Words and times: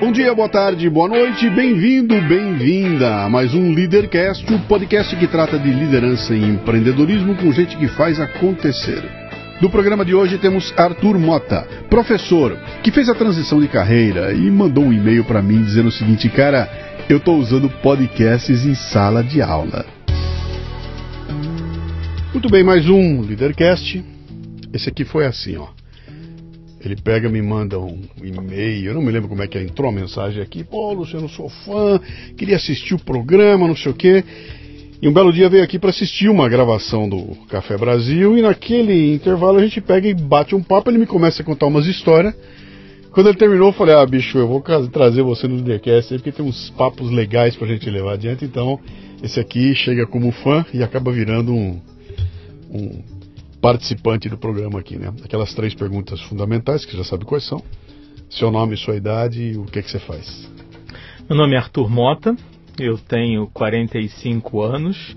Bom 0.00 0.10
dia, 0.10 0.34
boa 0.34 0.48
tarde, 0.48 0.88
boa 0.88 1.06
noite, 1.06 1.50
bem-vindo, 1.50 2.18
bem-vinda 2.22 3.22
a 3.22 3.28
mais 3.28 3.52
um 3.52 3.74
Leadercast, 3.74 4.50
o 4.50 4.58
podcast 4.60 5.14
que 5.14 5.26
trata 5.26 5.58
de 5.58 5.70
liderança 5.70 6.34
e 6.34 6.42
empreendedorismo 6.42 7.36
com 7.36 7.52
gente 7.52 7.76
que 7.76 7.86
faz 7.86 8.18
acontecer. 8.18 9.04
No 9.60 9.68
programa 9.68 10.02
de 10.02 10.14
hoje 10.14 10.38
temos 10.38 10.72
Arthur 10.74 11.18
Mota, 11.18 11.68
professor, 11.90 12.56
que 12.82 12.90
fez 12.90 13.10
a 13.10 13.14
transição 13.14 13.60
de 13.60 13.68
carreira 13.68 14.32
e 14.32 14.50
mandou 14.50 14.84
um 14.84 14.92
e-mail 14.92 15.22
para 15.22 15.42
mim 15.42 15.62
dizendo 15.62 15.90
o 15.90 15.92
seguinte, 15.92 16.30
cara, 16.30 16.66
eu 17.06 17.18
estou 17.18 17.36
usando 17.36 17.68
podcasts 17.68 18.64
em 18.64 18.74
sala 18.74 19.22
de 19.22 19.42
aula. 19.42 19.84
Muito 22.32 22.48
bem, 22.48 22.64
mais 22.64 22.88
um 22.88 23.20
Leadercast. 23.20 24.02
Esse 24.72 24.88
aqui 24.88 25.04
foi 25.04 25.26
assim, 25.26 25.58
ó. 25.58 25.79
Ele 26.82 26.96
pega, 26.96 27.28
me 27.28 27.42
manda 27.42 27.78
um 27.78 28.00
e-mail, 28.22 28.86
eu 28.86 28.94
não 28.94 29.02
me 29.02 29.12
lembro 29.12 29.28
como 29.28 29.42
é 29.42 29.46
que 29.46 29.58
entrou 29.58 29.90
a 29.90 29.92
mensagem 29.92 30.42
aqui. 30.42 30.64
Pô, 30.64 30.92
Luciano, 30.92 31.28
sou 31.28 31.48
fã, 31.48 32.00
queria 32.36 32.56
assistir 32.56 32.94
o 32.94 32.98
programa, 32.98 33.68
não 33.68 33.76
sei 33.76 33.92
o 33.92 33.94
quê. 33.94 34.24
E 35.02 35.08
um 35.08 35.12
belo 35.12 35.32
dia 35.32 35.48
veio 35.48 35.62
aqui 35.62 35.78
para 35.78 35.90
assistir 35.90 36.28
uma 36.28 36.48
gravação 36.48 37.08
do 37.08 37.34
Café 37.48 37.76
Brasil 37.76 38.36
e 38.36 38.42
naquele 38.42 39.14
intervalo 39.14 39.58
a 39.58 39.62
gente 39.62 39.80
pega 39.80 40.08
e 40.08 40.14
bate 40.14 40.54
um 40.54 40.62
papo, 40.62 40.90
ele 40.90 40.98
me 40.98 41.06
começa 41.06 41.42
a 41.42 41.44
contar 41.44 41.66
umas 41.66 41.86
histórias. 41.86 42.34
Quando 43.10 43.28
ele 43.28 43.36
terminou, 43.36 43.68
eu 43.68 43.72
falei, 43.72 43.94
ah, 43.94 44.06
bicho, 44.06 44.38
eu 44.38 44.46
vou 44.46 44.62
trazer 44.92 45.22
você 45.22 45.48
no 45.48 45.56
Leadercast 45.56 46.14
porque 46.14 46.30
tem 46.30 46.44
uns 46.44 46.70
papos 46.70 47.10
legais 47.10 47.56
pra 47.56 47.66
gente 47.66 47.90
levar 47.90 48.12
adiante. 48.12 48.44
Então, 48.44 48.78
esse 49.22 49.40
aqui 49.40 49.74
chega 49.74 50.06
como 50.06 50.30
fã 50.30 50.64
e 50.72 50.82
acaba 50.82 51.10
virando 51.10 51.52
um, 51.52 51.80
um 52.70 53.02
participante 53.60 54.28
do 54.28 54.38
programa 54.38 54.80
aqui, 54.80 54.96
né? 54.96 55.12
Aquelas 55.24 55.54
três 55.54 55.74
perguntas 55.74 56.20
fundamentais, 56.22 56.84
que 56.84 56.96
já 56.96 57.04
sabe 57.04 57.24
quais 57.24 57.46
são. 57.46 57.62
Seu 58.28 58.50
nome, 58.50 58.76
sua 58.76 58.96
idade 58.96 59.42
e 59.42 59.58
o 59.58 59.64
que, 59.64 59.78
é 59.78 59.82
que 59.82 59.90
você 59.90 59.98
faz. 59.98 60.48
Meu 61.28 61.36
nome 61.36 61.54
é 61.54 61.58
Arthur 61.58 61.88
Mota, 61.90 62.34
eu 62.78 62.96
tenho 62.96 63.46
45 63.48 64.62
anos. 64.62 65.16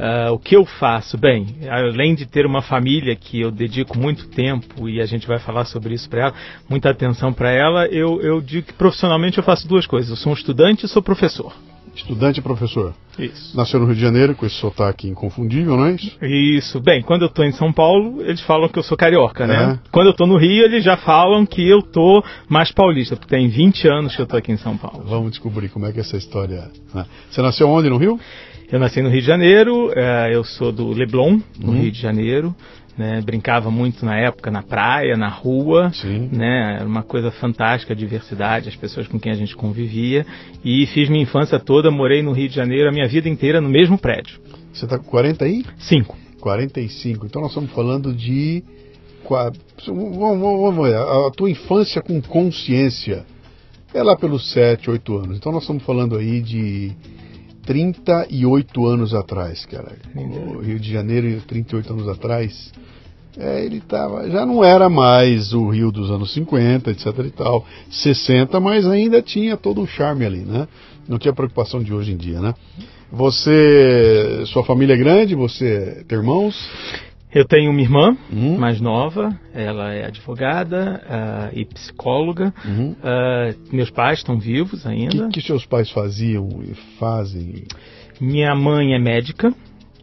Uh, 0.00 0.32
o 0.32 0.38
que 0.38 0.56
eu 0.56 0.64
faço? 0.64 1.18
Bem, 1.18 1.46
além 1.68 2.14
de 2.14 2.24
ter 2.24 2.46
uma 2.46 2.62
família 2.62 3.14
que 3.14 3.38
eu 3.38 3.50
dedico 3.50 3.98
muito 3.98 4.28
tempo 4.28 4.88
e 4.88 4.98
a 4.98 5.04
gente 5.04 5.26
vai 5.26 5.38
falar 5.38 5.66
sobre 5.66 5.92
isso 5.92 6.08
para 6.08 6.20
ela, 6.22 6.34
muita 6.68 6.88
atenção 6.88 7.34
para 7.34 7.50
ela, 7.50 7.86
eu, 7.86 8.18
eu 8.22 8.40
digo 8.40 8.68
que 8.68 8.72
profissionalmente 8.72 9.36
eu 9.36 9.44
faço 9.44 9.68
duas 9.68 9.86
coisas. 9.86 10.10
Eu 10.10 10.16
sou 10.16 10.32
um 10.32 10.34
estudante 10.34 10.86
e 10.86 10.88
sou 10.88 11.02
professor. 11.02 11.52
Estudante 12.00 12.38
e 12.38 12.42
professor. 12.42 12.94
Isso. 13.18 13.56
Nasceu 13.56 13.78
no 13.78 13.86
Rio 13.86 13.94
de 13.94 14.00
Janeiro 14.00 14.34
com 14.34 14.46
esse 14.46 14.54
sotaque 14.56 15.08
inconfundível, 15.08 15.76
não 15.76 15.86
é 15.86 15.92
isso? 15.92 16.16
Isso. 16.22 16.80
Bem, 16.80 17.02
quando 17.02 17.22
eu 17.22 17.28
estou 17.28 17.44
em 17.44 17.52
São 17.52 17.72
Paulo, 17.72 18.22
eles 18.22 18.40
falam 18.40 18.68
que 18.68 18.78
eu 18.78 18.82
sou 18.82 18.96
carioca, 18.96 19.46
né? 19.46 19.78
é. 19.84 19.90
Quando 19.90 20.06
eu 20.06 20.12
estou 20.12 20.26
no 20.26 20.36
Rio, 20.36 20.64
eles 20.64 20.82
já 20.82 20.96
falam 20.96 21.44
que 21.44 21.66
eu 21.66 21.82
tô 21.82 22.24
mais 22.48 22.72
paulista, 22.72 23.16
porque 23.16 23.34
tem 23.34 23.48
20 23.48 23.88
anos 23.88 24.14
que 24.14 24.22
eu 24.22 24.24
estou 24.24 24.38
aqui 24.38 24.52
em 24.52 24.56
São 24.56 24.76
Paulo. 24.76 25.04
Vamos 25.06 25.30
descobrir 25.30 25.68
como 25.68 25.86
é 25.86 25.92
que 25.92 25.98
é 25.98 26.00
essa 26.00 26.16
história. 26.16 26.70
Né? 26.94 27.04
Você 27.30 27.42
nasceu 27.42 27.68
onde 27.68 27.90
no 27.90 27.98
Rio? 27.98 28.18
Eu 28.72 28.78
nasci 28.78 29.02
no 29.02 29.08
Rio 29.08 29.20
de 29.20 29.26
Janeiro, 29.26 29.90
é, 29.96 30.30
eu 30.32 30.44
sou 30.44 30.70
do 30.70 30.90
Leblon, 30.92 31.40
no 31.58 31.72
uhum. 31.72 31.80
Rio 31.80 31.90
de 31.90 32.00
Janeiro. 32.00 32.54
Né, 32.98 33.22
brincava 33.22 33.70
muito 33.70 34.04
na 34.04 34.18
época 34.18 34.50
na 34.50 34.62
praia, 34.62 35.16
na 35.16 35.28
rua, 35.28 35.90
Sim. 35.94 36.28
né, 36.32 36.76
era 36.80 36.86
uma 36.86 37.02
coisa 37.02 37.30
fantástica 37.30 37.94
a 37.94 37.96
diversidade, 37.96 38.68
as 38.68 38.76
pessoas 38.76 39.06
com 39.06 39.18
quem 39.18 39.32
a 39.32 39.34
gente 39.34 39.56
convivia. 39.56 40.26
E 40.62 40.86
fiz 40.88 41.08
minha 41.08 41.22
infância 41.22 41.58
toda, 41.58 41.90
morei 41.90 42.22
no 42.22 42.32
Rio 42.32 42.48
de 42.48 42.54
Janeiro 42.54 42.88
a 42.88 42.92
minha 42.92 43.08
vida 43.08 43.28
inteira 43.28 43.60
no 43.60 43.70
mesmo 43.70 43.96
prédio. 43.96 44.38
Você 44.72 44.84
está 44.84 44.98
com 44.98 45.04
40 45.04 45.44
aí? 45.44 45.64
Cinco. 45.78 46.16
45. 46.40 47.26
Então 47.26 47.40
nós 47.42 47.52
estamos 47.52 47.70
falando 47.70 48.12
de. 48.12 48.64
Vamos, 49.86 50.18
vamos 50.18 50.88
ver, 50.88 50.96
a 50.96 51.30
tua 51.30 51.48
infância 51.48 52.02
com 52.02 52.20
consciência 52.20 53.24
é 53.94 54.02
lá 54.02 54.16
pelos 54.16 54.50
7, 54.52 54.90
8 54.90 55.16
anos. 55.16 55.36
Então 55.36 55.52
nós 55.52 55.62
estamos 55.62 55.82
falando 55.84 56.16
aí 56.16 56.40
de 56.40 56.92
38 57.64 58.86
anos 58.86 59.14
atrás, 59.14 59.64
cara. 59.66 59.92
O 60.14 60.60
Rio 60.60 60.78
de 60.78 60.92
Janeiro, 60.92 61.40
38 61.46 61.92
anos 61.92 62.08
atrás, 62.08 62.72
é, 63.38 63.64
ele 63.64 63.80
tava, 63.80 64.28
já 64.28 64.44
não 64.44 64.64
era 64.64 64.88
mais 64.88 65.52
o 65.52 65.68
Rio 65.68 65.92
dos 65.92 66.10
anos 66.10 66.32
50, 66.34 66.90
etc 66.90 67.06
e 67.24 67.30
tal, 67.30 67.64
60, 67.90 68.58
mas 68.58 68.86
ainda 68.86 69.22
tinha 69.22 69.56
todo 69.56 69.82
o 69.82 69.86
charme 69.86 70.24
ali, 70.24 70.40
né? 70.40 70.66
Não 71.08 71.18
tinha 71.18 71.32
preocupação 71.32 71.82
de 71.82 71.94
hoje 71.94 72.12
em 72.12 72.16
dia, 72.16 72.40
né? 72.40 72.54
Você, 73.12 74.42
sua 74.46 74.64
família 74.64 74.94
é 74.94 74.96
grande, 74.96 75.34
você 75.34 76.04
tem 76.06 76.18
irmãos? 76.18 76.56
Eu 77.32 77.44
tenho 77.44 77.70
uma 77.70 77.80
irmã 77.80 78.16
uhum. 78.32 78.58
mais 78.58 78.80
nova, 78.80 79.38
ela 79.54 79.92
é 79.94 80.06
advogada 80.06 81.00
uh, 81.04 81.58
e 81.58 81.64
psicóloga. 81.64 82.52
Uhum. 82.64 82.92
Uh, 82.92 83.74
meus 83.74 83.88
pais 83.90 84.18
estão 84.18 84.38
vivos 84.38 84.84
ainda. 84.84 85.26
O 85.26 85.28
que, 85.28 85.40
que 85.40 85.46
seus 85.46 85.64
pais 85.64 85.90
faziam 85.90 86.48
e 86.62 86.74
fazem? 86.98 87.64
Minha 88.20 88.54
mãe 88.54 88.94
é 88.94 88.98
médica. 88.98 89.54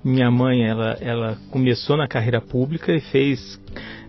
Minha 0.04 0.32
mãe 0.32 0.64
ela, 0.64 0.98
ela 1.02 1.38
começou 1.52 1.98
na 1.98 2.08
carreira 2.08 2.40
pública 2.40 2.94
e 2.94 3.02
fez 3.02 3.59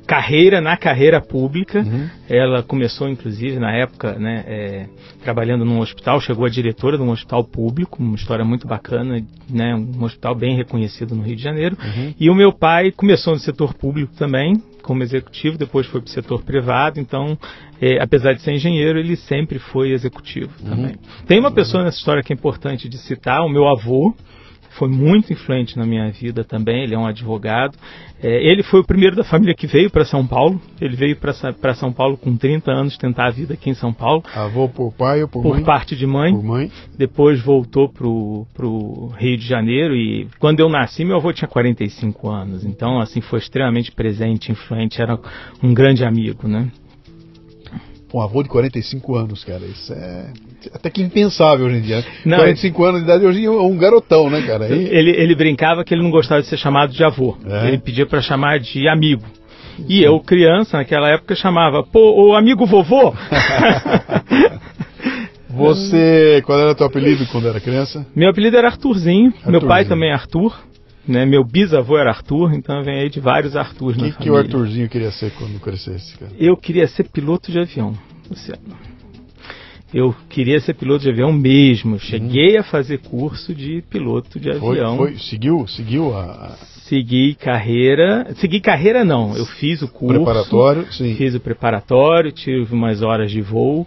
carreira 0.08 0.58
na 0.58 0.74
carreira 0.74 1.20
pública. 1.20 1.80
Uhum. 1.80 2.08
Ela 2.26 2.62
começou, 2.62 3.10
inclusive, 3.10 3.58
na 3.58 3.70
época, 3.76 4.18
né, 4.18 4.42
é, 4.46 4.86
trabalhando 5.22 5.66
num 5.66 5.80
hospital, 5.80 6.18
chegou 6.18 6.46
a 6.46 6.48
diretora 6.48 6.96
de 6.96 7.02
um 7.02 7.10
hospital 7.10 7.44
público, 7.44 8.02
uma 8.02 8.16
história 8.16 8.42
muito 8.42 8.66
bacana, 8.66 9.22
né, 9.50 9.74
um 9.74 10.02
hospital 10.02 10.34
bem 10.34 10.56
reconhecido 10.56 11.14
no 11.14 11.22
Rio 11.22 11.36
de 11.36 11.42
Janeiro. 11.42 11.76
Uhum. 11.78 12.14
E 12.18 12.30
o 12.30 12.34
meu 12.34 12.50
pai 12.50 12.90
começou 12.90 13.34
no 13.34 13.38
setor 13.38 13.74
público 13.74 14.14
também, 14.16 14.54
como 14.82 15.02
executivo, 15.02 15.58
depois 15.58 15.86
foi 15.86 16.00
para 16.00 16.08
o 16.08 16.10
setor 16.10 16.42
privado, 16.42 16.98
então, 16.98 17.38
é, 17.78 18.02
apesar 18.02 18.32
de 18.32 18.40
ser 18.40 18.52
engenheiro, 18.52 18.98
ele 18.98 19.14
sempre 19.14 19.58
foi 19.58 19.90
executivo 19.90 20.50
uhum. 20.62 20.70
também. 20.70 20.94
Tem 21.26 21.38
uma 21.38 21.50
pessoa 21.50 21.84
nessa 21.84 21.98
história 21.98 22.22
que 22.22 22.32
é 22.32 22.34
importante 22.34 22.88
de 22.88 22.96
citar, 22.96 23.44
o 23.44 23.48
meu 23.50 23.68
avô, 23.68 24.14
foi 24.78 24.88
muito 24.88 25.32
influente 25.32 25.76
na 25.76 25.84
minha 25.84 26.10
vida 26.10 26.44
também. 26.44 26.84
Ele 26.84 26.94
é 26.94 26.98
um 26.98 27.06
advogado. 27.06 27.76
É, 28.22 28.28
ele 28.48 28.62
foi 28.62 28.80
o 28.80 28.84
primeiro 28.84 29.16
da 29.16 29.24
família 29.24 29.54
que 29.54 29.66
veio 29.66 29.90
para 29.90 30.04
São 30.04 30.26
Paulo. 30.26 30.60
Ele 30.80 30.94
veio 30.94 31.16
para 31.16 31.74
São 31.74 31.92
Paulo 31.92 32.16
com 32.16 32.36
30 32.36 32.70
anos 32.70 32.96
tentar 32.96 33.26
a 33.26 33.30
vida 33.30 33.54
aqui 33.54 33.70
em 33.70 33.74
São 33.74 33.92
Paulo. 33.92 34.22
Avô 34.34 34.68
por 34.68 34.92
pai 34.92 35.22
ou 35.22 35.28
por, 35.28 35.42
por 35.42 35.50
mãe? 35.50 35.60
Por 35.60 35.66
parte 35.66 35.96
de 35.96 36.06
mãe. 36.06 36.32
Por 36.32 36.44
mãe. 36.44 36.70
Depois 36.96 37.42
voltou 37.42 37.88
para 37.88 38.06
o 38.06 39.12
Rio 39.18 39.36
de 39.36 39.46
Janeiro 39.46 39.96
e 39.96 40.28
quando 40.38 40.60
eu 40.60 40.68
nasci 40.68 41.04
meu 41.04 41.16
avô 41.16 41.32
tinha 41.32 41.48
45 41.48 42.28
anos. 42.28 42.64
Então 42.64 43.00
assim 43.00 43.20
foi 43.20 43.40
extremamente 43.40 43.90
presente, 43.90 44.52
influente, 44.52 45.02
era 45.02 45.18
um 45.62 45.74
grande 45.74 46.04
amigo, 46.04 46.46
né? 46.46 46.70
um 48.12 48.22
avô 48.22 48.42
de 48.42 48.48
45 48.48 49.16
anos, 49.16 49.44
cara. 49.44 49.64
Isso 49.66 49.92
é 49.92 50.32
até 50.74 50.90
que 50.90 51.02
impensável 51.02 51.66
hoje 51.66 51.76
em 51.76 51.80
dia. 51.82 51.96
Né? 51.96 52.04
Não, 52.24 52.38
45 52.38 52.84
anos 52.84 53.00
de 53.00 53.06
idade 53.06 53.24
hoje 53.24 53.44
é 53.44 53.50
um 53.50 53.76
garotão, 53.76 54.28
né, 54.28 54.42
cara? 54.42 54.68
E... 54.68 54.88
Ele, 54.88 55.10
ele 55.10 55.34
brincava 55.34 55.84
que 55.84 55.94
ele 55.94 56.02
não 56.02 56.10
gostava 56.10 56.40
de 56.40 56.48
ser 56.48 56.56
chamado 56.56 56.92
de 56.92 57.04
avô. 57.04 57.36
É. 57.46 57.68
Ele 57.68 57.78
pedia 57.78 58.06
para 58.06 58.20
chamar 58.20 58.58
de 58.58 58.88
amigo. 58.88 59.24
E 59.86 60.02
eu, 60.02 60.18
criança, 60.20 60.76
naquela 60.78 61.08
época, 61.08 61.36
chamava, 61.36 61.84
pô, 61.84 62.30
o 62.30 62.34
amigo 62.34 62.66
vovô. 62.66 63.14
Você, 65.50 66.42
qual 66.44 66.58
era 66.58 66.70
o 66.72 66.74
teu 66.74 66.86
apelido 66.86 67.26
quando 67.26 67.48
era 67.48 67.60
criança? 67.60 68.06
Meu 68.14 68.30
apelido 68.30 68.56
era 68.56 68.68
Arthurzinho. 68.68 69.28
Arthurzinho. 69.28 69.52
Meu 69.52 69.66
pai 69.66 69.84
também 69.84 70.10
é 70.10 70.14
Arthur. 70.14 70.56
Né? 71.06 71.24
Meu 71.24 71.42
bisavô 71.42 71.96
era 71.96 72.10
Arthur, 72.10 72.52
então 72.52 72.82
vem 72.84 73.00
aí 73.00 73.08
de 73.08 73.18
vários 73.18 73.56
Arthurs 73.56 73.96
que, 73.96 74.02
na 74.02 74.12
família. 74.12 74.20
O 74.20 74.22
que 74.22 74.30
o 74.30 74.36
Arthurzinho 74.36 74.88
queria 74.88 75.10
ser 75.10 75.32
quando 75.32 75.58
crescesse, 75.58 76.18
cara? 76.18 76.30
Eu 76.38 76.54
queria 76.56 76.86
ser 76.86 77.04
piloto 77.04 77.50
de 77.50 77.58
avião, 77.58 77.94
Luciano. 78.28 78.60
Eu 79.92 80.14
queria 80.28 80.60
ser 80.60 80.74
piloto 80.74 81.02
de 81.02 81.10
avião 81.10 81.32
mesmo. 81.32 81.98
Cheguei 81.98 82.56
hum. 82.56 82.60
a 82.60 82.62
fazer 82.62 82.98
curso 82.98 83.54
de 83.54 83.82
piloto 83.88 84.38
de 84.38 84.52
foi, 84.58 84.78
avião. 84.78 84.96
Foi, 84.96 85.16
seguiu, 85.16 85.66
seguiu 85.66 86.14
a, 86.14 86.56
Segui 86.88 87.34
carreira. 87.34 88.34
Segui 88.36 88.60
carreira 88.60 89.04
não. 89.04 89.36
Eu 89.36 89.44
fiz 89.44 89.82
o 89.82 89.88
curso. 89.88 90.14
Preparatório, 90.14 90.92
sim. 90.92 91.14
Fiz 91.16 91.34
o 91.34 91.40
preparatório, 91.40 92.32
tive 92.32 92.74
umas 92.74 93.02
horas 93.02 93.30
de 93.30 93.40
voo. 93.40 93.86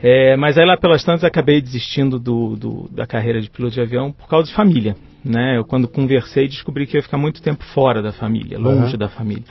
É, 0.00 0.36
mas 0.36 0.56
aí 0.56 0.64
lá 0.64 0.76
pelas 0.76 1.02
tantas 1.02 1.24
acabei 1.24 1.60
desistindo 1.60 2.18
do, 2.20 2.54
do, 2.54 2.88
da 2.92 3.06
carreira 3.06 3.40
de 3.40 3.50
piloto 3.50 3.74
de 3.74 3.80
avião 3.80 4.12
por 4.12 4.28
causa 4.28 4.48
de 4.48 4.54
família. 4.54 4.96
Né? 5.24 5.58
Eu 5.58 5.64
quando 5.64 5.88
conversei 5.88 6.46
descobri 6.46 6.86
que 6.86 6.96
ia 6.96 7.02
ficar 7.02 7.18
muito 7.18 7.42
tempo 7.42 7.64
fora 7.74 8.00
da 8.00 8.12
família, 8.12 8.58
longe 8.58 8.92
uhum. 8.92 8.98
da 8.98 9.08
família. 9.08 9.44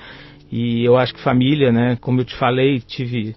E 0.49 0.85
eu 0.85 0.97
acho 0.97 1.13
que 1.13 1.19
família, 1.19 1.73
né, 1.73 1.97
como 1.99 2.21
eu 2.21 2.25
te 2.25 2.33
falei, 2.35 2.79
tive 2.79 3.35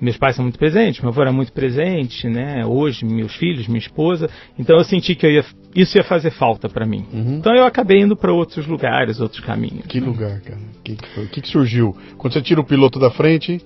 meus 0.00 0.16
pais 0.16 0.36
são 0.36 0.44
muito 0.44 0.58
presentes, 0.58 1.00
meu 1.00 1.10
avô 1.10 1.22
era 1.22 1.32
muito 1.32 1.52
presente, 1.52 2.28
né? 2.28 2.64
Hoje 2.66 3.04
meus 3.04 3.34
filhos, 3.34 3.66
minha 3.66 3.78
esposa, 3.78 4.28
então 4.58 4.76
eu 4.76 4.84
senti 4.84 5.14
que 5.14 5.26
eu 5.26 5.30
ia, 5.30 5.44
isso 5.74 5.96
ia 5.96 6.04
fazer 6.04 6.30
falta 6.30 6.68
para 6.68 6.86
mim. 6.86 7.06
Uhum. 7.12 7.36
Então 7.36 7.54
eu 7.54 7.64
acabei 7.64 8.00
indo 8.00 8.16
para 8.16 8.32
outros 8.32 8.66
lugares, 8.66 9.20
outros 9.20 9.44
caminhos. 9.44 9.86
Que 9.86 10.00
lugar, 10.00 10.40
cara? 10.40 10.58
O 10.58 10.82
que, 10.82 10.96
que, 11.28 11.40
que, 11.40 11.48
surgiu? 11.48 11.96
Quando 12.18 12.32
você 12.32 12.42
tira 12.42 12.60
o 12.60 12.64
piloto 12.64 12.98
da 12.98 13.10
frente? 13.10 13.60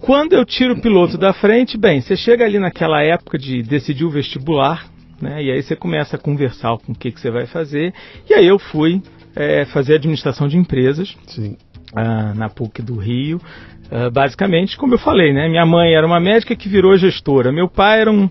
Quando 0.00 0.32
eu 0.32 0.44
tiro 0.44 0.74
o 0.74 0.80
piloto 0.80 1.16
da 1.16 1.32
frente, 1.32 1.78
bem, 1.78 2.00
você 2.00 2.16
chega 2.16 2.44
ali 2.44 2.58
naquela 2.58 3.02
época 3.02 3.38
de 3.38 3.62
decidir 3.62 4.04
o 4.04 4.10
vestibular, 4.10 4.86
né? 5.20 5.42
E 5.42 5.52
aí 5.52 5.62
você 5.62 5.76
começa 5.76 6.16
a 6.16 6.18
conversar 6.18 6.76
com 6.78 6.92
o 6.92 6.94
que, 6.94 7.12
que 7.12 7.20
você 7.20 7.30
vai 7.30 7.46
fazer. 7.46 7.94
E 8.28 8.34
aí 8.34 8.46
eu 8.46 8.58
fui 8.58 9.00
é, 9.36 9.64
fazer 9.66 9.94
administração 9.94 10.48
de 10.48 10.56
empresas. 10.56 11.16
Sim. 11.28 11.56
Na 12.34 12.48
PUC 12.48 12.82
do 12.82 12.96
Rio. 12.96 13.40
Uh, 13.90 14.10
basicamente, 14.10 14.76
como 14.76 14.94
eu 14.94 14.98
falei, 14.98 15.32
né? 15.32 15.48
Minha 15.48 15.66
mãe 15.66 15.94
era 15.94 16.06
uma 16.06 16.18
médica 16.18 16.56
que 16.56 16.68
virou 16.68 16.96
gestora, 16.96 17.52
meu 17.52 17.68
pai 17.68 18.00
era 18.00 18.10
um 18.10 18.28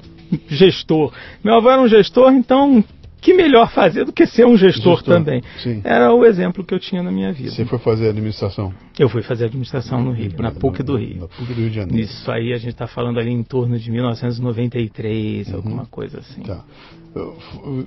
gestor, 0.48 1.14
meu 1.44 1.56
avô 1.56 1.70
era 1.70 1.82
um 1.82 1.88
gestor, 1.88 2.34
então 2.34 2.84
que 3.22 3.36
melhor 3.36 3.72
fazer 3.72 4.04
do 4.04 4.12
que 4.12 4.26
ser 4.26 4.48
um 4.48 4.58
gestor, 4.58 4.98
gestor 4.98 5.16
também? 5.16 5.44
Sim. 5.62 5.82
Era 5.84 6.12
o 6.12 6.26
exemplo 6.26 6.64
que 6.64 6.74
eu 6.74 6.80
tinha 6.80 7.04
na 7.04 7.12
minha 7.12 7.32
vida. 7.32 7.52
Você 7.52 7.64
foi 7.66 7.78
fazer 7.78 8.10
administração? 8.10 8.74
Eu 8.98 9.08
fui 9.08 9.22
fazer 9.22 9.46
administração 9.46 10.02
no 10.02 10.12
Rio, 10.12 10.32
na 10.40 10.52
PUC 10.52 10.82
do 10.82 10.98
Rio. 10.98 11.22
Na 11.22 11.28
PUC 11.28 11.54
do 11.54 11.54
Rio 11.54 11.70
de 11.70 11.76
Janeiro. 11.76 12.02
Isso 12.02 12.32
aí 12.32 12.52
a 12.52 12.58
gente 12.58 12.72
está 12.72 12.88
falando 12.88 13.20
ali 13.20 13.30
em 13.30 13.44
torno 13.44 13.78
de 13.78 13.92
1993, 13.92 15.50
uhum. 15.50 15.56
alguma 15.56 15.86
coisa 15.86 16.18
assim. 16.18 16.42
Tá. 16.42 16.64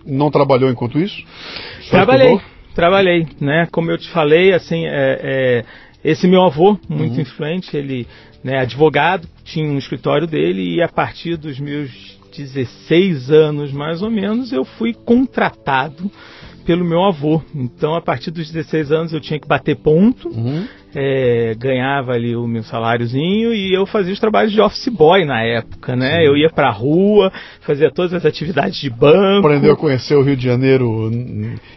Não 0.06 0.30
trabalhou 0.30 0.70
enquanto 0.70 1.00
isso? 1.00 1.20
Trabalhei, 1.90 2.40
trabalhei, 2.74 3.26
né? 3.40 3.66
Como 3.70 3.90
eu 3.90 3.98
te 3.98 4.08
falei, 4.10 4.52
assim, 4.52 4.86
é, 4.86 5.20
é 5.22 5.64
esse 6.04 6.26
meu 6.26 6.42
avô, 6.42 6.78
muito 6.88 7.14
uhum. 7.14 7.22
influente, 7.22 7.74
ele, 7.74 8.06
né, 8.42 8.58
advogado, 8.58 9.26
tinha 9.42 9.66
um 9.66 9.78
escritório 9.78 10.26
dele 10.26 10.74
e 10.74 10.82
a 10.82 10.88
partir 10.88 11.36
dos 11.36 11.58
meus 11.58 12.18
16 12.36 13.30
anos 13.30 13.72
mais 13.72 14.02
ou 14.02 14.10
menos, 14.10 14.52
eu 14.52 14.64
fui 14.64 14.92
contratado 14.92 16.10
pelo 16.66 16.84
meu 16.84 17.02
avô. 17.04 17.40
Então, 17.54 17.94
a 17.94 18.02
partir 18.02 18.30
dos 18.30 18.50
16 18.50 18.92
anos, 18.92 19.12
eu 19.12 19.20
tinha 19.20 19.38
que 19.38 19.46
bater 19.46 19.76
ponto, 19.76 20.28
uhum. 20.28 20.66
É, 20.94 21.54
ganhava 21.58 22.12
ali 22.12 22.36
o 22.36 22.46
meu 22.46 22.62
saláriozinho 22.62 23.52
e 23.52 23.74
eu 23.74 23.84
fazia 23.84 24.12
os 24.12 24.20
trabalhos 24.20 24.52
de 24.52 24.60
office 24.60 24.88
boy 24.88 25.24
na 25.24 25.42
época, 25.42 25.96
né? 25.96 26.18
Sim. 26.18 26.26
Eu 26.26 26.36
ia 26.36 26.48
pra 26.48 26.70
rua, 26.70 27.32
fazia 27.60 27.90
todas 27.90 28.14
as 28.14 28.24
atividades 28.24 28.78
de 28.78 28.88
banco. 28.88 29.46
Aprendeu 29.46 29.72
a 29.72 29.76
conhecer 29.76 30.14
o 30.14 30.22
Rio 30.22 30.36
de 30.36 30.44
Janeiro 30.44 31.10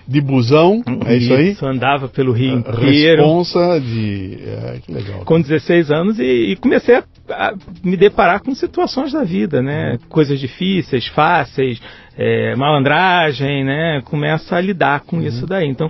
de 0.08 0.22
busão, 0.22 0.84
é 1.06 1.16
isso, 1.16 1.34
isso 1.34 1.66
aí? 1.66 1.72
andava 1.72 2.08
pelo 2.08 2.32
Rio 2.32 2.60
inteiro. 2.60 3.24
Responsa 3.24 3.80
de... 3.80 4.38
É, 4.46 4.80
que 4.86 4.92
legal. 4.92 5.26
Com 5.26 5.42
16 5.42 5.92
anos 5.92 6.20
e, 6.20 6.52
e 6.52 6.56
comecei 6.56 6.96
a, 6.96 7.04
a, 7.30 7.54
me 7.84 7.98
deparar 7.98 8.42
com 8.42 8.54
situações 8.54 9.12
da 9.12 9.24
vida, 9.24 9.62
né? 9.62 9.94
Uhum. 9.94 10.10
Coisas 10.10 10.40
difíceis, 10.40 11.08
fáceis, 11.08 11.82
é, 12.18 12.56
malandragem, 12.56 13.64
né? 13.64 14.02
Começa 14.06 14.56
a 14.56 14.62
lidar 14.62 15.02
com 15.02 15.18
uhum. 15.18 15.24
isso 15.24 15.46
daí. 15.46 15.68
Então, 15.68 15.90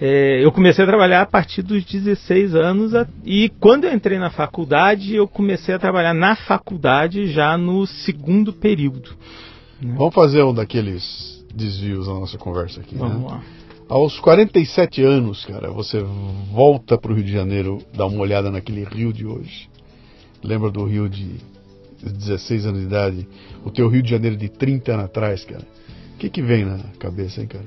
é, 0.00 0.44
eu 0.44 0.50
comecei 0.50 0.84
a 0.84 0.86
trabalhar 0.86 1.22
a 1.22 1.26
partir 1.26 1.62
dos 1.62 1.84
16 1.84 2.54
anos 2.54 2.94
a, 2.94 3.06
e 3.24 3.48
quando 3.60 3.84
eu 3.84 3.92
entrei 3.92 4.18
na 4.18 4.30
faculdade, 4.30 5.14
eu 5.14 5.28
comecei 5.28 5.74
a 5.74 5.78
trabalhar 5.78 6.12
na 6.12 6.34
faculdade 6.34 7.26
já 7.28 7.56
no 7.56 7.86
segundo 7.86 8.52
período. 8.52 9.10
Né? 9.80 9.94
Vamos 9.96 10.14
fazer 10.14 10.42
um 10.42 10.52
daqueles 10.52 11.44
desvios 11.54 12.06
da 12.06 12.14
nossa 12.14 12.36
conversa 12.36 12.80
aqui. 12.80 12.96
Vamos 12.96 13.22
né? 13.22 13.28
lá. 13.28 13.42
Aos 13.88 14.18
47 14.18 15.02
anos, 15.02 15.44
cara, 15.44 15.70
você 15.70 16.02
volta 16.50 16.96
para 16.98 17.12
o 17.12 17.14
Rio 17.14 17.24
de 17.24 17.32
Janeiro, 17.32 17.78
dá 17.94 18.06
uma 18.06 18.20
olhada 18.20 18.50
naquele 18.50 18.82
Rio 18.84 19.12
de 19.12 19.26
hoje. 19.26 19.68
Lembra 20.42 20.70
do 20.70 20.84
Rio 20.84 21.08
de 21.08 21.36
16 22.02 22.66
anos 22.66 22.80
de 22.80 22.86
idade, 22.86 23.28
o 23.64 23.70
teu 23.70 23.88
Rio 23.88 24.02
de 24.02 24.10
Janeiro 24.10 24.36
de 24.36 24.48
30 24.48 24.92
anos 24.92 25.04
atrás, 25.04 25.44
cara. 25.44 25.64
O 26.14 26.18
que, 26.18 26.30
que 26.30 26.42
vem 26.42 26.64
na 26.64 26.78
cabeça, 26.98 27.40
hein, 27.40 27.46
cara? 27.46 27.64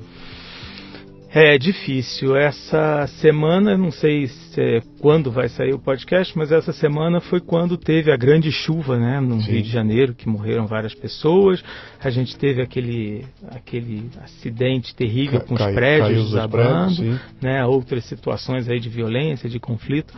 É 1.30 1.58
difícil. 1.58 2.36
Essa 2.36 3.06
semana, 3.20 3.78
não 3.78 3.92
sei 3.92 4.28
se 4.28 4.62
é 4.62 4.82
quando 5.00 5.30
vai 5.30 5.50
sair 5.50 5.74
o 5.74 5.80
podcast, 5.80 6.36
mas 6.38 6.52
essa 6.52 6.72
semana 6.72 7.20
foi 7.20 7.42
quando 7.42 7.78
teve 7.78 8.12
a 8.12 8.18
grande 8.18 8.52
chuva, 8.52 8.98
né, 8.98 9.20
no 9.20 9.42
Sim. 9.42 9.52
Rio 9.52 9.62
de 9.62 9.70
Janeiro, 9.70 10.16
que 10.16 10.28
morreram 10.28 10.66
várias 10.66 10.96
pessoas. 10.96 11.64
A 12.02 12.10
gente 12.10 12.38
teve 12.38 12.62
aquele, 12.62 13.26
aquele 13.50 14.10
acidente 14.24 14.96
terrível 14.96 15.42
com 15.42 15.54
os 15.54 15.66
prédios 15.74 16.30
desabando, 16.30 17.20
né, 17.42 17.66
outras 17.66 18.06
situações 18.06 18.70
aí 18.70 18.80
de 18.80 18.90
violência, 18.90 19.50
de 19.50 19.60
conflito. 19.60 20.14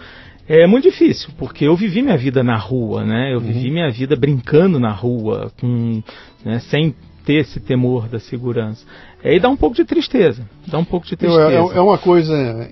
É 0.47 0.65
muito 0.65 0.89
difícil, 0.89 1.29
porque 1.37 1.65
eu 1.65 1.75
vivi 1.75 2.01
minha 2.01 2.17
vida 2.17 2.43
na 2.43 2.57
rua, 2.57 3.05
né? 3.05 3.31
Eu 3.31 3.37
uhum. 3.37 3.45
vivi 3.45 3.69
minha 3.69 3.91
vida 3.91 4.15
brincando 4.15 4.79
na 4.79 4.91
rua, 4.91 5.51
com, 5.59 6.01
né, 6.43 6.59
sem 6.59 6.95
ter 7.23 7.41
esse 7.41 7.59
temor 7.59 8.07
da 8.07 8.19
segurança. 8.19 8.83
Aí 9.23 9.39
dá 9.39 9.49
um 9.49 9.57
pouco 9.57 9.75
de 9.75 9.83
tristeza. 9.83 10.47
Dá 10.67 10.77
um 10.77 10.85
pouco 10.85 11.05
de 11.05 11.13
é, 11.13 11.17
tristeza. 11.17 11.51
É, 11.51 11.55
é 11.55 11.81
uma 11.81 11.97
coisa 11.97 12.69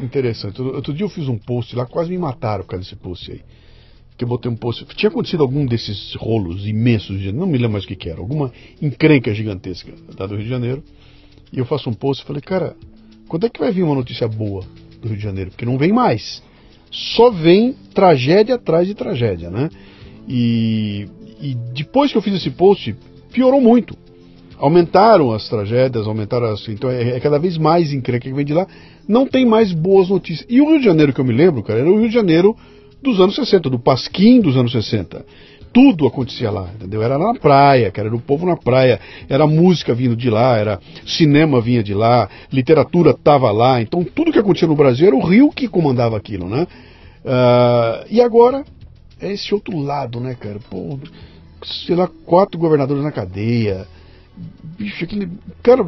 interessante. 0.00 0.60
Outro 0.62 0.92
dia 0.92 1.04
eu 1.04 1.08
fiz 1.08 1.28
um 1.28 1.38
post 1.38 1.74
lá, 1.74 1.86
quase 1.86 2.10
me 2.10 2.18
mataram 2.18 2.62
por 2.62 2.70
causa 2.70 2.84
desse 2.84 2.96
post 2.96 3.30
aí. 3.30 3.40
Que 4.16 4.24
eu 4.24 4.28
botei 4.28 4.50
um 4.50 4.56
post. 4.56 4.84
Tinha 4.94 5.10
acontecido 5.10 5.42
algum 5.42 5.66
desses 5.66 6.14
rolos 6.14 6.66
imensos, 6.66 7.20
não 7.32 7.46
me 7.46 7.58
lembro 7.58 7.72
mais 7.72 7.84
o 7.84 7.88
que, 7.88 7.96
que 7.96 8.08
era, 8.08 8.20
alguma 8.20 8.52
encrenca 8.80 9.32
gigantesca 9.34 9.92
da 10.16 10.26
do 10.26 10.36
Rio 10.36 10.44
de 10.44 10.50
Janeiro. 10.50 10.84
E 11.52 11.58
eu 11.58 11.64
faço 11.64 11.90
um 11.90 11.94
post 11.94 12.22
e 12.22 12.26
falei, 12.26 12.42
cara, 12.42 12.76
quando 13.28 13.46
é 13.46 13.48
que 13.48 13.58
vai 13.58 13.72
vir 13.72 13.82
uma 13.82 13.94
notícia 13.94 14.28
boa 14.28 14.64
do 15.00 15.08
Rio 15.08 15.16
de 15.16 15.22
Janeiro? 15.22 15.50
Porque 15.50 15.64
não 15.64 15.76
vem 15.76 15.92
mais 15.92 16.42
só 16.90 17.30
vem 17.30 17.74
tragédia 17.94 18.56
atrás 18.56 18.86
de 18.86 18.94
tragédia, 18.94 19.48
né? 19.48 19.70
E, 20.28 21.06
e 21.40 21.54
depois 21.72 22.10
que 22.10 22.18
eu 22.18 22.22
fiz 22.22 22.34
esse 22.34 22.50
post, 22.50 22.94
piorou 23.32 23.60
muito. 23.60 23.96
Aumentaram 24.60 25.32
as 25.32 25.48
tragédias, 25.48 26.06
aumentaram 26.06 26.46
as. 26.46 26.68
Então 26.68 26.90
é, 26.90 27.16
é 27.16 27.20
cada 27.20 27.38
vez 27.38 27.56
mais 27.56 27.92
encrenca 27.92 28.28
que 28.28 28.34
vem 28.34 28.44
de 28.44 28.54
lá. 28.54 28.66
Não 29.08 29.26
tem 29.26 29.44
mais 29.46 29.72
boas 29.72 30.08
notícias. 30.08 30.46
E 30.48 30.60
o 30.60 30.68
Rio 30.68 30.78
de 30.78 30.84
Janeiro 30.84 31.12
que 31.12 31.20
eu 31.20 31.24
me 31.24 31.32
lembro, 31.32 31.62
cara, 31.62 31.80
era 31.80 31.90
o 31.90 31.98
Rio 31.98 32.08
de 32.08 32.14
Janeiro 32.14 32.56
dos 33.02 33.18
anos 33.18 33.34
60, 33.34 33.70
do 33.70 33.78
Pasquim 33.78 34.40
dos 34.40 34.56
anos 34.56 34.72
60 34.72 35.24
tudo 35.72 36.06
acontecia 36.06 36.50
lá, 36.50 36.68
entendeu? 36.74 37.02
Era 37.02 37.16
na 37.16 37.34
praia, 37.34 37.90
cara, 37.90 38.08
era 38.08 38.16
o 38.16 38.20
povo 38.20 38.44
na 38.44 38.56
praia, 38.56 39.00
era 39.28 39.46
música 39.46 39.94
vindo 39.94 40.16
de 40.16 40.28
lá, 40.28 40.56
era 40.56 40.80
cinema 41.06 41.60
vinha 41.60 41.82
de 41.82 41.94
lá, 41.94 42.28
literatura 42.52 43.10
estava 43.12 43.50
lá, 43.52 43.80
então 43.80 44.04
tudo 44.04 44.32
que 44.32 44.38
acontecia 44.38 44.66
no 44.66 44.74
Brasil 44.74 45.06
era 45.06 45.16
o 45.16 45.24
Rio 45.24 45.50
que 45.50 45.68
comandava 45.68 46.16
aquilo, 46.16 46.48
né? 46.48 46.66
Uh, 47.24 48.06
e 48.10 48.20
agora 48.20 48.64
é 49.20 49.32
esse 49.32 49.54
outro 49.54 49.78
lado, 49.78 50.18
né, 50.18 50.34
cara? 50.34 50.58
Pô, 50.68 50.98
sei 51.62 51.94
lá, 51.94 52.08
quatro 52.26 52.58
governadores 52.58 53.04
na 53.04 53.12
cadeia, 53.12 53.86
bicho, 54.78 55.04
aquele, 55.04 55.28
cara, 55.62 55.86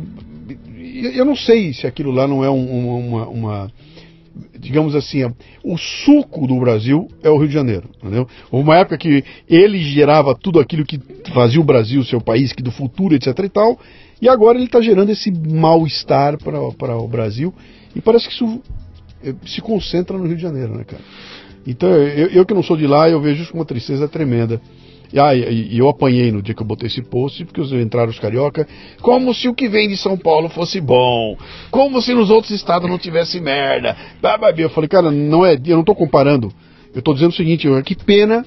eu 1.14 1.24
não 1.24 1.36
sei 1.36 1.72
se 1.72 1.86
aquilo 1.86 2.10
lá 2.10 2.26
não 2.26 2.44
é 2.44 2.50
um, 2.50 3.08
uma, 3.08 3.26
uma 3.28 3.72
digamos 4.58 4.94
assim, 4.94 5.18
o 5.62 5.76
suco 5.76 6.46
do 6.46 6.58
Brasil 6.60 7.08
é 7.22 7.28
o 7.28 7.36
Rio 7.36 7.48
de 7.48 7.54
Janeiro, 7.54 7.90
entendeu? 7.98 8.28
Houve 8.50 8.68
uma 8.68 8.78
época 8.78 8.96
que 8.96 9.24
ele 9.48 9.78
gerava 9.78 10.34
tudo 10.34 10.60
aquilo 10.60 10.84
que 10.84 11.00
fazia 11.34 11.60
o 11.60 11.64
Brasil, 11.64 12.04
seu 12.04 12.20
país, 12.20 12.52
que 12.52 12.62
do 12.62 12.70
futuro, 12.70 13.14
etc 13.14 13.36
e 13.38 13.48
tal, 13.48 13.78
e 14.20 14.28
agora 14.28 14.56
ele 14.56 14.66
está 14.66 14.80
gerando 14.80 15.10
esse 15.10 15.32
mal-estar 15.32 16.38
para 16.38 16.96
o 16.96 17.08
Brasil, 17.08 17.52
e 17.94 18.00
parece 18.00 18.28
que 18.28 18.34
isso 18.34 18.62
eh, 19.24 19.34
se 19.44 19.60
concentra 19.60 20.16
no 20.16 20.26
Rio 20.26 20.36
de 20.36 20.42
Janeiro, 20.42 20.76
né, 20.76 20.84
cara? 20.84 21.02
Então, 21.66 21.88
eu, 21.90 22.28
eu 22.28 22.46
que 22.46 22.54
não 22.54 22.62
sou 22.62 22.76
de 22.76 22.86
lá, 22.86 23.08
eu 23.08 23.20
vejo 23.20 23.42
isso 23.42 23.52
com 23.52 23.58
uma 23.58 23.64
tristeza 23.64 24.08
tremenda. 24.08 24.60
E, 25.12 25.20
ah, 25.20 25.34
e, 25.34 25.76
eu 25.76 25.88
apanhei 25.88 26.32
no 26.32 26.40
dia 26.40 26.54
que 26.54 26.62
eu 26.62 26.66
botei 26.66 26.86
esse 26.86 27.02
post, 27.02 27.44
porque 27.44 27.60
entraram 27.80 28.10
os 28.10 28.18
carioca, 28.18 28.66
como 29.00 29.34
se 29.34 29.48
o 29.48 29.54
que 29.54 29.68
vem 29.68 29.88
de 29.88 29.96
São 29.96 30.16
Paulo 30.16 30.48
fosse 30.48 30.80
bom, 30.80 31.36
como 31.70 32.00
se 32.00 32.14
nos 32.14 32.30
outros 32.30 32.50
estados 32.52 32.88
não 32.88 32.98
tivesse 32.98 33.40
merda. 33.40 33.96
Eu 34.56 34.70
falei, 34.70 34.88
cara, 34.88 35.10
não 35.10 35.44
é, 35.44 35.54
eu 35.54 35.74
não 35.74 35.80
estou 35.80 35.94
comparando. 35.94 36.52
Eu 36.94 37.00
estou 37.00 37.14
dizendo 37.14 37.30
o 37.30 37.34
seguinte, 37.34 37.66
que 37.84 37.94
pena 37.94 38.44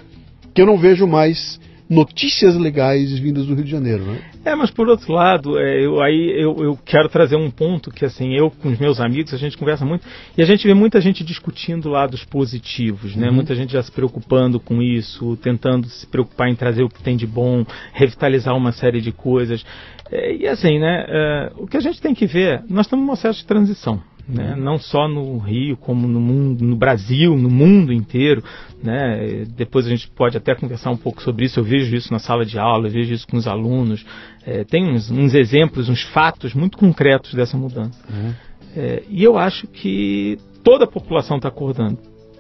que 0.54 0.62
eu 0.62 0.66
não 0.66 0.78
vejo 0.78 1.06
mais 1.06 1.60
notícias 1.90 2.56
legais 2.56 3.18
vindas 3.20 3.46
do 3.46 3.54
Rio 3.54 3.64
de 3.64 3.72
Janeiro, 3.72 4.04
né? 4.04 4.22
É, 4.44 4.56
mas 4.56 4.72
por 4.72 4.88
outro 4.88 5.14
lado, 5.14 5.58
é, 5.60 5.86
eu, 5.86 6.02
aí 6.02 6.32
eu, 6.36 6.56
eu, 6.58 6.80
quero 6.84 7.08
trazer 7.10 7.36
um 7.36 7.50
ponto 7.50 7.92
que 7.92 8.06
assim, 8.06 8.34
eu 8.34 8.50
com 8.50 8.70
os 8.70 8.80
meus 8.80 9.00
amigos, 9.00 9.34
a 9.34 9.38
gente 9.38 9.58
conversa 9.58 9.86
muito 9.86 10.06
e 10.38 10.42
a 10.42 10.46
gente 10.46 10.66
vê 10.66 10.74
muita 10.74 11.00
gente 11.00 11.24
discutindo 11.24 11.90
lados 11.90 12.24
positivos, 12.24 13.16
né? 13.16 13.28
Uhum. 13.28 13.36
Muita 13.36 13.56
gente 13.56 13.74
já 13.74 13.84
se 13.84 13.92
preocupando 13.92 14.60
com 14.60 14.82
isso, 14.82 15.38
tentando 15.38 15.88
se 15.88 16.08
preocupar 16.08 16.50
em 16.50 16.56
trazer 16.56 16.84
o 16.84 16.90
que 16.90 17.04
tem 17.04 17.16
de 17.16 17.28
bom, 17.28 17.66
revitalizar 17.94 18.56
uma 18.56 18.72
série 18.72 19.02
de 19.02 19.12
coisas. 19.12 19.64
É, 20.12 20.36
e 20.36 20.48
assim, 20.48 20.80
né? 20.80 21.06
É, 21.08 21.52
o 21.58 21.68
que 21.68 21.78
a 21.78 21.82
gente 21.82 22.02
tem 22.02 22.16
que 22.16 22.26
ver, 22.26 22.64
nós 22.68 22.86
estamos 22.86 23.06
num 23.06 23.12
processo 23.12 23.40
de 23.40 23.46
transição 23.46 24.02
né? 24.28 24.56
não 24.56 24.78
só 24.78 25.08
no 25.08 25.38
Rio, 25.38 25.78
como 25.78 26.08
no 26.08 26.20
mundo, 26.20 26.64
no 26.64 26.76
Brasil, 26.76 27.38
no 27.38 27.50
mundo 27.50 27.94
inteiro. 27.94 28.44
Né? 28.84 29.46
Depois 29.56 29.86
a 29.86 29.90
gente 29.90 30.08
pode 30.10 30.38
até 30.38 30.56
conversar 30.56 30.92
um 30.92 30.98
pouco 30.98 31.22
sobre 31.22 31.46
isso. 31.46 31.60
Eu 31.60 31.64
vejo 31.64 31.96
isso 31.96 32.12
na 32.12 32.20
sala 32.20 32.46
de 32.46 32.58
aula, 32.58 32.88
eu 32.88 32.92
vejo 32.92 33.14
isso 33.14 33.28
com 33.28 33.38
os 33.38 33.48
alunos. 33.48 34.06
É, 34.46 34.64
tem 34.64 34.88
uns, 34.88 35.12
uns, 35.12 35.34
exemplos, 35.34 35.90
uns 35.90 36.02
fatos 36.02 36.54
muito 36.54 36.78
concretos 36.78 37.34
dessa 37.34 37.58
mudança. 37.58 38.00
Uhum. 38.10 38.34
É, 38.76 39.04
e 39.10 39.24
eu 39.24 39.38
acho 39.38 39.68
que 39.68 40.38
toda 40.64 40.86
a 40.86 40.88
população 40.88 41.38
está 41.38 41.48
acordando, 41.48 41.98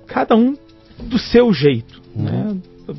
cada 0.07 0.35
um 0.35 0.55
do 1.03 1.17
seu 1.17 1.53
jeito. 1.53 2.01
Uhum. 2.15 2.23
Né? 2.23 2.57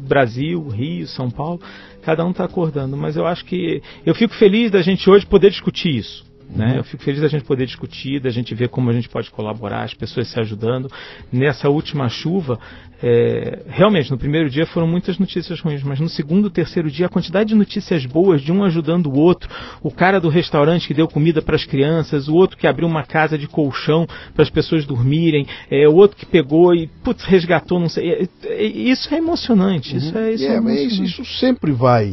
Brasil, 0.09 0.69
Rio, 0.69 1.07
São 1.07 1.31
Paulo, 1.31 1.61
cada 2.03 2.25
um 2.25 2.31
está 2.31 2.45
acordando. 2.45 2.97
Mas 2.97 3.17
eu 3.17 3.27
acho 3.27 3.45
que 3.45 3.83
eu 4.05 4.15
fico 4.15 4.35
feliz 4.35 4.71
da 4.71 4.83
gente 4.83 5.09
hoje 5.09 5.27
poder 5.27 5.51
discutir 5.51 5.97
isso 5.97 6.26
Né? 6.49 6.73
Uhum. 6.73 6.77
Eu 6.77 6.85
fico 6.85 7.03
feliz 7.03 7.21
da 7.21 7.29
gente 7.29 7.45
poder 7.45 7.67
discutir, 7.67 8.21
da 8.21 8.31
gente 8.31 8.55
ver 8.55 8.69
como 8.69 8.89
a 8.91 8.93
gente 8.93 9.09
pode 9.09 9.31
colaborar, 9.31 9.83
as 9.83 9.95
pessoas 9.95 10.29
se 10.29 10.39
ajudando. 10.39 10.91
Nessa 11.33 11.69
última 11.69 12.09
chuva, 12.09 12.59
é, 13.03 13.63
realmente, 13.69 14.11
no 14.11 14.17
primeiro 14.17 14.49
dia 14.49 14.65
foram 14.67 14.87
muitas 14.87 15.19
notícias 15.19 15.61
ruins, 15.61 15.83
mas 15.83 16.01
no 16.01 16.09
segundo, 16.09 16.49
terceiro 16.49 16.91
dia, 16.91 17.07
a 17.07 17.09
quantidade 17.09 17.51
de 17.51 17.55
notícias 17.55 18.07
boas, 18.07 18.41
de 18.41 18.51
um 18.53 18.65
ajudando 18.65 19.07
o 19.07 19.19
outro, 19.19 19.51
o 19.83 19.91
cara 19.91 20.21
do 20.21 20.29
restaurante 20.29 20.87
que 20.87 20.95
deu 20.95 21.07
comida 21.07 21.43
para 21.43 21.57
as 21.57 21.65
crianças, 21.65 22.29
o 22.29 22.35
outro 22.35 22.57
que 22.57 22.67
abriu 22.67 22.89
uma 22.89 23.05
casa 23.05 23.37
de 23.37 23.47
colchão 23.47 24.07
para 24.35 24.43
as 24.43 24.51
pessoas 24.51 24.87
dormirem, 24.87 25.47
é, 25.71 25.89
o 25.89 25.95
outro 25.95 26.17
que 26.17 26.25
pegou 26.25 26.75
e 26.75 26.87
putz, 27.05 27.25
resgatou, 27.25 27.79
não 27.79 27.89
sei. 27.89 28.11
É, 28.13 28.29
é, 28.45 28.65
isso 28.65 29.13
é 29.15 29.19
emocionante. 29.19 29.93
Uhum. 29.93 29.99
Isso 29.99 30.19
é, 30.19 30.33
isso, 30.33 30.45
é, 30.45 30.57
é 30.57 30.85
isso, 30.85 31.05
isso 31.05 31.25
sempre 31.25 31.73
vai. 31.73 32.07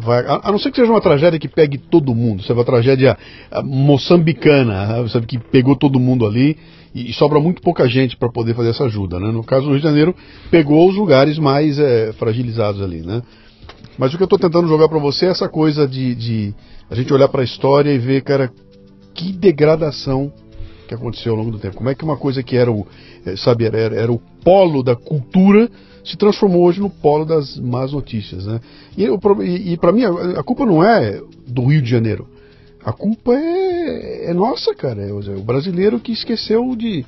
Vai, 0.00 0.24
a, 0.26 0.52
não 0.52 0.58
ser 0.58 0.70
que 0.70 0.76
seja 0.76 0.92
uma 0.92 1.00
tragédia 1.00 1.38
que 1.38 1.48
pegue 1.48 1.78
todo 1.78 2.14
mundo, 2.14 2.42
sabe? 2.42 2.58
Uma 2.58 2.64
tragédia 2.64 3.16
moçambicana, 3.64 5.08
sabe? 5.08 5.26
Que 5.26 5.38
pegou 5.38 5.74
todo 5.74 5.98
mundo 5.98 6.26
ali 6.26 6.58
e, 6.94 7.08
e 7.10 7.12
sobra 7.14 7.40
muito 7.40 7.62
pouca 7.62 7.88
gente 7.88 8.16
para 8.16 8.30
poder 8.30 8.54
fazer 8.54 8.70
essa 8.70 8.84
ajuda, 8.84 9.18
né? 9.18 9.32
No 9.32 9.42
caso 9.42 9.64
do 9.64 9.70
Rio 9.70 9.80
de 9.80 9.86
Janeiro, 9.86 10.14
pegou 10.50 10.88
os 10.88 10.94
lugares 10.94 11.38
mais 11.38 11.78
é, 11.78 12.12
fragilizados 12.12 12.82
ali, 12.82 13.00
né? 13.00 13.22
Mas 13.96 14.12
o 14.12 14.16
que 14.18 14.22
eu 14.22 14.26
estou 14.26 14.38
tentando 14.38 14.68
jogar 14.68 14.88
para 14.88 14.98
você 14.98 15.26
é 15.26 15.30
essa 15.30 15.48
coisa 15.48 15.88
de, 15.88 16.14
de 16.14 16.54
a 16.90 16.94
gente 16.94 17.12
olhar 17.12 17.28
para 17.28 17.40
a 17.40 17.44
história 17.44 17.90
e 17.90 17.98
ver, 17.98 18.22
cara, 18.22 18.50
que 19.14 19.32
degradação 19.32 20.30
que 20.86 20.94
aconteceu 20.94 21.32
ao 21.32 21.38
longo 21.38 21.50
do 21.50 21.58
tempo. 21.58 21.76
Como 21.76 21.88
é 21.88 21.94
que 21.94 22.04
uma 22.04 22.16
coisa 22.18 22.42
que 22.42 22.56
era 22.56 22.70
o, 22.70 22.86
é, 23.24 23.36
sabe, 23.36 23.64
era, 23.64 23.78
era 23.78 24.12
o 24.12 24.20
polo 24.44 24.82
da 24.82 24.94
cultura 24.94 25.70
se 26.04 26.16
transformou 26.16 26.64
hoje 26.64 26.80
no 26.80 26.90
polo 26.90 27.24
das 27.24 27.58
más 27.58 27.92
notícias. 27.92 28.46
Né? 28.46 28.60
E, 28.96 29.04
e, 29.04 29.72
e 29.72 29.76
para 29.76 29.92
mim, 29.92 30.04
a, 30.04 30.40
a, 30.40 30.42
culpa 30.42 30.66
não 30.66 30.82
é 30.82 31.20
do 31.46 31.66
Rio 31.66 31.82
de 31.82 31.90
Janeiro. 31.90 32.26
A 32.84 32.92
culpa 32.92 33.32
é, 33.34 34.30
é 34.30 34.34
nossa, 34.34 34.74
cara. 34.74 35.02
É 35.02 35.12
o 35.12 35.42
brasileiro 35.42 36.00
que 36.00 36.12
esqueceu 36.12 36.74
de, 36.74 37.04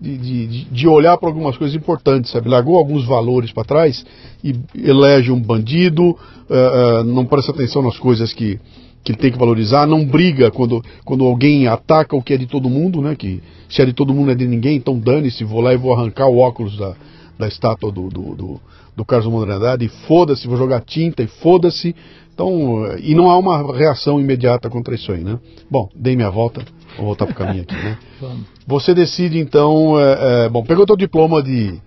de, 0.00 0.18
de, 0.18 0.64
de 0.64 0.88
olhar 0.88 1.16
para 1.16 1.28
algumas 1.28 1.56
coisas 1.56 1.74
importantes, 1.74 2.30
sabe? 2.30 2.48
Largou 2.48 2.76
alguns 2.76 3.06
valores 3.06 3.50
para 3.52 3.64
trás 3.64 4.04
e 4.42 4.54
elege 4.74 5.30
um 5.30 5.40
bandido, 5.40 6.10
uh, 6.10 7.00
uh, 7.00 7.04
não 7.04 7.24
presta 7.24 7.52
atenção 7.52 7.82
nas 7.82 7.98
coisas 7.98 8.34
que, 8.34 8.60
que 9.02 9.12
ele 9.12 9.18
tem 9.18 9.32
que 9.32 9.38
valorizar, 9.38 9.86
não 9.86 10.04
briga 10.04 10.50
quando, 10.50 10.84
quando 11.06 11.24
alguém 11.24 11.66
ataca 11.66 12.14
o 12.14 12.22
que 12.22 12.34
é 12.34 12.36
de 12.36 12.46
todo 12.46 12.68
mundo, 12.68 13.00
né? 13.00 13.16
Que 13.16 13.42
se 13.68 13.80
é 13.80 13.86
de 13.86 13.94
todo 13.94 14.12
mundo 14.12 14.30
é 14.30 14.34
de 14.34 14.46
ninguém, 14.46 14.76
então 14.76 14.98
dane-se, 14.98 15.42
vou 15.42 15.62
lá 15.62 15.72
e 15.72 15.78
vou 15.78 15.94
arrancar 15.94 16.26
o 16.28 16.36
óculos 16.36 16.76
da, 16.76 16.94
da 17.38 17.48
estátua 17.48 17.90
do, 17.90 18.08
do, 18.08 18.34
do, 18.34 18.60
do 18.96 19.04
Carlos 19.04 19.30
Mondradade, 19.30 19.84
e 19.84 19.88
foda-se, 19.88 20.46
vou 20.46 20.56
jogar 20.56 20.80
tinta 20.80 21.22
e 21.22 21.26
foda-se. 21.26 21.94
Então, 22.32 22.96
e 22.98 23.14
não 23.14 23.30
há 23.30 23.38
uma 23.38 23.76
reação 23.76 24.18
imediata 24.18 24.68
contra 24.68 24.94
isso 24.94 25.12
aí, 25.12 25.22
né? 25.22 25.38
Bom, 25.70 25.88
dei 25.94 26.16
minha 26.16 26.30
volta, 26.30 26.64
vou 26.96 27.06
voltar 27.06 27.26
pro 27.26 27.34
caminho 27.34 27.62
aqui, 27.62 27.74
né? 27.74 27.98
Você 28.66 28.94
decide 28.94 29.38
então, 29.38 29.98
é, 29.98 30.46
é, 30.46 30.48
bom, 30.48 30.64
pegou 30.64 30.86
teu 30.86 30.96
diploma 30.96 31.42
de, 31.42 31.78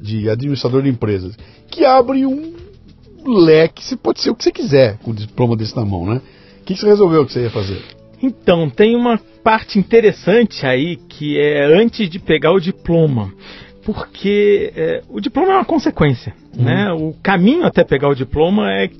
de 0.00 0.28
administrador 0.28 0.82
de 0.82 0.88
empresas, 0.88 1.36
que 1.70 1.84
abre 1.84 2.24
um 2.26 2.54
leque, 3.24 3.84
você 3.84 3.96
pode 3.96 4.20
ser 4.20 4.30
o 4.30 4.34
que 4.34 4.42
você 4.42 4.50
quiser 4.50 4.98
com 4.98 5.10
o 5.10 5.14
diploma 5.14 5.56
desse 5.56 5.76
na 5.76 5.84
mão, 5.84 6.06
né? 6.06 6.20
O 6.60 6.64
que 6.64 6.74
você 6.74 6.86
resolveu 6.86 7.24
que 7.24 7.32
você 7.32 7.42
ia 7.42 7.50
fazer? 7.50 7.80
Então, 8.22 8.70
tem 8.70 8.96
uma 8.96 9.18
parte 9.42 9.78
interessante 9.78 10.64
aí 10.64 10.96
que 10.96 11.38
é 11.38 11.64
antes 11.64 12.08
de 12.08 12.18
pegar 12.18 12.52
o 12.52 12.60
diploma 12.60 13.32
porque 13.84 14.72
é, 14.76 15.02
o 15.08 15.20
diploma 15.20 15.52
é 15.52 15.54
uma 15.56 15.64
consequência. 15.64 16.34
Uhum. 16.56 16.64
Né? 16.64 16.92
O 16.92 17.14
caminho 17.22 17.64
até 17.64 17.84
pegar 17.84 18.08
o 18.08 18.14
diploma 18.14 18.72
é, 18.72 18.90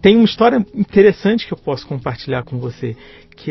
tem 0.00 0.16
uma 0.16 0.24
história 0.24 0.64
interessante 0.74 1.46
que 1.46 1.52
eu 1.52 1.58
posso 1.58 1.86
compartilhar 1.86 2.42
com 2.42 2.58
você, 2.58 2.96
que 3.36 3.50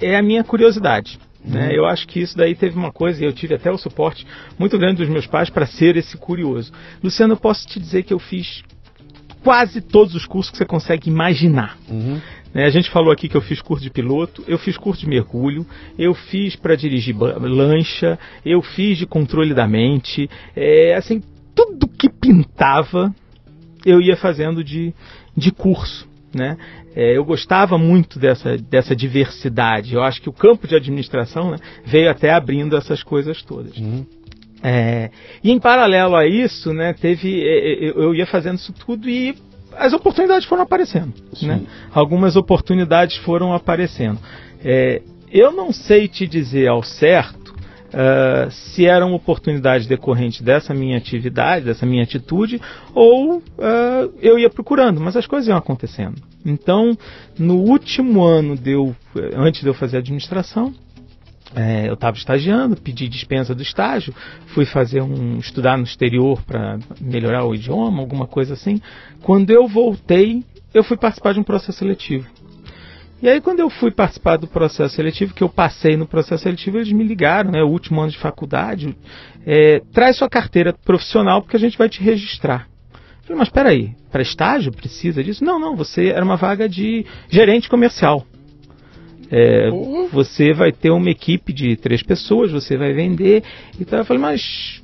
é, 0.00 0.12
é 0.12 0.16
a 0.16 0.22
minha 0.22 0.42
curiosidade. 0.42 1.18
Né? 1.44 1.68
Uhum. 1.68 1.72
Eu 1.72 1.86
acho 1.86 2.06
que 2.08 2.20
isso 2.20 2.36
daí 2.36 2.54
teve 2.54 2.76
uma 2.76 2.90
coisa, 2.90 3.22
e 3.22 3.26
eu 3.26 3.32
tive 3.32 3.54
até 3.54 3.70
o 3.70 3.76
suporte 3.76 4.26
muito 4.58 4.78
grande 4.78 4.96
dos 4.96 5.08
meus 5.08 5.26
pais 5.26 5.50
para 5.50 5.66
ser 5.66 5.96
esse 5.96 6.16
curioso. 6.16 6.72
Luciano, 7.02 7.34
eu 7.34 7.38
posso 7.38 7.66
te 7.66 7.78
dizer 7.78 8.02
que 8.02 8.14
eu 8.14 8.18
fiz 8.18 8.62
quase 9.42 9.82
todos 9.82 10.14
os 10.14 10.24
cursos 10.24 10.50
que 10.50 10.56
você 10.56 10.64
consegue 10.64 11.10
imaginar. 11.10 11.76
Uhum. 11.88 12.20
Né, 12.54 12.64
a 12.64 12.70
gente 12.70 12.88
falou 12.88 13.12
aqui 13.12 13.28
que 13.28 13.36
eu 13.36 13.40
fiz 13.40 13.60
curso 13.60 13.82
de 13.82 13.90
piloto, 13.90 14.44
eu 14.46 14.56
fiz 14.56 14.76
curso 14.76 15.00
de 15.00 15.08
mergulho, 15.08 15.66
eu 15.98 16.14
fiz 16.14 16.54
para 16.54 16.76
dirigir 16.76 17.16
lancha, 17.18 18.16
eu 18.46 18.62
fiz 18.62 18.96
de 18.96 19.06
controle 19.06 19.52
da 19.52 19.66
mente, 19.66 20.30
é, 20.54 20.94
assim, 20.94 21.20
tudo 21.54 21.88
que 21.88 22.08
pintava 22.08 23.12
eu 23.84 24.00
ia 24.00 24.16
fazendo 24.16 24.62
de, 24.62 24.94
de 25.36 25.50
curso. 25.50 26.08
Né? 26.34 26.56
É, 26.96 27.16
eu 27.16 27.24
gostava 27.24 27.76
muito 27.76 28.18
dessa, 28.18 28.56
dessa 28.56 28.94
diversidade. 28.94 29.94
Eu 29.94 30.02
acho 30.02 30.20
que 30.20 30.28
o 30.28 30.32
campo 30.32 30.66
de 30.66 30.74
administração 30.74 31.50
né, 31.50 31.58
veio 31.84 32.10
até 32.10 32.32
abrindo 32.32 32.76
essas 32.76 33.02
coisas 33.02 33.42
todas. 33.42 33.76
Uhum. 33.76 34.04
É, 34.62 35.10
e 35.42 35.52
em 35.52 35.60
paralelo 35.60 36.16
a 36.16 36.26
isso, 36.26 36.72
né, 36.72 36.94
teve, 36.94 37.42
é, 37.42 37.86
é, 37.86 37.90
eu 37.90 38.14
ia 38.14 38.26
fazendo 38.26 38.56
isso 38.56 38.72
tudo 38.72 39.08
e 39.08 39.36
as 39.76 39.92
oportunidades 39.92 40.46
foram 40.46 40.62
aparecendo. 40.62 41.12
Né? 41.42 41.62
Algumas 41.92 42.36
oportunidades 42.36 43.16
foram 43.18 43.52
aparecendo. 43.52 44.18
É, 44.64 45.02
eu 45.30 45.52
não 45.52 45.72
sei 45.72 46.08
te 46.08 46.26
dizer 46.26 46.68
ao 46.68 46.82
certo 46.82 47.54
uh, 47.94 48.50
se 48.50 48.86
eram 48.86 49.14
oportunidades 49.14 49.86
decorrentes 49.86 50.40
dessa 50.40 50.74
minha 50.74 50.96
atividade, 50.96 51.64
dessa 51.64 51.86
minha 51.86 52.02
atitude, 52.02 52.60
ou 52.94 53.38
uh, 53.38 53.42
eu 54.20 54.38
ia 54.38 54.50
procurando, 54.50 55.00
mas 55.00 55.16
as 55.16 55.26
coisas 55.26 55.48
iam 55.48 55.56
acontecendo. 55.56 56.20
Então, 56.44 56.96
no 57.38 57.56
último 57.56 58.22
ano, 58.22 58.56
de 58.56 58.72
eu, 58.72 58.94
antes 59.34 59.62
de 59.62 59.68
eu 59.68 59.74
fazer 59.74 59.98
administração, 59.98 60.74
é, 61.54 61.88
eu 61.88 61.94
estava 61.94 62.16
estagiando, 62.16 62.76
pedi 62.76 63.08
dispensa 63.08 63.54
do 63.54 63.62
estágio, 63.62 64.14
fui 64.48 64.64
fazer 64.64 65.02
um 65.02 65.38
estudar 65.38 65.76
no 65.76 65.84
exterior 65.84 66.42
para 66.42 66.78
melhorar 67.00 67.44
o 67.44 67.54
idioma, 67.54 68.00
alguma 68.00 68.26
coisa 68.26 68.54
assim. 68.54 68.80
Quando 69.22 69.50
eu 69.50 69.66
voltei, 69.68 70.42
eu 70.72 70.82
fui 70.82 70.96
participar 70.96 71.32
de 71.32 71.40
um 71.40 71.44
processo 71.44 71.78
seletivo. 71.78 72.26
E 73.22 73.28
aí 73.28 73.40
quando 73.40 73.60
eu 73.60 73.70
fui 73.70 73.90
participar 73.90 74.36
do 74.36 74.46
processo 74.46 74.96
seletivo, 74.96 75.32
que 75.32 75.42
eu 75.42 75.48
passei 75.48 75.96
no 75.96 76.06
processo 76.06 76.42
seletivo, 76.42 76.78
eles 76.78 76.92
me 76.92 77.04
ligaram, 77.04 77.50
né, 77.50 77.62
o 77.62 77.68
último 77.68 78.00
ano 78.00 78.10
de 78.10 78.18
faculdade, 78.18 78.94
é, 79.46 79.80
traz 79.92 80.16
sua 80.16 80.28
carteira 80.28 80.72
profissional 80.72 81.40
porque 81.40 81.56
a 81.56 81.60
gente 81.60 81.78
vai 81.78 81.88
te 81.88 82.02
registrar. 82.02 82.68
Eu 82.92 83.28
falei, 83.28 83.38
mas 83.38 83.48
espera 83.48 83.70
aí, 83.70 83.94
para 84.10 84.20
estágio 84.20 84.72
precisa 84.72 85.24
disso? 85.24 85.42
Não, 85.42 85.58
não, 85.58 85.74
você 85.74 86.08
era 86.08 86.24
uma 86.24 86.36
vaga 86.36 86.68
de 86.68 87.06
gerente 87.30 87.68
comercial. 87.70 88.26
É, 89.36 89.68
você 90.12 90.52
vai 90.52 90.70
ter 90.70 90.90
uma 90.90 91.10
equipe 91.10 91.52
de 91.52 91.74
três 91.74 92.04
pessoas, 92.04 92.52
você 92.52 92.76
vai 92.76 92.92
vender. 92.92 93.42
Então 93.80 93.98
eu 93.98 94.04
falei, 94.04 94.22
mas 94.22 94.80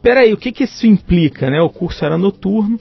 peraí, 0.00 0.32
o 0.32 0.36
que, 0.36 0.52
que 0.52 0.62
isso 0.62 0.86
implica? 0.86 1.50
Né? 1.50 1.60
O 1.60 1.68
curso 1.68 2.04
era 2.04 2.16
noturno. 2.16 2.78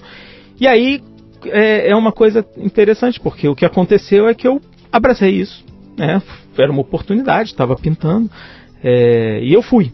E 0.62 0.68
aí 0.68 1.01
é, 1.46 1.89
é 1.89 1.96
uma 1.96 2.12
coisa 2.12 2.46
interessante, 2.56 3.20
porque 3.20 3.48
o 3.48 3.56
que 3.56 3.66
aconteceu 3.66 4.30
é 4.30 4.36
que 4.36 4.48
eu 4.48 4.62
abracei 4.92 5.32
isso. 5.32 5.66
Né? 5.98 6.22
Era 6.56 6.72
uma 6.72 6.82
oportunidade, 6.82 7.50
estava 7.50 7.75
pintando. 7.75 8.30
É, 8.84 9.39
e 9.42 9.51
eu 9.51 9.63
fui. 9.63 9.92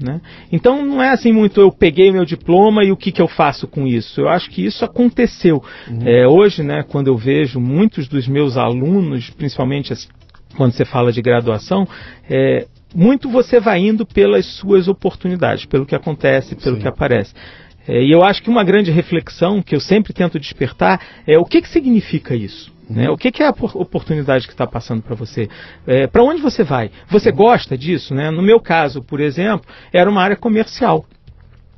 Né? 0.00 0.20
Então 0.52 0.84
não 0.84 1.02
é 1.02 1.10
assim 1.10 1.32
muito 1.32 1.60
eu 1.60 1.72
peguei 1.72 2.12
meu 2.12 2.24
diploma 2.24 2.84
e 2.84 2.92
o 2.92 2.96
que, 2.96 3.10
que 3.10 3.20
eu 3.20 3.28
faço 3.28 3.66
com 3.66 3.84
isso. 3.84 4.20
Eu 4.20 4.28
acho 4.28 4.48
que 4.48 4.64
isso 4.64 4.84
aconteceu. 4.84 5.60
Uhum. 5.88 6.06
É, 6.06 6.26
hoje, 6.28 6.62
né, 6.62 6.84
quando 6.88 7.08
eu 7.08 7.16
vejo 7.16 7.58
muitos 7.58 8.06
dos 8.06 8.28
meus 8.28 8.56
alunos, 8.56 9.28
principalmente 9.30 9.92
as 9.92 10.08
quando 10.56 10.72
você 10.72 10.84
fala 10.84 11.12
de 11.12 11.22
graduação, 11.22 11.86
é, 12.28 12.66
muito 12.94 13.28
você 13.28 13.58
vai 13.58 13.80
indo 13.80 14.04
pelas 14.06 14.46
suas 14.46 14.88
oportunidades, 14.88 15.64
pelo 15.66 15.86
que 15.86 15.94
acontece, 15.94 16.54
pelo 16.54 16.76
Sim. 16.76 16.82
que 16.82 16.88
aparece. 16.88 17.34
É, 17.86 18.02
e 18.02 18.10
eu 18.10 18.22
acho 18.22 18.42
que 18.42 18.50
uma 18.50 18.62
grande 18.62 18.90
reflexão 18.90 19.62
que 19.62 19.74
eu 19.74 19.80
sempre 19.80 20.12
tento 20.12 20.38
despertar 20.38 21.00
é 21.26 21.38
o 21.38 21.44
que, 21.44 21.60
que 21.60 21.68
significa 21.68 22.34
isso. 22.34 22.72
Né? 22.88 23.08
O 23.08 23.16
que, 23.16 23.30
que, 23.30 23.42
é 23.42 23.46
a 23.46 23.54
oportunidade 23.74 24.46
que 24.46 24.52
está 24.52 24.66
passando 24.66 25.02
para 25.02 25.14
você? 25.14 25.48
É, 25.86 26.06
para 26.06 26.22
onde 26.22 26.42
você 26.42 26.62
vai? 26.62 26.90
Você 27.08 27.32
gosta 27.32 27.76
disso? 27.76 28.14
Né? 28.14 28.30
No 28.30 28.42
meu 28.42 28.60
caso, 28.60 29.02
por 29.02 29.20
exemplo, 29.20 29.66
era 29.92 30.10
uma 30.10 30.22
área 30.22 30.36
comercial. 30.36 31.06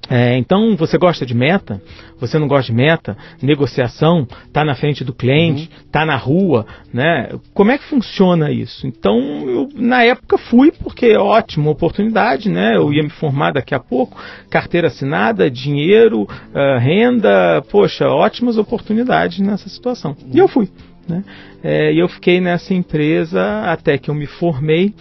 É, 0.08 0.36
então, 0.36 0.76
você 0.76 0.98
gosta 0.98 1.24
de 1.24 1.34
meta? 1.34 1.80
Você 2.20 2.38
não 2.38 2.46
gosta 2.46 2.70
de 2.70 2.76
meta? 2.76 3.16
Negociação? 3.42 4.26
Está 4.46 4.64
na 4.64 4.74
frente 4.74 5.04
do 5.04 5.12
cliente? 5.12 5.70
Está 5.86 6.00
uhum. 6.00 6.06
na 6.06 6.16
rua? 6.16 6.66
Né? 6.92 7.30
Como 7.52 7.70
é 7.70 7.78
que 7.78 7.84
funciona 7.84 8.50
isso? 8.50 8.86
Então, 8.86 9.18
eu, 9.48 9.68
na 9.74 10.02
época 10.02 10.36
fui 10.36 10.70
porque 10.70 11.06
é 11.06 11.18
ótima 11.18 11.70
oportunidade, 11.70 12.48
né? 12.48 12.76
Eu 12.76 12.92
ia 12.92 13.02
me 13.02 13.10
formar 13.10 13.52
daqui 13.52 13.74
a 13.74 13.80
pouco, 13.80 14.20
carteira 14.50 14.88
assinada, 14.88 15.50
dinheiro, 15.50 16.22
uh, 16.22 16.78
renda, 16.78 17.62
poxa, 17.70 18.08
ótimas 18.08 18.58
oportunidades 18.58 19.38
nessa 19.40 19.68
situação. 19.68 20.16
E 20.32 20.38
eu 20.38 20.48
fui. 20.48 20.68
Né? 21.08 21.22
É, 21.62 21.92
e 21.92 21.98
eu 21.98 22.08
fiquei 22.08 22.40
nessa 22.40 22.74
empresa 22.74 23.62
até 23.64 23.98
que 23.98 24.10
eu 24.10 24.14
me 24.14 24.26
formei. 24.26 24.94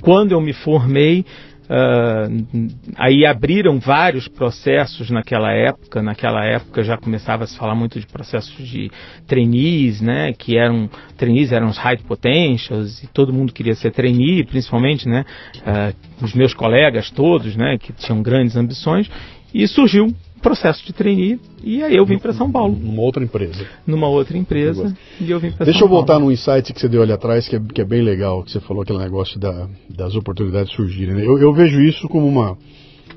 Quando 0.00 0.32
eu 0.32 0.40
me 0.40 0.52
formei, 0.52 1.24
Uh, 1.64 2.68
aí 2.96 3.24
abriram 3.24 3.78
vários 3.78 4.28
processos 4.28 5.10
naquela 5.10 5.52
época. 5.52 6.02
Naquela 6.02 6.44
época 6.44 6.82
já 6.82 6.96
começava 6.96 7.44
a 7.44 7.46
se 7.46 7.56
falar 7.56 7.74
muito 7.74 7.98
de 7.98 8.06
processos 8.06 8.68
de 8.68 8.90
trainees, 9.26 10.00
né? 10.00 10.32
Que 10.32 10.58
eram 10.58 10.90
trainees 11.16 11.52
eram 11.52 11.68
os 11.68 11.78
high 11.78 11.98
potentials 11.98 13.02
e 13.02 13.06
todo 13.06 13.32
mundo 13.32 13.52
queria 13.52 13.74
ser 13.74 13.92
trainee, 13.92 14.44
principalmente, 14.44 15.08
né? 15.08 15.24
Uh, 15.58 16.24
os 16.24 16.34
meus 16.34 16.52
colegas 16.52 17.10
todos, 17.10 17.56
né? 17.56 17.78
Que 17.78 17.92
tinham 17.92 18.22
grandes 18.22 18.56
ambições 18.56 19.10
e 19.52 19.66
surgiu 19.66 20.14
processo 20.44 20.84
de 20.84 20.92
trainee 20.92 21.40
e 21.62 21.82
aí 21.82 21.96
eu 21.96 22.04
vim 22.04 22.18
para 22.18 22.34
São 22.34 22.52
Paulo. 22.52 22.76
Numa 22.76 23.00
outra 23.00 23.24
empresa. 23.24 23.66
Numa 23.86 24.08
outra 24.08 24.36
empresa 24.36 24.94
e 25.18 25.30
eu 25.30 25.40
vim 25.40 25.50
para 25.50 25.64
Deixa 25.64 25.82
eu 25.82 25.88
voltar 25.88 26.20
num 26.20 26.30
insight 26.30 26.70
que 26.70 26.78
você 26.78 26.86
deu 26.86 27.02
ali 27.02 27.12
atrás, 27.12 27.48
que 27.48 27.56
é, 27.56 27.60
que 27.60 27.80
é 27.80 27.84
bem 27.84 28.02
legal, 28.02 28.44
que 28.44 28.52
você 28.52 28.60
falou 28.60 28.82
aquele 28.82 28.98
negócio 28.98 29.40
da, 29.40 29.66
das 29.88 30.14
oportunidades 30.14 30.70
surgirem. 30.74 31.14
Né? 31.14 31.26
Eu, 31.26 31.38
eu, 31.38 31.52
vejo 31.54 31.80
isso 31.80 32.06
como 32.08 32.28
uma... 32.28 32.58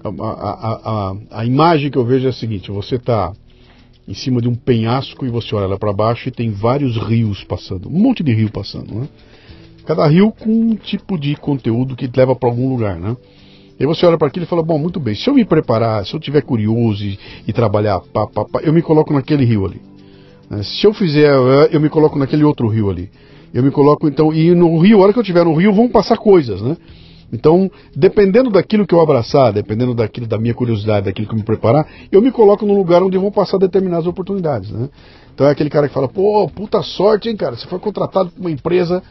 A, 0.03 0.09
a, 0.09 1.11
a, 1.11 1.39
a, 1.41 1.45
imagem 1.45 1.91
que 1.91 1.97
eu 1.97 2.05
vejo 2.05 2.27
é 2.27 2.29
a 2.29 2.33
seguinte, 2.33 2.71
você 2.71 2.95
está 2.95 3.33
em 4.07 4.13
cima 4.13 4.39
de 4.39 4.47
um 4.47 4.55
penhasco 4.55 5.25
e 5.25 5.29
você 5.29 5.53
olha 5.53 5.67
lá 5.67 5.77
para 5.77 5.91
baixo 5.91 6.29
e 6.29 6.31
tem 6.31 6.51
vários 6.51 6.95
rios 6.95 7.43
passando, 7.43 7.89
um 7.89 7.99
monte 7.99 8.23
de 8.23 8.31
rio 8.31 8.49
passando, 8.49 8.93
né? 8.93 9.09
Cada 9.85 10.07
rio 10.07 10.31
com 10.31 10.49
um 10.49 10.75
tipo 10.75 11.17
de 11.17 11.35
conteúdo 11.35 11.95
que 11.95 12.09
leva 12.15 12.35
para 12.35 12.47
algum 12.47 12.69
lugar, 12.69 12.97
né? 12.97 13.17
E 13.79 13.85
você 13.85 14.05
olha 14.05 14.17
para 14.17 14.27
aquilo 14.27 14.45
e 14.45 14.47
fala, 14.47 14.63
bom, 14.63 14.79
muito 14.79 14.99
bem, 14.99 15.13
se 15.13 15.29
eu 15.29 15.35
me 15.35 15.45
preparar, 15.45 16.05
se 16.05 16.13
eu 16.13 16.19
tiver 16.19 16.41
curioso 16.41 17.03
e, 17.03 17.19
e 17.47 17.53
trabalhar, 17.53 17.99
pá, 18.11 18.25
pá, 18.27 18.45
pá, 18.45 18.59
eu 18.63 18.73
me 18.73 18.81
coloco 18.81 19.13
naquele 19.13 19.45
rio 19.45 19.65
ali. 19.65 19.81
Né? 20.49 20.63
Se 20.63 20.85
eu 20.85 20.93
fizer, 20.93 21.31
eu 21.71 21.79
me 21.79 21.89
coloco 21.89 22.17
naquele 22.17 22.43
outro 22.43 22.67
rio 22.67 22.89
ali. 22.89 23.09
Eu 23.53 23.63
me 23.63 23.71
coloco 23.71 24.07
então, 24.07 24.33
e 24.33 24.53
no 24.53 24.77
rio, 24.79 24.99
a 24.99 25.03
hora 25.03 25.13
que 25.13 25.19
eu 25.19 25.23
estiver 25.23 25.45
no 25.45 25.53
rio, 25.53 25.73
vão 25.73 25.87
passar 25.87 26.17
coisas, 26.17 26.61
né? 26.61 26.75
Então, 27.31 27.69
dependendo 27.95 28.49
daquilo 28.49 28.87
que 28.87 28.95
eu 28.95 29.01
abraçar, 29.01 29.51
dependendo 29.51 29.93
daquilo 29.93 30.27
da 30.27 30.37
minha 30.37 30.53
curiosidade, 30.53 31.05
daquilo 31.05 31.27
que 31.27 31.33
eu 31.33 31.37
me 31.37 31.43
preparar, 31.43 31.85
eu 32.11 32.21
me 32.21 32.31
coloco 32.31 32.65
no 32.65 32.75
lugar 32.75 33.03
onde 33.03 33.17
vão 33.17 33.31
passar 33.31 33.57
determinadas 33.57 34.07
oportunidades, 34.07 34.71
né? 34.71 34.89
Então 35.33 35.45
é 35.45 35.51
aquele 35.51 35.69
cara 35.69 35.87
que 35.87 35.93
fala, 35.93 36.07
pô, 36.07 36.49
puta 36.49 36.81
sorte, 36.81 37.29
hein, 37.29 37.35
cara, 37.35 37.55
você 37.55 37.67
foi 37.67 37.79
contratado 37.79 38.29
por 38.29 38.39
uma 38.39 38.49
empresa 38.49 39.03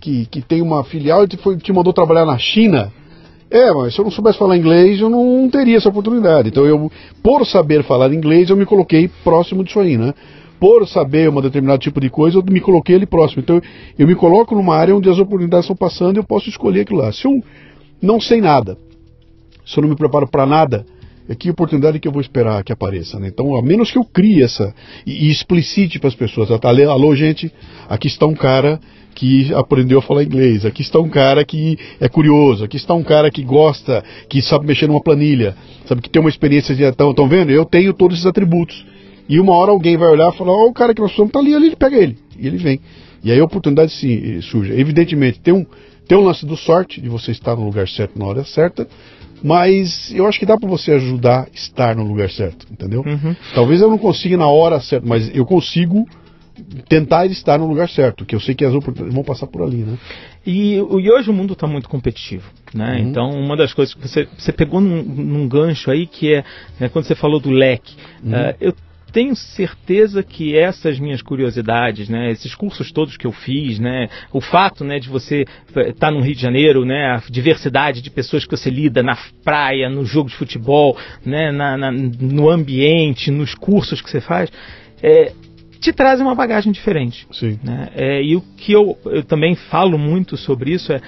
que, 0.00 0.26
que 0.26 0.40
tem 0.40 0.62
uma 0.62 0.84
filial 0.84 1.24
e 1.24 1.28
te, 1.28 1.36
foi, 1.36 1.56
te 1.56 1.72
mandou 1.72 1.92
trabalhar 1.92 2.24
na 2.24 2.38
China, 2.38 2.92
é, 3.50 3.72
mas 3.72 3.94
se 3.94 4.00
eu 4.00 4.04
não 4.04 4.10
soubesse 4.10 4.38
falar 4.38 4.56
inglês, 4.56 5.00
eu 5.00 5.08
não 5.08 5.48
teria 5.48 5.76
essa 5.76 5.88
oportunidade. 5.88 6.48
Então, 6.48 6.66
eu, 6.66 6.90
por 7.22 7.46
saber 7.46 7.84
falar 7.84 8.12
inglês, 8.12 8.50
eu 8.50 8.56
me 8.56 8.66
coloquei 8.66 9.08
próximo 9.22 9.62
disso 9.62 9.78
aí, 9.78 9.96
né? 9.96 10.12
Por 10.58 10.86
saber 10.88 11.28
um 11.28 11.40
determinado 11.40 11.78
tipo 11.78 12.00
de 12.00 12.08
coisa, 12.08 12.38
eu 12.38 12.42
me 12.42 12.60
coloquei 12.60 12.96
ali 12.96 13.06
próximo. 13.06 13.42
Então, 13.42 13.60
eu 13.98 14.06
me 14.06 14.14
coloco 14.14 14.54
numa 14.54 14.74
área 14.74 14.96
onde 14.96 15.08
as 15.08 15.18
oportunidades 15.18 15.64
estão 15.64 15.76
passando 15.76 16.16
e 16.16 16.20
eu 16.20 16.24
posso 16.24 16.48
escolher 16.48 16.82
aquilo 16.82 17.00
lá. 17.00 17.12
Se 17.12 17.26
eu 17.26 17.42
não 18.00 18.20
sei 18.20 18.40
nada, 18.40 18.78
se 19.64 19.78
eu 19.78 19.82
não 19.82 19.90
me 19.90 19.96
preparo 19.96 20.26
para 20.26 20.46
nada, 20.46 20.86
é 21.28 21.34
que 21.34 21.50
oportunidade 21.50 21.98
que 21.98 22.06
eu 22.06 22.12
vou 22.12 22.20
esperar 22.20 22.62
que 22.62 22.72
apareça, 22.72 23.18
né? 23.18 23.28
Então, 23.28 23.56
a 23.56 23.62
menos 23.62 23.90
que 23.90 23.98
eu 23.98 24.04
crie 24.04 24.42
essa 24.42 24.74
e, 25.06 25.30
explicite 25.30 25.98
para 25.98 26.08
as 26.08 26.14
pessoas, 26.14 26.50
alô 26.50 27.14
gente, 27.14 27.52
aqui 27.88 28.08
está 28.08 28.26
um 28.26 28.34
cara 28.34 28.78
que 29.14 29.52
aprendeu 29.54 29.98
a 29.98 30.02
falar 30.02 30.24
inglês, 30.24 30.64
aqui 30.64 30.82
está 30.82 30.98
um 30.98 31.08
cara 31.08 31.44
que 31.44 31.78
é 32.00 32.08
curioso, 32.08 32.64
aqui 32.64 32.76
está 32.76 32.94
um 32.94 33.02
cara 33.02 33.30
que 33.30 33.42
gosta, 33.42 34.02
que 34.28 34.42
sabe 34.42 34.66
mexer 34.66 34.86
numa 34.86 35.00
planilha, 35.00 35.54
sabe 35.86 36.02
que 36.02 36.10
tem 36.10 36.20
uma 36.20 36.28
experiência 36.28 36.74
de 36.74 36.82
estão 36.82 37.10
estão 37.10 37.28
vendo? 37.28 37.50
Eu 37.50 37.64
tenho 37.64 37.92
todos 37.94 38.16
esses 38.16 38.26
atributos. 38.26 38.84
E 39.28 39.40
uma 39.40 39.54
hora 39.54 39.70
alguém 39.70 39.96
vai 39.96 40.08
olhar 40.08 40.30
e 40.32 40.36
falar, 40.36 40.52
ó, 40.52 40.66
oh, 40.66 40.68
o 40.68 40.72
cara 40.72 40.92
que 40.92 41.00
nós 41.00 41.12
somos 41.12 41.30
está 41.30 41.38
ali, 41.38 41.54
ali, 41.54 41.66
ele 41.68 41.76
pega 41.76 41.96
ele. 41.96 42.18
E 42.38 42.46
ele 42.46 42.58
vem. 42.58 42.80
E 43.22 43.32
aí 43.32 43.40
a 43.40 43.44
oportunidade 43.44 43.90
sim, 43.92 44.40
surge. 44.42 44.72
Evidentemente, 44.78 45.40
tem 45.40 45.54
um, 45.54 45.64
tem 46.06 46.18
um 46.18 46.24
lance 46.24 46.44
do 46.44 46.56
sorte, 46.56 47.00
de 47.00 47.08
você 47.08 47.30
estar 47.30 47.56
no 47.56 47.64
lugar 47.64 47.88
certo 47.88 48.18
na 48.18 48.26
hora 48.26 48.44
certa, 48.44 48.86
mas 49.42 50.12
eu 50.14 50.26
acho 50.26 50.38
que 50.38 50.46
dá 50.46 50.58
para 50.58 50.68
você 50.68 50.92
ajudar 50.92 51.44
a 51.44 51.46
estar 51.54 51.96
no 51.96 52.04
lugar 52.04 52.30
certo, 52.30 52.66
entendeu? 52.70 53.02
Uhum. 53.06 53.34
Talvez 53.54 53.80
eu 53.80 53.88
não 53.88 53.98
consiga 53.98 54.36
na 54.36 54.48
hora 54.48 54.80
certa, 54.80 55.06
mas 55.06 55.34
eu 55.34 55.46
consigo 55.46 56.06
tentar 56.88 57.26
estar 57.26 57.58
no 57.58 57.66
lugar 57.66 57.88
certo, 57.88 58.24
que 58.24 58.34
eu 58.34 58.40
sei 58.40 58.54
que 58.54 58.64
as 58.64 58.72
oportunidades 58.72 59.14
vão 59.14 59.24
passar 59.24 59.46
por 59.46 59.62
ali, 59.62 59.78
né? 59.78 59.98
E, 60.46 60.74
e 60.74 61.10
hoje 61.10 61.30
o 61.30 61.32
mundo 61.32 61.54
está 61.54 61.66
muito 61.66 61.88
competitivo, 61.88 62.48
né? 62.72 62.96
Uhum. 62.96 63.08
Então 63.08 63.30
uma 63.30 63.56
das 63.56 63.72
coisas 63.72 63.94
que 63.94 64.00
você, 64.00 64.28
você 64.36 64.52
pegou 64.52 64.80
num, 64.80 65.02
num 65.02 65.48
gancho 65.48 65.90
aí 65.90 66.06
que 66.06 66.34
é 66.34 66.44
né, 66.78 66.88
quando 66.88 67.06
você 67.06 67.14
falou 67.14 67.40
do 67.40 67.50
leque, 67.50 67.94
uhum. 68.22 68.32
uh, 68.32 68.54
eu 68.60 68.74
tenho 69.14 69.36
certeza 69.36 70.24
que 70.24 70.58
essas 70.58 70.98
minhas 70.98 71.22
curiosidades, 71.22 72.08
né, 72.08 72.32
esses 72.32 72.52
cursos 72.52 72.90
todos 72.90 73.16
que 73.16 73.24
eu 73.24 73.30
fiz, 73.30 73.78
né, 73.78 74.08
o 74.32 74.40
fato, 74.40 74.82
né, 74.82 74.98
de 74.98 75.08
você 75.08 75.44
estar 75.68 75.80
eh, 75.82 75.92
tá 75.92 76.10
no 76.10 76.20
Rio 76.20 76.34
de 76.34 76.42
Janeiro, 76.42 76.84
né, 76.84 77.12
a 77.14 77.22
diversidade 77.30 78.02
de 78.02 78.10
pessoas 78.10 78.44
que 78.44 78.50
você 78.50 78.68
lida 78.68 79.04
na 79.04 79.16
praia, 79.44 79.88
no 79.88 80.04
jogo 80.04 80.28
de 80.28 80.34
futebol, 80.34 80.98
né, 81.24 81.52
na, 81.52 81.76
na 81.76 81.92
no 81.92 82.50
ambiente, 82.50 83.30
nos 83.30 83.54
cursos 83.54 84.02
que 84.02 84.10
você 84.10 84.20
faz, 84.20 84.50
é, 85.00 85.32
te 85.84 85.92
trazem 85.92 86.24
uma 86.24 86.34
bagagem 86.34 86.72
diferente. 86.72 87.26
Sim. 87.30 87.58
Né? 87.62 87.90
É, 87.94 88.22
e 88.22 88.34
o 88.34 88.40
que 88.40 88.72
eu, 88.72 88.98
eu 89.04 89.22
também 89.22 89.54
falo 89.54 89.98
muito 89.98 90.36
sobre 90.36 90.72
isso 90.72 90.92
é 90.92 91.00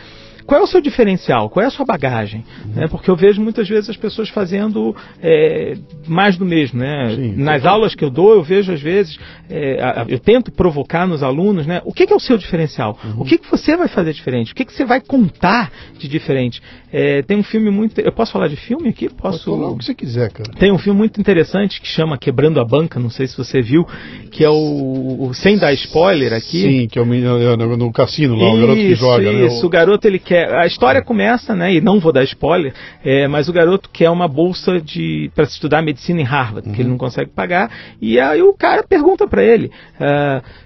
qual 0.46 0.60
é 0.60 0.64
o 0.64 0.66
seu 0.66 0.80
diferencial? 0.80 1.50
Qual 1.50 1.62
é 1.62 1.66
a 1.66 1.70
sua 1.70 1.84
bagagem? 1.84 2.44
Uhum. 2.64 2.84
É, 2.84 2.86
porque 2.86 3.10
eu 3.10 3.16
vejo 3.16 3.42
muitas 3.42 3.68
vezes 3.68 3.90
as 3.90 3.96
pessoas 3.96 4.28
fazendo 4.28 4.94
é, 5.20 5.76
mais 6.06 6.36
do 6.38 6.46
mesmo. 6.46 6.78
Né? 6.78 7.16
Sim, 7.16 7.36
Nas 7.36 7.62
sim. 7.62 7.68
aulas 7.68 7.94
que 7.94 8.04
eu 8.04 8.10
dou, 8.10 8.32
eu 8.32 8.42
vejo 8.42 8.72
às 8.72 8.80
vezes, 8.80 9.18
é, 9.50 10.04
eu 10.08 10.20
tento 10.20 10.52
provocar 10.52 11.06
nos 11.06 11.22
alunos 11.22 11.66
né, 11.66 11.82
o 11.84 11.92
que, 11.92 12.06
que 12.06 12.12
é 12.12 12.16
o 12.16 12.20
seu 12.20 12.38
diferencial? 12.38 12.96
Uhum. 13.04 13.22
O 13.22 13.24
que, 13.24 13.38
que 13.38 13.50
você 13.50 13.76
vai 13.76 13.88
fazer 13.88 14.12
diferente? 14.12 14.52
O 14.52 14.54
que, 14.54 14.64
que 14.64 14.72
você 14.72 14.84
vai 14.84 15.00
contar 15.00 15.72
de 15.98 16.06
diferente? 16.06 16.62
É, 16.98 17.22
tem 17.22 17.36
um 17.36 17.42
filme 17.42 17.70
muito. 17.70 18.00
Eu 18.00 18.12
posso 18.12 18.32
falar 18.32 18.48
de 18.48 18.56
filme 18.56 18.88
aqui? 18.88 19.08
Posso. 19.08 19.44
Pode 19.44 19.58
falar 19.58 19.72
o 19.72 19.78
que 19.78 19.84
você 19.84 19.94
quiser, 19.94 20.30
cara. 20.30 20.50
Tem 20.58 20.72
um 20.72 20.78
filme 20.78 20.96
muito 20.96 21.20
interessante 21.20 21.80
que 21.80 21.88
chama 21.88 22.16
Quebrando 22.16 22.60
a 22.60 22.64
Banca, 22.64 23.00
não 23.00 23.10
sei 23.10 23.26
se 23.26 23.36
você 23.36 23.60
viu, 23.60 23.84
que 24.30 24.44
é 24.44 24.48
o. 24.48 25.16
o 25.28 25.34
sem 25.34 25.58
dar 25.58 25.72
spoiler 25.72 26.32
aqui. 26.32 26.62
Sim, 26.62 26.88
que 26.88 26.98
é 26.98 27.02
o 27.02 27.06
menino 27.06 27.56
no, 27.56 27.76
no 27.76 27.92
cassino 27.92 28.36
lá, 28.36 28.46
isso, 28.46 28.56
o 28.56 28.60
garoto 28.60 28.80
que 28.80 28.94
joga. 28.94 29.32
Né? 29.32 29.46
Isso, 29.46 29.60
né? 29.60 29.66
o 29.66 29.68
garoto 29.68 30.06
ele 30.06 30.18
quer 30.18 30.36
quer. 30.36 30.54
A 30.54 30.66
história 30.66 31.02
começa, 31.02 31.54
né? 31.54 31.72
E 31.72 31.80
não 31.80 31.98
vou 31.98 32.12
dar 32.12 32.22
spoiler, 32.24 32.74
é, 33.04 33.26
mas 33.26 33.48
o 33.48 33.52
garoto 33.52 33.88
quer 33.90 34.10
uma 34.10 34.28
bolsa 34.28 34.80
de 34.80 35.30
para 35.34 35.44
estudar 35.44 35.82
medicina 35.82 36.20
em 36.20 36.24
Harvard, 36.24 36.68
uhum. 36.68 36.74
que 36.74 36.82
ele 36.82 36.90
não 36.90 36.98
consegue 36.98 37.30
pagar. 37.30 37.70
E 38.00 38.20
aí 38.20 38.42
o 38.42 38.52
cara 38.52 38.82
pergunta 38.82 39.26
para 39.26 39.42
ele. 39.42 39.70
Uh, 40.00 40.65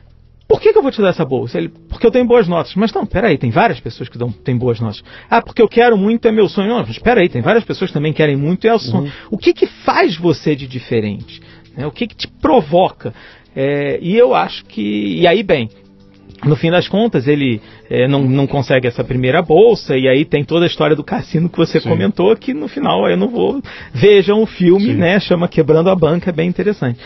por 0.51 0.61
que, 0.61 0.73
que, 0.73 0.79
eu 0.79 0.83
vou 0.83 0.91
te 0.91 1.01
dar 1.01 1.11
essa 1.11 1.25
bolsa? 1.25 1.59
Ele, 1.59 1.69
porque 1.89 2.05
eu 2.05 2.11
tenho 2.11 2.27
boas 2.27 2.49
notas. 2.49 2.75
Mas 2.75 2.93
não, 2.93 3.07
peraí, 3.07 3.39
tem 3.39 3.53
várias 3.53 3.79
pessoas 3.79 4.09
que 4.09 4.19
dão, 4.19 4.33
têm 4.33 4.59
boas 4.59 4.81
notas. 4.81 5.01
Ah, 5.31 5.41
porque 5.41 5.63
eu 5.63 5.69
quero 5.69 5.97
muito, 5.97 6.27
é 6.27 6.33
meu 6.33 6.49
sonho. 6.49 6.69
Não, 6.69 6.85
mas 6.85 6.99
peraí, 6.99 7.29
tem 7.29 7.41
várias 7.41 7.63
pessoas 7.63 7.89
que 7.89 7.95
também 7.95 8.13
querem 8.13 8.35
muito, 8.35 8.67
é 8.67 8.75
o 8.75 8.79
sonho. 8.81 9.05
Uhum. 9.05 9.11
O 9.31 9.39
que 9.39 9.53
que 9.53 9.69
faz 9.69 10.17
você 10.17 10.57
de 10.57 10.67
diferente? 10.67 11.41
Né? 11.77 11.87
O 11.87 11.93
que 11.93 12.05
que 12.05 12.17
te 12.17 12.27
provoca? 12.27 13.15
É, 13.55 14.01
e 14.03 14.17
eu 14.17 14.35
acho 14.35 14.65
que. 14.65 15.21
E 15.21 15.25
aí, 15.25 15.45
bem, 15.45 15.71
no 16.45 16.57
fim 16.57 16.69
das 16.69 16.89
contas, 16.89 17.29
ele 17.29 17.63
é, 17.89 18.09
não, 18.09 18.25
não 18.25 18.49
consegue 18.49 18.89
essa 18.89 19.05
primeira 19.05 19.41
bolsa, 19.41 19.97
e 19.97 20.09
aí 20.09 20.25
tem 20.25 20.43
toda 20.43 20.65
a 20.65 20.67
história 20.67 20.97
do 20.97 21.05
cassino 21.05 21.49
que 21.49 21.59
você 21.59 21.79
Sim. 21.79 21.91
comentou, 21.91 22.35
que 22.35 22.53
no 22.53 22.67
final 22.67 23.09
eu 23.09 23.17
não 23.17 23.29
vou. 23.29 23.63
Vejam 23.95 24.43
o 24.43 24.47
filme, 24.47 24.87
Sim. 24.87 24.95
né? 24.95 25.21
Chama 25.21 25.47
Quebrando 25.47 25.91
a 25.91 25.95
Banca, 25.95 26.31
é 26.31 26.33
bem 26.33 26.49
interessante. 26.49 26.99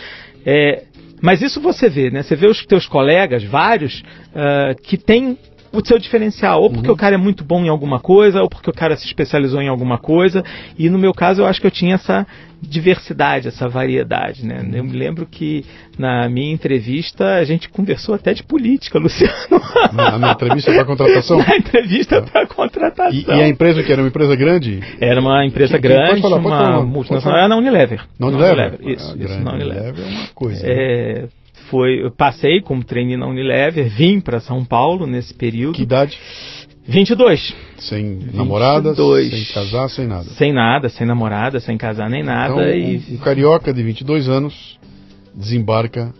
É, 0.46 0.84
mas 1.24 1.40
isso 1.40 1.58
você 1.58 1.88
vê, 1.88 2.10
né? 2.10 2.22
Você 2.22 2.36
vê 2.36 2.46
os 2.46 2.66
teus 2.66 2.86
colegas, 2.86 3.42
vários, 3.42 4.00
uh, 4.00 4.78
que 4.82 4.98
têm 4.98 5.38
o 5.80 5.86
seu 5.86 5.98
diferencial, 5.98 6.62
ou 6.62 6.70
porque 6.70 6.88
uhum. 6.88 6.94
o 6.94 6.96
cara 6.96 7.14
é 7.14 7.18
muito 7.18 7.44
bom 7.44 7.64
em 7.64 7.68
alguma 7.68 8.00
coisa, 8.00 8.42
ou 8.42 8.48
porque 8.48 8.70
o 8.70 8.72
cara 8.72 8.96
se 8.96 9.06
especializou 9.06 9.60
em 9.60 9.68
alguma 9.68 9.98
coisa. 9.98 10.44
E 10.78 10.88
no 10.88 10.98
meu 10.98 11.12
caso, 11.12 11.42
eu 11.42 11.46
acho 11.46 11.60
que 11.60 11.66
eu 11.66 11.70
tinha 11.70 11.94
essa 11.94 12.26
diversidade, 12.60 13.48
essa 13.48 13.68
variedade, 13.68 14.44
né? 14.44 14.66
Eu 14.72 14.84
me 14.84 14.96
lembro 14.96 15.26
que 15.26 15.64
na 15.98 16.28
minha 16.28 16.52
entrevista 16.52 17.36
a 17.36 17.44
gente 17.44 17.68
conversou 17.68 18.14
até 18.14 18.32
de 18.32 18.42
política, 18.42 18.98
Luciano. 19.00 19.34
Na, 19.92 20.18
na 20.18 20.32
entrevista 20.32 20.72
para 20.72 20.84
contratação? 20.84 21.38
Na 21.44 21.56
entrevista 21.56 22.22
para 22.22 22.46
contratação. 22.46 23.12
E, 23.12 23.26
e, 23.26 23.42
a 23.42 23.48
empresa 23.48 23.82
que 23.82 23.92
era 23.92 24.00
uma 24.00 24.08
empresa 24.08 24.34
grande? 24.34 24.80
Era 25.00 25.20
uma 25.20 25.44
empresa 25.44 25.74
que, 25.74 25.82
grande, 25.82 26.22
falar, 26.22 26.38
uma 26.38 26.82
multinacional, 26.82 27.38
era 27.38 27.48
na 27.48 27.56
Unilever. 27.56 28.00
Na 28.18 28.28
Unilever? 28.28 28.56
Na 28.56 28.64
Unilever. 28.64 28.92
Isso, 28.92 29.16
isso, 29.18 29.40
na 29.40 29.52
Unilever. 29.52 29.82
Unilever 29.82 30.04
é 30.04 30.18
uma 30.18 30.28
coisa. 30.34 30.66
É, 30.66 31.22
né? 31.22 31.28
Foi, 31.70 32.10
passei 32.16 32.60
como 32.60 32.84
trainee 32.84 33.16
na 33.16 33.26
Unilever, 33.26 33.88
vim 33.88 34.20
para 34.20 34.40
São 34.40 34.64
Paulo 34.64 35.06
nesse 35.06 35.34
período. 35.34 35.74
Que 35.74 35.82
idade? 35.82 36.18
22. 36.86 37.54
Sem 37.78 38.18
namorada, 38.32 38.90
22. 38.90 39.30
sem 39.30 39.54
casar, 39.54 39.88
sem 39.88 40.06
nada. 40.06 40.24
Sem 40.24 40.52
nada, 40.52 40.88
sem 40.88 41.06
namorada, 41.06 41.60
sem 41.60 41.78
casar 41.78 42.10
nem 42.10 42.22
nada. 42.22 42.52
Então, 42.52 42.68
e... 42.68 43.02
um, 43.10 43.14
um 43.14 43.18
carioca 43.18 43.72
de 43.72 43.82
22 43.82 44.28
anos 44.28 44.78
desembarca 45.34 46.12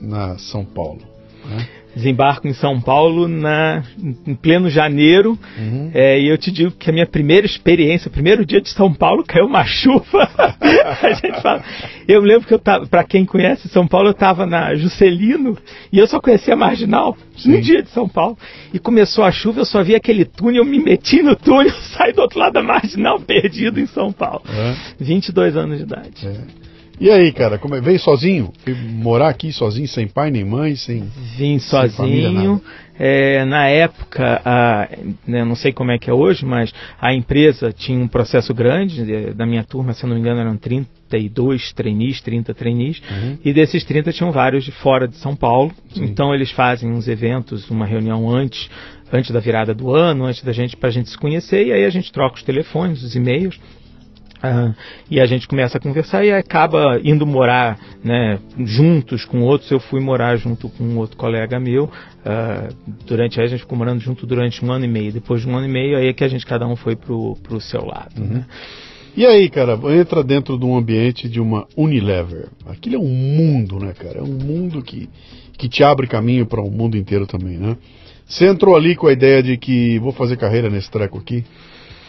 na 0.00 0.36
São 0.38 0.64
Paulo. 0.64 1.00
Né? 1.44 1.68
Desembarco 1.94 2.46
em 2.46 2.52
São 2.52 2.80
Paulo 2.80 3.26
na, 3.26 3.82
em 4.26 4.34
pleno 4.34 4.68
janeiro. 4.70 5.38
Uhum. 5.58 5.90
É, 5.94 6.18
e 6.20 6.28
eu 6.28 6.38
te 6.38 6.50
digo 6.50 6.70
que 6.72 6.90
a 6.90 6.92
minha 6.92 7.06
primeira 7.06 7.46
experiência, 7.46 8.08
o 8.08 8.12
primeiro 8.12 8.44
dia 8.44 8.60
de 8.60 8.68
São 8.70 8.92
Paulo, 8.92 9.24
caiu 9.26 9.46
uma 9.46 9.64
chuva. 9.64 10.28
a 11.02 11.12
gente 11.12 11.40
fala. 11.40 11.62
Eu 12.06 12.20
lembro 12.20 12.46
que 12.46 12.54
eu 12.54 12.58
tava, 12.58 12.86
para 12.86 13.04
quem 13.04 13.24
conhece 13.24 13.68
São 13.68 13.86
Paulo, 13.86 14.08
eu 14.08 14.12
estava 14.12 14.46
na 14.46 14.74
Juscelino 14.74 15.58
e 15.92 15.98
eu 15.98 16.06
só 16.06 16.20
conhecia 16.20 16.54
a 16.54 16.56
Marginal 16.56 17.16
Sim. 17.36 17.52
no 17.52 17.60
dia 17.60 17.82
de 17.82 17.90
São 17.90 18.08
Paulo. 18.08 18.36
E 18.72 18.78
começou 18.78 19.24
a 19.24 19.32
chuva, 19.32 19.60
eu 19.60 19.64
só 19.64 19.82
vi 19.82 19.94
aquele 19.94 20.24
túnel, 20.24 20.62
eu 20.62 20.64
me 20.64 20.78
meti 20.78 21.22
no 21.22 21.34
túnel, 21.34 21.72
saí 21.96 22.12
do 22.12 22.22
outro 22.22 22.38
lado 22.38 22.52
da 22.52 22.62
Marginal, 22.62 23.20
perdido 23.20 23.80
em 23.80 23.86
São 23.86 24.12
Paulo. 24.12 24.42
É. 24.48 24.74
22 25.00 25.56
anos 25.56 25.78
de 25.78 25.84
idade. 25.84 26.26
É. 26.26 26.67
E 27.00 27.10
aí, 27.10 27.32
cara, 27.32 27.58
como 27.58 27.74
é? 27.74 27.80
veio 27.80 27.98
sozinho? 27.98 28.52
morar 28.92 29.28
aqui 29.28 29.52
sozinho, 29.52 29.86
sem 29.86 30.08
pai 30.08 30.30
nem 30.30 30.44
mãe, 30.44 30.74
sem. 30.76 31.08
Vim 31.36 31.58
sozinho. 31.58 31.96
Família, 31.96 32.60
é, 32.98 33.44
na 33.44 33.68
época, 33.68 34.42
a, 34.44 34.88
né, 35.24 35.44
não 35.44 35.54
sei 35.54 35.72
como 35.72 35.92
é 35.92 35.98
que 35.98 36.10
é 36.10 36.12
hoje, 36.12 36.44
mas 36.44 36.72
a 37.00 37.14
empresa 37.14 37.72
tinha 37.72 37.98
um 37.98 38.08
processo 38.08 38.52
grande. 38.52 39.32
Da 39.34 39.46
minha 39.46 39.62
turma, 39.62 39.92
se 39.92 40.04
não 40.04 40.14
me 40.14 40.20
engano, 40.20 40.40
eram 40.40 40.56
32 40.56 41.72
trainees, 41.72 42.20
30 42.20 42.52
trainees. 42.54 43.00
Uhum. 43.08 43.38
E 43.44 43.52
desses 43.52 43.84
30 43.84 44.12
tinham 44.12 44.32
vários 44.32 44.64
de 44.64 44.72
fora 44.72 45.06
de 45.06 45.16
São 45.16 45.36
Paulo. 45.36 45.70
Sim. 45.94 46.04
Então 46.04 46.34
eles 46.34 46.50
fazem 46.50 46.90
uns 46.90 47.06
eventos, 47.06 47.70
uma 47.70 47.86
reunião 47.86 48.28
antes 48.28 48.68
antes 49.10 49.30
da 49.30 49.40
virada 49.40 49.72
do 49.74 49.94
ano, 49.94 50.26
antes 50.26 50.42
da 50.42 50.52
gente 50.52 50.76
para 50.76 50.90
a 50.90 50.92
gente 50.92 51.08
se 51.08 51.16
conhecer 51.16 51.66
e 51.66 51.72
aí 51.72 51.84
a 51.86 51.88
gente 51.88 52.12
troca 52.12 52.36
os 52.36 52.42
telefones, 52.42 53.02
os 53.02 53.16
e-mails 53.16 53.58
E 55.10 55.20
a 55.20 55.26
gente 55.26 55.48
começa 55.48 55.78
a 55.78 55.80
conversar 55.80 56.24
e 56.24 56.32
acaba 56.32 57.00
indo 57.02 57.26
morar 57.26 57.78
né, 58.04 58.38
juntos 58.64 59.24
com 59.24 59.42
outros. 59.42 59.70
Eu 59.70 59.80
fui 59.80 60.00
morar 60.00 60.36
junto 60.36 60.68
com 60.68 60.84
um 60.84 60.98
outro 60.98 61.16
colega 61.16 61.58
meu. 61.58 61.84
Uh, 61.84 62.74
durante 63.06 63.40
a 63.40 63.46
gente 63.46 63.60
ficou 63.60 63.76
morando 63.76 64.00
junto 64.00 64.26
durante 64.26 64.64
um 64.64 64.70
ano 64.70 64.84
e 64.84 64.88
meio. 64.88 65.12
Depois 65.12 65.42
de 65.42 65.48
um 65.48 65.56
ano 65.56 65.66
e 65.66 65.70
meio, 65.70 65.96
aí 65.96 66.08
é 66.08 66.12
que 66.12 66.22
a 66.22 66.28
gente 66.28 66.46
cada 66.46 66.66
um 66.66 66.76
foi 66.76 66.94
pro, 66.94 67.36
pro 67.42 67.60
seu 67.60 67.84
lado. 67.84 68.20
Uhum. 68.20 68.28
Né? 68.28 68.46
E 69.16 69.26
aí, 69.26 69.48
cara, 69.48 69.76
entra 69.98 70.22
dentro 70.22 70.56
de 70.56 70.64
um 70.64 70.76
ambiente 70.76 71.28
de 71.28 71.40
uma 71.40 71.66
Unilever. 71.76 72.48
Aquilo 72.66 72.96
é 72.96 72.98
um 72.98 73.08
mundo, 73.08 73.80
né, 73.80 73.92
cara? 73.92 74.20
É 74.20 74.22
um 74.22 74.26
mundo 74.26 74.80
que, 74.80 75.08
que 75.56 75.68
te 75.68 75.82
abre 75.82 76.06
caminho 76.06 76.46
para 76.46 76.60
o 76.60 76.68
um 76.68 76.70
mundo 76.70 76.96
inteiro 76.96 77.26
também, 77.26 77.56
né? 77.56 77.76
Você 78.24 78.46
entrou 78.46 78.76
ali 78.76 78.94
com 78.94 79.08
a 79.08 79.12
ideia 79.12 79.42
de 79.42 79.56
que 79.56 79.98
vou 79.98 80.12
fazer 80.12 80.36
carreira 80.36 80.70
nesse 80.70 80.88
treco 80.90 81.18
aqui 81.18 81.44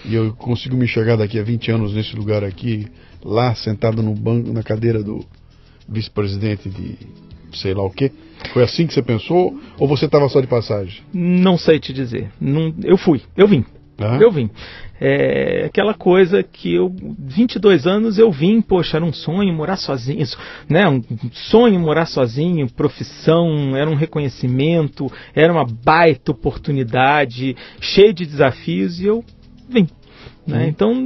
e 0.06 0.16
eu 0.16 0.34
consigo 0.34 0.76
me 0.76 0.86
enxergar 0.86 1.16
daqui 1.18 1.40
a 1.40 1.44
20 1.44 1.72
anos 1.72 1.94
nesse 1.94 2.16
lugar 2.16 2.44
aqui, 2.44 2.88
lá 3.24 3.54
sentado 3.56 4.02
no 4.02 4.14
banco, 4.14 4.52
na 4.52 4.64
cadeira 4.64 5.04
do 5.04 5.26
vice-presidente 5.88 6.70
de 6.70 6.98
sei 7.54 7.74
lá 7.74 7.84
o 7.84 7.90
que. 7.90 8.12
Foi 8.54 8.64
assim 8.64 8.88
que 8.88 8.94
você 8.94 9.02
pensou 9.02 9.60
ou 9.78 9.88
você 9.88 10.06
estava 10.06 10.30
só 10.30 10.40
de 10.40 10.48
passagem? 10.48 11.02
Não 11.14 11.58
sei 11.58 11.80
te 11.80 11.92
dizer. 11.92 12.32
Não, 12.40 12.74
eu 12.84 12.98
fui, 12.98 13.22
eu 13.36 13.48
vim. 13.48 13.66
Ah. 13.98 14.18
Eu 14.20 14.32
vim. 14.32 14.50
É 15.02 15.66
aquela 15.66 15.94
coisa 15.94 16.44
que 16.44 16.74
eu, 16.74 16.94
22 17.18 17.88
anos 17.88 18.18
eu 18.18 18.32
vim, 18.32 18.62
poxa, 18.62 18.98
era 18.98 19.06
um 19.06 19.14
sonho 19.14 19.54
morar 19.54 19.78
sozinho, 19.78 20.26
né? 20.70 20.88
Um 20.90 21.02
sonho 21.32 21.80
morar 21.80 22.06
sozinho, 22.06 22.70
profissão, 22.70 23.76
era 23.78 23.90
um 23.90 23.96
reconhecimento, 23.96 25.12
era 25.34 25.52
uma 25.52 25.66
baita 25.66 26.32
oportunidade, 26.32 27.56
cheio 27.80 28.14
de 28.14 28.26
desafios 28.26 29.00
e 29.00 29.06
eu 29.06 29.24
vim. 29.70 29.88
Né? 30.46 30.68
Então, 30.68 31.06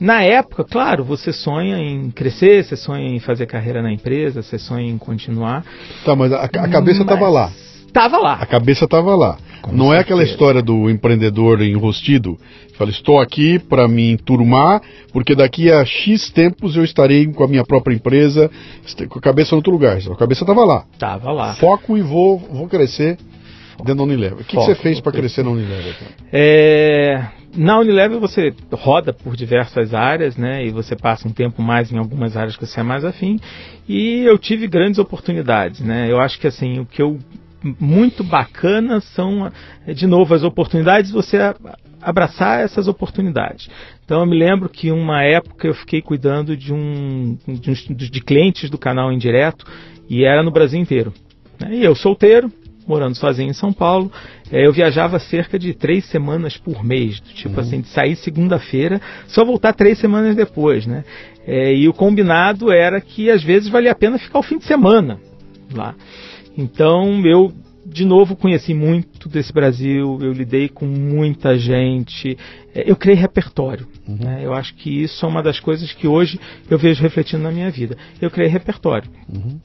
na 0.00 0.22
época, 0.22 0.64
claro, 0.64 1.04
você 1.04 1.32
sonha 1.32 1.78
em 1.78 2.10
crescer, 2.10 2.64
você 2.64 2.76
sonha 2.76 3.08
em 3.08 3.20
fazer 3.20 3.46
carreira 3.46 3.80
na 3.80 3.92
empresa, 3.92 4.42
você 4.42 4.58
sonha 4.58 4.90
em 4.90 4.98
continuar. 4.98 5.64
Tá, 6.04 6.16
mas 6.16 6.32
a, 6.32 6.42
a 6.42 6.68
cabeça 6.68 7.02
estava 7.02 7.28
lá. 7.28 7.52
Estava 7.86 8.18
lá. 8.18 8.34
A 8.34 8.46
cabeça 8.46 8.84
estava 8.84 9.14
lá. 9.14 9.36
Com 9.62 9.72
não 9.72 9.86
certeza. 9.86 9.96
é 9.96 10.00
aquela 10.00 10.22
história 10.24 10.62
do 10.62 10.88
empreendedor 10.88 11.60
enrostido. 11.60 12.38
Fala, 12.76 12.90
estou 12.90 13.20
aqui 13.20 13.58
para 13.58 13.86
me 13.86 14.12
enturmar, 14.12 14.80
porque 15.12 15.34
daqui 15.34 15.70
a 15.70 15.84
X 15.84 16.30
tempos 16.30 16.76
eu 16.76 16.84
estarei 16.84 17.26
com 17.26 17.44
a 17.44 17.48
minha 17.48 17.64
própria 17.64 17.94
empresa, 17.94 18.50
com 19.08 19.18
a 19.18 19.22
cabeça 19.22 19.54
em 19.54 19.56
outro 19.56 19.72
lugar. 19.72 19.98
A 19.98 20.16
cabeça 20.16 20.44
estava 20.44 20.64
lá. 20.64 20.84
Estava 20.92 21.30
lá. 21.32 21.54
Foco 21.54 21.98
e 21.98 22.00
vou, 22.00 22.38
vou 22.38 22.68
crescer 22.68 23.18
dentro 23.78 23.96
da 23.96 24.02
Unilever. 24.02 24.40
O 24.40 24.44
que, 24.44 24.56
que 24.56 24.56
você 24.56 24.74
fez 24.74 25.00
para 25.00 25.12
crescer 25.12 25.44
na 25.44 25.50
Unilever? 25.50 25.94
É, 26.32 27.26
na 27.54 27.78
Unilever 27.78 28.18
você 28.18 28.54
roda 28.72 29.12
por 29.12 29.36
diversas 29.36 29.92
áreas, 29.92 30.36
né? 30.36 30.64
E 30.64 30.70
você 30.70 30.94
passa 30.94 31.26
um 31.26 31.32
tempo 31.32 31.60
mais 31.62 31.90
em 31.92 31.98
algumas 31.98 32.36
áreas 32.36 32.56
que 32.56 32.66
você 32.66 32.80
é 32.80 32.82
mais 32.82 33.04
afim. 33.04 33.38
E 33.88 34.22
eu 34.24 34.38
tive 34.38 34.66
grandes 34.66 34.98
oportunidades, 34.98 35.80
né? 35.80 36.10
Eu 36.10 36.20
acho 36.20 36.38
que 36.38 36.46
assim, 36.46 36.80
o 36.80 36.86
que 36.86 37.02
eu 37.02 37.18
muito 37.78 38.24
bacana 38.24 39.00
são, 39.00 39.50
de 39.86 40.06
novo, 40.06 40.34
as 40.34 40.42
oportunidades, 40.42 41.10
você 41.10 41.38
abraçar 42.00 42.60
essas 42.60 42.88
oportunidades. 42.88 43.68
Então 44.04 44.20
eu 44.20 44.26
me 44.26 44.38
lembro 44.38 44.68
que 44.68 44.90
uma 44.90 45.22
época 45.22 45.66
eu 45.68 45.74
fiquei 45.74 46.00
cuidando 46.00 46.56
de 46.56 46.72
um 46.72 47.36
de, 47.46 47.94
de 47.94 48.20
clientes 48.20 48.70
do 48.70 48.78
canal 48.78 49.12
indireto 49.12 49.66
e 50.08 50.24
era 50.24 50.42
no 50.42 50.50
Brasil 50.50 50.80
inteiro. 50.80 51.12
Né? 51.60 51.76
E 51.76 51.84
eu 51.84 51.94
solteiro, 51.94 52.50
morando 52.90 53.16
sozinho 53.16 53.50
em 53.50 53.54
São 53.54 53.72
Paulo, 53.72 54.10
é, 54.50 54.66
eu 54.66 54.72
viajava 54.72 55.18
cerca 55.18 55.58
de 55.58 55.72
três 55.72 56.04
semanas 56.06 56.56
por 56.56 56.84
mês, 56.84 57.20
tipo 57.20 57.54
uhum. 57.54 57.60
assim, 57.60 57.80
de 57.80 57.88
sair 57.88 58.16
segunda-feira, 58.16 59.00
só 59.28 59.44
voltar 59.44 59.72
três 59.72 59.98
semanas 59.98 60.34
depois, 60.34 60.86
né? 60.86 61.04
É, 61.46 61.72
e 61.74 61.88
o 61.88 61.94
combinado 61.94 62.70
era 62.70 63.00
que 63.00 63.30
às 63.30 63.42
vezes 63.42 63.68
valia 63.68 63.92
a 63.92 63.94
pena 63.94 64.18
ficar 64.18 64.40
o 64.40 64.42
fim 64.42 64.58
de 64.58 64.64
semana 64.64 65.18
lá. 65.72 65.94
Então 66.58 67.24
eu 67.24 67.52
de 67.86 68.04
novo 68.04 68.36
conheci 68.36 68.72
muito 68.72 69.28
desse 69.28 69.52
Brasil, 69.52 70.18
eu 70.20 70.32
lidei 70.32 70.68
com 70.68 70.86
muita 70.86 71.58
gente, 71.58 72.38
é, 72.74 72.88
eu 72.88 72.94
criei 72.94 73.16
repertório. 73.16 73.86
Uhum. 74.06 74.18
Né? 74.20 74.40
Eu 74.44 74.52
acho 74.52 74.74
que 74.74 75.02
isso 75.02 75.24
é 75.24 75.28
uma 75.28 75.42
das 75.42 75.58
coisas 75.58 75.92
que 75.92 76.06
hoje 76.06 76.38
eu 76.68 76.78
vejo 76.78 77.02
refletindo 77.02 77.42
na 77.42 77.50
minha 77.50 77.70
vida. 77.70 77.96
Eu 78.20 78.30
criei 78.30 78.48
repertório. 78.48 79.10
Uhum. 79.28 79.58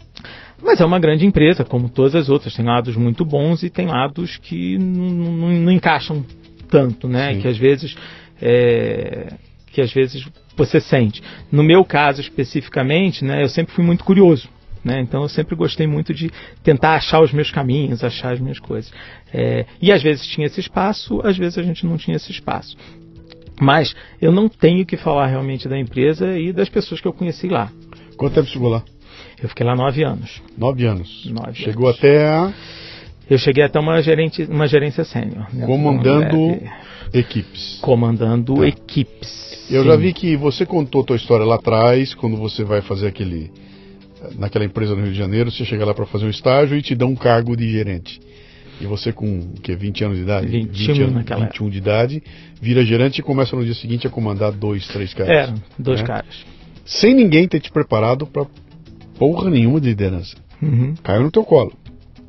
Mas 0.61 0.79
é 0.79 0.85
uma 0.85 0.99
grande 0.99 1.25
empresa, 1.25 1.63
como 1.63 1.89
todas 1.89 2.15
as 2.15 2.29
outras. 2.29 2.55
Tem 2.55 2.65
lados 2.65 2.95
muito 2.95 3.25
bons 3.25 3.63
e 3.63 3.69
tem 3.69 3.87
lados 3.87 4.37
que 4.37 4.77
não 4.77 5.71
encaixam 5.71 6.25
tanto, 6.69 7.07
né? 7.07 7.33
Sim. 7.33 7.41
Que 7.41 7.47
às 7.47 7.57
vezes 7.57 7.95
é, 8.41 9.33
que 9.71 9.81
às 9.81 9.91
vezes 9.91 10.25
você 10.55 10.79
sente. 10.79 11.21
No 11.51 11.63
meu 11.63 11.83
caso 11.83 12.21
especificamente, 12.21 13.23
né? 13.23 13.43
Eu 13.43 13.49
sempre 13.49 13.73
fui 13.73 13.83
muito 13.83 14.03
curioso. 14.03 14.49
Né? 14.83 15.01
Então 15.01 15.23
eu 15.23 15.29
sempre 15.29 15.55
gostei 15.55 15.87
muito 15.87 16.13
de 16.13 16.31
tentar 16.63 16.93
achar 16.93 17.19
os 17.19 17.33
meus 17.33 17.49
caminhos, 17.49 18.03
achar 18.03 18.33
as 18.33 18.39
minhas 18.39 18.59
coisas. 18.59 18.93
É, 19.33 19.65
e 19.81 19.91
às 19.91 20.03
vezes 20.03 20.27
tinha 20.27 20.45
esse 20.45 20.59
espaço, 20.59 21.21
às 21.23 21.35
vezes 21.35 21.57
a 21.57 21.63
gente 21.63 21.85
não 21.87 21.97
tinha 21.97 22.15
esse 22.15 22.31
espaço. 22.31 22.77
Mas 23.59 23.95
eu 24.21 24.31
não 24.31 24.47
tenho 24.47 24.85
que 24.85 24.95
falar 24.95 25.25
realmente 25.25 25.67
da 25.67 25.79
empresa 25.79 26.37
e 26.37 26.53
das 26.53 26.69
pessoas 26.69 27.01
que 27.01 27.07
eu 27.07 27.13
conheci 27.13 27.47
lá. 27.47 27.71
Quanto 28.15 28.35
tempo 28.35 28.47
chegou 28.47 28.69
lá? 28.69 28.83
Eu 29.41 29.49
fiquei 29.49 29.65
lá 29.65 29.75
nove 29.75 30.04
anos. 30.04 30.41
Nove 30.58 30.86
anos. 30.86 31.25
Nove 31.25 31.56
Chegou 31.56 31.88
anos. 31.88 31.97
até 31.97 32.28
a. 32.28 32.54
Eu 33.30 33.38
cheguei 33.38 33.63
até 33.63 33.80
uma, 33.80 34.01
gerente, 34.01 34.43
uma 34.43 34.67
gerência 34.67 35.04
sênior. 35.04 35.47
Né? 35.54 35.65
Comandando 35.65 36.62
equipes. 37.13 37.80
Comandando 37.82 38.56
tá. 38.56 38.67
equipes. 38.67 39.67
Eu 39.69 39.82
sim. 39.82 39.89
já 39.89 39.95
vi 39.95 40.13
que 40.13 40.36
você 40.38 40.65
contou 40.65 41.01
a 41.01 41.06
tua 41.06 41.15
história 41.15 41.45
lá 41.45 41.56
atrás, 41.56 42.13
quando 42.13 42.38
você 42.38 42.63
vai 42.63 42.82
fazer 42.82 43.08
aquele. 43.08 43.51
Naquela 44.38 44.65
empresa 44.65 44.95
no 44.95 45.04
Rio 45.04 45.12
de 45.12 45.17
Janeiro, 45.17 45.51
você 45.51 45.63
chega 45.65 45.86
lá 45.86 45.93
para 45.93 46.06
fazer 46.08 46.25
um 46.25 46.30
estágio 46.30 46.75
e 46.75 46.82
te 46.82 46.95
dá 46.95 47.06
um 47.06 47.15
cargo 47.15 47.56
de 47.56 47.69
gerente. 47.69 48.19
E 48.82 48.86
você 48.86 49.13
com 49.13 49.54
que, 49.62 49.75
20 49.75 50.04
anos 50.04 50.17
de 50.17 50.23
idade? 50.23 50.47
21 50.47 50.71
20 50.71 51.01
anos, 51.01 51.13
naquela 51.13 51.45
21 51.45 51.69
de 51.69 51.78
idade, 51.78 52.23
vira 52.60 52.84
gerente 52.84 53.19
e 53.19 53.21
começa 53.21 53.56
no 53.56 53.63
dia 53.63 53.75
seguinte 53.75 54.08
a 54.08 54.10
comandar 54.10 54.51
dois, 54.51 54.88
três 54.88 55.13
caras. 55.13 55.49
É, 55.49 55.54
dois 55.78 56.01
né? 56.01 56.08
caras. 56.08 56.45
Sem 56.86 57.13
ninguém 57.13 57.47
ter 57.47 57.60
te 57.60 57.71
preparado 57.71 58.28
para 58.28 58.45
porra 59.17 59.49
nenhuma 59.49 59.80
de 59.82 59.89
liderança. 59.89 60.36
Uhum. 60.62 60.95
Caiu 61.04 61.23
no 61.23 61.32
teu 61.32 61.43
colo. 61.43 61.73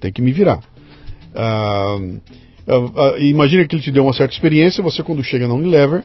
Tem 0.00 0.12
que 0.12 0.22
me 0.22 0.32
virar. 0.32 0.60
Ah, 1.34 1.98
ah, 2.66 3.14
ah, 3.14 3.18
imagina 3.18 3.66
que 3.66 3.76
ele 3.76 3.82
te 3.82 3.92
deu 3.92 4.04
uma 4.04 4.12
certa 4.12 4.34
experiência, 4.34 4.82
você 4.82 5.02
quando 5.02 5.22
chega 5.22 5.46
na 5.46 5.54
Unilever, 5.54 6.02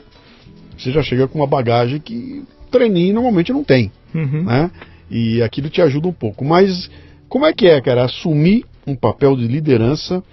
você 0.77 0.91
já 0.91 1.01
chega 1.01 1.27
com 1.27 1.39
uma 1.39 1.47
bagagem 1.47 1.99
que 1.99 2.43
treininho 2.69 3.15
normalmente 3.15 3.51
não 3.51 3.63
tem. 3.63 3.91
Uhum. 4.13 4.43
Né? 4.43 4.71
E 5.09 5.41
aquilo 5.41 5.69
te 5.69 5.81
ajuda 5.81 6.07
um 6.07 6.13
pouco. 6.13 6.45
Mas 6.45 6.89
como 7.27 7.45
é 7.45 7.53
que 7.53 7.67
é, 7.67 7.79
cara, 7.81 8.05
assumir 8.05 8.65
um 8.85 8.95
papel 8.95 9.35
de 9.35 9.47
liderança 9.47 10.23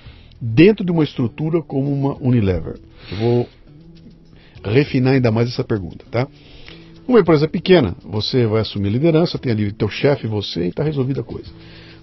dentro 0.41 0.85
de 0.85 0.93
uma 0.93 1.05
estrutura 1.05 1.63
como 1.63 1.93
uma 1.93 2.17
Unilever? 2.21 2.79
Eu 3.11 3.19
vou 3.19 3.49
refinar 4.65 5.15
ainda 5.15 5.31
mais 5.31 5.49
essa 5.49 5.65
pergunta, 5.65 6.05
tá? 6.11 6.27
Uma 7.09 7.21
empresa 7.21 7.49
pequena, 7.49 7.97
você 8.05 8.45
vai 8.45 8.61
assumir 8.61 8.91
liderança, 8.91 9.39
tem 9.39 9.51
ali 9.51 9.73
teu 9.73 9.89
chefe, 9.89 10.27
você 10.27 10.67
e 10.67 10.69
está 10.69 10.83
resolvida 10.83 11.23
a 11.23 11.25
coisa. 11.25 11.49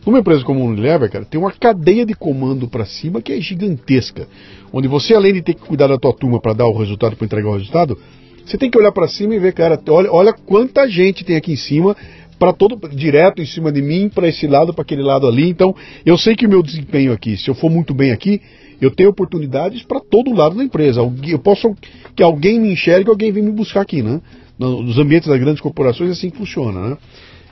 Numa 0.04 0.18
empresa 0.18 0.44
como 0.44 0.62
o 0.62 0.65
Unilever, 0.65 1.12
cara, 1.12 1.24
tem 1.24 1.39
uma 1.39 1.52
cadeia 1.52 2.04
de 2.04 2.15
comando 2.15 2.68
para 2.68 2.88
cima 2.88 3.22
que 3.22 3.32
é 3.32 3.39
gigantesca. 3.39 4.28
Onde 4.74 4.88
você, 4.88 5.13
além 5.13 5.34
de 5.34 5.44
ter 5.44 5.54
que 5.54 5.62
cuidar 5.62 5.86
da 5.86 6.00
tua 6.00 6.12
turma 6.12 6.41
para 6.41 6.54
dar 6.54 6.65
o 6.65 6.76
resultado, 6.76 7.15
para 7.15 7.24
entregar 7.24 7.50
o 7.50 7.54
resultado, 7.54 8.00
você 8.44 8.58
tem 8.58 8.72
que 8.72 8.80
olhar 8.80 8.91
para 8.91 9.08
cima 9.08 9.36
e 9.36 9.39
ver, 9.39 9.54
cara, 9.54 9.80
olha, 9.89 10.12
olha 10.12 10.34
quanta 10.34 10.89
gente 10.89 11.24
tem 11.24 11.36
aqui 11.36 11.54
em 11.54 11.56
cima 11.56 11.96
para 12.39 12.52
todo 12.52 12.76
direto 12.89 13.44
em 13.44 13.46
cima 13.46 13.72
de 13.72 13.84
mim, 13.84 14.10
para 14.10 14.28
esse 14.28 14.48
lado, 14.48 14.74
para 14.74 14.82
aquele 14.82 15.04
lado 15.04 15.28
ali. 15.28 15.48
Então, 15.48 15.76
eu 16.04 16.18
sei 16.18 16.36
que 16.36 16.48
o 16.48 16.50
meu 16.50 16.63
desempenho 16.63 17.13
aqui, 17.13 17.38
se 17.38 17.48
eu 17.48 17.54
for 17.54 17.70
muito 17.70 17.94
bem 17.94 18.12
aqui, 18.12 18.41
eu 18.82 18.89
tenho 18.89 19.12
oportunidades 19.12 19.84
para 19.84 20.00
todo 20.00 20.34
lado 20.34 20.56
da 20.56 20.63
empresa. 20.63 21.00
Eu 21.28 21.38
posso 21.38 21.76
que 22.15 22.24
alguém 22.24 22.60
me 22.60 22.74
enxergue, 22.74 23.08
alguém 23.08 23.32
vem 23.32 23.44
me 23.44 23.52
buscar 23.52 23.82
aqui, 23.82 24.02
né? 24.02 24.20
Nos 24.58 24.98
ambientes 24.98 25.28
das 25.28 25.39
grandes 25.39 25.62
corporações 25.62 26.12
assim 26.12 26.30
funciona, 26.30 26.89
né? 26.89 26.98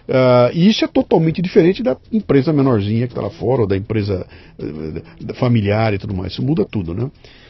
Uh, 0.08 0.52
e 0.54 0.70
isso 0.70 0.84
é 0.84 0.88
totalmente 0.88 1.42
diferente 1.42 1.82
da 1.82 1.96
empresa 2.12 2.52
menorzinha 2.52 3.08
que 3.08 3.14
está 3.14 3.22
lá 3.22 3.30
fora, 3.30 3.62
ou 3.62 3.68
da 3.68 3.78
empresa 3.78 4.28
uh, 4.60 5.34
familiar 5.36 5.94
e 5.94 5.98
tudo 5.98 6.14
mais. 6.14 6.34
Isso 6.34 6.42
muda 6.42 6.66
tudo, 6.66 6.94
né? 6.94 7.10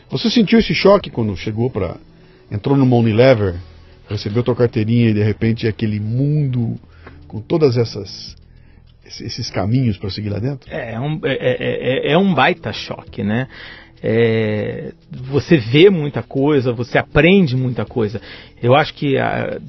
Você 0.09 0.29
sentiu 0.29 0.59
esse 0.59 0.73
choque 0.73 1.09
quando 1.09 1.35
chegou 1.35 1.69
para. 1.69 1.95
entrou 2.51 2.77
no 2.77 2.85
Unilever, 2.95 3.55
recebeu 4.07 4.43
tua 4.43 4.55
carteirinha 4.55 5.09
e 5.09 5.13
de 5.13 5.23
repente 5.23 5.67
aquele 5.67 5.99
mundo 5.99 6.79
com 7.27 7.41
todas 7.41 7.77
essas 7.77 8.35
esses 9.05 9.49
caminhos 9.49 9.97
para 9.97 10.09
seguir 10.09 10.29
lá 10.29 10.39
dentro? 10.39 10.71
É, 10.71 10.93
é 10.93 10.99
um, 10.99 11.19
é, 11.23 11.33
é, 11.33 12.09
é, 12.09 12.11
é 12.13 12.17
um 12.17 12.33
baita 12.33 12.71
choque, 12.71 13.23
né? 13.23 13.47
É, 14.05 14.91
você 15.09 15.55
vê 15.55 15.89
muita 15.89 16.21
coisa, 16.21 16.73
você 16.73 16.97
aprende 16.97 17.55
muita 17.55 17.85
coisa. 17.85 18.19
Eu 18.61 18.75
acho 18.75 18.93
que 18.93 19.17
a, 19.17 19.59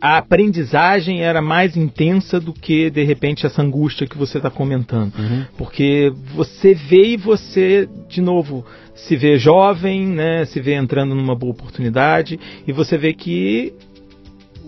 a 0.00 0.16
aprendizagem 0.16 1.22
era 1.22 1.42
mais 1.42 1.76
intensa 1.76 2.40
do 2.40 2.54
que, 2.54 2.88
de 2.88 3.02
repente, 3.04 3.44
essa 3.44 3.60
angústia 3.60 4.06
que 4.06 4.16
você 4.16 4.38
está 4.38 4.50
comentando. 4.50 5.12
Uhum. 5.18 5.44
Porque 5.58 6.10
você 6.34 6.72
vê 6.72 7.08
e 7.08 7.16
você, 7.18 7.86
de 8.08 8.22
novo, 8.22 8.64
se 8.94 9.14
vê 9.14 9.38
jovem, 9.38 10.06
né, 10.06 10.46
se 10.46 10.58
vê 10.58 10.72
entrando 10.74 11.14
numa 11.14 11.34
boa 11.34 11.52
oportunidade, 11.52 12.40
e 12.66 12.72
você 12.72 12.96
vê 12.96 13.12
que 13.12 13.74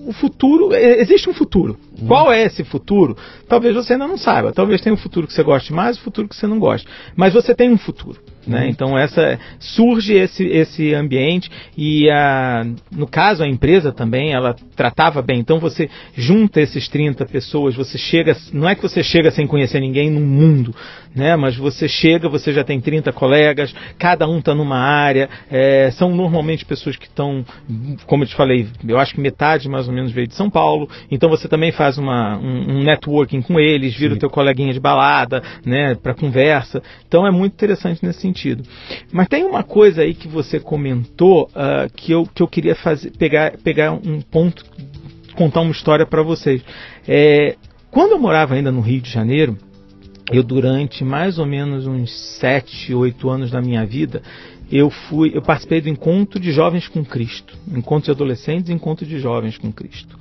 o 0.06 0.12
futuro, 0.12 0.74
existe 0.74 1.30
um 1.30 1.32
futuro. 1.32 1.78
Uhum. 1.98 2.08
Qual 2.08 2.30
é 2.30 2.42
esse 2.42 2.62
futuro? 2.62 3.16
Talvez 3.48 3.74
você 3.74 3.94
ainda 3.94 4.06
não 4.06 4.18
saiba. 4.18 4.52
Talvez 4.52 4.82
tenha 4.82 4.92
um 4.92 4.98
futuro 4.98 5.26
que 5.26 5.32
você 5.32 5.42
goste 5.42 5.72
mais, 5.72 5.96
um 5.96 6.02
futuro 6.02 6.28
que 6.28 6.37
você 6.37 6.46
não 6.46 6.58
goste. 6.58 6.87
Mas 7.16 7.32
você 7.32 7.54
tem 7.54 7.72
um 7.72 7.78
futuro. 7.78 8.20
Né? 8.46 8.64
Uhum. 8.64 8.68
Então 8.68 8.98
essa 8.98 9.38
surge 9.59 10.14
esse, 10.14 10.44
esse 10.44 10.94
ambiente 10.94 11.50
e 11.76 12.11
a, 12.11 12.64
no 12.92 13.07
caso 13.07 13.42
a 13.42 13.48
empresa 13.48 13.90
também 13.90 14.33
ela 14.33 14.54
tratava 14.76 15.22
bem. 15.22 15.38
Então 15.38 15.59
você 15.59 15.88
junta 16.14 16.61
esses 16.61 16.88
30 16.88 17.24
pessoas, 17.26 17.74
você 17.74 17.96
chega, 17.96 18.37
não 18.52 18.68
é 18.68 18.74
que 18.74 18.83
você 18.83 19.02
chega 19.02 19.30
sem 19.30 19.46
conhecer 19.46 19.80
ninguém 19.80 20.11
no 20.11 20.20
mundo, 20.20 20.74
né? 21.14 21.37
Mas 21.37 21.57
você 21.57 21.88
chega, 21.88 22.28
você 22.28 22.52
já 22.52 22.62
tem 22.62 22.80
30 22.80 23.12
colegas, 23.12 23.74
cada 23.98 24.28
um 24.28 24.38
está 24.38 24.54
numa 24.54 24.78
área, 24.78 25.28
é, 25.50 25.90
são 25.92 26.14
normalmente 26.14 26.64
pessoas 26.64 26.96
que 26.96 27.07
estão, 27.07 27.44
como 28.07 28.24
eu 28.24 28.28
te 28.28 28.35
falei, 28.35 28.66
eu 28.87 28.98
acho 28.98 29.14
que 29.14 29.20
metade 29.20 29.68
mais 29.68 29.88
ou 29.88 29.94
menos 29.94 30.12
veio 30.12 30.26
de 30.26 30.35
São 30.35 30.50
Paulo. 30.50 30.88
Então 31.11 31.30
você 31.30 31.48
também 31.48 31.72
faz 31.72 31.96
uma, 31.96 32.37
um, 32.37 32.78
um 32.78 32.83
networking 32.83 33.40
com 33.40 33.59
eles, 33.59 33.94
vira 33.94 34.12
Sim. 34.12 34.16
o 34.16 34.20
teu 34.20 34.30
coleguinha 34.30 34.72
de 34.72 34.80
balada, 34.80 35.42
né? 35.64 35.94
Para 35.94 36.14
conversa. 36.14 36.83
Então 37.07 37.26
é 37.26 37.30
muito 37.30 37.52
interessante 37.54 38.04
nesse 38.04 38.20
sentido 38.20 38.33
sentido. 38.34 38.64
Mas 39.12 39.28
tem 39.28 39.44
uma 39.44 39.62
coisa 39.62 40.02
aí 40.02 40.12
que 40.12 40.26
você 40.26 40.58
comentou 40.58 41.44
uh, 41.50 41.90
que, 41.94 42.12
eu, 42.12 42.26
que 42.26 42.42
eu 42.42 42.48
queria 42.48 42.74
fazer, 42.74 43.10
pegar, 43.12 43.56
pegar 43.58 43.92
um 43.92 44.20
ponto, 44.20 44.64
contar 45.36 45.60
uma 45.60 45.70
história 45.70 46.04
para 46.04 46.22
vocês. 46.22 46.62
É, 47.06 47.56
quando 47.90 48.12
eu 48.12 48.18
morava 48.18 48.54
ainda 48.54 48.72
no 48.72 48.80
Rio 48.80 49.00
de 49.00 49.10
Janeiro, 49.10 49.56
eu 50.32 50.42
durante 50.42 51.04
mais 51.04 51.38
ou 51.38 51.46
menos 51.46 51.86
uns 51.86 52.10
7, 52.40 52.92
8 52.92 53.30
anos 53.30 53.50
da 53.50 53.60
minha 53.60 53.86
vida, 53.86 54.22
eu 54.72 54.90
fui, 54.90 55.30
eu 55.34 55.42
participei 55.42 55.80
do 55.80 55.88
encontro 55.88 56.40
de 56.40 56.50
jovens 56.50 56.88
com 56.88 57.04
Cristo, 57.04 57.56
encontro 57.68 58.06
de 58.06 58.10
adolescentes, 58.10 58.70
encontro 58.70 59.06
de 59.06 59.18
jovens 59.18 59.56
com 59.58 59.70
Cristo. 59.70 60.18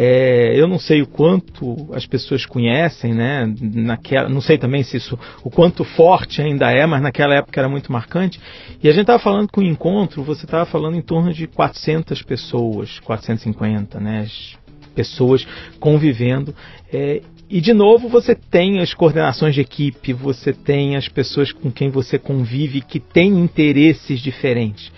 É, 0.00 0.52
eu 0.54 0.68
não 0.68 0.78
sei 0.78 1.02
o 1.02 1.08
quanto 1.08 1.88
as 1.92 2.06
pessoas 2.06 2.46
conhecem, 2.46 3.12
né? 3.12 3.52
Naquela, 3.60 4.28
não 4.28 4.40
sei 4.40 4.56
também 4.56 4.84
se 4.84 4.96
isso, 4.96 5.18
o 5.42 5.50
quanto 5.50 5.82
forte 5.82 6.40
ainda 6.40 6.70
é, 6.70 6.86
mas 6.86 7.02
naquela 7.02 7.34
época 7.34 7.60
era 7.60 7.68
muito 7.68 7.90
marcante. 7.90 8.38
E 8.80 8.88
a 8.88 8.92
gente 8.92 9.00
estava 9.00 9.18
falando 9.18 9.50
com 9.50 9.60
o 9.60 9.64
encontro, 9.64 10.22
você 10.22 10.44
estava 10.44 10.64
falando 10.64 10.96
em 10.96 11.02
torno 11.02 11.34
de 11.34 11.48
400 11.48 12.22
pessoas, 12.22 13.00
450, 13.00 13.98
né? 13.98 14.20
As 14.20 14.56
pessoas 14.94 15.44
convivendo. 15.80 16.54
É, 16.92 17.20
e 17.50 17.60
de 17.60 17.72
novo 17.72 18.08
você 18.08 18.36
tem 18.36 18.78
as 18.78 18.94
coordenações 18.94 19.56
de 19.56 19.62
equipe, 19.62 20.12
você 20.12 20.52
tem 20.52 20.94
as 20.94 21.08
pessoas 21.08 21.50
com 21.50 21.72
quem 21.72 21.90
você 21.90 22.20
convive 22.20 22.82
que 22.82 23.00
têm 23.00 23.36
interesses 23.40 24.20
diferentes. 24.20 24.92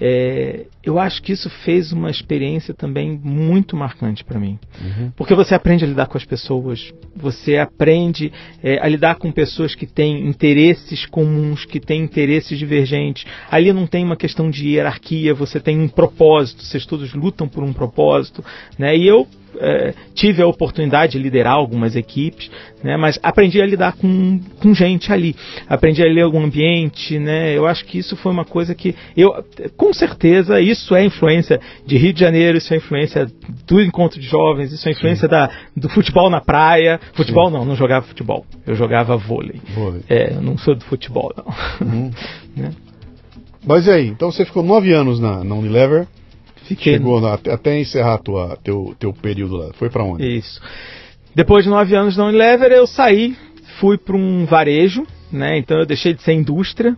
É, 0.00 0.66
eu 0.82 0.98
acho 0.98 1.22
que 1.22 1.32
isso 1.32 1.48
fez 1.64 1.92
uma 1.92 2.10
experiência 2.10 2.74
também 2.74 3.20
muito 3.22 3.76
marcante 3.76 4.24
para 4.24 4.38
mim. 4.38 4.58
Uhum. 4.80 5.10
Porque 5.16 5.34
você 5.34 5.54
aprende 5.54 5.84
a 5.84 5.88
lidar 5.88 6.06
com 6.06 6.18
as 6.18 6.24
pessoas, 6.24 6.92
você 7.14 7.56
aprende 7.56 8.32
é, 8.62 8.78
a 8.80 8.88
lidar 8.88 9.16
com 9.16 9.32
pessoas 9.32 9.74
que 9.74 9.86
têm 9.86 10.26
interesses 10.26 11.06
comuns, 11.06 11.64
que 11.64 11.80
têm 11.80 12.02
interesses 12.02 12.58
divergentes. 12.58 13.24
Ali 13.50 13.72
não 13.72 13.86
tem 13.86 14.04
uma 14.04 14.16
questão 14.16 14.50
de 14.50 14.68
hierarquia, 14.68 15.34
você 15.34 15.58
tem 15.58 15.80
um 15.80 15.88
propósito, 15.88 16.62
vocês 16.62 16.84
todos 16.84 17.14
lutam 17.14 17.48
por 17.48 17.62
um 17.64 17.72
propósito. 17.72 18.44
Né? 18.78 18.96
E 18.96 19.06
eu 19.06 19.26
é, 19.60 19.94
tive 20.14 20.42
a 20.42 20.46
oportunidade 20.46 21.12
de 21.12 21.18
liderar 21.18 21.54
algumas 21.54 21.96
equipes, 21.96 22.50
né, 22.82 22.96
mas 22.96 23.18
aprendi 23.22 23.60
a 23.60 23.66
lidar 23.66 23.94
com, 23.96 24.40
com 24.60 24.74
gente 24.74 25.12
ali, 25.12 25.34
aprendi 25.68 26.02
a 26.02 26.06
ler 26.06 26.22
algum 26.22 26.42
ambiente, 26.44 27.18
né, 27.18 27.56
eu 27.56 27.66
acho 27.66 27.84
que 27.84 27.98
isso 27.98 28.16
foi 28.16 28.32
uma 28.32 28.44
coisa 28.44 28.74
que 28.74 28.94
eu, 29.16 29.44
com 29.76 29.92
certeza, 29.92 30.60
isso 30.60 30.94
é 30.94 31.04
influência 31.04 31.60
de 31.84 31.96
Rio 31.96 32.12
de 32.12 32.20
Janeiro, 32.20 32.58
isso 32.58 32.72
é 32.72 32.76
influência 32.76 33.26
do 33.66 33.80
encontro 33.80 34.20
de 34.20 34.26
jovens, 34.26 34.72
isso 34.72 34.88
é 34.88 34.92
influência 34.92 35.28
da, 35.28 35.50
do 35.76 35.88
futebol 35.88 36.30
na 36.30 36.40
praia, 36.40 37.00
futebol 37.14 37.48
Sim. 37.48 37.54
não, 37.54 37.64
não 37.64 37.76
jogava 37.76 38.06
futebol, 38.06 38.44
eu 38.66 38.74
jogava 38.74 39.16
vôlei, 39.16 39.60
vôlei. 39.74 40.02
É, 40.08 40.34
eu 40.34 40.42
não 40.42 40.56
sou 40.58 40.74
do 40.74 40.84
futebol 40.84 41.32
não. 41.36 41.86
Uhum. 41.86 42.10
né? 42.56 42.70
Mas 43.66 43.86
e 43.86 43.90
aí, 43.90 44.06
então 44.06 44.30
você 44.30 44.44
ficou 44.44 44.62
nove 44.62 44.92
anos 44.92 45.18
na, 45.18 45.42
na 45.42 45.54
Unilever, 45.56 46.06
Fiquei. 46.66 46.94
Chegou 46.94 47.20
na, 47.20 47.34
até 47.34 47.78
encerrar 47.78 48.18
tua, 48.18 48.58
teu, 48.62 48.94
teu 48.98 49.12
período 49.12 49.56
lá. 49.56 49.72
Foi 49.74 49.88
para 49.88 50.04
onde? 50.04 50.26
Isso. 50.26 50.60
Depois 51.34 51.64
de 51.64 51.70
nove 51.70 51.94
anos 51.94 52.16
na 52.16 52.26
Unilever, 52.26 52.72
eu 52.72 52.86
saí, 52.86 53.36
fui 53.78 53.98
para 53.98 54.16
um 54.16 54.46
varejo, 54.46 55.06
né? 55.30 55.58
Então 55.58 55.78
eu 55.78 55.86
deixei 55.86 56.14
de 56.14 56.22
ser 56.22 56.32
indústria, 56.32 56.96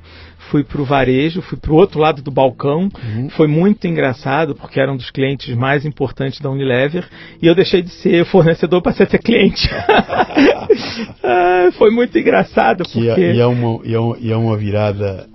fui 0.50 0.62
para 0.64 0.80
o 0.80 0.84
varejo, 0.84 1.42
fui 1.42 1.58
para 1.58 1.72
o 1.72 1.74
outro 1.74 1.98
lado 1.98 2.22
do 2.22 2.30
balcão. 2.30 2.88
Uhum. 3.02 3.28
Foi 3.30 3.46
muito 3.46 3.86
engraçado 3.86 4.54
porque 4.54 4.80
era 4.80 4.92
um 4.92 4.96
dos 4.96 5.10
clientes 5.10 5.54
mais 5.56 5.84
importantes 5.84 6.40
da 6.40 6.50
Unilever 6.50 7.06
e 7.42 7.46
eu 7.46 7.54
deixei 7.54 7.82
de 7.82 7.90
ser 7.90 8.24
fornecedor 8.26 8.80
para 8.80 8.92
ser 8.92 9.06
cliente. 9.18 9.68
ah, 11.22 11.70
foi 11.76 11.90
muito 11.90 12.16
engraçado 12.18 12.84
porque 12.84 13.00
e 13.00 13.08
é, 13.08 13.34
e 13.34 13.40
é, 13.40 13.46
uma, 13.46 13.80
e 13.84 13.94
é, 13.94 13.98
uma, 13.98 14.18
e 14.18 14.32
é 14.32 14.36
uma 14.36 14.56
virada 14.56 15.26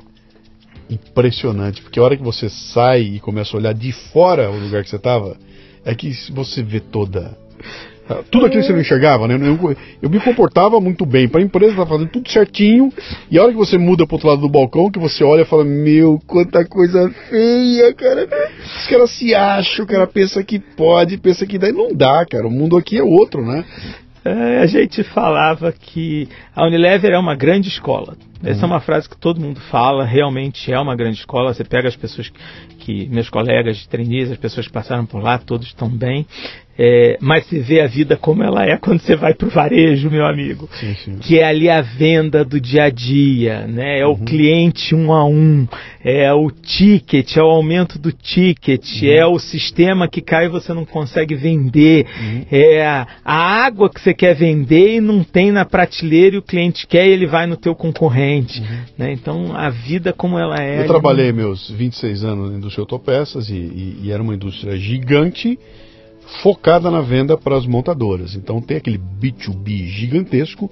impressionante, 0.94 1.82
porque 1.82 2.00
a 2.00 2.04
hora 2.04 2.18
que 2.18 2.24
você 2.24 2.50
sai 2.50 3.02
e 3.02 3.20
começa 3.20 3.56
a 3.56 3.60
olhar 3.60 3.74
de 3.74 3.92
fora 3.92 4.50
o 4.50 4.60
lugar 4.60 4.84
que 4.84 4.90
você 4.90 4.96
estava, 4.96 5.36
é 5.86 5.94
que 5.94 6.12
você 6.32 6.62
vê 6.64 6.80
toda. 6.80 7.38
Tudo 8.30 8.46
aquilo 8.46 8.62
que 8.62 8.68
você 8.68 8.74
não 8.74 8.82
enxergava, 8.82 9.28
né? 9.28 9.36
Eu, 9.36 9.78
eu 10.02 10.10
me 10.10 10.20
comportava 10.20 10.80
muito 10.82 11.06
bem. 11.06 11.28
Para 11.30 11.40
a 11.40 11.44
empresa 11.44 11.76
tá 11.76 11.86
fazendo 11.86 12.10
tudo 12.10 12.30
certinho. 12.30 12.92
E 13.32 13.40
a 13.40 13.44
hora 13.44 13.52
que 13.52 13.58
você 13.58 13.78
muda 13.78 14.06
para 14.06 14.16
outro 14.16 14.28
lado 14.28 14.42
do 14.42 14.50
balcão, 14.50 14.92
que 14.92 15.00
você 15.00 15.24
olha 15.24 15.44
e 15.44 15.46
fala: 15.46 15.64
Meu, 15.64 16.20
quanta 16.28 16.66
coisa 16.66 17.10
feia, 17.30 17.94
cara. 17.94 18.28
Os 18.78 18.88
caras 18.88 19.10
se 19.12 19.34
acham, 19.34 19.86
o 19.86 19.88
cara 19.88 20.06
pensa 20.06 20.44
que 20.44 20.60
pode, 20.60 21.18
pensa 21.18 21.46
que 21.46 21.58
daí 21.58 21.72
não 21.72 21.94
dá, 21.94 22.26
cara. 22.30 22.46
O 22.46 22.52
mundo 22.52 22.76
aqui 22.76 22.98
é 22.98 23.04
outro, 23.04 23.42
né? 23.42 23.64
É, 24.26 24.60
a 24.60 24.66
gente 24.66 25.02
falava 25.04 25.72
que 25.72 26.28
a 26.54 26.66
Unilever 26.66 27.12
é 27.12 27.18
uma 27.18 27.36
grande 27.36 27.70
escola. 27.70 28.18
Essa 28.44 28.64
é 28.64 28.66
uma 28.66 28.82
frase 28.82 29.10
que 29.10 29.18
todo 29.18 29.40
mundo 29.40 29.60
fala, 29.72 30.06
realmente 30.06 30.72
é 30.72 30.80
uma 30.80 30.96
grande 30.96 31.20
escola. 31.20 31.54
Você 31.54 31.64
pega 31.64 31.88
as 31.88 31.96
pessoas 31.96 32.30
que, 32.30 32.40
que 32.80 33.10
meus 33.10 33.30
colegas 33.30 33.78
de 33.78 33.88
trainees, 33.88 34.32
as 34.32 34.38
pessoas 34.38 34.68
que 34.68 34.74
passaram 34.74 35.06
por 35.06 35.22
lá, 35.22 35.38
todos 35.38 35.68
estão 35.68 35.90
bem. 35.90 36.26
É, 36.78 37.18
mas 37.22 37.46
se 37.46 37.60
vê 37.60 37.82
a 37.82 37.88
vida 37.88 38.18
como 38.18 38.44
ela 38.44 38.66
é 38.66 38.78
quando 38.78 39.00
você 39.00 39.16
vai 39.16 39.36
para 39.36 39.48
o 39.48 39.52
varejo, 39.52 40.10
meu 40.10 40.26
amigo. 40.26 40.68
Sim, 40.74 40.96
sim. 40.96 41.18
Que 41.20 41.38
é 41.38 41.46
ali 41.46 41.70
a 41.70 41.82
venda 41.82 42.44
do 42.44 42.60
dia 42.60 42.86
a 42.86 42.90
dia, 42.90 43.68
né? 43.68 44.00
É 44.00 44.08
uhum. 44.08 44.14
o 44.14 44.18
cliente 44.26 44.96
um 44.96 45.14
a 45.14 45.24
um, 45.24 45.68
é 46.04 46.34
o 46.34 46.50
ticket, 46.50 47.38
é 47.38 47.44
o 47.44 47.46
aumento 47.46 48.00
do 48.00 48.12
ticket, 48.12 49.04
uhum. 49.04 49.08
é 49.08 49.26
o 49.26 49.38
sistema 49.38 50.08
que 50.08 50.20
cai 50.20 50.46
e 50.46 50.50
você 50.50 50.74
não 50.74 50.84
consegue 50.84 51.36
vender, 51.36 52.08
uhum. 52.20 52.46
é 52.52 52.84
a, 52.84 53.08
a, 53.24 53.66
água 53.66 53.88
que 53.88 54.02
você 54.02 54.14
quer 54.14 54.34
vender 54.34 54.96
e 54.96 55.02
não 55.02 55.24
tem 55.24 55.52
na 55.52 55.66
prateleira 55.66 56.38
e 56.38 56.40
o 56.40 56.44
cliente 56.44 56.88
quer 56.88 57.08
e 57.08 57.12
ele 57.12 57.28
vai 57.28 57.46
no 57.46 57.56
teu 57.56 57.76
concorrente. 57.76 58.33
Uhum. 58.40 58.80
Né? 58.98 59.14
Então 59.14 59.56
a 59.56 59.70
vida 59.70 60.14
como 60.14 60.38
ela 60.38 60.62
é. 60.62 60.82
Eu 60.82 60.88
trabalhei 60.88 61.32
meus 61.32 61.70
26 61.70 62.24
anos 62.24 62.52
na 62.52 62.58
indústria 62.58 62.82
autopeças 62.82 63.50
e, 63.50 63.54
e, 63.54 64.00
e 64.04 64.12
era 64.12 64.22
uma 64.22 64.34
indústria 64.34 64.78
gigante 64.78 65.58
focada 66.42 66.90
na 66.90 67.02
venda 67.02 67.38
para 67.38 67.58
as 67.58 67.66
montadoras. 67.66 68.36
Então 68.36 68.62
tem 68.62 68.78
aquele 68.78 68.98
B2B 68.98 69.86
gigantesco, 69.88 70.70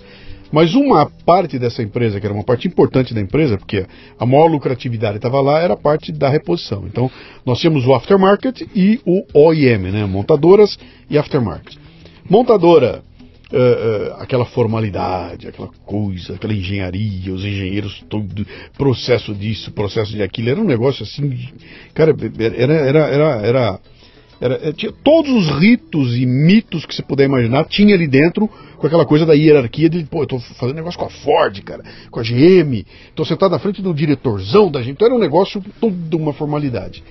mas 0.51 0.73
uma 0.75 1.09
parte 1.25 1.57
dessa 1.57 1.81
empresa, 1.81 2.19
que 2.19 2.25
era 2.25 2.33
uma 2.33 2.43
parte 2.43 2.67
importante 2.67 3.13
da 3.13 3.21
empresa, 3.21 3.57
porque 3.57 3.85
a 4.19 4.25
maior 4.25 4.47
lucratividade 4.47 5.17
estava 5.17 5.39
lá, 5.39 5.59
era 5.59 5.73
a 5.73 5.77
parte 5.77 6.11
da 6.11 6.29
reposição. 6.29 6.85
Então 6.87 7.09
nós 7.45 7.59
tínhamos 7.59 7.85
o 7.85 7.93
aftermarket 7.93 8.61
e 8.75 8.99
o 9.05 9.23
OEM, 9.33 9.91
né, 9.91 10.05
montadoras 10.05 10.77
e 11.09 11.17
aftermarket. 11.17 11.77
Montadora, 12.29 13.03
uh, 13.51 14.13
aquela 14.19 14.45
formalidade, 14.45 15.47
aquela 15.47 15.69
coisa, 15.85 16.35
aquela 16.35 16.53
engenharia, 16.53 17.33
os 17.33 17.43
engenheiros, 17.43 18.03
todo 18.09 18.45
processo 18.77 19.33
disso, 19.33 19.71
processo 19.71 20.11
de 20.11 20.21
aquilo, 20.21 20.49
era 20.49 20.59
um 20.59 20.65
negócio 20.65 21.03
assim, 21.03 21.49
cara, 21.93 22.15
era, 22.39 22.73
era, 22.73 23.07
era, 23.07 23.47
era 23.47 23.79
era, 24.41 24.55
é, 24.67 24.73
tinha 24.73 24.91
todos 24.91 25.31
os 25.31 25.59
ritos 25.59 26.17
e 26.17 26.25
mitos 26.25 26.83
que 26.83 26.95
você 26.95 27.03
puder 27.03 27.25
imaginar, 27.25 27.63
tinha 27.65 27.93
ali 27.93 28.07
dentro 28.07 28.49
com 28.75 28.87
aquela 28.87 29.05
coisa 29.05 29.23
da 29.23 29.33
hierarquia 29.33 29.87
de, 29.87 30.03
pô, 30.05 30.23
eu 30.23 30.27
tô 30.27 30.39
fazendo 30.39 30.77
negócio 30.77 30.99
com 30.99 31.05
a 31.05 31.09
Ford, 31.11 31.61
cara, 31.61 31.83
com 32.09 32.19
a 32.19 32.23
GM, 32.23 32.83
tô 33.13 33.23
sentado 33.23 33.51
na 33.51 33.59
frente 33.59 33.83
do 33.83 33.93
diretorzão 33.93 34.71
da 34.71 34.81
gente, 34.81 34.93
então 34.93 35.05
era 35.05 35.15
um 35.15 35.19
negócio, 35.19 35.63
toda 35.79 36.17
uma 36.17 36.33
formalidade. 36.33 37.03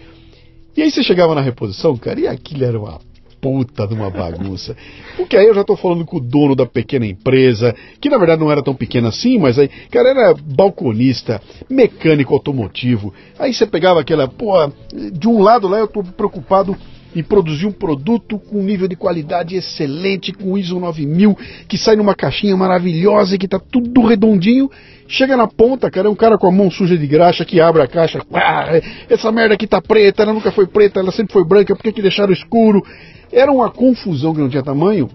E 0.76 0.82
aí 0.82 0.90
você 0.90 1.04
chegava 1.04 1.32
na 1.32 1.40
reposição, 1.40 1.96
cara, 1.96 2.18
e 2.18 2.26
aquilo 2.26 2.64
era 2.64 2.76
uma 2.76 2.98
puta 3.40 3.86
de 3.86 3.94
uma 3.94 4.10
bagunça. 4.10 4.76
Porque 5.16 5.36
aí 5.36 5.46
eu 5.46 5.54
já 5.54 5.64
tô 5.64 5.76
falando 5.76 6.04
com 6.04 6.18
o 6.18 6.20
dono 6.20 6.54
da 6.54 6.66
pequena 6.66 7.06
empresa, 7.06 7.74
que 8.00 8.08
na 8.08 8.18
verdade 8.18 8.40
não 8.40 8.50
era 8.50 8.62
tão 8.62 8.74
pequena 8.74 9.08
assim, 9.08 9.38
mas 9.38 9.58
aí, 9.58 9.68
cara, 9.90 10.10
era 10.10 10.34
balconista, 10.34 11.40
mecânico 11.68 12.34
automotivo. 12.34 13.12
Aí 13.38 13.52
você 13.52 13.66
pegava 13.66 14.00
aquela, 14.00 14.28
pô, 14.28 14.52
de 15.12 15.28
um 15.28 15.40
lado 15.40 15.66
lá 15.66 15.78
eu 15.78 15.88
tô 15.88 16.02
preocupado 16.02 16.76
e 17.14 17.22
produzir 17.22 17.66
um 17.66 17.72
produto 17.72 18.38
com 18.38 18.62
nível 18.62 18.86
de 18.86 18.96
qualidade 18.96 19.56
excelente, 19.56 20.32
com 20.32 20.56
ISO 20.56 20.78
9000, 20.78 21.36
que 21.68 21.76
sai 21.76 21.96
numa 21.96 22.14
caixinha 22.14 22.56
maravilhosa 22.56 23.34
e 23.34 23.38
que 23.38 23.48
tá 23.48 23.58
tudo 23.58 24.06
redondinho. 24.06 24.70
Chega 25.08 25.36
na 25.36 25.48
ponta, 25.48 25.90
cara, 25.90 26.06
é 26.06 26.10
um 26.10 26.14
cara 26.14 26.38
com 26.38 26.46
a 26.46 26.52
mão 26.52 26.70
suja 26.70 26.96
de 26.96 27.06
graxa 27.06 27.44
que 27.44 27.60
abre 27.60 27.82
a 27.82 27.88
caixa. 27.88 28.20
Ah, 28.32 28.80
essa 29.08 29.32
merda 29.32 29.54
aqui 29.54 29.66
tá 29.66 29.80
preta, 29.82 30.22
ela 30.22 30.32
nunca 30.32 30.52
foi 30.52 30.66
preta, 30.66 31.00
ela 31.00 31.10
sempre 31.10 31.32
foi 31.32 31.44
branca, 31.44 31.74
por 31.74 31.82
que, 31.82 31.92
que 31.92 32.02
deixaram 32.02 32.32
escuro? 32.32 32.82
Era 33.32 33.50
uma 33.50 33.70
confusão 33.70 34.32
que 34.32 34.40
não 34.40 34.48
tinha 34.48 34.62
tamanho 34.62 35.10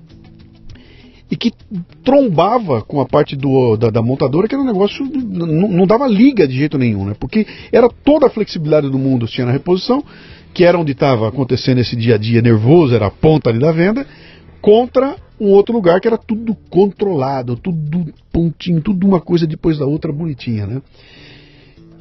e 1.30 1.36
que 1.36 1.52
trombava 2.04 2.82
com 2.82 3.02
a 3.02 3.06
parte 3.06 3.36
do, 3.36 3.76
da, 3.78 3.90
da 3.90 4.02
montadora, 4.02 4.48
que 4.48 4.54
era 4.54 4.64
um 4.64 4.68
negócio, 4.68 5.06
não, 5.06 5.68
não 5.68 5.88
dava 5.88 6.08
liga 6.08 6.48
de 6.48 6.56
jeito 6.56 6.78
nenhum, 6.78 7.06
né? 7.06 7.16
Porque 7.20 7.48
era 7.72 7.90
toda 7.90 8.28
a 8.28 8.30
flexibilidade 8.30 8.90
do 8.90 9.00
mundo 9.00 9.28
tinha 9.28 9.46
na 9.46 9.52
reposição, 9.52 10.04
que 10.56 10.64
era 10.64 10.80
onde 10.80 10.94
estava 10.94 11.28
acontecendo 11.28 11.82
esse 11.82 11.98
dia 11.98 12.16
a 12.16 12.18
dia 12.18 12.42
nervoso, 12.42 12.96
era 12.96 13.08
a 13.08 13.12
ponta 13.12 13.50
ali 13.50 13.60
da 13.60 13.74
venda, 13.74 14.08
contra 14.62 15.18
um 15.38 15.50
outro 15.50 15.76
lugar 15.76 16.00
que 16.00 16.08
era 16.08 16.18
tudo 16.18 16.56
controlado, 16.70 17.58
tudo 17.58 18.06
pontinho, 18.32 18.80
tudo 18.80 19.06
uma 19.06 19.20
coisa 19.20 19.46
depois 19.46 19.78
da 19.78 19.86
outra 19.86 20.14
bonitinha, 20.14 20.66
né? 20.66 20.82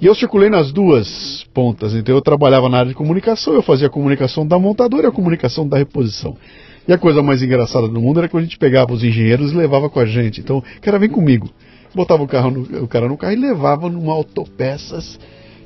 E 0.01 0.07
eu 0.07 0.15
circulei 0.15 0.49
nas 0.49 0.71
duas 0.71 1.45
pontas, 1.53 1.95
então 1.95 2.15
eu 2.15 2.23
trabalhava 2.23 2.69
na 2.69 2.79
área 2.79 2.91
de 2.91 2.95
comunicação, 2.95 3.55
eu 3.55 3.63
fazia 3.63 3.89
a 3.89 3.91
comunicação 3.91 4.47
da 4.47 4.57
montadora 4.57 5.07
e 5.07 5.09
a 5.09 5.13
comunicação 5.13 5.67
da 5.67 5.77
reposição. 5.77 6.37
E 6.87 6.93
a 6.93 6.99
coisa 6.99 7.23
mais 7.23 7.43
engraçada 7.43 7.89
do 7.89 8.01
mundo 8.01 8.21
era 8.21 8.29
que 8.29 8.37
a 8.37 8.41
gente 8.41 8.57
pegava 8.57 8.93
os 8.93 9.03
engenheiros 9.03 9.51
e 9.51 9.57
levava 9.57 9.91
com 9.91 9.99
a 9.99 10.07
gente. 10.07 10.41
Então, 10.41 10.63
cara, 10.81 10.99
vem 10.99 11.09
comigo. 11.09 11.51
Botava 11.93 12.23
o, 12.23 12.29
carro 12.29 12.51
no, 12.53 12.85
o 12.85 12.87
cara 12.87 13.09
no 13.09 13.17
carro 13.17 13.33
e 13.33 13.37
levava 13.37 13.89
numa 13.89 14.13
autopeças 14.13 15.19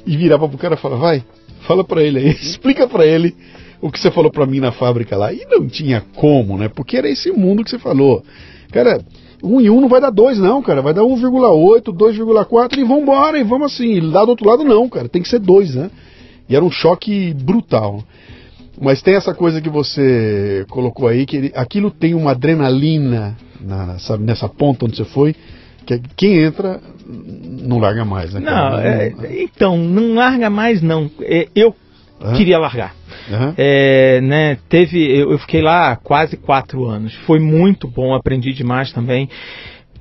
e 0.07 0.17
virava 0.17 0.49
pro 0.49 0.57
cara 0.57 0.75
e 0.75 0.79
falava, 0.79 1.01
vai, 1.03 1.25
Fala 1.69 1.85
para 1.85 2.03
ele 2.03 2.19
aí, 2.19 2.31
explica 2.41 2.89
para 2.89 3.07
ele 3.07 3.37
o 3.79 3.93
que 3.93 4.01
você 4.01 4.11
falou 4.11 4.31
para 4.31 4.47
mim 4.47 4.59
na 4.59 4.73
fábrica 4.73 5.15
lá. 5.19 5.31
E 5.31 5.45
não 5.45 5.69
tinha 5.69 6.03
como, 6.17 6.57
né? 6.57 6.69
Porque 6.69 6.97
era 6.97 7.09
esse 7.09 7.31
mundo 7.31 7.63
que 7.63 7.69
você 7.69 7.79
falou. 7.79 8.25
Cara, 8.73 9.05
um 9.43 9.61
e 9.61 9.69
um 9.69 9.83
não 9.83 9.89
vai 9.89 10.01
dar 10.01 10.11
dois, 10.11 10.39
não, 10.39 10.63
cara. 10.63 10.81
Vai 10.81 10.95
dar 10.95 11.03
1,8, 11.03 11.93
2,4 11.93 12.79
e 12.79 12.85
vambora, 12.85 13.39
e 13.39 13.45
vamos 13.45 13.73
assim. 13.73 13.93
E 13.93 14.01
lá 14.01 14.25
do 14.25 14.31
outro 14.31 14.49
lado, 14.49 14.65
não, 14.65 14.89
cara. 14.89 15.11
Tem 15.11 15.21
que 15.21 15.29
ser 15.29 15.41
dois, 15.41 15.75
né? 15.75 15.91
E 16.49 16.57
era 16.57 16.65
um 16.65 16.71
choque 16.71 17.35
brutal. 17.35 18.03
Mas 18.81 19.03
tem 19.03 19.15
essa 19.15 19.35
coisa 19.35 19.61
que 19.61 19.69
você 19.69 20.65
colocou 20.71 21.07
aí, 21.07 21.27
que 21.27 21.37
ele, 21.37 21.53
aquilo 21.55 21.91
tem 21.91 22.15
uma 22.15 22.31
adrenalina 22.31 23.37
na, 23.61 23.99
sabe, 23.99 24.25
nessa 24.25 24.49
ponta 24.49 24.87
onde 24.87 24.97
você 24.97 25.05
foi, 25.05 25.37
que 25.97 26.09
quem 26.17 26.43
entra 26.43 26.81
não 27.07 27.79
larga 27.79 28.05
mais, 28.05 28.35
né? 28.35 28.41
Não, 28.41 28.79
é, 28.79 29.13
então, 29.43 29.79
não 29.79 30.15
larga 30.15 30.51
mais 30.51 30.83
não. 30.83 31.11
É, 31.23 31.49
eu 31.55 31.75
uhum. 32.21 32.35
queria 32.35 32.59
largar. 32.59 32.95
Uhum. 33.31 33.55
É, 33.57 34.21
né, 34.21 34.59
teve, 34.69 34.99
eu, 34.99 35.33
eu 35.33 35.39
fiquei 35.39 35.63
lá 35.63 35.97
quase 35.97 36.37
quatro 36.37 36.85
anos. 36.85 37.15
Foi 37.27 37.39
muito 37.39 37.89
bom, 37.89 38.15
aprendi 38.15 38.53
demais 38.53 38.93
também. 38.93 39.29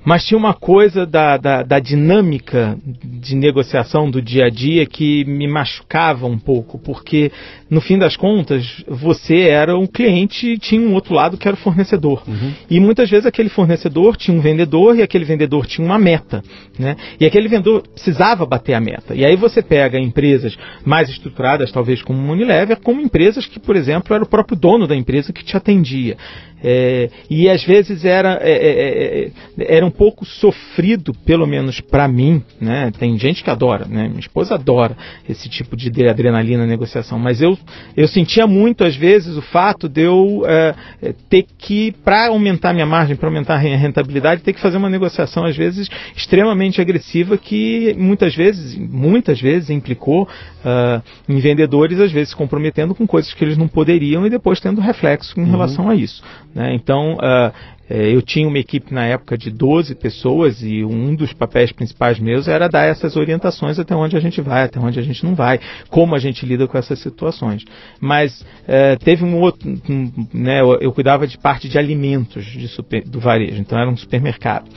Mas 0.08 0.24
tinha 0.24 0.38
uma 0.38 0.54
coisa 0.54 1.06
da, 1.06 1.36
da, 1.36 1.64
da, 1.64 1.80
dinâmica 1.82 2.78
de 3.04 3.36
negociação 3.36 4.10
do 4.10 4.22
dia 4.22 4.46
a 4.46 4.50
dia 4.50 4.86
que 4.86 5.26
me 5.26 5.50
machucava 5.50 6.26
um 6.26 6.40
pouco, 6.40 6.80
porque 6.80 7.30
no 7.70 7.82
fim 7.82 7.98
das 7.98 8.16
contas 8.16 8.86
você 8.88 9.50
era 9.50 9.78
um 9.78 9.86
cliente 9.86 10.48
e 10.48 10.58
tinha 10.58 10.80
um 10.80 10.94
outro 10.94 11.14
lado 11.14 11.36
que 11.36 11.46
era 11.46 11.56
o 11.58 11.60
fornecedor. 11.60 12.24
Uhum. 12.26 12.54
E 12.70 12.80
muitas 12.80 13.10
vezes 13.10 13.26
aquele 13.26 13.50
fornecedor 13.50 14.16
tinha 14.16 14.38
um 14.38 14.40
vendedor 14.40 14.98
e 14.98 15.02
aquele 15.02 15.26
vendedor 15.26 15.66
tinha 15.66 15.86
uma 15.86 16.00
meta. 16.00 16.42
Né? 16.80 16.96
E 17.20 17.26
aquele 17.26 17.50
vendedor 17.50 17.86
precisava 17.86 18.46
bater 18.46 18.76
a 18.76 18.80
meta. 18.80 19.14
E 19.14 19.26
aí 19.26 19.36
você 19.36 19.62
pega 19.62 20.00
empresas 20.00 20.58
mais 20.86 21.10
estruturadas, 21.10 21.70
talvez 21.70 22.02
como 22.02 22.26
o 22.26 22.32
Unilever, 22.32 22.80
como 22.80 23.02
empresas 23.02 23.46
que, 23.46 23.60
por 23.60 23.76
exemplo, 23.76 24.16
era 24.16 24.24
o 24.24 24.30
próprio 24.30 24.58
dono 24.58 24.88
da 24.88 24.96
empresa 24.96 25.34
que 25.34 25.44
te 25.44 25.58
atendia. 25.58 26.16
É, 26.64 27.10
e 27.30 27.48
às 27.50 27.64
vezes 27.64 28.04
era, 28.04 28.40
é, 28.42 28.52
é, 28.52 29.32
é 29.60 29.76
era 29.76 29.86
um 29.86 29.92
pouco 29.98 30.26
sofrido, 30.26 31.14
pelo 31.26 31.48
menos 31.48 31.82
para 31.82 32.08
mim. 32.08 32.44
Né? 32.62 32.92
Tem 32.98 33.18
gente 33.18 33.44
que 33.44 33.50
adora, 33.50 33.86
né? 33.86 34.08
minha 34.08 34.20
esposa 34.20 34.56
adora 34.56 34.96
esse 35.28 35.50
tipo 35.50 35.76
de 35.76 35.90
adrenalina 36.08 36.64
na 36.64 36.68
negociação, 36.68 37.18
mas 37.18 37.42
eu, 37.42 37.58
eu 37.96 38.08
sentia 38.08 38.46
muito, 38.46 38.84
às 38.84 38.96
vezes, 38.96 39.36
o 39.36 39.42
fato 39.42 39.90
de 39.90 40.04
eu 40.04 40.44
é, 40.46 40.76
é, 41.02 41.14
ter 41.30 41.46
que, 41.58 41.92
para 42.04 42.28
aumentar 42.28 42.74
minha 42.74 42.86
margem, 42.86 43.16
para 43.16 43.28
aumentar 43.28 43.56
a 43.56 43.58
rentabilidade, 43.58 44.42
ter 44.42 44.54
que 44.54 44.62
fazer 44.62 44.78
uma 44.78 44.90
negociação, 44.90 45.46
às 45.46 45.58
vezes, 45.58 45.90
extremamente 46.16 46.80
agressiva, 46.80 47.38
que 47.38 47.96
muitas 47.98 48.36
vezes, 48.36 48.78
muitas 48.78 49.42
vezes, 49.42 49.70
implicou 49.70 50.24
uh, 50.24 51.02
em 51.28 51.40
vendedores, 51.40 52.00
às 52.00 52.12
vezes, 52.12 52.30
se 52.30 52.36
comprometendo 52.36 52.94
com 52.94 53.08
coisas 53.08 53.34
que 53.34 53.44
eles 53.44 53.58
não 53.58 53.68
poderiam 53.68 54.26
e 54.26 54.30
depois 54.30 54.60
tendo 54.60 54.80
reflexo 54.80 55.40
em 55.40 55.44
uhum. 55.44 55.52
relação 55.52 55.90
a 55.90 55.96
isso. 55.96 56.24
Né? 56.54 56.74
Então, 56.74 57.16
uh, 57.16 57.77
eu 57.90 58.22
tinha 58.22 58.48
uma 58.48 58.60
equipe 58.60 58.94
na 58.94 59.06
época 59.06 59.38
de 59.38 59.50
12 59.50 59.96
pessoas 59.96 60.62
e 60.62 60.84
um 60.84 61.16
dos 61.16 61.32
papéis 61.34 61.72
principais 61.72 62.20
meus 62.20 62.48
era 62.48 62.68
dar 62.68 62.84
essas 62.84 63.16
orientações 63.16 63.80
até 63.80 63.96
onde 63.96 64.18
a 64.18 64.20
gente 64.20 64.42
vai, 64.42 64.64
até 64.64 64.80
onde 64.80 65.00
a 65.00 65.04
gente 65.04 65.24
não 65.24 65.36
vai, 65.36 65.60
como 65.90 66.16
a 66.16 66.20
gente 66.20 66.46
lida 66.46 66.68
com 66.68 66.78
essas 66.78 67.00
situações. 67.00 67.64
Mas 68.00 68.42
uh, 68.42 68.98
teve 69.04 69.24
um 69.24 69.40
outro, 69.40 69.70
um, 69.90 70.12
né, 70.34 70.62
eu, 70.62 70.80
eu, 70.82 70.92
cuidava 70.92 71.26
de 71.26 71.38
parte 71.38 71.70
de 71.70 71.78
alimentos 71.78 72.46
de 72.46 72.68
super, 72.68 73.04
do 73.04 73.20
varejo, 73.20 73.60
então 73.60 73.80
era 73.80 73.90
um 73.90 73.96
supermercado, 73.96 74.70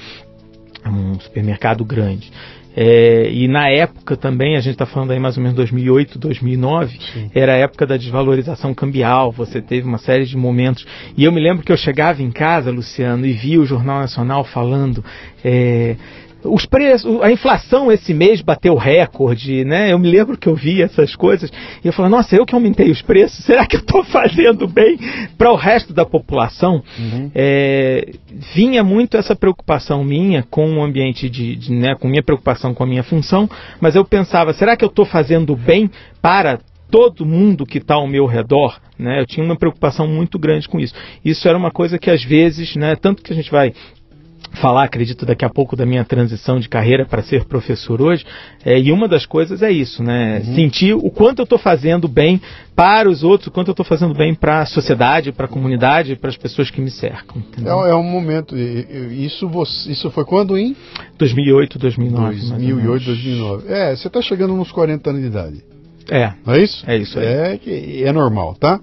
um 0.86 1.18
supermercado 1.18 1.84
grande. 1.84 2.30
É, 2.76 3.30
e 3.30 3.48
na 3.48 3.68
época 3.68 4.16
também, 4.16 4.56
a 4.56 4.60
gente 4.60 4.74
está 4.74 4.86
falando 4.86 5.10
aí 5.10 5.18
mais 5.18 5.36
ou 5.36 5.42
menos 5.42 5.56
2008, 5.56 6.18
2009, 6.18 6.98
Sim. 7.12 7.30
era 7.34 7.52
a 7.52 7.56
época 7.56 7.86
da 7.86 7.96
desvalorização 7.96 8.72
cambial, 8.72 9.32
você 9.32 9.60
teve 9.60 9.86
uma 9.86 9.98
série 9.98 10.24
de 10.24 10.36
momentos. 10.36 10.86
E 11.16 11.24
eu 11.24 11.32
me 11.32 11.40
lembro 11.40 11.64
que 11.64 11.72
eu 11.72 11.76
chegava 11.76 12.22
em 12.22 12.30
casa, 12.30 12.70
Luciano, 12.70 13.26
e 13.26 13.32
via 13.32 13.60
o 13.60 13.66
Jornal 13.66 14.00
Nacional 14.00 14.44
falando. 14.44 15.04
É, 15.44 15.96
os 16.44 16.66
preços, 16.66 17.20
a 17.22 17.30
inflação 17.30 17.90
esse 17.92 18.14
mês 18.14 18.40
bateu 18.40 18.74
recorde, 18.74 19.64
né? 19.64 19.92
Eu 19.92 19.98
me 19.98 20.10
lembro 20.10 20.38
que 20.38 20.48
eu 20.48 20.54
vi 20.54 20.82
essas 20.82 21.14
coisas 21.14 21.50
e 21.84 21.86
eu 21.86 21.92
falei, 21.92 22.10
nossa, 22.10 22.34
eu 22.34 22.46
que 22.46 22.54
aumentei 22.54 22.90
os 22.90 23.02
preços, 23.02 23.44
será 23.44 23.66
que 23.66 23.76
eu 23.76 23.80
estou 23.80 24.04
fazendo 24.04 24.66
bem 24.66 24.98
para 25.36 25.52
o 25.52 25.56
resto 25.56 25.92
da 25.92 26.04
população? 26.04 26.82
Uhum. 26.98 27.30
É, 27.34 28.12
vinha 28.54 28.82
muito 28.82 29.16
essa 29.16 29.36
preocupação 29.36 30.02
minha 30.04 30.42
com 30.42 30.78
o 30.78 30.82
ambiente 30.82 31.28
de, 31.28 31.56
de, 31.56 31.72
né, 31.72 31.94
com 31.94 32.08
minha 32.08 32.22
preocupação 32.22 32.74
com 32.74 32.84
a 32.84 32.86
minha 32.86 33.02
função, 33.02 33.48
mas 33.80 33.94
eu 33.94 34.04
pensava, 34.04 34.52
será 34.52 34.76
que 34.76 34.84
eu 34.84 34.88
estou 34.88 35.04
fazendo 35.04 35.54
bem 35.54 35.90
para 36.22 36.58
todo 36.90 37.24
mundo 37.24 37.64
que 37.64 37.78
está 37.78 37.94
ao 37.94 38.06
meu 38.06 38.26
redor, 38.26 38.80
né, 38.98 39.20
eu 39.20 39.26
tinha 39.26 39.44
uma 39.44 39.56
preocupação 39.56 40.08
muito 40.08 40.38
grande 40.38 40.68
com 40.68 40.80
isso. 40.80 40.94
Isso 41.24 41.48
era 41.48 41.56
uma 41.56 41.70
coisa 41.70 41.98
que 41.98 42.10
às 42.10 42.24
vezes, 42.24 42.74
né, 42.74 42.96
tanto 42.96 43.22
que 43.22 43.32
a 43.32 43.36
gente 43.36 43.50
vai 43.50 43.72
falar, 44.52 44.84
acredito, 44.84 45.24
daqui 45.24 45.44
a 45.44 45.48
pouco 45.48 45.76
da 45.76 45.86
minha 45.86 46.04
transição 46.04 46.58
de 46.58 46.68
carreira 46.68 47.06
para 47.06 47.22
ser 47.22 47.44
professor 47.44 48.00
hoje. 48.02 48.24
É, 48.64 48.78
e 48.78 48.90
uma 48.92 49.06
das 49.08 49.24
coisas 49.24 49.62
é 49.62 49.70
isso, 49.70 50.02
né? 50.02 50.42
Uhum. 50.44 50.54
Sentir 50.54 50.94
o 50.94 51.10
quanto 51.10 51.40
eu 51.40 51.44
estou 51.44 51.58
fazendo 51.58 52.08
bem 52.08 52.40
para 52.74 53.08
os 53.08 53.22
outros, 53.22 53.48
o 53.48 53.50
quanto 53.50 53.68
eu 53.68 53.72
estou 53.72 53.86
fazendo 53.86 54.14
bem 54.14 54.34
para 54.34 54.60
a 54.60 54.66
sociedade, 54.66 55.32
para 55.32 55.46
a 55.46 55.48
comunidade, 55.48 56.16
para 56.16 56.30
as 56.30 56.36
pessoas 56.36 56.70
que 56.70 56.80
me 56.80 56.90
cercam. 56.90 57.42
É, 57.64 57.90
é, 57.90 57.94
um 57.94 58.02
momento. 58.02 58.56
Isso, 58.56 59.48
você, 59.48 59.92
isso 59.92 60.10
foi 60.10 60.24
quando 60.24 60.58
em? 60.58 60.76
2008, 61.18 61.78
2009. 61.78 62.40
2008, 62.48 63.04
2009. 63.04 63.72
É, 63.72 63.94
você 63.94 64.06
está 64.08 64.20
chegando 64.20 64.54
nos 64.54 64.72
40 64.72 65.10
anos 65.10 65.22
de 65.22 65.28
idade. 65.28 65.64
É. 66.10 66.32
Não 66.44 66.54
é 66.54 66.62
isso? 66.62 66.84
É 66.86 66.96
isso 66.96 67.18
aí. 67.18 67.26
É, 67.26 67.58
que 67.58 68.02
é 68.04 68.12
normal, 68.12 68.56
tá? 68.58 68.80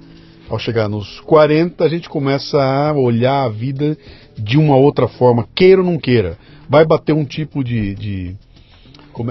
Ao 0.49 0.57
chegar 0.57 0.87
nos 0.87 1.19
40, 1.21 1.83
a 1.83 1.89
gente 1.89 2.07
começa 2.07 2.57
a 2.57 2.93
olhar 2.93 3.43
a 3.43 3.49
vida 3.49 3.97
de 4.37 4.57
uma 4.57 4.75
outra 4.75 5.07
forma, 5.07 5.47
queira 5.55 5.81
ou 5.81 5.87
não 5.87 5.97
queira. 5.97 6.37
Vai 6.69 6.85
bater 6.85 7.13
um 7.13 7.25
tipo 7.25 7.63
de, 7.63 7.95
de, 7.95 8.35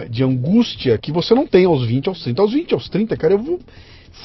é, 0.01 0.09
de 0.09 0.25
angústia 0.25 0.99
que 0.99 1.12
você 1.12 1.35
não 1.35 1.47
tem 1.47 1.64
aos 1.64 1.87
20, 1.87 2.09
aos 2.09 2.23
30. 2.23 2.42
Aos 2.42 2.53
20, 2.53 2.75
aos 2.75 2.88
30, 2.88 3.16
cara, 3.16 3.35
eu 3.35 3.38
vou 3.38 3.61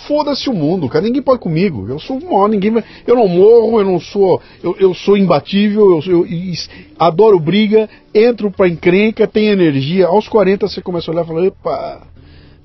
foda-se 0.08 0.50
o 0.50 0.54
mundo, 0.54 0.88
cara. 0.88 1.04
Ninguém 1.04 1.22
pode 1.22 1.40
comigo. 1.40 1.88
Eu 1.88 2.00
sou 2.00 2.20
maior, 2.20 2.48
ninguém 2.48 2.72
vai. 2.72 2.84
Eu 3.06 3.16
não 3.16 3.28
morro, 3.28 3.80
eu 3.80 3.86
não 3.86 4.00
sou. 4.00 4.42
Eu, 4.64 4.76
eu 4.80 4.94
sou 4.94 5.18
imbatível, 5.18 6.02
eu, 6.06 6.12
eu, 6.12 6.26
eu, 6.26 6.54
adoro 6.98 7.40
briga, 7.40 7.90
entro 8.14 8.50
pra 8.50 8.68
encrenca, 8.68 9.28
tenho 9.28 9.52
energia. 9.52 10.08
Aos 10.08 10.28
40 10.28 10.68
você 10.68 10.82
começa 10.82 11.12
a 11.12 11.14
olhar 11.14 11.24
e 11.24 11.28
fala, 11.28 11.46
epa, 11.46 12.08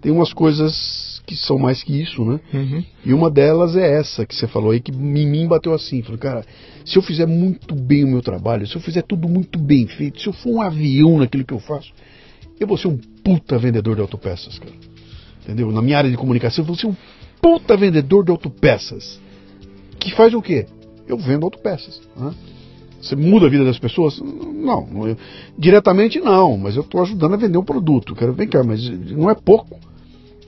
tem 0.01 0.13
umas 0.13 0.33
coisas 0.33 1.06
que 1.27 1.37
são 1.37 1.59
mais 1.59 1.83
que 1.83 2.01
isso, 2.01 2.25
né? 2.25 2.41
Uhum. 2.55 2.85
E 3.05 3.13
uma 3.13 3.29
delas 3.29 3.75
é 3.77 3.99
essa 3.99 4.25
que 4.25 4.35
você 4.35 4.47
falou 4.47 4.71
aí, 4.71 4.81
que 4.81 4.93
em 4.93 5.27
mim 5.27 5.47
bateu 5.49 5.75
assim. 5.75 6.03
Falei, 6.03 6.19
cara, 6.19 6.45
se 6.85 6.97
eu 6.97 7.03
fizer 7.03 7.27
muito 7.27 7.75
bem 7.75 8.05
o 8.05 8.09
meu 8.09 8.23
trabalho, 8.23 8.67
se 8.67 8.77
eu 8.77 8.81
fizer 8.81 9.03
tudo 9.03 9.29
muito 9.29 9.59
bem 9.59 9.87
feito, 9.89 10.21
se 10.21 10.29
eu 10.29 10.33
for 10.33 10.51
um 10.51 10.63
avião 10.63 11.19
naquilo 11.19 11.45
que 11.45 11.53
eu 11.53 11.59
faço, 11.59 11.93
eu 12.61 12.67
vou 12.67 12.79
ser 12.79 12.89
um 12.89 12.97
puta 13.25 13.59
vendedor 13.59 13.97
de 13.97 14.03
autopeças, 14.03 14.59
cara. 14.59 14.73
Entendeu? 15.43 15.71
Na 15.73 15.83
minha 15.83 15.99
área 15.99 16.11
de 16.11 16.17
comunicação, 16.17 16.63
eu 16.63 16.67
vou 16.67 16.77
ser 16.77 16.87
um 16.87 16.97
puta 17.43 17.77
vendedor 17.77 18.25
de 18.25 18.31
autopeças. 18.31 19.21
Que 19.99 20.15
faz 20.15 20.33
o 20.33 20.41
quê? 20.41 20.67
Eu 21.09 21.19
vendo 21.19 21.45
autopeças. 21.45 22.01
Né? 22.17 22.33
Você 23.01 23.15
muda 23.15 23.47
a 23.47 23.51
vida 23.51 23.65
das 23.65 23.79
pessoas? 23.79 24.21
Não. 24.21 25.09
Eu, 25.09 25.17
diretamente 25.59 26.21
não, 26.21 26.57
mas 26.57 26.77
eu 26.77 26.83
estou 26.83 27.03
ajudando 27.03 27.35
a 27.35 27.37
vender 27.37 27.59
um 27.59 27.65
produto. 27.65 28.15
Quero, 28.15 28.33
vem 28.33 28.49
cá, 28.49 28.63
mas 28.63 28.89
não 29.11 29.29
é 29.29 29.35
pouco. 29.35 29.79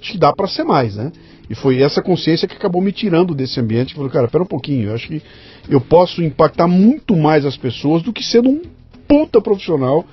Acho 0.01 0.13
que 0.13 0.19
dá 0.19 0.33
para 0.33 0.47
ser 0.47 0.65
mais, 0.65 0.97
né? 0.97 1.13
E 1.51 1.55
foi 1.55 1.81
essa 1.81 2.03
consciência 2.03 2.47
que 2.47 2.55
acabou 2.55 2.83
me 2.83 2.93
tirando 2.93 3.35
desse 3.35 3.59
ambiente. 3.59 3.95
Falei, 3.95 4.11
cara, 4.11 4.29
pera 4.29 4.45
um 4.45 4.47
pouquinho, 4.47 4.89
eu 4.89 4.95
acho 4.95 5.09
que 5.09 5.23
eu 5.69 5.81
posso 5.81 6.23
impactar 6.23 6.69
muito 6.69 7.17
mais 7.17 7.45
as 7.45 7.57
pessoas 7.57 8.03
do 8.03 8.13
que 8.13 8.23
sendo 8.23 8.51
um 8.51 8.63
puta 9.07 9.41
profissional 9.41 10.05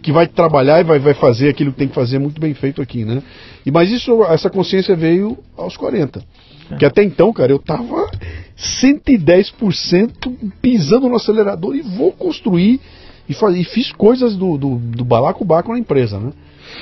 que 0.00 0.12
vai 0.12 0.26
trabalhar 0.28 0.80
e 0.80 0.84
vai, 0.84 0.98
vai 0.98 1.14
fazer 1.14 1.48
aquilo 1.48 1.72
que 1.72 1.78
tem 1.78 1.88
que 1.88 1.94
fazer 1.94 2.18
muito 2.18 2.38
bem 2.40 2.52
feito 2.52 2.82
aqui, 2.82 3.04
né? 3.04 3.22
E, 3.64 3.70
mas 3.70 3.90
isso, 3.90 4.22
essa 4.24 4.50
consciência 4.50 4.94
veio 4.94 5.38
aos 5.56 5.76
40. 5.76 6.22
É. 6.70 6.76
Que 6.76 6.84
até 6.84 7.02
então, 7.02 7.32
cara, 7.32 7.50
eu 7.50 7.58
tava 7.58 8.10
110% 8.56 10.52
pisando 10.60 11.08
no 11.08 11.16
acelerador 11.16 11.74
e 11.74 11.80
vou 11.80 12.12
construir 12.12 12.80
e, 13.28 13.32
faz, 13.32 13.56
e 13.56 13.64
fiz 13.64 13.90
coisas 13.92 14.36
do, 14.36 14.58
do, 14.58 14.76
do 14.76 15.04
balacobaco 15.04 15.72
na 15.72 15.78
empresa, 15.78 16.20
né? 16.20 16.32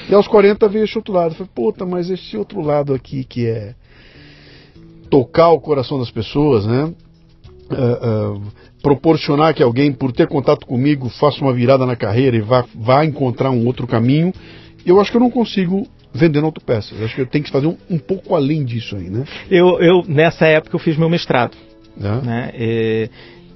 E 0.09 0.15
aos 0.15 0.27
40 0.27 0.69
veio 0.69 0.85
esse 0.85 0.97
outro 0.97 1.13
lado. 1.13 1.33
Eu 1.33 1.37
falei, 1.37 1.51
puta, 1.55 1.87
mas 1.87 2.11
esse 2.11 2.37
outro 2.37 2.61
lado 2.61 2.95
aqui 2.95 3.25
que 3.25 3.47
é 3.47 3.75
tocar 5.11 5.51
o 5.51 5.61
coração 5.61 5.99
das 5.99 6.11
pessoas, 6.11 6.67
né? 6.67 6.93
Uh, 7.71 8.37
uh, 8.37 8.43
proporcionar 8.83 9.55
que 9.55 9.63
alguém, 9.63 9.93
por 9.93 10.13
ter 10.13 10.27
contato 10.27 10.67
comigo, 10.67 11.09
faça 11.09 11.41
uma 11.41 11.53
virada 11.53 11.87
na 11.87 11.95
carreira 11.95 12.37
e 12.37 12.41
vá, 12.41 12.65
vá 12.75 13.05
encontrar 13.05 13.51
um 13.51 13.67
outro 13.67 13.87
caminho, 13.87 14.33
eu 14.85 15.01
acho 15.01 15.11
que 15.11 15.17
eu 15.17 15.21
não 15.21 15.31
consigo 15.31 15.87
vendendo 16.13 16.45
autopeças. 16.45 17.01
Acho 17.01 17.15
que 17.15 17.21
eu 17.21 17.27
tenho 17.27 17.45
que 17.45 17.51
fazer 17.51 17.67
um, 17.67 17.77
um 17.89 17.99
pouco 17.99 18.35
além 18.35 18.65
disso 18.65 18.97
aí, 18.97 19.09
né? 19.09 19.25
Eu, 19.51 19.81
eu, 19.81 20.03
nessa 20.07 20.47
época, 20.47 20.75
eu 20.75 20.81
fiz 20.81 20.97
meu 20.97 21.09
mestrado. 21.09 21.57
É. 22.01 22.27
Né? 22.27 22.53
E, 22.55 23.11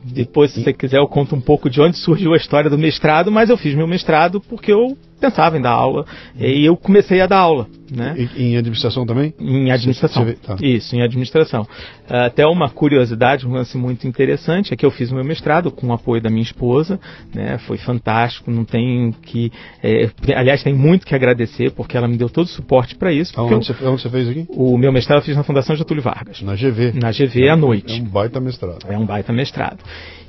depois, 0.05 0.53
se 0.53 0.63
você 0.63 0.73
quiser, 0.73 0.99
eu 0.99 1.09
conto 1.09 1.35
um 1.35 1.41
pouco 1.41 1.69
de 1.69 1.81
onde 1.81 1.97
surgiu 1.97 2.33
a 2.33 2.37
história 2.37 2.71
do 2.71 2.79
mestrado, 2.79 3.31
mas 3.33 3.51
eu 3.51 3.57
fiz 3.57 3.75
meu 3.75 3.89
mestrado 3.89 4.41
porque 4.41 4.73
eu 4.73 4.97
pensava 5.21 5.57
em 5.57 5.61
dar 5.61 5.73
aula 5.73 6.05
e 6.39 6.65
eu 6.65 6.77
comecei 6.77 7.21
a 7.21 7.27
dar 7.27 7.39
aula. 7.39 7.67
Né? 7.91 8.29
Em 8.37 8.57
administração 8.57 9.07
também? 9.07 9.33
Em 9.39 9.71
administração. 9.71 10.25
Você 10.25 10.35
tá. 10.35 10.57
Isso, 10.61 10.97
em 10.97 11.03
administração. 11.03 11.67
Até 12.09 12.45
uma 12.47 12.69
curiosidade, 12.69 13.47
um 13.47 13.53
lance 13.53 13.77
muito 13.77 14.09
interessante 14.09 14.75
é 14.75 14.77
que 14.77 14.85
eu 14.85 14.91
fiz 14.91 15.11
o 15.11 15.15
meu 15.15 15.25
mestrado 15.25 15.71
com 15.71 15.89
o 15.89 15.93
apoio 15.93 16.21
da 16.21 16.29
minha 16.29 16.43
esposa, 16.43 16.99
né? 17.33 17.59
Foi 17.59 17.77
fantástico, 17.79 18.51
não 18.51 18.65
tem 18.65 19.13
que. 19.23 19.53
É, 19.83 20.11
aliás, 20.35 20.63
tem 20.63 20.75
muito 20.75 21.07
que 21.07 21.15
agradecer, 21.15 21.71
porque 21.73 21.97
ela 21.97 22.09
me 22.09 22.17
deu 22.17 22.29
todo 22.29 22.47
o 22.47 22.49
suporte 22.49 22.97
para 22.97 23.13
isso. 23.13 23.33
Onde, 23.41 23.53
eu, 23.53 23.63
você, 23.63 23.85
onde 23.85 24.03
você 24.03 24.11
fez 24.11 24.29
aqui? 24.29 24.47
O 24.49 24.77
meu 24.77 24.93
mestrado 24.93 25.21
eu 25.21 25.25
fiz 25.25 25.37
na 25.37 25.45
Fundação 25.45 25.77
Getúlio 25.77 26.03
Vargas. 26.03 26.43
Na 26.43 26.55
GV. 26.55 26.93
Na 26.95 27.11
GV 27.13 27.47
é, 27.47 27.51
à 27.51 27.57
noite. 27.57 28.01
É 28.01 28.03
um 28.03 28.05
baita 28.05 28.41
mestrado. 28.41 28.79
É 28.89 28.99
um 28.99 29.07
baita 29.07 29.33
mestrado. 29.33 29.79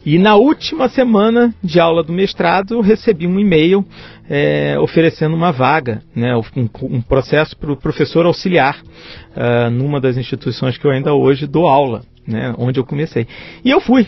E 0.05 0.17
na 0.17 0.35
última 0.35 0.87
semana 0.87 1.53
de 1.61 1.79
aula 1.79 2.01
do 2.01 2.13
mestrado, 2.13 2.75
eu 2.75 2.81
recebi 2.81 3.27
um 3.27 3.37
e-mail 3.39 3.85
é, 4.29 4.77
oferecendo 4.79 5.35
uma 5.35 5.51
vaga, 5.51 6.01
né, 6.15 6.35
um, 6.35 6.69
um 6.83 7.01
processo 7.01 7.55
para 7.57 7.71
o 7.71 7.77
professor 7.77 8.25
auxiliar 8.25 8.81
uh, 8.81 9.69
numa 9.69 10.01
das 10.01 10.17
instituições 10.17 10.77
que 10.77 10.85
eu 10.85 10.91
ainda 10.91 11.13
hoje 11.13 11.47
dou 11.47 11.67
aula, 11.67 12.03
né, 12.27 12.53
onde 12.57 12.79
eu 12.79 12.85
comecei. 12.85 13.27
E 13.63 13.69
eu 13.69 13.79
fui. 13.79 14.07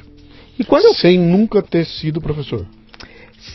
E 0.57 0.63
quando 0.63 0.85
eu... 0.85 0.93
Sem 0.93 1.17
nunca 1.17 1.61
ter 1.61 1.85
sido 1.85 2.19
professor? 2.19 2.65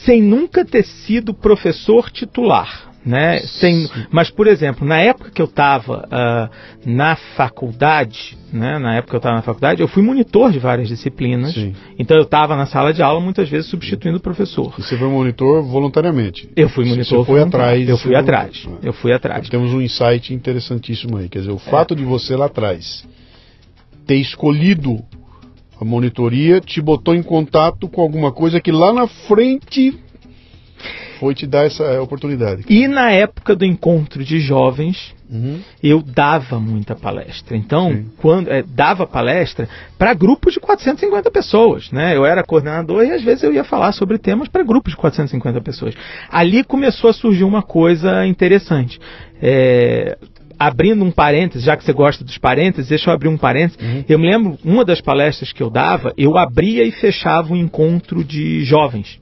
Sem 0.04 0.22
nunca 0.22 0.64
ter 0.64 0.84
sido 0.84 1.34
professor 1.34 2.10
titular. 2.10 2.93
Né? 3.04 3.40
Sem, 3.40 3.86
mas, 4.10 4.30
por 4.30 4.46
exemplo, 4.46 4.86
na 4.86 4.98
época 4.98 5.30
que 5.30 5.42
eu 5.42 5.44
estava 5.44 6.06
uh, 6.06 6.50
na 6.86 7.16
faculdade, 7.36 8.36
né? 8.50 8.78
na 8.78 8.94
época 8.94 9.10
que 9.10 9.16
eu 9.16 9.18
estava 9.18 9.36
na 9.36 9.42
faculdade, 9.42 9.82
eu 9.82 9.88
fui 9.88 10.02
monitor 10.02 10.50
de 10.50 10.58
várias 10.58 10.88
disciplinas. 10.88 11.52
Sim. 11.52 11.74
Então 11.98 12.16
eu 12.16 12.22
estava 12.22 12.56
na 12.56 12.64
sala 12.64 12.94
de 12.94 13.02
aula 13.02 13.20
muitas 13.20 13.48
vezes 13.48 13.68
substituindo 13.68 14.16
o 14.16 14.20
professor. 14.20 14.74
E 14.78 14.82
você 14.82 14.96
foi 14.96 15.08
monitor 15.08 15.62
voluntariamente? 15.62 16.48
Eu 16.56 16.70
fui 16.70 16.86
monitor. 16.86 17.18
Você 17.18 17.26
foi 17.26 17.42
atrás? 17.42 17.88
Eu 17.88 17.98
fui 17.98 18.16
atrás. 18.16 18.68
Eu 18.82 18.92
fui 18.94 19.12
atrás. 19.12 19.48
Temos 19.50 19.74
um 19.74 19.82
insight 19.82 20.32
interessantíssimo 20.32 21.18
aí. 21.18 21.28
Quer 21.28 21.40
dizer, 21.40 21.52
o 21.52 21.58
fato 21.58 21.92
é. 21.92 21.96
de 21.98 22.04
você 22.04 22.34
lá 22.34 22.46
atrás 22.46 23.06
ter 24.06 24.16
escolhido 24.16 25.02
a 25.80 25.84
monitoria 25.84 26.60
te 26.60 26.80
botou 26.80 27.14
em 27.14 27.22
contato 27.22 27.88
com 27.88 28.00
alguma 28.00 28.32
coisa 28.32 28.60
que 28.60 28.70
lá 28.70 28.92
na 28.92 29.06
frente 29.06 29.98
foi 31.18 31.34
te 31.34 31.46
dar 31.46 31.64
essa 31.66 31.84
é, 31.84 32.00
oportunidade. 32.00 32.64
E 32.68 32.86
na 32.86 33.10
época 33.10 33.54
do 33.54 33.64
encontro 33.64 34.24
de 34.24 34.40
jovens, 34.40 35.14
uhum. 35.30 35.60
eu 35.82 36.02
dava 36.02 36.58
muita 36.58 36.94
palestra. 36.94 37.56
Então, 37.56 37.90
Sim. 37.90 38.10
quando 38.18 38.50
é, 38.50 38.62
dava 38.62 39.06
palestra 39.06 39.68
para 39.98 40.12
grupos 40.12 40.54
de 40.54 40.60
450 40.60 41.30
pessoas, 41.30 41.90
né? 41.90 42.16
Eu 42.16 42.26
era 42.26 42.42
coordenador 42.42 43.04
e 43.04 43.12
às 43.12 43.22
vezes 43.22 43.42
eu 43.42 43.52
ia 43.52 43.64
falar 43.64 43.92
sobre 43.92 44.18
temas 44.18 44.48
para 44.48 44.62
grupos 44.62 44.92
de 44.92 44.98
450 44.98 45.60
pessoas. 45.60 45.94
Ali 46.30 46.64
começou 46.64 47.10
a 47.10 47.12
surgir 47.12 47.44
uma 47.44 47.62
coisa 47.62 48.26
interessante. 48.26 49.00
É, 49.40 50.18
abrindo 50.58 51.04
um 51.04 51.10
parênteses, 51.10 51.64
já 51.64 51.76
que 51.76 51.84
você 51.84 51.92
gosta 51.92 52.24
dos 52.24 52.38
parênteses, 52.38 52.88
deixa 52.88 53.10
eu 53.10 53.14
abrir 53.14 53.28
um 53.28 53.36
parênteses. 53.36 53.80
Uhum. 53.80 54.04
Eu 54.08 54.18
me 54.18 54.30
lembro, 54.30 54.58
uma 54.64 54.84
das 54.84 55.00
palestras 55.00 55.52
que 55.52 55.62
eu 55.62 55.70
dava, 55.70 56.12
eu 56.16 56.36
abria 56.36 56.84
e 56.84 56.90
fechava 56.90 57.52
um 57.52 57.56
encontro 57.56 58.24
de 58.24 58.64
jovens. 58.64 59.18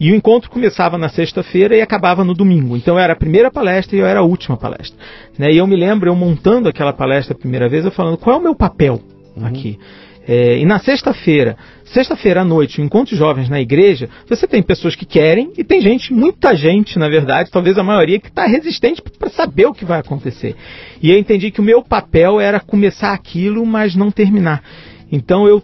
E 0.00 0.10
o 0.10 0.14
encontro 0.14 0.50
começava 0.50 0.96
na 0.96 1.10
sexta-feira 1.10 1.76
e 1.76 1.82
acabava 1.82 2.24
no 2.24 2.32
domingo. 2.32 2.74
Então 2.74 2.98
era 2.98 3.12
a 3.12 3.16
primeira 3.16 3.50
palestra 3.50 3.94
e 3.94 4.00
eu 4.00 4.06
era 4.06 4.20
a 4.20 4.24
última 4.24 4.56
palestra. 4.56 4.98
Né? 5.38 5.52
E 5.52 5.58
eu 5.58 5.66
me 5.66 5.76
lembro, 5.76 6.08
eu 6.08 6.16
montando 6.16 6.70
aquela 6.70 6.94
palestra 6.94 7.34
a 7.34 7.38
primeira 7.38 7.68
vez, 7.68 7.84
eu 7.84 7.90
falando, 7.90 8.16
qual 8.16 8.36
é 8.36 8.38
o 8.38 8.42
meu 8.42 8.54
papel 8.54 8.98
uhum. 9.36 9.46
aqui? 9.46 9.78
É, 10.26 10.58
e 10.58 10.64
na 10.64 10.78
sexta-feira, 10.78 11.56
sexta-feira 11.84 12.42
à 12.42 12.44
noite, 12.44 12.80
o 12.80 12.84
encontro 12.84 13.14
de 13.14 13.18
jovens 13.18 13.48
na 13.48 13.60
igreja, 13.60 14.08
você 14.28 14.46
tem 14.46 14.62
pessoas 14.62 14.94
que 14.94 15.04
querem 15.04 15.52
e 15.58 15.64
tem 15.64 15.80
gente, 15.80 16.12
muita 16.14 16.54
gente, 16.54 16.98
na 16.98 17.08
verdade, 17.08 17.50
talvez 17.50 17.76
a 17.76 17.82
maioria, 17.82 18.20
que 18.20 18.28
está 18.28 18.46
resistente 18.46 19.02
para 19.02 19.28
saber 19.28 19.66
o 19.66 19.74
que 19.74 19.84
vai 19.84 19.98
acontecer. 19.98 20.54
E 21.02 21.10
eu 21.10 21.18
entendi 21.18 21.50
que 21.50 21.60
o 21.60 21.64
meu 21.64 21.82
papel 21.82 22.40
era 22.40 22.60
começar 22.60 23.12
aquilo, 23.12 23.66
mas 23.66 23.96
não 23.96 24.10
terminar. 24.10 24.62
Então 25.10 25.48
eu 25.48 25.60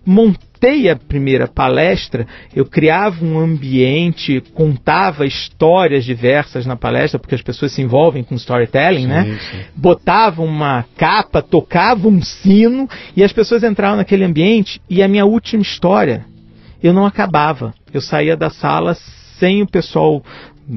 montei 0.57 0.89
a 0.89 0.97
primeira 0.97 1.47
palestra, 1.47 2.27
eu 2.55 2.65
criava 2.65 3.25
um 3.25 3.39
ambiente, 3.39 4.43
contava 4.55 5.27
histórias 5.27 6.05
diversas 6.05 6.65
na 6.65 6.77
palestra, 6.77 7.19
porque 7.19 7.35
as 7.35 7.43
pessoas 7.43 7.73
se 7.73 7.83
envolvem 7.83 8.25
com 8.25 8.35
storytelling, 8.35 9.03
sim, 9.03 9.07
né? 9.07 9.39
Sim. 9.39 9.59
Botava 9.75 10.43
uma 10.43 10.85
capa, 10.97 11.43
tocava 11.43 12.09
um 12.09 12.23
sino 12.23 12.89
e 13.15 13.23
as 13.23 13.33
pessoas 13.33 13.63
entravam 13.63 13.97
naquele 13.97 14.25
ambiente 14.25 14.81
e 14.89 15.03
a 15.03 15.09
minha 15.09 15.27
última 15.27 15.63
história 15.63 16.25
eu 16.83 16.93
não 16.93 17.05
acabava. 17.05 17.75
Eu 17.93 18.01
saía 18.01 18.37
da 18.37 18.51
sala 18.51 18.97
sem 19.39 19.63
o 19.63 19.67
pessoal 19.67 20.23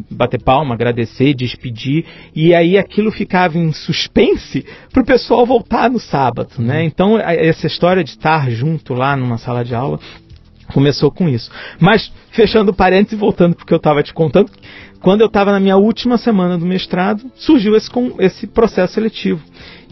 bater 0.09 0.41
palma, 0.41 0.75
agradecer, 0.75 1.33
despedir, 1.33 2.05
e 2.35 2.53
aí 2.53 2.77
aquilo 2.77 3.11
ficava 3.11 3.57
em 3.57 3.71
suspense 3.71 4.65
para 4.91 5.01
o 5.01 5.05
pessoal 5.05 5.45
voltar 5.45 5.89
no 5.89 5.99
sábado, 5.99 6.51
né? 6.59 6.81
Uhum. 6.81 6.85
Então 6.85 7.19
essa 7.19 7.67
história 7.67 8.03
de 8.03 8.11
estar 8.11 8.49
junto 8.51 8.93
lá 8.93 9.15
numa 9.15 9.37
sala 9.37 9.63
de 9.63 9.73
aula 9.73 9.99
começou 10.73 11.11
com 11.11 11.27
isso. 11.27 11.49
Mas 11.79 12.11
fechando 12.31 12.73
parênteses 12.73 13.13
e 13.13 13.19
voltando 13.19 13.55
porque 13.55 13.73
eu 13.73 13.77
estava 13.77 14.03
te 14.03 14.13
contando, 14.13 14.51
quando 15.01 15.21
eu 15.21 15.27
estava 15.27 15.51
na 15.51 15.59
minha 15.59 15.77
última 15.77 16.17
semana 16.17 16.57
do 16.57 16.65
mestrado, 16.65 17.23
surgiu 17.35 17.75
esse, 17.75 17.89
esse 18.19 18.47
processo 18.47 18.93
seletivo. 18.93 19.41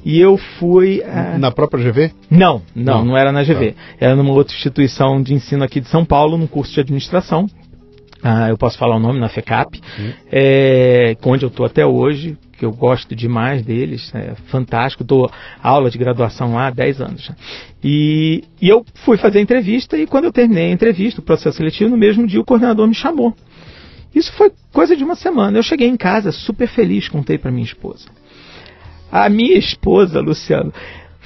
E 0.05 0.19
eu 0.19 0.37
fui. 0.37 1.01
Uh... 1.01 1.39
Na 1.39 1.51
própria 1.51 1.83
GV? 1.83 2.11
Não, 2.29 2.61
não, 2.75 2.99
não, 2.99 3.05
não 3.05 3.17
era 3.17 3.31
na 3.31 3.43
GV. 3.43 3.71
Tá. 3.71 3.77
Era 3.99 4.15
numa 4.15 4.31
outra 4.31 4.55
instituição 4.55 5.21
de 5.21 5.33
ensino 5.33 5.63
aqui 5.63 5.81
de 5.81 5.87
São 5.87 6.05
Paulo, 6.05 6.37
num 6.37 6.47
curso 6.47 6.73
de 6.73 6.81
administração. 6.81 7.47
Ah, 8.23 8.49
eu 8.49 8.57
posso 8.57 8.77
falar 8.77 8.95
o 8.95 8.99
nome 8.99 9.19
na 9.19 9.29
FECAP, 9.29 9.79
é, 10.31 11.15
onde 11.23 11.45
eu 11.45 11.49
estou 11.49 11.65
até 11.65 11.85
hoje, 11.85 12.37
que 12.57 12.65
eu 12.65 12.71
gosto 12.71 13.15
demais 13.15 13.61
deles, 13.61 14.11
é 14.15 14.33
fantástico, 14.47 15.03
dou 15.03 15.29
aula 15.61 15.89
de 15.89 15.97
graduação 15.97 16.55
lá 16.55 16.67
há 16.67 16.71
10 16.71 17.01
anos 17.01 17.23
já. 17.23 17.35
E, 17.83 18.43
e, 18.61 18.67
eu 18.67 18.83
fui 19.05 19.17
fazer 19.17 19.37
a 19.37 19.41
entrevista 19.41 19.97
e 19.97 20.07
quando 20.07 20.25
eu 20.25 20.31
terminei 20.31 20.69
a 20.69 20.73
entrevista, 20.73 21.21
o 21.21 21.23
processo 21.23 21.57
seletivo, 21.57 21.91
no 21.91 21.97
mesmo 21.97 22.25
dia 22.25 22.41
o 22.41 22.45
coordenador 22.45 22.87
me 22.87 22.95
chamou. 22.95 23.35
Isso 24.13 24.33
foi 24.33 24.51
coisa 24.73 24.95
de 24.95 25.03
uma 25.03 25.15
semana. 25.15 25.57
Eu 25.59 25.63
cheguei 25.63 25.87
em 25.87 25.97
casa 25.97 26.31
super 26.31 26.67
feliz, 26.67 27.07
contei 27.07 27.37
para 27.37 27.51
minha 27.51 27.65
esposa. 27.65 28.07
A 29.11 29.29
minha 29.29 29.57
esposa, 29.57 30.19
Luciano, 30.19 30.73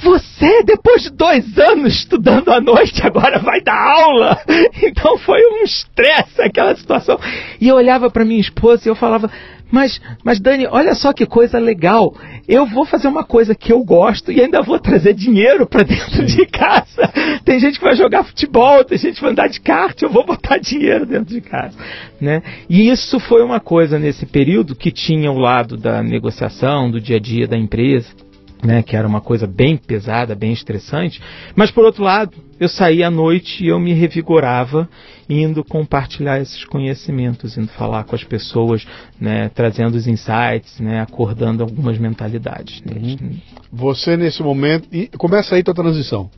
você, 0.02 0.64
depois 0.64 1.04
de 1.04 1.12
dois 1.12 1.58
anos 1.58 1.94
estudando 1.94 2.50
à 2.52 2.60
noite, 2.60 3.06
agora 3.06 3.40
vai 3.40 3.62
dar 3.62 3.80
aula? 3.80 4.38
Então 4.84 5.18
foi 5.20 5.40
um 5.40 5.64
estresse 5.64 6.42
aquela 6.42 6.76
situação. 6.76 7.20
E 7.60 7.68
eu 7.68 7.76
olhava 7.76 8.10
para 8.10 8.26
minha 8.26 8.40
esposa 8.40 8.88
e 8.88 8.90
eu 8.90 8.96
falava, 8.96 9.30
mas, 9.72 10.02
mas 10.24 10.40
Dani, 10.40 10.68
olha 10.70 10.94
só 10.94 11.14
que 11.14 11.26
coisa 11.26 11.58
legal. 11.58 12.14
Eu 12.48 12.66
vou 12.66 12.86
fazer 12.86 13.08
uma 13.08 13.24
coisa 13.24 13.56
que 13.56 13.72
eu 13.72 13.84
gosto 13.84 14.32
e 14.32 14.42
ainda 14.42 14.62
vou 14.62 14.80
trazer 14.80 15.14
dinheiro 15.14 15.66
para 15.66 15.84
dentro 15.86 16.26
de 16.26 16.46
casa. 16.48 17.12
Tem 17.46 17.60
gente 17.60 17.80
que 17.80 17.86
vai 17.86 17.96
jogar 17.96 18.24
futebol, 18.24 18.84
tem 18.84 18.98
gente 18.98 19.16
que 19.16 19.22
vai 19.22 19.32
andar 19.32 19.48
de 19.48 19.62
kart, 19.62 20.00
eu 20.02 20.10
vou 20.10 20.26
botar 20.26 20.58
dinheiro 20.58 21.06
dentro 21.06 21.34
de 21.34 21.42
casa. 21.42 21.78
Né? 22.20 22.42
E 22.70 22.90
isso 22.90 23.20
foi 23.20 23.44
uma 23.44 23.60
coisa 23.60 23.98
nesse 23.98 24.26
período 24.26 24.76
que 24.76 24.92
tinha 24.92 25.32
o 25.32 25.38
lado 25.38 25.78
da 25.78 26.04
negociação, 26.04 26.92
do 26.92 27.00
dia 27.00 27.18
a 27.18 27.20
dia 27.20 27.48
da 27.48 27.58
empresa 27.58 28.31
né, 28.64 28.84
que 28.84 28.96
era 28.96 29.08
uma 29.08 29.22
coisa 29.22 29.48
bem 29.48 29.76
pesada, 29.78 30.36
bem 30.36 30.54
estressante, 30.54 31.22
mas 31.56 31.72
por 31.72 31.84
outro 31.84 32.04
lado, 32.04 32.32
eu 32.60 32.70
saía 32.70 33.08
à 33.08 33.12
noite 33.12 33.64
e 33.64 33.70
eu 33.70 33.80
me 33.80 33.94
revigorava 33.94 34.88
indo 35.28 35.64
compartilhar 35.64 36.40
esses 36.40 36.64
conhecimentos, 36.66 37.58
indo 37.58 37.70
falar 37.70 38.04
com 38.04 38.16
as 38.16 38.24
pessoas, 38.24 38.86
né, 39.20 39.50
trazendo 39.54 39.96
os 39.96 40.06
insights, 40.06 40.80
né, 40.80 41.02
acordando 41.02 41.64
algumas 41.64 41.98
mentalidades. 41.98 42.82
Uhum. 42.86 43.38
Você 43.72 44.16
nesse 44.16 44.44
momento 44.44 44.88
e 44.92 45.08
começa 45.18 45.56
aí 45.56 45.64
tua 45.64 45.74
transição. 45.74 46.30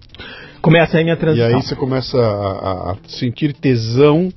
Começa 0.62 0.98
aí 0.98 1.04
minha 1.04 1.18
transição. 1.18 1.50
E 1.50 1.56
aí 1.56 1.62
você 1.62 1.76
começa 1.76 2.18
a, 2.18 2.92
a 2.92 2.96
sentir 3.08 3.54
tesão 3.54 4.32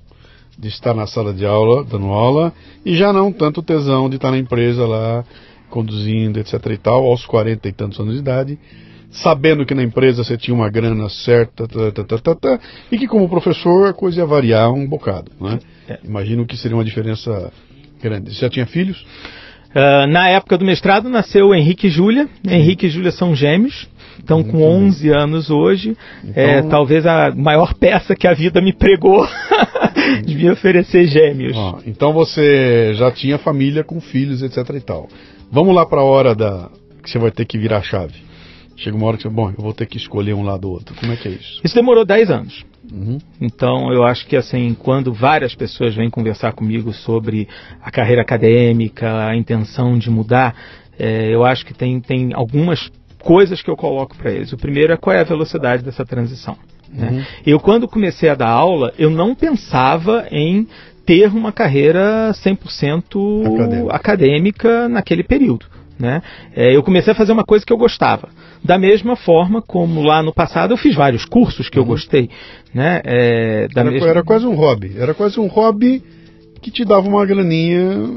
de 0.58 0.68
estar 0.68 0.94
na 0.94 1.06
sala 1.06 1.32
de 1.32 1.44
aula, 1.44 1.84
dando 1.84 2.06
aula, 2.06 2.52
e 2.84 2.96
já 2.96 3.12
não 3.12 3.30
tanto 3.30 3.62
tesão 3.62 4.08
de 4.08 4.16
estar 4.16 4.30
na 4.30 4.38
empresa 4.38 4.86
lá 4.86 5.24
conduzindo, 5.76 6.40
etc 6.40 6.54
e 6.70 6.78
tal, 6.78 7.04
aos 7.04 7.26
40 7.26 7.68
e 7.68 7.72
tantos 7.72 8.00
anos 8.00 8.14
de 8.14 8.20
idade, 8.20 8.58
sabendo 9.10 9.66
que 9.66 9.74
na 9.74 9.82
empresa 9.82 10.24
você 10.24 10.34
tinha 10.38 10.54
uma 10.54 10.70
grana 10.70 11.06
certa, 11.10 11.68
tá, 11.68 12.18
tá, 12.18 12.34
tá, 12.34 12.60
e 12.90 12.96
que 12.96 13.06
como 13.06 13.28
professor 13.28 13.86
a 13.86 13.92
coisa 13.92 14.20
ia 14.20 14.26
variar 14.26 14.72
um 14.72 14.88
bocado. 14.88 15.30
Né? 15.38 15.58
É. 15.86 15.98
Imagino 16.02 16.46
que 16.46 16.56
seria 16.56 16.74
uma 16.74 16.84
diferença 16.84 17.52
grande. 18.02 18.34
Você 18.34 18.40
já 18.40 18.48
tinha 18.48 18.64
filhos? 18.64 19.04
Uh, 19.70 20.06
na 20.08 20.30
época 20.30 20.56
do 20.56 20.64
mestrado 20.64 21.10
nasceu 21.10 21.54
Henrique 21.54 21.88
e 21.88 21.90
Júlia. 21.90 22.26
Henrique 22.48 22.86
e 22.86 22.88
Júlia 22.88 23.12
são 23.12 23.34
gêmeos. 23.34 23.86
Estão 24.18 24.42
com 24.42 24.62
11 24.62 25.10
anos 25.10 25.50
hoje. 25.50 25.94
Então... 26.24 26.42
É, 26.42 26.62
talvez 26.62 27.04
a 27.04 27.34
maior 27.36 27.74
peça 27.74 28.16
que 28.16 28.26
a 28.26 28.32
vida 28.32 28.62
me 28.62 28.72
pregou 28.72 29.28
de 30.24 30.34
me 30.34 30.50
oferecer 30.50 31.06
gêmeos. 31.06 31.54
Ah, 31.54 31.78
então 31.86 32.14
você 32.14 32.94
já 32.94 33.10
tinha 33.10 33.36
família 33.36 33.84
com 33.84 34.00
filhos, 34.00 34.42
etc 34.42 34.56
e 34.74 34.80
tal. 34.80 35.08
Vamos 35.56 35.74
lá 35.74 35.86
para 35.86 36.02
a 36.02 36.04
hora 36.04 36.34
da 36.34 36.68
que 37.02 37.10
você 37.10 37.18
vai 37.18 37.30
ter 37.30 37.46
que 37.46 37.56
virar 37.56 37.78
a 37.78 37.82
chave. 37.82 38.12
Chega 38.76 38.94
uma 38.94 39.06
hora 39.06 39.16
que 39.16 39.22
você, 39.22 39.30
bom, 39.30 39.48
eu 39.48 39.56
vou 39.56 39.72
ter 39.72 39.86
que 39.86 39.96
escolher 39.96 40.34
um 40.34 40.42
lado 40.42 40.66
ou 40.68 40.74
outro. 40.74 40.94
Como 40.94 41.10
é 41.10 41.16
que 41.16 41.28
é 41.28 41.30
isso? 41.30 41.62
Isso 41.64 41.74
demorou 41.74 42.04
10 42.04 42.30
anos. 42.30 42.62
Uhum. 42.92 43.16
Então, 43.40 43.90
eu 43.90 44.04
acho 44.04 44.26
que 44.26 44.36
assim, 44.36 44.74
quando 44.74 45.14
várias 45.14 45.54
pessoas 45.54 45.94
vêm 45.94 46.10
conversar 46.10 46.52
comigo 46.52 46.92
sobre 46.92 47.48
a 47.82 47.90
carreira 47.90 48.20
acadêmica, 48.20 49.28
a 49.28 49.34
intenção 49.34 49.96
de 49.96 50.10
mudar, 50.10 50.54
é, 50.98 51.34
eu 51.34 51.42
acho 51.42 51.64
que 51.64 51.72
tem, 51.72 52.02
tem 52.02 52.34
algumas 52.34 52.90
coisas 53.18 53.62
que 53.62 53.70
eu 53.70 53.76
coloco 53.76 54.14
para 54.14 54.30
eles. 54.30 54.52
O 54.52 54.58
primeiro 54.58 54.92
é 54.92 54.96
qual 54.98 55.16
é 55.16 55.20
a 55.20 55.24
velocidade 55.24 55.82
dessa 55.82 56.04
transição. 56.04 56.58
Né? 56.92 57.08
Uhum. 57.12 57.24
Eu, 57.46 57.58
quando 57.60 57.88
comecei 57.88 58.28
a 58.28 58.34
dar 58.34 58.50
aula, 58.50 58.92
eu 58.98 59.08
não 59.08 59.34
pensava 59.34 60.26
em 60.30 60.68
ter 61.06 61.28
uma 61.28 61.52
carreira 61.52 62.32
100% 62.32 63.54
acadêmica. 63.54 63.94
acadêmica 63.94 64.88
naquele 64.88 65.22
período. 65.22 65.66
Né? 65.98 66.20
É, 66.54 66.76
eu 66.76 66.82
comecei 66.82 67.12
a 67.12 67.16
fazer 67.16 67.32
uma 67.32 67.44
coisa 67.44 67.64
que 67.64 67.72
eu 67.72 67.78
gostava. 67.78 68.28
Da 68.62 68.76
mesma 68.76 69.16
forma 69.16 69.62
como 69.62 70.02
lá 70.02 70.22
no 70.22 70.34
passado 70.34 70.74
eu 70.74 70.76
fiz 70.76 70.94
vários 70.94 71.24
cursos 71.24 71.70
que 71.70 71.78
uhum. 71.78 71.84
eu 71.84 71.88
gostei. 71.88 72.28
Né? 72.74 73.00
É, 73.04 73.68
era, 73.74 73.90
mesma... 73.90 74.08
era, 74.08 74.22
quase 74.22 74.46
um 74.46 74.54
hobby. 74.54 74.94
Era 74.98 75.14
quase 75.14 75.40
um 75.40 75.46
hobby 75.46 76.02
que 76.60 76.70
te 76.70 76.84
dava 76.84 77.08
uma 77.08 77.24
graninha. 77.24 78.10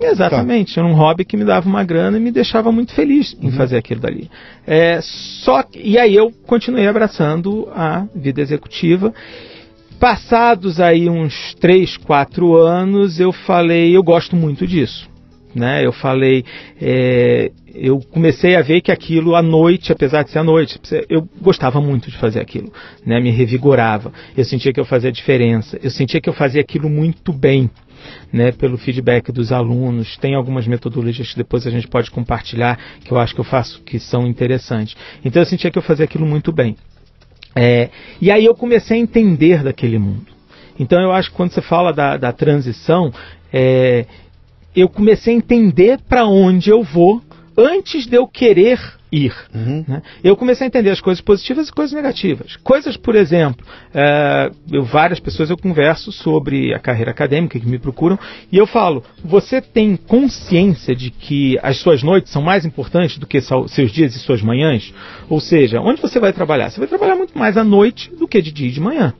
Exatamente, 0.00 0.74
tá. 0.74 0.80
era 0.80 0.90
um 0.90 0.94
hobby 0.94 1.24
que 1.24 1.36
me 1.36 1.44
dava 1.44 1.68
uma 1.68 1.84
grana 1.84 2.18
e 2.18 2.20
me 2.20 2.32
deixava 2.32 2.72
muito 2.72 2.92
feliz 2.92 3.36
em 3.40 3.46
uhum. 3.46 3.52
fazer 3.52 3.78
aquilo 3.78 4.00
dali. 4.00 4.28
É, 4.66 4.98
só 5.00 5.64
E 5.74 5.96
aí 5.96 6.14
eu 6.14 6.32
continuei 6.46 6.86
abraçando 6.86 7.68
a 7.72 8.04
vida 8.14 8.40
executiva 8.40 9.14
Passados 10.02 10.80
aí 10.80 11.08
uns 11.08 11.54
3, 11.60 11.96
4 11.98 12.56
anos, 12.56 13.20
eu 13.20 13.30
falei, 13.30 13.96
eu 13.96 14.02
gosto 14.02 14.34
muito 14.34 14.66
disso. 14.66 15.08
Né? 15.54 15.86
Eu 15.86 15.92
falei, 15.92 16.44
é, 16.80 17.52
eu 17.72 18.00
comecei 18.10 18.56
a 18.56 18.62
ver 18.62 18.80
que 18.80 18.90
aquilo 18.90 19.36
à 19.36 19.40
noite, 19.40 19.92
apesar 19.92 20.24
de 20.24 20.30
ser 20.30 20.40
à 20.40 20.42
noite, 20.42 20.80
eu 21.08 21.24
gostava 21.40 21.80
muito 21.80 22.10
de 22.10 22.18
fazer 22.18 22.40
aquilo, 22.40 22.72
né? 23.06 23.20
Me 23.20 23.30
revigorava. 23.30 24.12
Eu 24.36 24.44
sentia 24.44 24.72
que 24.72 24.80
eu 24.80 24.84
fazia 24.84 25.12
diferença. 25.12 25.78
Eu 25.80 25.90
sentia 25.90 26.20
que 26.20 26.28
eu 26.28 26.34
fazia 26.34 26.62
aquilo 26.62 26.90
muito 26.90 27.32
bem. 27.32 27.70
Né, 28.32 28.50
pelo 28.50 28.76
feedback 28.76 29.30
dos 29.30 29.52
alunos, 29.52 30.16
tem 30.16 30.34
algumas 30.34 30.66
metodologias 30.66 31.30
que 31.30 31.36
depois 31.36 31.64
a 31.68 31.70
gente 31.70 31.86
pode 31.86 32.10
compartilhar, 32.10 32.76
que 33.04 33.12
eu 33.12 33.16
acho 33.16 33.32
que 33.32 33.40
eu 33.40 33.44
faço 33.44 33.80
que 33.82 34.00
são 34.00 34.26
interessantes. 34.26 34.96
Então 35.24 35.40
eu 35.40 35.46
sentia 35.46 35.70
que 35.70 35.78
eu 35.78 35.82
fazia 35.82 36.04
aquilo 36.04 36.26
muito 36.26 36.50
bem. 36.50 36.76
É, 37.54 37.90
e 38.20 38.30
aí 38.30 38.44
eu 38.44 38.54
comecei 38.54 38.98
a 38.98 39.00
entender 39.00 39.62
daquele 39.62 39.98
mundo. 39.98 40.26
Então 40.78 41.00
eu 41.00 41.12
acho 41.12 41.30
que 41.30 41.36
quando 41.36 41.52
você 41.52 41.62
fala 41.62 41.92
da, 41.92 42.16
da 42.16 42.32
transição, 42.32 43.12
é, 43.52 44.06
eu 44.74 44.88
comecei 44.88 45.34
a 45.34 45.36
entender 45.36 46.00
para 46.08 46.26
onde 46.26 46.70
eu 46.70 46.82
vou 46.82 47.20
antes 47.56 48.06
de 48.06 48.16
eu 48.16 48.26
querer 48.26 48.78
ir. 49.12 49.34
Uhum. 49.54 49.84
Né? 49.86 50.02
Eu 50.24 50.34
comecei 50.36 50.64
a 50.64 50.68
entender 50.68 50.90
as 50.90 51.00
coisas 51.00 51.20
positivas 51.20 51.68
e 51.68 51.72
coisas 51.72 51.94
negativas. 51.94 52.56
Coisas, 52.56 52.96
por 52.96 53.14
exemplo, 53.14 53.64
é, 53.94 54.50
eu, 54.70 54.82
várias 54.82 55.20
pessoas 55.20 55.50
eu 55.50 55.56
converso 55.56 56.10
sobre 56.10 56.72
a 56.74 56.78
carreira 56.78 57.10
acadêmica 57.10 57.60
que 57.60 57.66
me 57.66 57.78
procuram 57.78 58.18
e 58.50 58.56
eu 58.56 58.66
falo: 58.66 59.04
você 59.22 59.60
tem 59.60 59.96
consciência 59.96 60.94
de 60.96 61.10
que 61.10 61.58
as 61.62 61.76
suas 61.78 62.02
noites 62.02 62.32
são 62.32 62.40
mais 62.40 62.64
importantes 62.64 63.18
do 63.18 63.26
que 63.26 63.40
seus 63.40 63.92
dias 63.92 64.16
e 64.16 64.18
suas 64.18 64.40
manhãs? 64.40 64.92
Ou 65.28 65.40
seja, 65.40 65.80
onde 65.80 66.00
você 66.00 66.18
vai 66.18 66.32
trabalhar? 66.32 66.70
Você 66.70 66.78
vai 66.78 66.88
trabalhar 66.88 67.16
muito 67.16 67.38
mais 67.38 67.56
à 67.56 67.64
noite 67.64 68.10
do 68.14 68.26
que 68.26 68.40
de 68.40 68.50
dia 68.50 68.68
e 68.68 68.72
de 68.72 68.80
manhã. 68.80 69.14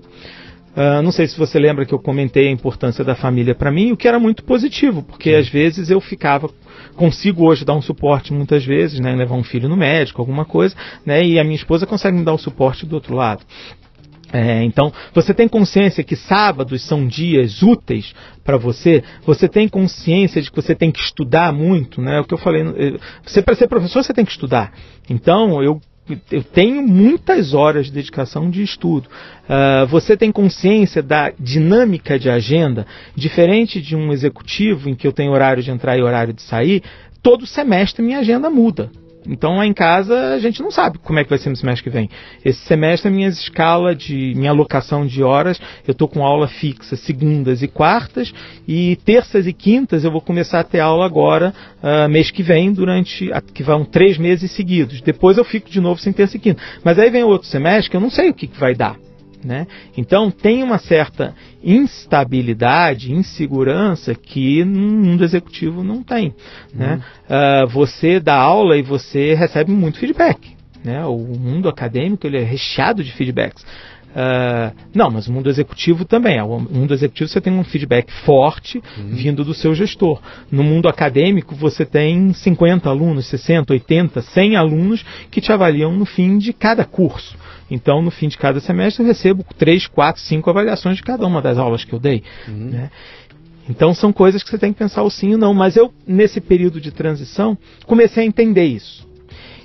Uh, 0.74 1.02
não 1.02 1.12
sei 1.12 1.26
se 1.26 1.36
você 1.38 1.58
lembra 1.58 1.84
que 1.84 1.92
eu 1.92 1.98
comentei 1.98 2.48
a 2.48 2.50
importância 2.50 3.04
da 3.04 3.14
família 3.14 3.54
para 3.54 3.70
mim, 3.70 3.92
o 3.92 3.96
que 3.96 4.08
era 4.08 4.18
muito 4.18 4.42
positivo, 4.42 5.02
porque 5.02 5.30
Sim. 5.30 5.36
às 5.36 5.48
vezes 5.48 5.90
eu 5.90 6.00
ficava, 6.00 6.48
consigo 6.96 7.46
hoje 7.46 7.64
dar 7.64 7.74
um 7.74 7.82
suporte 7.82 8.32
muitas 8.32 8.64
vezes, 8.64 9.00
né, 9.00 9.14
levar 9.14 9.34
um 9.34 9.42
filho 9.42 9.68
no 9.68 9.76
médico, 9.76 10.20
alguma 10.20 10.44
coisa, 10.44 10.74
né, 11.04 11.24
e 11.24 11.38
a 11.38 11.44
minha 11.44 11.56
esposa 11.56 11.86
consegue 11.86 12.16
me 12.16 12.24
dar 12.24 12.32
o 12.32 12.38
suporte 12.38 12.86
do 12.86 12.94
outro 12.94 13.14
lado. 13.14 13.44
É, 14.32 14.64
então, 14.64 14.90
você 15.12 15.34
tem 15.34 15.46
consciência 15.46 16.02
que 16.02 16.16
sábados 16.16 16.82
são 16.82 17.06
dias 17.06 17.62
úteis 17.62 18.14
para 18.42 18.56
você? 18.56 19.04
Você 19.26 19.46
tem 19.46 19.68
consciência 19.68 20.40
de 20.40 20.50
que 20.50 20.56
você 20.56 20.74
tem 20.74 20.90
que 20.90 21.00
estudar 21.00 21.52
muito, 21.52 22.00
né? 22.00 22.18
O 22.18 22.24
que 22.24 22.32
eu 22.32 22.38
falei, 22.38 22.62
eh, 22.62 22.98
você 23.22 23.42
para 23.42 23.54
ser 23.54 23.68
professor 23.68 24.02
você 24.02 24.14
tem 24.14 24.24
que 24.24 24.30
estudar. 24.30 24.72
Então, 25.10 25.62
eu 25.62 25.78
eu 26.30 26.42
tenho 26.42 26.82
muitas 26.82 27.54
horas 27.54 27.86
de 27.86 27.92
dedicação 27.92 28.50
de 28.50 28.62
estudo. 28.62 29.08
Uh, 29.44 29.86
você 29.86 30.16
tem 30.16 30.32
consciência 30.32 31.02
da 31.02 31.32
dinâmica 31.38 32.18
de 32.18 32.28
agenda, 32.28 32.86
diferente 33.14 33.80
de 33.80 33.94
um 33.94 34.12
executivo 34.12 34.88
em 34.88 34.94
que 34.94 35.06
eu 35.06 35.12
tenho 35.12 35.32
horário 35.32 35.62
de 35.62 35.70
entrar 35.70 35.96
e 35.96 36.02
horário 36.02 36.32
de 36.32 36.42
sair, 36.42 36.82
todo 37.22 37.46
semestre 37.46 38.02
minha 38.02 38.18
agenda 38.18 38.50
muda. 38.50 38.90
Então 39.26 39.56
lá 39.56 39.66
em 39.66 39.72
casa 39.72 40.34
a 40.34 40.38
gente 40.38 40.62
não 40.62 40.70
sabe 40.70 40.98
como 40.98 41.18
é 41.18 41.24
que 41.24 41.30
vai 41.30 41.38
ser 41.38 41.50
no 41.50 41.56
semestre 41.56 41.84
que 41.84 41.90
vem. 41.90 42.08
Esse 42.44 42.60
semestre 42.60 43.08
a 43.08 43.10
minha 43.10 43.28
escala 43.28 43.94
de 43.94 44.34
minha 44.36 44.50
alocação 44.50 45.06
de 45.06 45.22
horas, 45.22 45.60
eu 45.86 45.92
estou 45.92 46.08
com 46.08 46.24
aula 46.24 46.48
fixa 46.48 46.96
segundas 46.96 47.62
e 47.62 47.68
quartas 47.68 48.32
e 48.66 48.96
terças 49.04 49.46
e 49.46 49.52
quintas 49.52 50.04
eu 50.04 50.10
vou 50.10 50.20
começar 50.20 50.60
a 50.60 50.64
ter 50.64 50.80
aula 50.80 51.06
agora 51.06 51.54
uh, 51.82 52.08
mês 52.08 52.30
que 52.30 52.42
vem 52.42 52.72
durante 52.72 53.30
que 53.54 53.62
vão 53.62 53.84
três 53.84 54.18
meses 54.18 54.50
seguidos. 54.52 55.00
Depois 55.00 55.38
eu 55.38 55.44
fico 55.44 55.70
de 55.70 55.80
novo 55.80 56.00
sem 56.00 56.12
terça 56.12 56.36
e 56.36 56.40
quinta. 56.40 56.62
Mas 56.84 56.98
aí 56.98 57.10
vem 57.10 57.22
outro 57.22 57.48
semestre 57.48 57.90
que 57.90 57.96
eu 57.96 58.00
não 58.00 58.10
sei 58.10 58.30
o 58.30 58.34
que, 58.34 58.46
que 58.46 58.58
vai 58.58 58.74
dar. 58.74 58.96
Né? 59.44 59.66
Então 59.96 60.30
tem 60.30 60.62
uma 60.62 60.78
certa 60.78 61.34
instabilidade, 61.64 63.12
insegurança 63.12 64.14
que 64.14 64.64
no 64.64 64.80
mundo 64.80 65.24
executivo 65.24 65.82
não 65.82 66.02
tem. 66.02 66.32
Né? 66.72 67.00
Uhum. 67.28 67.64
Uh, 67.64 67.68
você 67.68 68.20
dá 68.20 68.36
aula 68.36 68.76
e 68.76 68.82
você 68.82 69.34
recebe 69.34 69.72
muito 69.72 69.98
feedback. 69.98 70.56
Né? 70.84 71.04
O 71.04 71.18
mundo 71.18 71.68
acadêmico 71.68 72.26
ele 72.26 72.38
é 72.38 72.44
recheado 72.44 73.02
de 73.02 73.12
feedbacks. 73.12 73.64
Uh, 74.12 74.76
não, 74.94 75.10
mas 75.10 75.26
o 75.26 75.32
mundo 75.32 75.48
executivo 75.48 76.04
também. 76.04 76.40
O 76.40 76.60
mundo 76.60 76.92
executivo 76.92 77.30
você 77.30 77.40
tem 77.40 77.52
um 77.52 77.64
feedback 77.64 78.12
forte 78.24 78.82
uhum. 78.98 79.08
vindo 79.08 79.44
do 79.44 79.54
seu 79.54 79.74
gestor. 79.74 80.20
No 80.50 80.62
mundo 80.62 80.88
acadêmico 80.88 81.54
você 81.54 81.86
tem 81.86 82.32
50 82.32 82.88
alunos, 82.88 83.26
60, 83.26 83.72
80, 83.72 84.20
100 84.20 84.56
alunos 84.56 85.04
que 85.30 85.40
te 85.40 85.50
avaliam 85.50 85.92
no 85.92 86.04
fim 86.04 86.36
de 86.36 86.52
cada 86.52 86.84
curso. 86.84 87.36
Então, 87.72 88.02
no 88.02 88.10
fim 88.10 88.28
de 88.28 88.36
cada 88.36 88.60
semestre, 88.60 89.02
eu 89.02 89.06
recebo 89.06 89.42
três, 89.56 89.86
quatro, 89.86 90.20
cinco 90.20 90.50
avaliações 90.50 90.98
de 90.98 91.02
cada 91.02 91.26
uma 91.26 91.40
das 91.40 91.56
aulas 91.56 91.82
que 91.82 91.94
eu 91.94 91.98
dei. 91.98 92.22
Uhum. 92.46 92.68
Né? 92.68 92.90
Então, 93.66 93.94
são 93.94 94.12
coisas 94.12 94.42
que 94.42 94.50
você 94.50 94.58
tem 94.58 94.74
que 94.74 94.78
pensar 94.78 95.02
o 95.02 95.08
sim 95.08 95.32
e 95.32 95.36
não. 95.38 95.54
Mas 95.54 95.74
eu, 95.74 95.90
nesse 96.06 96.38
período 96.38 96.78
de 96.78 96.90
transição, 96.90 97.56
comecei 97.86 98.24
a 98.24 98.26
entender 98.26 98.66
isso. 98.66 99.08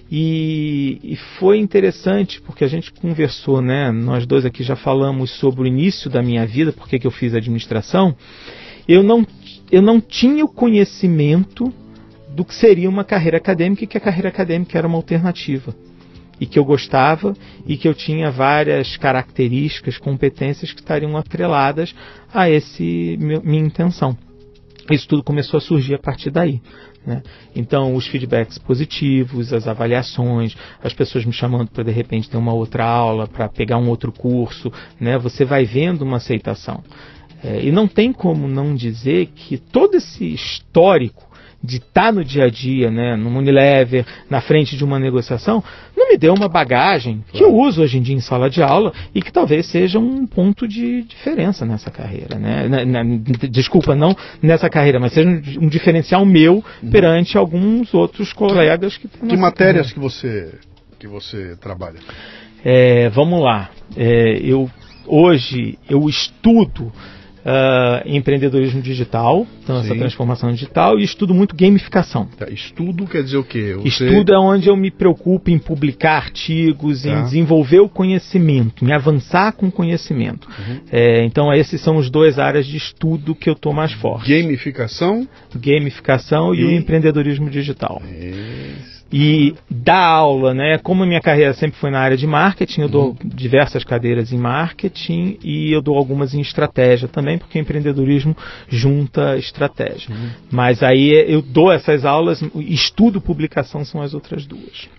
E, 0.10 0.99
e, 1.03 1.18
foi 1.38 1.58
interessante 1.58 2.39
porque 2.39 2.64
a 2.64 2.68
gente 2.68 2.93
conversou, 2.93 3.62
né? 3.62 3.91
Nós 3.91 4.26
dois 4.26 4.45
aqui 4.45 4.64
já 4.64 4.78
falamos 4.78 5.32
sobre 5.32 5.64
o 5.64 5.68
início 5.68 6.10
da 6.10 6.22
minha 6.22 6.45
vida, 6.47 6.72
porque 6.72 6.97
que 6.97 7.05
eu 7.05 7.12
fiz 7.12 7.36
administração. 7.36 8.16
Eu 8.88 9.03
não, 9.03 9.28
eu 9.70 9.82
não 9.82 9.99
tinha 9.99 10.45
o 10.45 10.47
conhecimento 10.47 11.74
do 12.30 12.45
que 12.45 12.55
seria 12.55 12.88
uma 12.88 13.03
carreira 13.03 13.36
acadêmica 13.36 13.84
e 13.84 13.88
que 13.88 13.97
a 13.97 14.01
carreira 14.01 14.30
acadêmica 14.30 14.78
era 14.78 14.88
uma 14.88 14.95
alternativa 14.95 15.76
e 16.40 16.46
que 16.46 16.58
eu 16.60 16.66
gostava 16.66 17.34
e 17.66 17.78
que 17.78 17.88
eu 17.88 17.94
tinha 17.94 18.30
várias 18.32 18.98
características, 18.98 19.98
competências 19.98 20.72
que 20.72 20.80
estariam 20.80 21.16
atreladas 21.18 21.94
a 22.34 22.50
esse 22.50 23.18
minha 23.20 23.66
intenção. 23.66 24.18
Isso 24.90 25.08
tudo 25.08 25.24
começou 25.24 25.58
a 25.58 25.62
surgir 25.62 25.96
a 25.96 26.00
partir 26.00 26.32
daí. 26.32 26.62
Né? 27.06 27.24
Então, 27.56 27.96
os 27.96 28.06
feedbacks 28.08 28.58
positivos, 28.58 29.54
as 29.54 29.68
avaliações, 29.68 30.56
as 30.84 30.94
pessoas 30.94 31.26
me 31.26 31.32
chamando 31.32 31.70
para 31.70 31.84
de 31.84 31.92
repente 31.92 32.30
ter 32.30 32.38
uma 32.38 32.54
outra 32.54 32.86
aula, 32.86 33.28
para 33.28 33.48
pegar 33.48 33.78
um 33.78 33.90
outro 33.90 34.12
curso, 34.12 34.72
né? 35.00 35.18
você 35.18 35.46
vai 35.46 35.66
vendo 35.66 36.02
uma 36.02 36.18
aceitação. 36.18 36.84
É, 37.44 37.64
e 37.64 37.72
não 37.72 37.88
tem 37.88 38.12
como 38.12 38.48
não 38.48 38.76
dizer 38.76 39.28
que 39.28 39.58
todo 39.58 39.96
esse 39.96 40.26
histórico 40.34 41.27
de 41.68 41.78
estar 41.78 42.05
tá 42.05 42.11
no 42.13 42.24
dia 42.24 42.45
a 42.45 42.49
dia, 42.49 42.89
né, 42.89 43.18
no 43.18 43.30
Unilever, 43.38 44.05
na 44.30 44.39
frente 44.39 44.78
de 44.78 44.84
uma 44.86 44.97
negociação, 44.97 45.61
não 45.95 46.07
me 46.09 46.18
deu 46.18 46.34
uma 46.34 46.47
bagagem 46.47 47.24
que 47.34 47.43
eu 47.43 47.53
uso 47.53 47.82
hoje 47.82 47.97
em 47.97 48.01
dia 48.01 48.15
em 48.15 48.22
sala 48.22 48.49
de 48.49 48.63
aula 48.63 48.93
e 49.13 49.22
que 49.22 49.32
talvez 49.32 49.65
seja 49.65 49.99
um 49.99 50.26
ponto 50.26 50.65
de 50.65 51.03
diferença 51.03 51.65
nessa 51.65 51.91
carreira, 51.91 52.39
né? 52.39 52.68
Na, 52.70 52.86
na, 52.86 53.18
desculpa, 53.49 53.93
não 53.93 54.15
nessa 54.41 54.70
carreira, 54.70 54.97
mas 54.97 55.11
seja 55.11 55.28
um, 55.28 55.65
um 55.65 55.68
diferencial 55.68 56.26
meu 56.26 56.63
uhum. 56.82 56.89
perante 56.89 57.38
alguns 57.38 57.93
outros 57.93 58.32
colegas 58.32 58.97
que 58.97 59.09
Que 59.09 59.36
matérias 59.36 59.91
que 59.91 59.99
você 59.99 60.53
que 60.97 61.07
você 61.07 61.55
trabalha? 61.57 61.99
É, 62.63 63.09
vamos 63.09 63.43
lá. 63.43 63.70
É, 63.95 64.39
eu 64.41 64.70
hoje 65.05 65.78
eu 65.89 66.07
estudo 66.07 66.91
uh, 67.48 68.04
empreendedorismo 68.06 68.82
digital, 68.82 69.48
então 69.64 69.80
essa 69.80 69.95
transformação 69.95 70.52
digital, 70.52 71.00
e 71.00 71.04
estudo 71.04 71.34
muito 71.34 71.56
gamificação. 71.56 72.28
Tá, 72.38 72.50
estudo 72.50 73.08
quer 73.08 73.24
dizer 73.24 73.38
o 73.38 73.43
quê? 73.43 73.74
Você... 73.76 74.06
Estudo 74.06 74.34
é 74.34 74.39
onde 74.39 74.68
eu 74.68 74.76
me 74.76 74.91
preocupo 74.91 75.50
em 75.50 75.58
publicar 75.58 76.18
artigos, 76.18 77.04
tá. 77.04 77.10
em 77.10 77.24
desenvolver 77.24 77.80
o 77.80 77.89
conhecimento, 77.89 78.84
em 78.86 78.91
avançar 78.91 79.54
com 79.54 79.68
o 79.68 79.72
conhecimento. 79.72 80.48
Uhum. 80.48 80.80
É, 80.91 81.24
então 81.24 81.54
esses 81.54 81.80
são 81.82 81.95
os 81.95 82.10
dois 82.10 82.38
áreas 82.38 82.66
de 82.66 82.76
estudo 82.76 83.34
que 83.34 83.50
eu 83.50 83.54
estou 83.54 83.74
mais 83.74 83.93
forte. 83.93 84.30
Gamificação? 84.30 85.28
Gamificação 85.56 86.54
e, 86.54 86.60
e 86.60 86.66
o 86.66 86.72
empreendedorismo 86.72 87.50
digital. 87.50 88.02
Isso 88.04 88.97
e 89.12 89.55
dar 89.70 90.03
aula, 90.03 90.53
né? 90.53 90.78
Como 90.78 91.03
a 91.03 91.05
minha 91.05 91.22
carreira 91.22 91.53
sempre 91.53 91.80
foi 91.80 91.89
na 91.89 91.99
área 91.99 92.18
de 92.18 92.28
marketing, 92.28 92.82
eu 92.82 92.89
dou 92.89 93.10
uhum. 93.10 93.16
diversas 93.24 93.84
cadeiras 93.84 94.32
em 94.34 94.38
marketing 94.38 95.38
e 95.43 95.72
eu 95.72 95.82
dou 95.82 95.97
algumas 95.97 96.34
em 96.34 96.41
estratégia 96.41 97.08
também, 97.08 97.38
porque 97.38 97.60
empreendedorismo 97.60 98.36
junta 98.68 99.38
estratégia. 99.38 100.14
Uhum. 100.14 100.30
Mas 100.51 100.84
aí 100.84 101.12
eu 101.28 101.41
dou 101.41 101.72
essas 101.72 102.05
aulas, 102.05 102.41
estudo 102.55 103.22
publicação 103.22 103.86
são 103.86 104.01
as 104.01 104.14
outras 104.14 104.45
duas. 104.45 104.89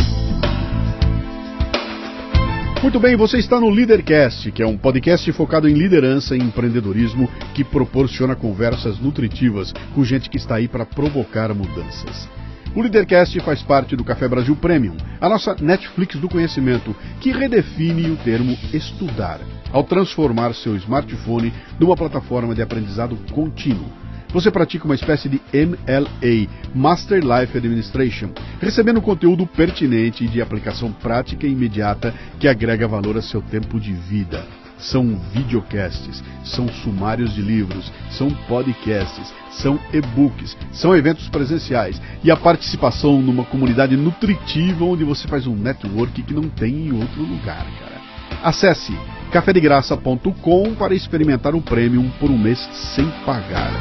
Muito 2.80 3.00
bem, 3.00 3.16
você 3.16 3.38
está 3.38 3.61
no 3.61 3.70
Leadercast, 3.70 4.52
que 4.52 4.62
é 4.62 4.66
um 4.66 4.78
podcast 4.78 5.30
focado 5.32 5.68
em 5.68 5.74
liderança 5.74 6.36
e 6.36 6.38
empreendedorismo 6.38 7.28
que 7.52 7.64
proporciona 7.64 8.36
conversas 8.36 9.00
nutritivas 9.00 9.74
com 9.94 10.04
gente 10.04 10.30
que 10.30 10.36
está 10.36 10.54
aí 10.54 10.68
para 10.68 10.86
provocar 10.86 11.52
mudanças. 11.52 12.38
O 12.74 12.82
Leadercast 12.82 13.40
faz 13.40 13.62
parte 13.62 13.96
do 13.96 14.04
Café 14.04 14.28
Brasil 14.28 14.54
Premium, 14.54 14.96
a 15.20 15.28
nossa 15.28 15.56
Netflix 15.60 16.16
do 16.16 16.28
conhecimento, 16.28 16.94
que 17.20 17.32
redefine 17.32 18.10
o 18.10 18.16
termo 18.16 18.56
estudar, 18.72 19.40
ao 19.72 19.82
transformar 19.82 20.54
seu 20.54 20.76
smartphone 20.76 21.52
numa 21.80 21.96
plataforma 21.96 22.54
de 22.54 22.62
aprendizado 22.62 23.16
contínuo. 23.32 23.90
Você 24.30 24.50
pratica 24.50 24.84
uma 24.84 24.94
espécie 24.94 25.28
de 25.28 25.40
MLA, 25.52 26.48
Master 26.74 27.22
Life 27.22 27.56
Administration, 27.56 28.30
recebendo 28.60 29.00
conteúdo 29.00 29.46
pertinente 29.46 30.24
e 30.24 30.28
de 30.28 30.42
aplicação 30.42 30.92
prática 30.92 31.46
e 31.46 31.52
imediata 31.52 32.14
que 32.38 32.46
agrega 32.46 32.86
valor 32.86 33.16
a 33.16 33.22
seu 33.22 33.40
tempo 33.40 33.80
de 33.80 33.92
vida 33.92 34.46
são 34.79 35.18
videocasts, 35.33 36.22
são 36.45 36.68
sumários 36.68 37.35
de 37.35 37.43
livros, 37.43 37.93
são 38.11 38.31
podcasts, 38.49 39.33
são 39.51 39.79
e-books, 39.93 40.57
são 40.72 40.97
eventos 40.97 41.29
presenciais 41.29 42.01
e 42.22 42.31
a 42.31 42.37
participação 42.37 43.20
numa 43.20 43.45
comunidade 43.45 43.97
nutritiva 43.97 44.85
onde 44.85 45.05
você 45.05 45.26
faz 45.26 45.47
um 45.47 45.55
network 45.55 46.22
que 46.22 46.35
não 46.35 46.49
tem 46.49 46.89
em 46.89 46.93
outro 46.93 47.22
lugar, 47.22 47.66
cara. 47.81 47.99
Acesse 48.43 48.97
cafedegraça.com 49.33 50.74
para 50.74 50.95
experimentar 50.95 51.55
o 51.55 51.61
premium 51.61 52.09
por 52.20 52.31
um 52.31 52.39
mês 52.39 52.59
sem 52.95 53.09
pagar. 53.26 53.72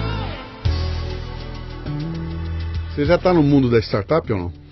Você 2.93 3.05
já 3.05 3.15
está 3.15 3.31
no 3.31 3.43
mundo 3.43 3.69
da 3.69 3.79
startup 3.79 4.31
ou 4.33 4.39
não? 4.39 4.67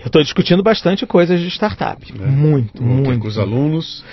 Eu 0.00 0.08
estou 0.08 0.22
discutindo 0.22 0.62
bastante 0.62 1.06
coisas 1.06 1.40
de 1.40 1.48
startup. 1.48 2.12
É. 2.12 2.26
Muito, 2.26 2.82
muito. 2.82 3.20
Com 3.20 3.28
os 3.28 3.38
alunos. 3.38 4.04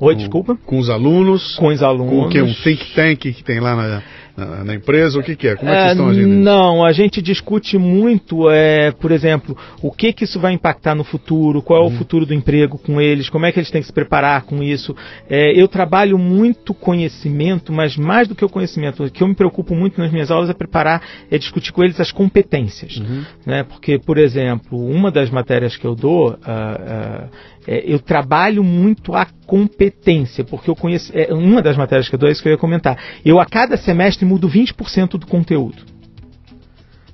Oi, 0.00 0.14
desculpa. 0.14 0.56
Com 0.64 0.78
os 0.78 0.88
alunos. 0.88 1.56
Com 1.56 1.66
os 1.66 1.82
alunos. 1.82 2.10
Com 2.10 2.22
o 2.22 2.28
que? 2.30 2.40
Um 2.40 2.54
think 2.54 2.94
tank 2.94 3.18
que 3.20 3.44
tem 3.44 3.60
lá 3.60 3.76
na, 3.76 4.02
na, 4.34 4.64
na, 4.64 4.74
empresa? 4.74 5.18
O 5.18 5.22
que, 5.22 5.36
que 5.36 5.46
é? 5.46 5.56
Como 5.56 5.70
é 5.70 5.74
que 5.74 5.88
é, 5.88 5.90
estão 5.90 6.08
agindo? 6.08 6.28
Não, 6.28 6.82
a 6.82 6.90
gente 6.92 7.20
discute 7.20 7.76
muito, 7.76 8.48
é, 8.48 8.92
por 8.92 9.12
exemplo, 9.12 9.54
o 9.82 9.92
que, 9.92 10.10
que 10.14 10.24
isso 10.24 10.40
vai 10.40 10.54
impactar 10.54 10.94
no 10.94 11.04
futuro, 11.04 11.60
qual 11.60 11.82
é 11.82 11.84
o 11.84 11.90
uhum. 11.90 11.98
futuro 11.98 12.24
do 12.24 12.32
emprego 12.32 12.78
com 12.78 12.98
eles, 12.98 13.28
como 13.28 13.44
é 13.44 13.52
que 13.52 13.58
eles 13.58 13.70
têm 13.70 13.82
que 13.82 13.88
se 13.88 13.92
preparar 13.92 14.44
com 14.44 14.62
isso. 14.62 14.96
É, 15.28 15.52
eu 15.52 15.68
trabalho 15.68 16.16
muito 16.16 16.72
conhecimento, 16.72 17.70
mas 17.70 17.94
mais 17.94 18.26
do 18.26 18.34
que 18.34 18.44
o 18.44 18.48
conhecimento, 18.48 19.04
o 19.04 19.10
que 19.10 19.22
eu 19.22 19.28
me 19.28 19.34
preocupo 19.34 19.74
muito 19.74 20.00
nas 20.00 20.10
minhas 20.10 20.30
aulas 20.30 20.48
é 20.48 20.54
preparar, 20.54 21.02
é 21.30 21.36
discutir 21.36 21.72
com 21.72 21.84
eles 21.84 22.00
as 22.00 22.10
competências. 22.10 22.96
Uhum. 22.96 23.22
Né? 23.44 23.64
Porque, 23.64 23.98
por 23.98 24.16
exemplo, 24.16 24.78
uma 24.78 25.10
das 25.10 25.28
matérias 25.28 25.76
que 25.76 25.86
eu 25.86 25.94
dou, 25.94 26.30
uh, 26.30 26.32
uh, 26.32 27.28
é, 27.66 27.82
eu 27.84 27.98
trabalho 27.98 28.64
muito 28.64 29.14
a 29.14 29.26
competência, 29.46 30.44
porque 30.44 30.70
eu 30.70 30.76
conheço. 30.76 31.12
É, 31.14 31.32
uma 31.32 31.60
das 31.60 31.76
matérias 31.76 32.08
que 32.08 32.14
eu 32.14 32.18
dou 32.18 32.28
é 32.28 32.32
isso 32.32 32.42
que 32.42 32.48
eu 32.48 32.52
ia 32.52 32.58
comentar. 32.58 32.98
Eu, 33.24 33.38
a 33.38 33.46
cada 33.46 33.76
semestre, 33.76 34.24
mudo 34.24 34.48
20% 34.48 35.18
do 35.18 35.26
conteúdo. 35.26 35.82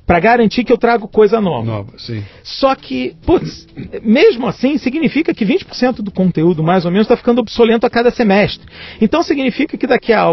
Para 0.07 0.21
garantir 0.21 0.63
que 0.63 0.73
eu 0.73 0.79
trago 0.79 1.09
coisa 1.09 1.41
nova. 1.41 1.67
Nova, 1.67 1.93
sim. 1.99 2.23
Só 2.45 2.77
que, 2.77 3.17
putz, 3.27 3.67
mesmo 4.03 4.47
assim, 4.47 4.79
significa 4.79 5.35
que 5.35 5.45
20% 5.45 5.97
do 5.97 6.13
conteúdo, 6.13 6.63
mais 6.63 6.85
ou 6.85 6.93
menos, 6.93 7.07
está 7.07 7.17
ficando 7.17 7.41
obsoleto 7.41 7.85
a 7.85 7.91
cada 7.91 8.13
semestre. 8.13 8.65
Então 9.01 9.25
significa 9.25 9.77
que 9.77 9.87
daqui 9.87 10.13
a 10.13 10.27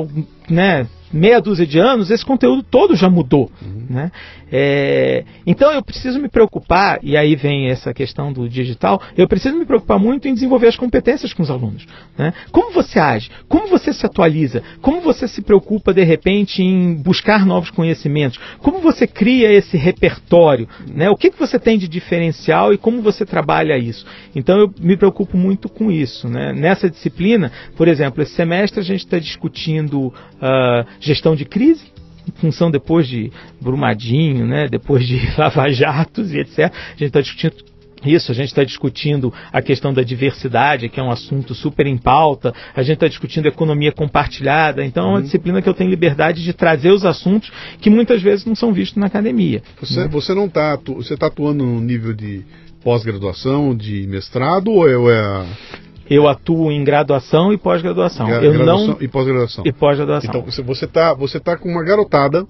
né, 0.48 0.88
meia 1.14 1.40
dúzia 1.40 1.66
de 1.66 1.80
anos, 1.80 2.10
esse 2.10 2.26
conteúdo 2.26 2.64
todo 2.64 2.96
já 2.96 3.10
mudou. 3.10 3.52
Uhum. 3.62 3.86
Né? 3.90 4.12
É, 4.56 5.24
então 5.48 5.72
eu 5.72 5.82
preciso 5.84 6.20
me 6.20 6.30
preocupar, 6.30 7.00
e 7.02 7.18
aí 7.18 7.36
vem 7.36 7.70
essa 7.70 7.92
questão 7.92 8.32
do 8.32 8.48
digital, 8.48 9.02
eu 9.18 9.28
preciso 9.28 9.58
me 9.58 9.66
preocupar 9.66 9.98
muito 9.98 10.28
em 10.28 10.34
desenvolver 10.34 10.68
as 10.68 10.76
competências 10.76 11.34
com 11.34 11.42
os 11.42 11.50
alunos. 11.50 11.88
Né? 12.18 12.34
Como 12.52 12.72
você 12.72 13.00
age? 13.00 13.32
Como 13.48 13.68
você 13.68 13.92
se 13.92 14.06
atualiza? 14.06 14.62
Como 14.82 15.02
você 15.02 15.28
se 15.28 15.42
preocupa, 15.42 15.94
de 15.94 16.04
repente, 16.04 16.62
em 16.62 16.94
buscar 16.94 17.46
novos 17.46 17.72
conhecimentos? 17.72 18.40
Como 18.60 18.80
você 18.80 19.08
cria 19.08 19.52
esse 19.52 19.76
repertório? 19.76 20.68
Né? 20.88 21.10
O 21.10 21.16
que, 21.16 21.32
que 21.32 21.40
você 21.40 21.58
tem 21.58 21.78
de 21.78 21.88
diferencial 21.88 22.74
e 22.74 22.78
como 22.78 23.02
você 23.02 23.26
trabalha 23.26 23.78
isso? 23.78 24.06
Então 24.36 24.60
eu 24.60 24.74
me 24.80 24.96
preocupo 24.96 25.38
muito 25.38 25.68
com 25.68 25.92
isso. 25.92 26.28
Né? 26.28 26.54
Nessa 26.54 26.90
disciplina, 26.90 27.52
por 27.76 27.88
exemplo, 27.88 28.22
esse 28.22 28.34
semestre 28.34 28.80
a 28.80 28.84
gente 28.84 29.00
está 29.00 29.18
discutindo 29.18 30.08
uh, 30.08 30.86
gestão 31.04 31.36
de 31.36 31.46
crise, 31.46 31.84
em 32.28 32.32
função 32.40 32.72
depois 32.72 33.08
de 33.08 33.32
Brumadinho, 33.62 34.46
né, 34.46 34.68
depois 34.70 35.06
de 35.06 35.20
Lava 35.38 35.70
Jatos 35.72 36.34
e 36.34 36.40
etc. 36.40 36.60
A 36.60 36.92
gente 36.92 37.06
está 37.06 37.22
discutindo 37.22 37.74
isso, 38.06 38.32
a 38.32 38.36
gente 38.36 38.48
está 38.48 38.64
discutindo 38.66 39.34
a 39.52 39.62
questão 39.62 39.94
da 39.94 40.04
diversidade, 40.04 40.90
que 40.90 41.00
é 41.00 41.04
um 41.04 41.10
assunto 41.10 41.56
super 41.56 41.88
em 41.88 41.98
pauta, 41.98 42.54
a 42.76 42.84
gente 42.84 42.96
está 42.96 43.08
discutindo 43.08 43.46
economia 43.46 43.94
compartilhada, 43.94 44.84
então 44.84 45.04
uhum. 45.04 45.10
é 45.10 45.12
uma 45.12 45.18
uhum. 45.20 45.24
disciplina 45.24 45.62
que 45.62 45.70
eu 45.70 45.74
tenho 45.74 45.90
liberdade 45.90 46.44
de 46.44 46.52
trazer 46.52 46.92
os 46.92 47.06
assuntos 47.06 47.50
que 47.80 47.90
muitas 47.90 48.22
vezes 48.22 48.46
não 48.46 48.56
são 48.56 48.74
vistos 48.74 48.98
na 48.98 49.08
academia. 49.08 49.62
Você, 49.80 50.02
né? 50.02 50.08
você 50.10 50.34
não 50.34 50.48
está 50.48 50.76
você 50.76 51.14
está 51.14 51.28
atuando 51.28 51.66
no 51.66 51.80
nível 51.80 52.14
de 52.14 52.44
pós-graduação, 52.84 53.74
de 53.74 54.06
mestrado, 54.08 54.70
ou 54.70 54.90
é, 54.90 54.98
ou 54.98 55.10
é 55.10 55.46
eu 56.10 56.28
atuo 56.28 56.72
em 56.72 56.84
graduação 56.84 57.54
e 57.54 57.58
pós-graduação. 57.58 58.30
Eu 58.30 58.54
graduação 58.54 58.88
não 58.88 58.98
e 59.00 59.08
pós-graduação. 59.08 59.64
E 59.66 59.72
pós-graduação. 59.72 60.30
Então 60.30 60.64
você 60.64 60.86
está 60.86 61.14
você 61.14 61.40
tá 61.40 61.58
com 61.58 61.70
uma 61.70 61.84
garotada 61.84 62.46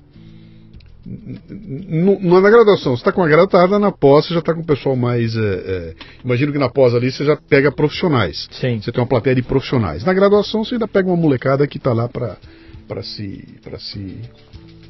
não 1.05 2.39
na 2.39 2.49
graduação, 2.49 2.95
você 2.95 3.01
está 3.01 3.11
com 3.11 3.19
uma 3.19 3.27
garotada, 3.27 3.77
na 3.77 3.91
pós 3.91 4.25
você 4.25 4.33
já 4.33 4.39
está 4.39 4.53
com 4.53 4.61
o 4.61 4.65
pessoal 4.65 4.95
mais. 4.95 5.35
É, 5.35 5.39
é, 5.39 5.93
imagino 6.23 6.53
que 6.53 6.57
na 6.57 6.69
pós 6.69 6.95
ali 6.95 7.11
você 7.11 7.25
já 7.25 7.35
pega 7.35 7.71
profissionais. 7.71 8.47
Sim. 8.51 8.79
Você 8.79 8.91
tem 8.91 9.01
uma 9.01 9.07
plateia 9.07 9.35
de 9.35 9.41
profissionais. 9.41 10.05
Na 10.05 10.13
graduação 10.13 10.63
você 10.63 10.75
ainda 10.75 10.87
pega 10.87 11.09
uma 11.09 11.17
molecada 11.17 11.67
que 11.67 11.77
está 11.77 11.91
lá 11.91 12.07
para 12.07 12.37
se, 13.03 13.45
se 13.79 14.17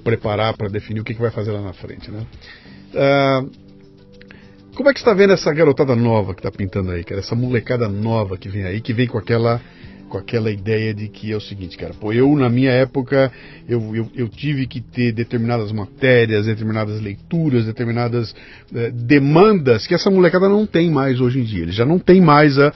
preparar, 0.04 0.56
para 0.56 0.70
definir 0.70 1.00
o 1.00 1.04
que, 1.04 1.16
que 1.16 1.22
vai 1.22 1.32
fazer 1.32 1.52
lá 1.52 1.62
na 1.62 1.74
frente. 1.74 2.12
Né? 2.12 2.26
Uh, 2.94 3.50
Como 4.76 4.90
é 4.90 4.94
que 4.94 5.00
está 5.00 5.14
vendo 5.14 5.34
essa 5.34 5.54
garotada 5.54 5.96
nova 5.96 6.34
que 6.34 6.40
está 6.40 6.52
pintando 6.52 6.90
aí, 6.90 7.04
cara? 7.04 7.22
Essa 7.22 7.36
molecada 7.36 7.88
nova 7.88 8.38
que 8.38 8.50
vem 8.50 8.64
aí, 8.64 8.82
que 8.82 8.92
vem 8.92 9.08
com 9.08 9.18
aquela 9.18 9.62
com 10.10 10.18
aquela 10.20 10.52
ideia 10.52 10.94
de 10.94 11.08
que 11.08 11.32
é 11.32 11.36
o 11.36 11.42
seguinte, 11.42 11.76
cara, 11.76 11.92
pô, 12.00 12.14
eu 12.14 12.36
na 12.36 12.48
minha 12.48 12.70
época 12.70 13.32
eu, 13.68 13.96
eu, 13.96 14.08
eu 14.14 14.30
tive 14.30 14.68
que 14.68 14.80
ter 14.80 15.12
determinadas 15.12 15.72
matérias, 15.72 16.46
determinadas 16.46 17.02
leituras, 17.02 17.66
determinadas 17.66 18.36
eh, 18.76 18.92
demandas 18.92 19.88
que 19.88 19.96
essa 19.96 20.12
molecada 20.12 20.48
não 20.48 20.68
tem 20.68 20.92
mais 20.92 21.20
hoje 21.20 21.40
em 21.40 21.44
dia. 21.44 21.64
Ele 21.64 21.72
já 21.72 21.84
não 21.84 21.98
tem 21.98 22.22
mais 22.22 22.60
a 22.60 22.72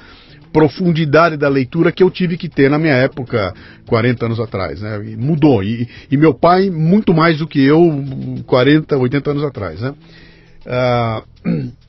profundidade 0.51 1.37
da 1.37 1.47
leitura 1.47 1.91
que 1.91 2.01
eu 2.01 2.09
tive 2.09 2.37
que 2.37 2.49
ter 2.49 2.69
na 2.69 2.79
minha 2.79 2.95
época, 2.95 3.53
40 3.87 4.25
anos 4.25 4.39
atrás, 4.39 4.81
né? 4.81 4.99
E 5.05 5.15
mudou. 5.15 5.63
E, 5.63 5.87
e, 6.09 6.17
meu 6.17 6.33
pai, 6.33 6.71
muito 6.71 7.13
mais 7.13 7.37
do 7.37 7.47
que 7.47 7.63
eu, 7.63 8.03
40, 8.47 8.97
80 8.97 9.31
anos 9.31 9.43
atrás, 9.43 9.81
né? 9.81 9.93
Ah, 10.65 11.23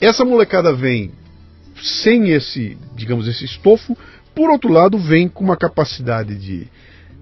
essa 0.00 0.24
molecada 0.24 0.72
vem 0.72 1.12
sem 1.82 2.30
esse, 2.30 2.76
digamos, 2.94 3.26
esse 3.28 3.44
estofo, 3.44 3.96
por 4.34 4.50
outro 4.50 4.70
lado, 4.70 4.98
vem 4.98 5.28
com 5.28 5.44
uma 5.44 5.56
capacidade 5.56 6.34
de, 6.34 6.66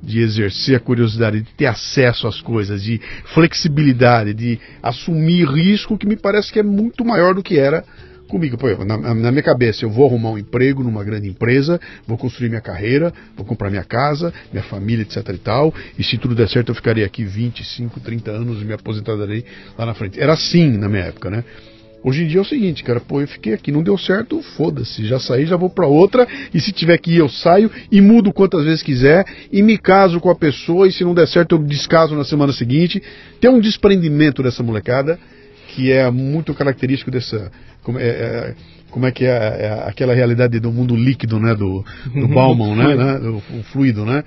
de 0.02 0.20
exercer 0.20 0.76
a 0.76 0.80
curiosidade, 0.80 1.42
de 1.42 1.52
ter 1.54 1.66
acesso 1.66 2.26
às 2.26 2.40
coisas, 2.40 2.82
de 2.82 3.00
flexibilidade, 3.34 4.32
de 4.32 4.58
assumir 4.82 5.46
risco 5.46 5.98
que 5.98 6.06
me 6.06 6.16
parece 6.16 6.52
que 6.52 6.58
é 6.58 6.62
muito 6.62 7.04
maior 7.04 7.34
do 7.34 7.42
que 7.42 7.58
era 7.58 7.84
comigo. 8.32 8.56
Na, 8.86 8.96
na, 8.96 9.30
minha 9.30 9.42
cabeça, 9.42 9.84
eu 9.84 9.90
vou 9.90 10.06
arrumar 10.06 10.30
um 10.30 10.38
emprego 10.38 10.82
numa 10.82 11.04
grande 11.04 11.28
empresa, 11.28 11.78
vou 12.06 12.16
construir 12.16 12.48
minha 12.48 12.62
carreira, 12.62 13.12
vou 13.36 13.44
comprar 13.44 13.68
minha 13.68 13.84
casa, 13.84 14.32
minha 14.50 14.64
família, 14.64 15.02
etc 15.02 15.28
e 15.28 15.38
tal, 15.38 15.74
e 15.98 16.02
se 16.02 16.16
tudo 16.16 16.34
der 16.34 16.48
certo 16.48 16.70
eu 16.70 16.74
ficaria 16.74 17.04
aqui 17.04 17.24
25, 17.24 18.00
30 18.00 18.30
anos 18.30 18.62
e 18.62 18.64
me 18.64 18.72
aposentarei 18.72 19.44
lá 19.76 19.84
na 19.84 19.92
frente. 19.92 20.18
Era 20.18 20.32
assim 20.32 20.78
na 20.78 20.88
minha 20.88 21.04
época, 21.04 21.28
né? 21.28 21.44
Hoje 22.04 22.24
em 22.24 22.26
dia 22.26 22.38
é 22.38 22.42
o 22.42 22.44
seguinte, 22.44 22.82
cara, 22.82 23.00
pô, 23.00 23.20
eu 23.20 23.28
fiquei 23.28 23.54
aqui, 23.54 23.70
não 23.70 23.82
deu 23.82 23.96
certo, 23.96 24.42
foda-se, 24.56 25.06
já 25.06 25.20
saí, 25.20 25.46
já 25.46 25.56
vou 25.56 25.70
para 25.70 25.86
outra, 25.86 26.26
e 26.52 26.60
se 26.60 26.72
tiver 26.72 26.98
que 26.98 27.12
ir 27.12 27.18
eu 27.18 27.28
saio 27.28 27.70
e 27.92 28.00
mudo 28.00 28.32
quantas 28.32 28.64
vezes 28.64 28.82
quiser, 28.82 29.24
e 29.52 29.62
me 29.62 29.78
caso 29.78 30.18
com 30.18 30.28
a 30.28 30.34
pessoa, 30.34 30.88
e 30.88 30.92
se 30.92 31.04
não 31.04 31.14
der 31.14 31.28
certo 31.28 31.54
eu 31.54 31.62
descaso 31.62 32.16
na 32.16 32.24
semana 32.24 32.52
seguinte. 32.52 33.00
Tem 33.40 33.48
um 33.48 33.60
desprendimento 33.60 34.42
dessa 34.42 34.62
molecada 34.62 35.18
que 35.68 35.90
é 35.90 36.10
muito 36.10 36.52
característico 36.54 37.10
dessa. 37.10 37.50
Como 37.82 37.98
é, 37.98 38.04
é 38.04 38.54
como 38.90 39.06
é 39.06 39.10
que 39.10 39.24
é, 39.24 39.30
é, 39.30 39.84
aquela 39.88 40.12
realidade 40.12 40.60
do 40.60 40.70
mundo 40.70 40.94
líquido, 40.94 41.40
né? 41.40 41.54
Do, 41.54 41.82
do 42.14 42.28
Bauman, 42.34 42.76
né? 42.76 42.94
né? 42.94 43.18
O, 43.26 43.58
o 43.58 43.62
fluido, 43.72 44.04
né? 44.04 44.22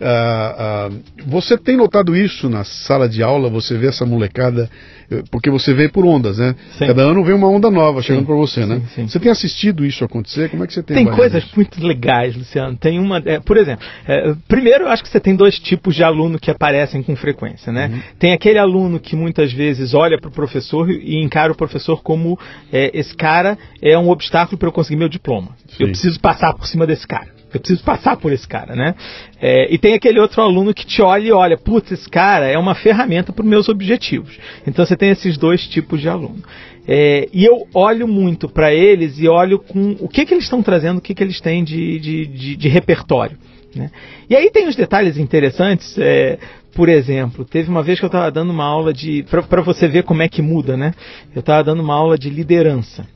Ah, 0.00 0.88
ah, 0.88 0.90
você 1.26 1.58
tem 1.58 1.76
notado 1.76 2.16
isso 2.16 2.48
na 2.48 2.64
sala 2.64 3.06
de 3.06 3.22
aula? 3.22 3.50
Você 3.50 3.76
vê 3.76 3.88
essa 3.88 4.06
molecada, 4.06 4.70
eh, 5.10 5.22
porque 5.30 5.50
você 5.50 5.74
vê 5.74 5.90
por 5.90 6.06
ondas, 6.06 6.38
né? 6.38 6.54
Sim. 6.78 6.86
Cada 6.86 7.02
ano 7.02 7.22
vem 7.22 7.34
uma 7.34 7.48
onda 7.48 7.70
nova 7.70 8.00
chegando 8.00 8.24
para 8.24 8.34
você, 8.34 8.64
né? 8.64 8.76
Sim, 8.76 8.86
sim. 8.94 9.08
Você 9.08 9.20
tem 9.20 9.30
assistido 9.30 9.84
isso 9.84 10.02
acontecer? 10.02 10.48
Como 10.48 10.64
é 10.64 10.66
que 10.66 10.72
você 10.72 10.82
tem? 10.82 11.04
Tem 11.04 11.14
coisas 11.14 11.44
isso? 11.44 11.52
muito 11.54 11.86
legais, 11.86 12.34
Luciano. 12.34 12.76
Tem 12.78 12.98
uma, 12.98 13.18
é, 13.26 13.40
por 13.40 13.58
exemplo, 13.58 13.84
é, 14.08 14.34
primeiro 14.48 14.84
eu 14.84 14.88
acho 14.88 15.02
que 15.02 15.08
você 15.10 15.20
tem 15.20 15.36
dois 15.36 15.58
tipos 15.58 15.94
de 15.94 16.02
aluno 16.02 16.38
que 16.38 16.50
aparecem 16.50 17.02
com 17.02 17.14
frequência, 17.14 17.70
né? 17.70 17.90
Uhum. 17.92 18.00
Tem 18.18 18.32
aquele 18.32 18.58
aluno 18.58 18.98
que 18.98 19.14
muitas 19.14 19.52
vezes 19.52 19.92
olha 19.92 20.18
para 20.18 20.30
o 20.30 20.32
professor 20.32 20.90
e 20.90 21.22
encara 21.22 21.52
o 21.52 21.56
professor 21.56 22.02
como 22.02 22.38
é, 22.72 22.90
esse 22.98 23.14
cara 23.14 23.58
é 23.82 23.98
um 23.98 24.08
obstáculo 24.08 24.56
para 24.56 24.68
eu 24.68 24.72
conseguir 24.72 24.96
meu 24.96 25.10
diploma. 25.10 25.50
Eu 25.78 25.88
preciso 25.88 26.18
passar 26.20 26.54
por 26.54 26.66
cima 26.66 26.86
desse 26.86 27.06
cara. 27.06 27.39
Eu 27.52 27.60
preciso 27.60 27.82
passar 27.82 28.16
por 28.16 28.32
esse 28.32 28.46
cara, 28.46 28.76
né? 28.76 28.94
É, 29.40 29.72
e 29.72 29.78
tem 29.78 29.94
aquele 29.94 30.20
outro 30.20 30.40
aluno 30.40 30.72
que 30.72 30.86
te 30.86 31.02
olha 31.02 31.26
e 31.26 31.32
olha, 31.32 31.58
putz, 31.58 31.90
esse 31.90 32.08
cara 32.08 32.46
é 32.46 32.56
uma 32.56 32.74
ferramenta 32.74 33.32
para 33.32 33.42
os 33.42 33.48
meus 33.48 33.68
objetivos. 33.68 34.38
Então 34.66 34.84
você 34.86 34.96
tem 34.96 35.10
esses 35.10 35.36
dois 35.36 35.66
tipos 35.66 36.00
de 36.00 36.08
aluno. 36.08 36.42
É, 36.86 37.28
e 37.32 37.44
eu 37.44 37.66
olho 37.74 38.06
muito 38.08 38.48
para 38.48 38.72
eles 38.72 39.18
e 39.18 39.28
olho 39.28 39.58
com 39.58 39.96
o 40.00 40.08
que, 40.08 40.24
que 40.24 40.34
eles 40.34 40.44
estão 40.44 40.62
trazendo, 40.62 40.98
o 40.98 41.00
que, 41.00 41.14
que 41.14 41.22
eles 41.22 41.40
têm 41.40 41.62
de, 41.64 41.98
de, 41.98 42.26
de, 42.26 42.56
de 42.56 42.68
repertório. 42.68 43.36
Né? 43.74 43.90
E 44.28 44.36
aí 44.36 44.50
tem 44.50 44.68
os 44.68 44.76
detalhes 44.76 45.16
interessantes. 45.16 45.96
É, 45.98 46.38
por 46.74 46.88
exemplo, 46.88 47.44
teve 47.44 47.68
uma 47.68 47.82
vez 47.82 47.98
que 47.98 48.04
eu 48.04 48.08
estava 48.08 48.30
dando 48.30 48.50
uma 48.50 48.64
aula 48.64 48.92
de. 48.92 49.24
para 49.24 49.60
você 49.60 49.88
ver 49.88 50.04
como 50.04 50.22
é 50.22 50.28
que 50.28 50.40
muda, 50.40 50.76
né? 50.76 50.94
Eu 51.34 51.40
estava 51.40 51.64
dando 51.64 51.82
uma 51.82 51.94
aula 51.94 52.16
de 52.16 52.30
liderança. 52.30 53.06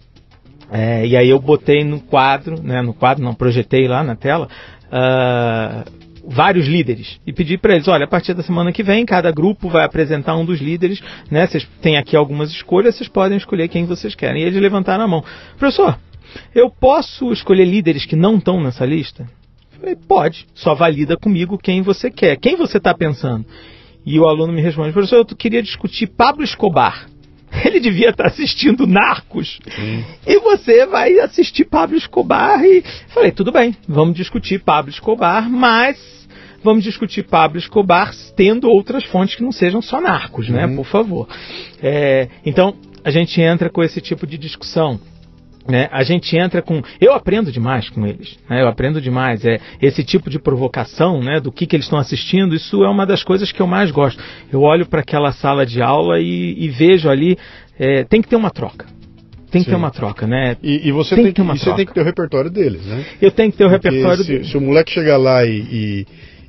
É, 0.70 1.06
e 1.06 1.16
aí 1.16 1.28
eu 1.28 1.38
botei 1.38 1.84
no 1.84 2.00
quadro, 2.00 2.62
né, 2.62 2.82
no 2.82 2.94
quadro, 2.94 3.22
não, 3.22 3.34
projetei 3.34 3.86
lá 3.86 4.02
na 4.02 4.16
tela, 4.16 4.48
uh, 4.86 5.90
vários 6.26 6.66
líderes 6.66 7.20
e 7.26 7.32
pedi 7.32 7.58
para 7.58 7.74
eles, 7.74 7.86
olha, 7.86 8.04
a 8.04 8.08
partir 8.08 8.34
da 8.34 8.42
semana 8.42 8.72
que 8.72 8.82
vem, 8.82 9.04
cada 9.04 9.30
grupo 9.30 9.68
vai 9.68 9.84
apresentar 9.84 10.36
um 10.36 10.44
dos 10.44 10.60
líderes, 10.60 11.00
né, 11.30 11.46
vocês 11.46 11.68
têm 11.82 11.96
aqui 11.96 12.16
algumas 12.16 12.50
escolhas, 12.50 12.96
vocês 12.96 13.08
podem 13.08 13.36
escolher 13.36 13.68
quem 13.68 13.84
vocês 13.84 14.14
querem. 14.14 14.42
E 14.42 14.46
eles 14.46 14.60
levantaram 14.60 15.04
a 15.04 15.08
mão. 15.08 15.24
Professor, 15.58 15.98
eu 16.54 16.70
posso 16.70 17.32
escolher 17.32 17.64
líderes 17.64 18.06
que 18.06 18.16
não 18.16 18.36
estão 18.36 18.62
nessa 18.62 18.84
lista? 18.84 19.26
Falei, 19.78 19.96
pode, 19.96 20.46
só 20.54 20.74
valida 20.74 21.16
comigo 21.16 21.58
quem 21.58 21.82
você 21.82 22.10
quer. 22.10 22.36
Quem 22.36 22.56
você 22.56 22.78
está 22.78 22.94
pensando? 22.94 23.44
E 24.04 24.18
o 24.18 24.26
aluno 24.26 24.52
me 24.52 24.60
responde, 24.60 24.92
professor, 24.92 25.16
eu 25.16 25.36
queria 25.36 25.62
discutir 25.62 26.06
Pablo 26.06 26.42
Escobar. 26.42 27.06
Ele 27.64 27.80
devia 27.80 28.10
estar 28.10 28.26
assistindo 28.26 28.86
Narcos. 28.86 29.58
Sim. 29.74 30.04
E 30.26 30.38
você 30.40 30.86
vai 30.86 31.18
assistir 31.18 31.64
Pablo 31.64 31.96
Escobar 31.96 32.64
e 32.64 32.82
falei, 33.08 33.30
tudo 33.30 33.52
bem, 33.52 33.76
vamos 33.86 34.16
discutir 34.16 34.60
Pablo 34.60 34.90
Escobar, 34.90 35.48
mas 35.48 35.98
vamos 36.62 36.82
discutir 36.82 37.24
Pablo 37.24 37.58
Escobar 37.58 38.12
tendo 38.34 38.68
outras 38.68 39.04
fontes 39.04 39.34
que 39.36 39.42
não 39.42 39.52
sejam 39.52 39.82
só 39.82 40.00
Narcos, 40.00 40.48
né? 40.48 40.66
Uhum. 40.66 40.76
Por 40.76 40.86
favor. 40.86 41.28
É, 41.82 42.28
então, 42.44 42.74
a 43.04 43.10
gente 43.10 43.40
entra 43.40 43.68
com 43.68 43.82
esse 43.82 44.00
tipo 44.00 44.26
de 44.26 44.38
discussão. 44.38 44.98
Né, 45.66 45.88
a 45.90 46.02
gente 46.02 46.36
entra 46.36 46.60
com. 46.60 46.82
Eu 47.00 47.14
aprendo 47.14 47.50
demais 47.50 47.88
com 47.88 48.06
eles. 48.06 48.36
Né, 48.50 48.60
eu 48.60 48.68
aprendo 48.68 49.00
demais. 49.00 49.44
É 49.46 49.58
esse 49.80 50.04
tipo 50.04 50.28
de 50.28 50.38
provocação, 50.38 51.22
né, 51.22 51.40
do 51.40 51.50
que, 51.50 51.66
que 51.66 51.74
eles 51.74 51.86
estão 51.86 51.98
assistindo. 51.98 52.54
Isso 52.54 52.84
é 52.84 52.88
uma 52.88 53.06
das 53.06 53.24
coisas 53.24 53.50
que 53.50 53.62
eu 53.62 53.66
mais 53.66 53.90
gosto. 53.90 54.22
Eu 54.52 54.60
olho 54.60 54.84
para 54.84 55.00
aquela 55.00 55.32
sala 55.32 55.64
de 55.64 55.80
aula 55.80 56.20
e, 56.20 56.54
e 56.58 56.68
vejo 56.68 57.08
ali. 57.08 57.38
É, 57.78 58.04
tem 58.04 58.20
que 58.20 58.28
ter 58.28 58.36
uma 58.36 58.50
troca. 58.50 58.86
Tem 59.50 59.62
que 59.62 59.66
Sim. 59.66 59.70
ter 59.70 59.76
uma 59.76 59.90
troca, 59.90 60.26
né? 60.26 60.56
E, 60.62 60.88
e 60.88 60.92
você 60.92 61.14
tem, 61.14 61.24
tem 61.24 61.32
que, 61.32 61.40
ter 61.40 61.46
você 61.46 61.74
tem 61.74 61.86
que 61.86 61.94
ter 61.94 62.00
o 62.00 62.04
repertório 62.04 62.50
deles, 62.50 62.84
né? 62.84 63.04
Eu 63.22 63.30
tenho 63.30 63.52
que 63.52 63.56
ter 63.56 63.64
o 63.64 63.70
Porque 63.70 63.88
repertório 63.88 64.24
se, 64.24 64.32
deles. 64.32 64.50
Se 64.50 64.56
o 64.56 64.60
moleque 64.60 64.90
chegar 64.90 65.16
lá 65.16 65.46
e, 65.46 65.60
e, 65.60 66.06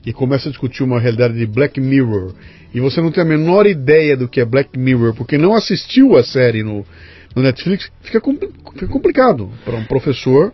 e 0.07 0.11
começa 0.11 0.49
a 0.49 0.51
discutir 0.51 0.83
uma 0.83 0.99
realidade 0.99 1.35
de 1.35 1.45
Black 1.45 1.79
Mirror 1.79 2.33
e 2.73 2.79
você 2.79 3.01
não 3.01 3.11
tem 3.11 3.23
a 3.23 3.27
menor 3.27 3.67
ideia 3.67 4.17
do 4.17 4.27
que 4.27 4.41
é 4.41 4.45
Black 4.45 4.77
Mirror, 4.77 5.13
porque 5.13 5.37
não 5.37 5.53
assistiu 5.53 6.17
a 6.17 6.23
série 6.23 6.63
no, 6.63 6.83
no 7.35 7.41
Netflix, 7.41 7.91
fica, 8.01 8.21
fica 8.73 8.87
complicado 8.87 9.49
para 9.63 9.75
um 9.75 9.83
professor. 9.85 10.53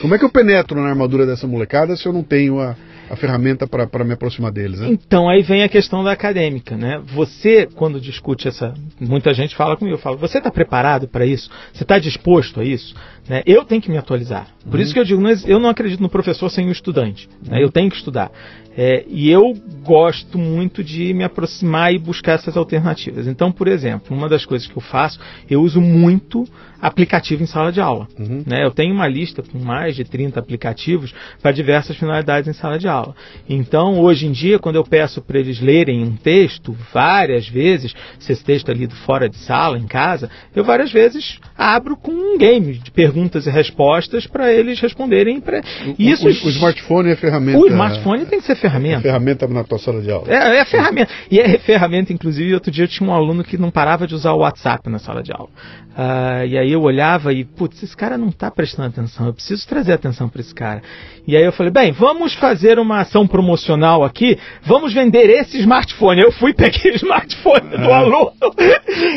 Como 0.00 0.14
é 0.14 0.18
que 0.18 0.24
eu 0.24 0.30
penetro 0.30 0.80
na 0.80 0.88
armadura 0.88 1.26
dessa 1.26 1.46
molecada 1.46 1.96
se 1.96 2.06
eu 2.06 2.12
não 2.12 2.22
tenho 2.22 2.58
a, 2.60 2.76
a 3.10 3.16
ferramenta 3.16 3.66
para 3.66 4.04
me 4.04 4.12
aproximar 4.12 4.50
deles? 4.50 4.80
Né? 4.80 4.88
Então, 4.90 5.28
aí 5.28 5.42
vem 5.42 5.62
a 5.62 5.68
questão 5.68 6.02
da 6.02 6.12
acadêmica. 6.12 6.76
Né? 6.76 7.02
Você, 7.14 7.66
quando 7.74 8.00
discute 8.00 8.48
essa. 8.48 8.72
Muita 8.98 9.34
gente 9.34 9.54
fala 9.54 9.76
comigo, 9.76 9.96
eu 9.96 10.00
falo, 10.00 10.16
você 10.16 10.38
está 10.38 10.50
preparado 10.50 11.08
para 11.08 11.26
isso? 11.26 11.50
Você 11.72 11.84
está 11.84 11.98
disposto 11.98 12.60
a 12.60 12.64
isso? 12.64 12.94
Né? 13.28 13.42
Eu 13.44 13.64
tenho 13.64 13.82
que 13.82 13.90
me 13.90 13.98
atualizar. 13.98 14.48
Por 14.64 14.76
uhum. 14.76 14.80
isso 14.80 14.94
que 14.94 15.00
eu 15.00 15.04
digo, 15.04 15.22
eu 15.46 15.58
não 15.58 15.68
acredito 15.68 16.00
no 16.00 16.08
professor 16.08 16.48
sem 16.48 16.68
o 16.68 16.72
estudante. 16.72 17.28
Né? 17.46 17.62
Eu 17.62 17.70
tenho 17.70 17.90
que 17.90 17.96
estudar. 17.96 18.30
É, 18.76 19.04
e 19.08 19.30
eu 19.30 19.54
gosto 19.84 20.38
muito 20.38 20.82
de 20.84 21.12
me 21.12 21.24
aproximar 21.24 21.92
e 21.92 21.98
buscar 21.98 22.32
essas 22.32 22.56
alternativas. 22.56 23.26
Então, 23.26 23.50
por 23.50 23.66
exemplo, 23.66 24.16
uma 24.16 24.28
das 24.28 24.46
coisas 24.46 24.68
que 24.68 24.76
eu 24.76 24.82
faço, 24.82 25.18
eu 25.48 25.60
uso 25.60 25.80
muito 25.80 26.46
aplicativo 26.80 27.42
em 27.42 27.46
sala 27.46 27.72
de 27.72 27.80
aula. 27.80 28.06
Uhum. 28.18 28.42
Né? 28.46 28.64
Eu 28.64 28.70
tenho 28.70 28.94
uma 28.94 29.06
lista 29.06 29.42
com 29.42 29.58
mais 29.58 29.94
de 29.96 30.04
30 30.04 30.38
aplicativos 30.38 31.14
para 31.42 31.52
diversas 31.52 31.96
finalidades 31.96 32.48
em 32.48 32.52
sala 32.52 32.78
de 32.78 32.88
aula. 32.88 33.14
Então, 33.48 34.00
hoje 34.00 34.26
em 34.26 34.32
dia, 34.32 34.58
quando 34.58 34.76
eu 34.76 34.84
peço 34.84 35.20
para 35.20 35.38
eles 35.38 35.60
lerem 35.60 36.02
um 36.02 36.16
texto 36.16 36.76
várias 36.92 37.48
vezes, 37.48 37.94
se 38.18 38.32
esse 38.32 38.44
texto 38.44 38.70
é 38.70 38.74
lido 38.74 38.94
fora 38.94 39.28
de 39.28 39.36
sala, 39.36 39.78
em 39.78 39.86
casa, 39.86 40.30
eu 40.54 40.64
várias 40.64 40.92
vezes 40.92 41.38
abro 41.56 41.96
com 41.96 42.12
um 42.12 42.38
game 42.38 42.74
de 42.74 42.90
perguntas 42.90 43.46
e 43.46 43.50
respostas 43.50 44.26
para 44.26 44.52
eles 44.52 44.80
responderem. 44.80 45.40
Pra... 45.40 45.60
Isso, 45.98 46.26
o, 46.26 46.30
o, 46.30 46.46
o 46.46 46.50
smartphone 46.50 47.10
é 47.10 47.16
ferramenta. 47.16 47.58
O 47.58 47.66
smartphone 47.66 48.26
tem 48.26 48.40
que 48.40 48.46
ser 48.46 48.56
ferramenta. 48.56 48.98
É 48.98 49.02
ferramenta 49.02 49.46
na 49.46 49.64
tua 49.64 49.78
sala 49.78 50.00
de 50.00 50.10
aula. 50.10 50.26
É, 50.28 50.58
é 50.58 50.64
ferramenta. 50.64 51.12
E 51.30 51.38
é 51.38 51.58
ferramenta, 51.58 52.12
inclusive, 52.12 52.54
outro 52.54 52.70
dia 52.70 52.84
eu 52.84 52.88
tinha 52.88 53.08
um 53.08 53.12
aluno 53.12 53.44
que 53.44 53.58
não 53.58 53.70
parava 53.70 54.06
de 54.06 54.14
usar 54.14 54.32
o 54.32 54.38
WhatsApp 54.38 54.88
na 54.88 54.98
sala 54.98 55.22
de 55.22 55.32
aula. 55.32 55.48
Uh, 55.90 56.46
e 56.46 56.56
aí 56.56 56.69
eu 56.70 56.82
olhava 56.82 57.32
e, 57.32 57.44
putz, 57.44 57.82
esse 57.82 57.96
cara 57.96 58.16
não 58.16 58.28
está 58.28 58.50
prestando 58.50 58.88
atenção, 58.88 59.26
eu 59.26 59.34
preciso 59.34 59.66
trazer 59.66 59.92
atenção 59.92 60.28
para 60.28 60.40
esse 60.40 60.54
cara. 60.54 60.82
E 61.26 61.36
aí 61.36 61.44
eu 61.44 61.52
falei, 61.52 61.72
bem, 61.72 61.92
vamos 61.92 62.34
fazer 62.34 62.78
uma 62.78 63.00
ação 63.00 63.26
promocional 63.26 64.02
aqui, 64.02 64.38
vamos 64.62 64.92
vender 64.92 65.28
esse 65.30 65.58
smartphone. 65.58 66.20
Eu 66.20 66.32
fui, 66.32 66.52
peguei 66.54 66.92
o 66.92 66.96
smartphone 66.96 67.68
do 67.70 67.76
é. 67.76 67.92
aluno 67.92 68.32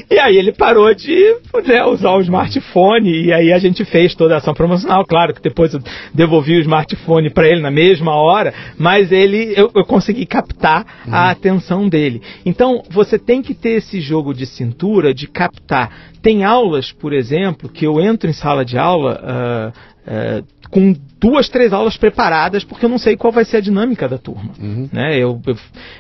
E 0.10 0.20
aí 0.20 0.38
ele 0.38 0.52
parou 0.52 0.94
de 0.94 1.36
né, 1.66 1.84
usar 1.86 2.12
o 2.12 2.22
smartphone 2.22 3.26
e 3.26 3.34
aí 3.34 3.52
a 3.52 3.60
gente 3.60 3.84
fez 3.86 4.16
toda 4.16 4.36
a 4.36 4.38
ação 4.38 4.54
promocional. 4.54 5.06
Claro 5.06 5.34
que 5.34 5.42
depois 5.42 5.74
eu 5.74 5.82
devolvi 6.14 6.58
o 6.58 6.62
smartphone 6.62 7.30
para 7.30 7.48
ele 7.48 7.62
na 7.62 7.72
mesma 7.72 8.16
hora, 8.16 8.54
mas 8.78 9.12
ele 9.12 9.54
eu, 9.56 9.72
eu 9.76 9.86
consegui 9.86 10.26
captar 10.26 10.86
uhum. 11.08 11.14
a 11.14 11.32
atenção 11.32 11.88
dele. 11.88 12.22
Então 12.46 12.84
você 12.90 13.18
tem 13.18 13.42
que 13.42 13.54
ter 13.54 13.78
esse 13.78 14.00
jogo 14.02 14.34
de 14.34 14.46
cintura 14.46 15.14
de 15.14 15.28
captar. 15.28 16.14
Tem 16.22 16.44
aulas, 16.44 16.92
por 16.92 17.12
exemplo, 17.12 17.43
que 17.74 17.86
eu 17.86 18.00
entro 18.00 18.30
em 18.30 18.34
sala 18.34 18.64
de 18.64 18.78
aula 18.78 19.20
uh, 19.24 20.42
uh, 20.42 20.70
com 20.70 20.96
duas, 21.20 21.48
três 21.48 21.72
aulas 21.72 21.96
preparadas, 21.96 22.64
porque 22.64 22.84
eu 22.84 22.90
não 22.90 22.98
sei 22.98 23.16
qual 23.16 23.32
vai 23.32 23.46
ser 23.46 23.58
a 23.58 23.62
dinâmica 23.62 24.10
da 24.10 24.18
turma. 24.18 24.52
Uhum. 24.60 24.90
Né? 24.92 25.18
Eu, 25.18 25.40
eu 25.46 25.56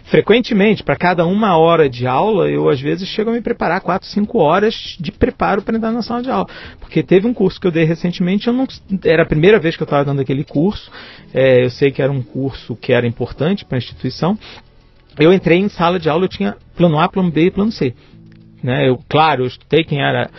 frequentemente, 0.05 0.83
para 0.83 0.95
cada 0.95 1.25
uma 1.25 1.55
hora 1.57 1.87
de 1.87 2.07
aula, 2.07 2.49
eu 2.49 2.67
às 2.67 2.81
vezes 2.81 3.07
chego 3.07 3.29
a 3.29 3.33
me 3.33 3.41
preparar 3.41 3.81
quatro, 3.81 4.07
cinco 4.07 4.39
horas 4.39 4.97
de 4.99 5.11
preparo 5.11 5.61
para 5.61 5.77
entrar 5.77 5.91
na 5.91 6.01
sala 6.01 6.23
de 6.23 6.31
aula. 6.31 6.47
Porque 6.79 7.03
teve 7.03 7.27
um 7.27 7.33
curso 7.33 7.61
que 7.61 7.67
eu 7.67 7.71
dei 7.71 7.83
recentemente, 7.83 8.47
eu 8.47 8.53
não, 8.53 8.67
era 9.05 9.21
a 9.23 9.27
primeira 9.27 9.59
vez 9.59 9.77
que 9.77 9.83
eu 9.83 9.85
estava 9.85 10.03
dando 10.03 10.21
aquele 10.21 10.43
curso. 10.43 10.91
É, 11.33 11.63
eu 11.63 11.69
sei 11.69 11.91
que 11.91 12.01
era 12.01 12.11
um 12.11 12.23
curso 12.23 12.75
que 12.75 12.91
era 12.91 13.05
importante 13.05 13.63
para 13.63 13.77
a 13.77 13.79
instituição. 13.79 14.37
Eu 15.19 15.31
entrei 15.31 15.59
em 15.59 15.69
sala 15.69 15.99
de 15.99 16.09
aula, 16.09 16.25
eu 16.25 16.29
tinha 16.29 16.57
plano 16.75 16.99
A, 16.99 17.07
plano 17.07 17.31
B 17.31 17.45
e 17.45 17.51
plano 17.51 17.71
C. 17.71 17.93
Né? 18.63 18.89
Eu, 18.89 18.97
claro, 19.07 19.43
eu 19.43 19.47
estudei 19.47 19.83
quem 19.83 20.01
era 20.01 20.31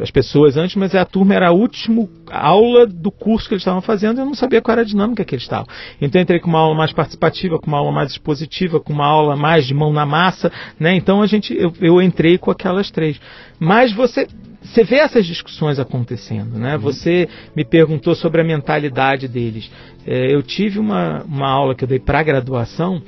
as 0.00 0.10
pessoas 0.10 0.56
antes, 0.56 0.76
mas 0.76 0.94
a 0.94 1.04
turma 1.04 1.34
era 1.34 1.48
a 1.48 1.52
última 1.52 2.08
aula 2.30 2.86
do 2.86 3.10
curso 3.10 3.48
que 3.48 3.54
eles 3.54 3.62
estavam 3.62 3.80
fazendo 3.80 4.18
e 4.18 4.20
eu 4.20 4.26
não 4.26 4.34
sabia 4.34 4.62
qual 4.62 4.72
era 4.72 4.82
a 4.82 4.84
dinâmica 4.84 5.24
que 5.24 5.34
eles 5.34 5.42
estavam. 5.42 5.66
Então 6.00 6.20
entrei 6.20 6.38
com 6.38 6.48
uma 6.48 6.60
aula 6.60 6.74
mais 6.74 6.92
participativa, 6.92 7.58
com 7.58 7.66
uma 7.66 7.78
aula 7.78 7.92
mais 7.92 8.12
expositiva, 8.12 8.78
com 8.78 8.92
uma 8.92 9.06
aula 9.06 9.36
mais 9.36 9.66
de 9.66 9.74
mão 9.74 9.92
na 9.92 10.06
massa, 10.06 10.52
né? 10.78 10.94
Então 10.94 11.20
a 11.20 11.26
gente, 11.26 11.54
eu, 11.54 11.72
eu 11.80 12.00
entrei 12.00 12.38
com 12.38 12.50
aquelas 12.50 12.90
três. 12.90 13.20
Mas 13.58 13.92
você 13.92 14.26
você 14.62 14.84
vê 14.84 14.96
essas 14.96 15.26
discussões 15.26 15.80
acontecendo, 15.80 16.56
né? 16.56 16.76
Uhum. 16.76 16.82
Você 16.82 17.28
me 17.54 17.64
perguntou 17.64 18.14
sobre 18.14 18.40
a 18.40 18.44
mentalidade 18.44 19.26
deles. 19.26 19.68
É, 20.06 20.32
eu 20.32 20.40
tive 20.42 20.78
uma, 20.78 21.24
uma 21.24 21.48
aula 21.48 21.74
que 21.74 21.82
eu 21.82 21.88
dei 21.88 21.98
para 21.98 22.22
graduação. 22.22 23.02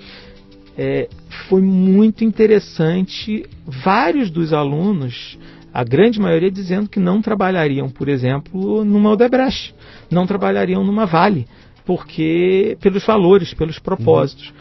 É, 0.77 1.09
foi 1.49 1.63
muito 1.63 2.25
interessante. 2.25 3.47
Vários 3.65 4.31
dos 4.31 4.53
alunos 4.53 5.39
a 5.75 5.83
grande 5.83 6.21
maioria 6.21 6.53
dizendo 6.53 6.89
que 6.89 7.01
não 7.01 7.21
trabalhariam, 7.21 7.89
por 7.91 8.09
exemplo, 8.09 8.85
numa 8.85 9.11
Odebrecht, 9.11 9.75
não 10.09 10.25
trabalhariam 10.25 10.85
numa 10.85 11.05
Vale, 11.05 11.49
porque 11.85 12.79
pelos 12.81 13.05
valores, 13.05 13.53
pelos 13.53 13.81
propósitos. 13.81 14.51
Uhum. 14.51 14.55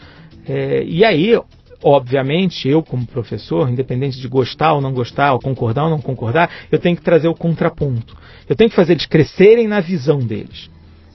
É, 0.48 0.82
e 0.82 1.04
aí, 1.04 1.40
obviamente, 1.80 2.68
eu 2.68 2.82
como 2.82 3.06
professor, 3.06 3.70
independente 3.70 4.20
de 4.20 4.26
gostar 4.26 4.72
ou 4.72 4.80
não 4.80 4.92
gostar, 4.92 5.34
ou 5.34 5.38
concordar 5.38 5.84
ou 5.84 5.90
não 5.90 6.00
concordar, 6.00 6.50
eu 6.72 6.80
tenho 6.80 6.96
que 6.96 7.02
trazer 7.02 7.28
o 7.28 7.34
contraponto. 7.34 8.16
Eu 8.48 8.56
tenho 8.56 8.68
que 8.68 8.74
fazer 8.74 8.94
eles 8.94 9.06
crescerem 9.06 9.68
na 9.68 9.78
visão 9.78 10.18
deles. 10.18 10.68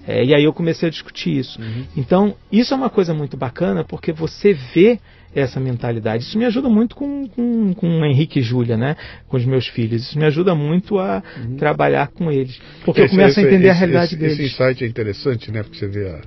É, 0.08 0.24
e 0.24 0.34
aí 0.34 0.45
eu 0.45 0.54
comecei 0.54 0.88
a 0.88 0.91
discutir 0.91 1.38
isso. 1.38 1.62
Uhum. 1.62 1.86
Então, 1.97 2.36
isso 2.50 2.74
é 2.74 2.78
uma 2.78 2.89
coisa 2.89 3.14
muito 3.14 3.36
bacana, 3.36 3.84
porque 3.84 4.14
você 4.14 4.54
vê 4.54 4.97
essa 5.34 5.60
mentalidade. 5.60 6.24
Isso 6.24 6.38
me 6.38 6.46
ajuda 6.46 6.70
muito 6.70 6.96
com, 6.96 7.28
com, 7.28 7.74
com 7.74 8.06
Henrique 8.06 8.40
e 8.40 8.42
Júlia, 8.42 8.76
né? 8.76 8.96
Com 9.28 9.38
os 9.38 9.46
meus 9.46 9.68
filhos. 9.68 10.04
Isso 10.04 10.18
me 10.18 10.26
ajuda 10.26 10.56
muito 10.56 10.98
a 10.98 11.24
uhum. 11.38 11.56
trabalhar 11.56 12.08
com 12.08 12.32
eles. 12.32 12.60
Porque 12.84 13.02
esse, 13.02 13.14
eu 13.14 13.20
começo 13.20 13.40
esse, 13.40 13.48
a 13.48 13.52
entender 13.52 13.68
esse, 13.68 13.78
a 13.78 13.80
realidade 13.80 14.16
deles. 14.16 14.40
Esse 14.40 14.44
insight 14.44 14.84
é 14.84 14.88
interessante, 14.88 15.52
né? 15.52 15.64
Porque 15.64 15.78
você 15.78 15.88
vê 15.88 16.10
a... 16.10 16.22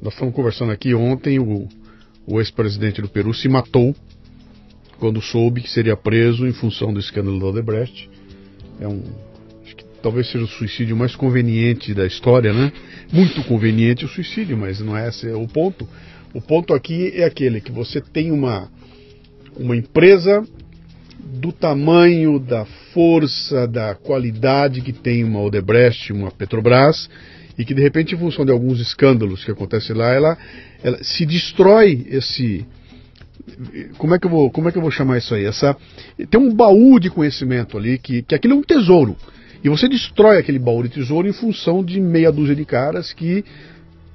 Nós 0.00 0.12
estamos 0.12 0.34
conversando 0.34 0.72
aqui 0.72 0.94
ontem, 0.94 1.38
o, 1.38 1.66
o 2.26 2.40
ex-presidente 2.40 3.00
do 3.00 3.08
Peru 3.08 3.32
se 3.32 3.48
matou 3.48 3.94
quando 4.98 5.20
soube 5.20 5.60
que 5.60 5.70
seria 5.70 5.96
preso 5.96 6.46
em 6.46 6.52
função 6.52 6.92
do 6.92 7.00
escândalo 7.00 7.38
do 7.38 7.46
Odebrecht. 7.46 8.08
É 8.80 8.86
um, 8.86 9.02
acho 9.64 9.76
que 9.76 9.84
talvez 10.02 10.30
seja 10.30 10.44
o 10.44 10.48
suicídio 10.48 10.96
mais 10.96 11.16
conveniente 11.16 11.92
da 11.94 12.06
história, 12.06 12.52
né? 12.52 12.72
Muito 13.12 13.42
conveniente 13.44 14.04
o 14.04 14.08
suicídio, 14.08 14.56
mas 14.56 14.80
não 14.80 14.96
é 14.96 15.08
esse 15.08 15.28
é 15.28 15.34
o 15.34 15.46
ponto. 15.46 15.88
O 16.36 16.40
ponto 16.42 16.74
aqui 16.74 17.14
é 17.14 17.24
aquele 17.24 17.62
que 17.62 17.72
você 17.72 17.98
tem 17.98 18.30
uma, 18.30 18.68
uma 19.56 19.74
empresa 19.74 20.46
do 21.18 21.50
tamanho, 21.50 22.38
da 22.38 22.66
força, 22.92 23.66
da 23.66 23.94
qualidade 23.94 24.82
que 24.82 24.92
tem 24.92 25.24
uma 25.24 25.40
Odebrecht, 25.40 26.12
uma 26.12 26.30
Petrobras, 26.30 27.08
e 27.56 27.64
que 27.64 27.72
de 27.72 27.80
repente, 27.80 28.14
em 28.14 28.18
função 28.18 28.44
de 28.44 28.52
alguns 28.52 28.80
escândalos 28.80 29.46
que 29.46 29.50
acontecem 29.50 29.96
lá, 29.96 30.12
ela, 30.12 30.36
ela 30.84 31.02
se 31.02 31.24
destrói 31.24 32.06
esse. 32.10 32.66
Como 33.96 34.14
é, 34.14 34.18
que 34.18 34.26
eu 34.26 34.30
vou, 34.30 34.50
como 34.50 34.68
é 34.68 34.72
que 34.72 34.76
eu 34.76 34.82
vou 34.82 34.90
chamar 34.90 35.16
isso 35.16 35.34
aí? 35.34 35.46
Essa, 35.46 35.74
tem 36.28 36.38
um 36.38 36.54
baú 36.54 37.00
de 37.00 37.08
conhecimento 37.08 37.78
ali, 37.78 37.96
que, 37.96 38.20
que 38.20 38.34
aquilo 38.34 38.52
é 38.52 38.56
um 38.58 38.62
tesouro. 38.62 39.16
E 39.64 39.70
você 39.70 39.88
destrói 39.88 40.36
aquele 40.36 40.58
baú 40.58 40.82
de 40.82 40.90
tesouro 40.90 41.26
em 41.26 41.32
função 41.32 41.82
de 41.82 41.98
meia 41.98 42.30
dúzia 42.30 42.54
de 42.54 42.66
caras 42.66 43.14
que 43.14 43.42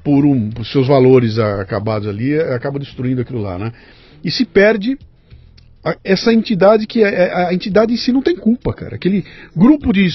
por, 0.03 0.25
um, 0.25 0.49
seus 0.63 0.87
valores 0.87 1.37
acabados 1.37 2.07
ali, 2.07 2.37
acaba 2.39 2.79
destruindo 2.79 3.21
aquilo 3.21 3.41
lá, 3.41 3.57
né? 3.57 3.71
E 4.23 4.29
se 4.29 4.45
perde 4.45 4.97
a, 5.83 5.95
essa 6.03 6.33
entidade 6.33 6.85
que 6.85 7.03
é, 7.03 7.09
é, 7.09 7.47
a 7.47 7.53
entidade 7.53 7.93
em 7.93 7.97
si 7.97 8.11
não 8.11 8.21
tem 8.21 8.35
culpa, 8.35 8.73
cara. 8.73 8.95
Aquele 8.95 9.25
grupo 9.55 9.91
de 9.91 10.07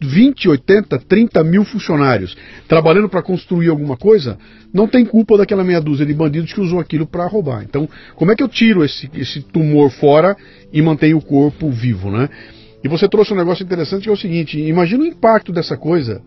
20, 0.00 0.48
80, 0.48 0.98
30 0.98 1.44
mil 1.44 1.64
funcionários 1.64 2.36
trabalhando 2.66 3.08
para 3.08 3.22
construir 3.22 3.68
alguma 3.68 3.96
coisa, 3.96 4.38
não 4.72 4.88
tem 4.88 5.04
culpa 5.04 5.36
daquela 5.36 5.62
meia 5.62 5.80
dúzia 5.80 6.06
de 6.06 6.14
bandidos 6.14 6.52
que 6.52 6.60
usou 6.60 6.80
aquilo 6.80 7.06
para 7.06 7.26
roubar. 7.26 7.62
Então, 7.62 7.88
como 8.16 8.32
é 8.32 8.36
que 8.36 8.42
eu 8.42 8.48
tiro 8.48 8.84
esse, 8.84 9.10
esse 9.14 9.42
tumor 9.42 9.90
fora 9.90 10.36
e 10.72 10.80
mantenho 10.80 11.18
o 11.18 11.22
corpo 11.22 11.70
vivo, 11.70 12.10
né? 12.10 12.28
E 12.82 12.88
você 12.88 13.06
trouxe 13.06 13.32
um 13.34 13.36
negócio 13.36 13.62
interessante 13.62 14.04
que 14.04 14.08
é 14.08 14.12
o 14.12 14.16
seguinte: 14.16 14.58
imagina 14.58 15.02
o 15.02 15.06
impacto 15.06 15.52
dessa 15.52 15.76
coisa 15.76 16.22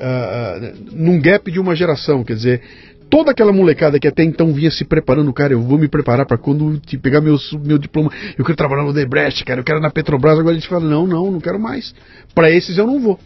uh, 0.00 0.74
num 0.92 1.20
gap 1.20 1.50
de 1.50 1.60
uma 1.60 1.76
geração. 1.76 2.24
Quer 2.24 2.34
dizer, 2.34 2.62
toda 3.10 3.32
aquela 3.32 3.52
molecada 3.52 3.98
que 3.98 4.08
até 4.08 4.22
então 4.22 4.52
vinha 4.52 4.70
se 4.70 4.84
preparando, 4.84 5.32
cara, 5.32 5.52
eu 5.52 5.60
vou 5.60 5.78
me 5.78 5.88
preparar 5.88 6.24
para 6.24 6.38
quando 6.38 6.78
te 6.78 6.96
pegar 6.96 7.20
meu, 7.20 7.36
meu 7.64 7.78
diploma, 7.78 8.10
eu 8.38 8.44
quero 8.44 8.56
trabalhar 8.56 8.84
no 8.84 8.92
Debrecht, 8.92 9.44
cara, 9.44 9.60
eu 9.60 9.64
quero 9.64 9.80
na 9.80 9.90
Petrobras, 9.90 10.38
agora 10.38 10.56
a 10.56 10.58
gente 10.58 10.68
fala, 10.68 10.84
não, 10.84 11.06
não, 11.06 11.30
não 11.30 11.40
quero 11.40 11.58
mais. 11.58 11.94
Para 12.34 12.50
esses 12.50 12.78
eu 12.78 12.86
não 12.86 13.00
vou. 13.00 13.18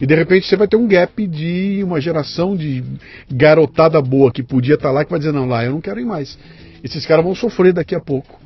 E 0.00 0.06
de 0.06 0.14
repente 0.14 0.46
você 0.46 0.56
vai 0.56 0.66
ter 0.66 0.76
um 0.76 0.88
gap 0.88 1.26
de 1.26 1.82
uma 1.84 2.00
geração 2.00 2.56
de 2.56 2.82
garotada 3.30 4.00
boa 4.00 4.32
que 4.32 4.42
podia 4.42 4.74
estar 4.74 4.88
tá 4.88 4.92
lá 4.92 5.04
que 5.04 5.10
vai 5.10 5.18
dizer, 5.18 5.32
não, 5.32 5.46
lá 5.46 5.64
eu 5.64 5.72
não 5.72 5.80
quero 5.80 6.00
ir 6.00 6.06
mais. 6.06 6.38
Esses 6.82 7.04
caras 7.04 7.24
vão 7.24 7.34
sofrer 7.34 7.72
daqui 7.72 7.94
a 7.94 8.00
pouco. 8.00 8.40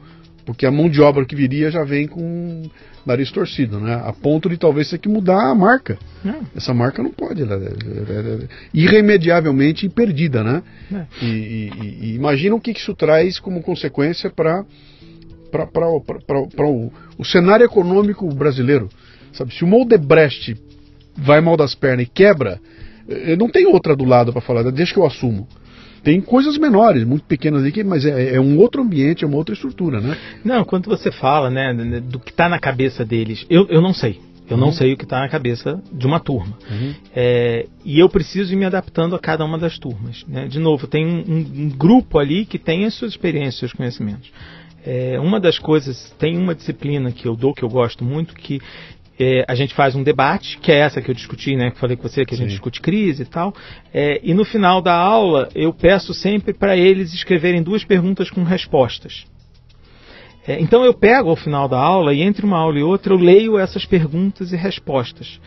Porque 0.44 0.66
a 0.66 0.70
mão 0.70 0.90
de 0.90 1.00
obra 1.00 1.24
que 1.24 1.34
viria 1.34 1.70
já 1.70 1.84
vem 1.84 2.06
com 2.06 2.62
nariz 3.04 3.30
torcido, 3.30 3.80
né? 3.80 3.94
A 4.04 4.12
ponto 4.12 4.48
de 4.48 4.56
talvez 4.56 4.90
ter 4.90 4.98
que 4.98 5.08
mudar 5.08 5.50
a 5.50 5.54
marca. 5.54 5.98
É. 6.24 6.34
Essa 6.56 6.74
marca 6.74 7.02
não 7.02 7.10
pode, 7.10 7.42
ela 7.42 7.54
é, 7.54 7.66
é, 7.66 8.44
é 8.44 8.48
irremediavelmente 8.72 9.88
perdida, 9.88 10.42
né? 10.42 10.62
É. 10.92 11.24
E, 11.24 11.26
e, 11.26 11.98
e, 12.02 12.14
imagina 12.14 12.54
o 12.54 12.60
que 12.60 12.72
isso 12.72 12.94
traz 12.94 13.38
como 13.38 13.62
consequência 13.62 14.30
para 14.30 14.64
o, 15.88 16.92
o 17.18 17.24
cenário 17.24 17.64
econômico 17.64 18.28
brasileiro. 18.34 18.88
Sabe, 19.32 19.52
se 19.54 19.64
o 19.64 19.66
Moldebrecht 19.66 20.56
vai 21.16 21.40
mal 21.40 21.56
das 21.56 21.74
pernas 21.74 22.06
e 22.06 22.08
quebra, 22.08 22.60
eh, 23.08 23.36
não 23.36 23.48
tem 23.48 23.66
outra 23.66 23.96
do 23.96 24.04
lado 24.04 24.32
para 24.32 24.40
falar, 24.40 24.62
deixa 24.70 24.94
que 24.94 25.00
eu 25.00 25.06
assumo. 25.06 25.48
Tem 26.04 26.20
coisas 26.20 26.58
menores, 26.58 27.02
muito 27.02 27.24
pequenas 27.24 27.64
aqui, 27.64 27.82
mas 27.82 28.04
é, 28.04 28.34
é, 28.34 28.40
um 28.40 28.58
outro 28.58 28.82
ambiente, 28.82 29.24
é 29.24 29.26
uma 29.26 29.38
outra 29.38 29.54
estrutura, 29.54 30.00
né? 30.00 30.16
Não, 30.44 30.62
quando 30.62 30.88
você 30.88 31.10
fala, 31.10 31.48
né, 31.50 31.72
do 32.02 32.20
que 32.20 32.30
está 32.30 32.46
na 32.46 32.58
cabeça 32.58 33.04
deles, 33.04 33.46
eu, 33.48 33.66
eu 33.68 33.80
não 33.80 33.94
sei. 33.94 34.20
Eu 34.48 34.58
uhum. 34.58 34.64
não 34.66 34.72
sei 34.72 34.92
o 34.92 34.96
que 34.98 35.04
está 35.04 35.20
na 35.20 35.28
cabeça 35.28 35.82
de 35.90 36.06
uma 36.06 36.20
turma. 36.20 36.58
Uhum. 36.70 36.94
É, 37.16 37.66
e 37.82 37.98
eu 37.98 38.08
preciso 38.10 38.52
ir 38.52 38.56
me 38.56 38.66
adaptando 38.66 39.16
a 39.16 39.18
cada 39.18 39.42
uma 39.42 39.56
das 39.56 39.78
turmas. 39.78 40.22
Né? 40.28 40.46
De 40.46 40.58
novo, 40.58 40.86
tem 40.86 41.06
um, 41.06 41.38
um, 41.38 41.68
grupo 41.70 42.18
ali 42.18 42.44
que 42.44 42.58
tem 42.58 42.84
as 42.84 42.92
suas 42.92 43.12
experiências, 43.12 43.56
seus 43.56 43.72
conhecimentos. 43.72 44.30
É, 44.84 45.18
uma 45.18 45.40
das 45.40 45.58
coisas, 45.58 46.14
tem 46.18 46.36
uma 46.36 46.54
disciplina 46.54 47.10
que 47.10 47.26
eu 47.26 47.34
dou, 47.34 47.54
que 47.54 47.62
eu 47.62 47.70
gosto 47.70 48.04
muito, 48.04 48.34
que 48.34 48.60
é, 49.18 49.44
a 49.46 49.54
gente 49.54 49.74
faz 49.74 49.94
um 49.94 50.02
debate, 50.02 50.58
que 50.58 50.72
é 50.72 50.78
essa 50.78 51.00
que 51.00 51.10
eu 51.10 51.14
discuti, 51.14 51.54
né, 51.54 51.70
que 51.70 51.78
falei 51.78 51.96
com 51.96 52.08
você, 52.08 52.24
que 52.24 52.34
a 52.34 52.36
gente 52.36 52.50
discute 52.50 52.80
crise 52.80 53.22
e 53.22 53.26
tal. 53.26 53.54
É, 53.92 54.20
e 54.22 54.34
no 54.34 54.44
final 54.44 54.82
da 54.82 54.94
aula, 54.94 55.48
eu 55.54 55.72
peço 55.72 56.12
sempre 56.12 56.52
para 56.52 56.76
eles 56.76 57.14
escreverem 57.14 57.62
duas 57.62 57.84
perguntas 57.84 58.30
com 58.30 58.42
respostas. 58.42 59.24
É, 60.46 60.60
então 60.60 60.84
eu 60.84 60.92
pego 60.92 61.30
ao 61.30 61.36
final 61.36 61.68
da 61.68 61.78
aula 61.78 62.12
e 62.12 62.20
entre 62.20 62.44
uma 62.44 62.58
aula 62.58 62.78
e 62.78 62.82
outra 62.82 63.14
eu 63.14 63.18
leio 63.18 63.58
essas 63.58 63.86
perguntas 63.86 64.52
e 64.52 64.56
respostas. 64.56 65.40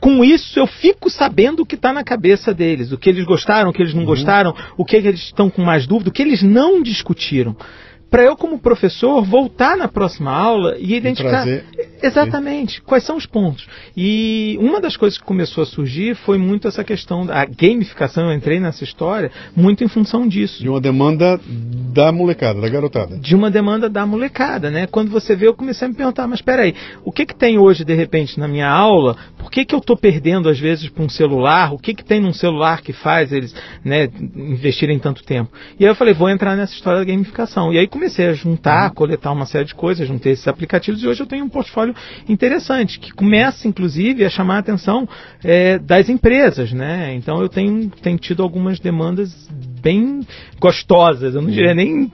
Com 0.00 0.24
isso 0.24 0.58
eu 0.58 0.66
fico 0.66 1.08
sabendo 1.08 1.62
o 1.62 1.66
que 1.66 1.76
está 1.76 1.92
na 1.92 2.02
cabeça 2.02 2.52
deles, 2.52 2.90
o 2.90 2.98
que 2.98 3.08
eles 3.08 3.24
gostaram, 3.24 3.70
o 3.70 3.72
que 3.72 3.80
eles 3.80 3.94
não 3.94 4.00
uhum. 4.00 4.06
gostaram, 4.06 4.54
o 4.76 4.84
que 4.84 4.96
eles 4.96 5.20
estão 5.20 5.48
com 5.48 5.62
mais 5.62 5.86
dúvida, 5.86 6.10
o 6.10 6.12
que 6.12 6.22
eles 6.22 6.42
não 6.42 6.82
discutiram 6.82 7.54
para 8.10 8.24
eu 8.24 8.36
como 8.36 8.58
professor 8.58 9.24
voltar 9.24 9.76
na 9.76 9.86
próxima 9.86 10.32
aula 10.32 10.76
e 10.78 10.94
identificar 10.94 11.46
Exatamente. 12.02 12.80
Quais 12.82 13.04
são 13.04 13.16
os 13.16 13.26
pontos? 13.26 13.66
E 13.96 14.56
uma 14.60 14.80
das 14.80 14.96
coisas 14.96 15.18
que 15.18 15.24
começou 15.24 15.62
a 15.62 15.66
surgir 15.66 16.14
foi 16.14 16.38
muito 16.38 16.66
essa 16.66 16.82
questão 16.82 17.26
da 17.26 17.44
gamificação. 17.44 18.30
Eu 18.30 18.36
entrei 18.36 18.58
nessa 18.58 18.84
história 18.84 19.30
muito 19.54 19.84
em 19.84 19.88
função 19.88 20.26
disso. 20.26 20.62
De 20.62 20.68
uma 20.68 20.80
demanda 20.80 21.38
da 21.92 22.10
molecada, 22.10 22.60
da 22.60 22.68
garotada. 22.68 23.18
De 23.18 23.34
uma 23.34 23.50
demanda 23.50 23.88
da 23.88 24.06
molecada, 24.06 24.70
né? 24.70 24.86
Quando 24.86 25.10
você 25.10 25.36
vê, 25.36 25.46
eu 25.46 25.54
comecei 25.54 25.86
a 25.86 25.88
me 25.88 25.94
perguntar, 25.94 26.26
mas 26.26 26.40
peraí, 26.40 26.74
o 27.04 27.12
que 27.12 27.26
que 27.26 27.34
tem 27.34 27.58
hoje, 27.58 27.84
de 27.84 27.94
repente, 27.94 28.38
na 28.38 28.48
minha 28.48 28.68
aula? 28.68 29.16
Por 29.38 29.50
que 29.50 29.64
que 29.64 29.74
eu 29.74 29.78
estou 29.78 29.96
perdendo, 29.96 30.48
às 30.48 30.58
vezes, 30.58 30.88
para 30.88 31.04
um 31.04 31.08
celular? 31.08 31.72
O 31.72 31.78
que 31.78 31.94
que 31.94 32.04
tem 32.04 32.20
num 32.20 32.32
celular 32.32 32.80
que 32.80 32.92
faz 32.92 33.32
eles 33.32 33.54
né, 33.84 34.08
investirem 34.34 34.98
tanto 34.98 35.22
tempo? 35.22 35.50
E 35.78 35.84
aí 35.84 35.90
eu 35.90 35.94
falei, 35.94 36.14
vou 36.14 36.30
entrar 36.30 36.56
nessa 36.56 36.72
história 36.72 37.00
da 37.00 37.04
gamificação. 37.04 37.72
E 37.72 37.78
aí 37.78 37.86
comecei 38.00 38.28
a 38.28 38.32
juntar, 38.32 38.88
uhum. 38.88 38.94
coletar 38.94 39.30
uma 39.30 39.44
série 39.44 39.66
de 39.66 39.74
coisas, 39.74 40.08
juntei 40.08 40.32
esses 40.32 40.48
aplicativos 40.48 41.02
e 41.02 41.06
hoje 41.06 41.22
eu 41.22 41.26
tenho 41.26 41.44
um 41.44 41.50
portfólio 41.50 41.94
interessante, 42.26 42.98
que 42.98 43.12
começa, 43.12 43.68
inclusive, 43.68 44.24
a 44.24 44.30
chamar 44.30 44.56
a 44.56 44.58
atenção 44.60 45.06
é, 45.44 45.78
das 45.78 46.08
empresas, 46.08 46.72
né? 46.72 47.14
Então 47.14 47.42
eu 47.42 47.48
tenho, 47.48 47.90
tenho 48.02 48.16
tido 48.16 48.42
algumas 48.42 48.80
demandas 48.80 49.30
bem 49.82 50.20
gostosas, 50.58 51.34
eu 51.34 51.42
não 51.42 51.50
diria 51.50 51.74
nem 51.74 52.10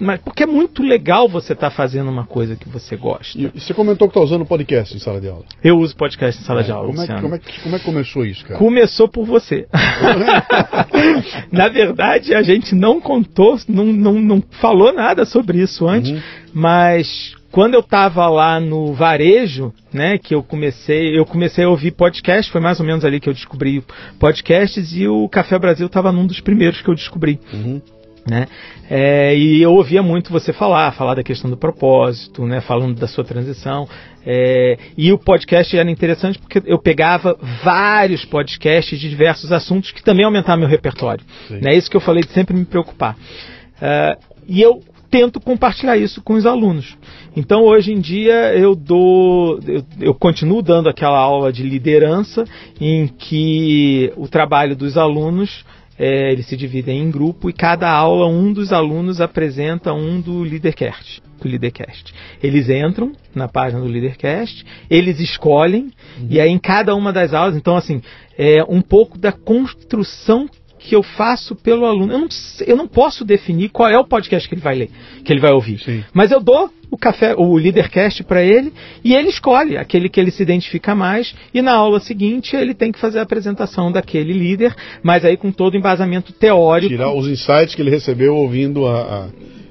mas 0.00 0.20
porque 0.20 0.44
é 0.44 0.46
muito 0.46 0.82
legal 0.82 1.28
você 1.28 1.52
estar 1.52 1.70
tá 1.70 1.76
fazendo 1.76 2.10
uma 2.10 2.24
coisa 2.24 2.56
que 2.56 2.68
você 2.68 2.96
gosta. 2.96 3.38
E 3.38 3.46
você 3.48 3.74
comentou 3.74 4.08
que 4.08 4.12
está 4.12 4.20
usando 4.20 4.44
podcast 4.44 4.96
em 4.96 4.98
sala 4.98 5.20
de 5.20 5.28
aula. 5.28 5.44
Eu 5.62 5.78
uso 5.78 5.96
podcast 5.96 6.40
em 6.40 6.44
sala 6.44 6.60
é, 6.60 6.64
de 6.64 6.72
aula. 6.72 6.88
Como 6.88 7.02
é, 7.02 7.06
como, 7.20 7.34
é, 7.34 7.40
como 7.62 7.76
é 7.76 7.78
que 7.78 7.84
começou 7.84 8.24
isso, 8.24 8.44
cara? 8.44 8.58
Começou 8.58 9.08
por 9.08 9.24
você. 9.24 9.66
Na 11.50 11.68
verdade, 11.68 12.34
a 12.34 12.42
gente 12.42 12.74
não 12.74 13.00
contou, 13.00 13.58
não, 13.68 13.84
não, 13.86 14.14
não 14.14 14.42
falou 14.60 14.87
nada 14.92 15.24
sobre 15.24 15.58
isso 15.58 15.86
antes, 15.86 16.10
uhum. 16.10 16.20
mas 16.52 17.36
quando 17.50 17.74
eu 17.74 17.80
estava 17.80 18.26
lá 18.28 18.60
no 18.60 18.92
varejo, 18.92 19.72
né, 19.92 20.18
que 20.18 20.34
eu 20.34 20.42
comecei, 20.42 21.18
eu 21.18 21.24
comecei 21.24 21.64
a 21.64 21.68
ouvir 21.68 21.92
podcast, 21.92 22.52
foi 22.52 22.60
mais 22.60 22.78
ou 22.78 22.86
menos 22.86 23.04
ali 23.04 23.18
que 23.20 23.28
eu 23.28 23.32
descobri 23.32 23.82
podcasts 24.18 24.94
e 24.94 25.08
o 25.08 25.28
Café 25.28 25.58
Brasil 25.58 25.86
estava 25.86 26.12
num 26.12 26.26
dos 26.26 26.40
primeiros 26.40 26.82
que 26.82 26.88
eu 26.88 26.94
descobri. 26.94 27.40
Uhum. 27.52 27.80
Né? 28.28 28.46
É, 28.90 29.34
e 29.34 29.62
eu 29.62 29.72
ouvia 29.72 30.02
muito 30.02 30.30
você 30.30 30.52
falar, 30.52 30.92
falar 30.92 31.14
da 31.14 31.22
questão 31.22 31.48
do 31.48 31.56
propósito, 31.56 32.44
né? 32.44 32.60
falando 32.60 32.98
da 32.98 33.06
sua 33.06 33.24
transição. 33.24 33.88
É, 34.26 34.76
e 34.98 35.10
o 35.10 35.18
podcast 35.18 35.74
era 35.74 35.90
interessante 35.90 36.38
porque 36.38 36.62
eu 36.66 36.78
pegava 36.78 37.38
vários 37.64 38.26
podcasts 38.26 39.00
de 39.00 39.08
diversos 39.08 39.50
assuntos 39.50 39.90
que 39.92 40.02
também 40.02 40.26
aumentavam 40.26 40.60
meu 40.60 40.68
repertório. 40.68 41.24
É 41.50 41.54
né? 41.54 41.74
isso 41.74 41.90
que 41.90 41.96
eu 41.96 42.02
falei 42.02 42.22
de 42.22 42.30
sempre 42.32 42.54
me 42.54 42.66
preocupar. 42.66 43.16
Uh, 43.80 44.37
e 44.48 44.62
eu 44.62 44.80
tento 45.10 45.40
compartilhar 45.40 45.96
isso 45.96 46.22
com 46.22 46.34
os 46.34 46.46
alunos. 46.46 46.96
Então 47.36 47.62
hoje 47.62 47.92
em 47.92 48.00
dia 48.00 48.54
eu 48.54 48.74
dou, 48.74 49.60
eu, 49.66 49.84
eu, 50.00 50.14
continuo 50.14 50.62
dando 50.62 50.88
aquela 50.88 51.18
aula 51.18 51.52
de 51.52 51.62
liderança 51.62 52.44
em 52.80 53.06
que 53.06 54.12
o 54.16 54.28
trabalho 54.28 54.76
dos 54.76 54.96
alunos 54.96 55.64
é, 55.98 56.32
eles 56.32 56.46
se 56.46 56.56
dividem 56.56 57.00
em 57.00 57.10
grupo 57.10 57.50
e 57.50 57.52
cada 57.52 57.90
aula 57.90 58.26
um 58.26 58.52
dos 58.52 58.72
alunos 58.72 59.20
apresenta 59.20 59.92
um 59.92 60.20
do 60.20 60.42
Leadercast. 60.42 61.20
Do 61.40 61.48
Leadercast. 61.48 62.14
Eles 62.42 62.68
entram 62.68 63.12
na 63.34 63.48
página 63.48 63.80
do 63.80 63.88
Leadercast, 63.88 64.64
eles 64.88 65.18
escolhem 65.20 65.90
uhum. 66.20 66.28
e 66.30 66.40
aí 66.40 66.50
em 66.50 66.58
cada 66.58 66.94
uma 66.94 67.12
das 67.12 67.34
aulas, 67.34 67.56
então 67.56 67.76
assim, 67.76 68.00
é 68.36 68.62
um 68.68 68.80
pouco 68.80 69.18
da 69.18 69.32
construção 69.32 70.48
que 70.88 70.96
eu 70.96 71.02
faço 71.02 71.54
pelo 71.54 71.84
aluno. 71.84 72.10
Eu 72.14 72.18
não, 72.18 72.28
eu 72.66 72.74
não 72.74 72.88
posso 72.88 73.22
definir 73.22 73.68
qual 73.68 73.90
é 73.90 73.98
o 73.98 74.06
podcast 74.06 74.48
que 74.48 74.54
ele 74.54 74.62
vai 74.62 74.74
ler, 74.74 74.88
que 75.22 75.30
ele 75.30 75.40
vai 75.40 75.52
ouvir. 75.52 75.78
Sim. 75.80 76.02
Mas 76.14 76.30
eu 76.30 76.40
dou 76.40 76.70
o 76.90 76.96
café, 76.96 77.34
o 77.36 77.54
leadercast 77.56 78.24
para 78.24 78.42
ele 78.42 78.72
e 79.04 79.14
ele 79.14 79.28
escolhe 79.28 79.76
aquele 79.76 80.08
que 80.08 80.18
ele 80.18 80.30
se 80.30 80.42
identifica 80.42 80.94
mais 80.94 81.34
e 81.52 81.60
na 81.60 81.74
aula 81.74 82.00
seguinte 82.00 82.56
ele 82.56 82.72
tem 82.72 82.90
que 82.90 82.98
fazer 82.98 83.18
a 83.18 83.22
apresentação 83.22 83.92
daquele 83.92 84.32
líder, 84.32 84.74
mas 85.02 85.26
aí 85.26 85.36
com 85.36 85.52
todo 85.52 85.74
o 85.74 85.76
embasamento 85.76 86.32
teórico. 86.32 86.88
Tirar 86.88 87.12
os 87.12 87.28
insights 87.28 87.74
que 87.74 87.82
ele 87.82 87.90
recebeu 87.90 88.34
ouvindo 88.34 88.86
a, 88.86 89.00
a... 89.02 89.28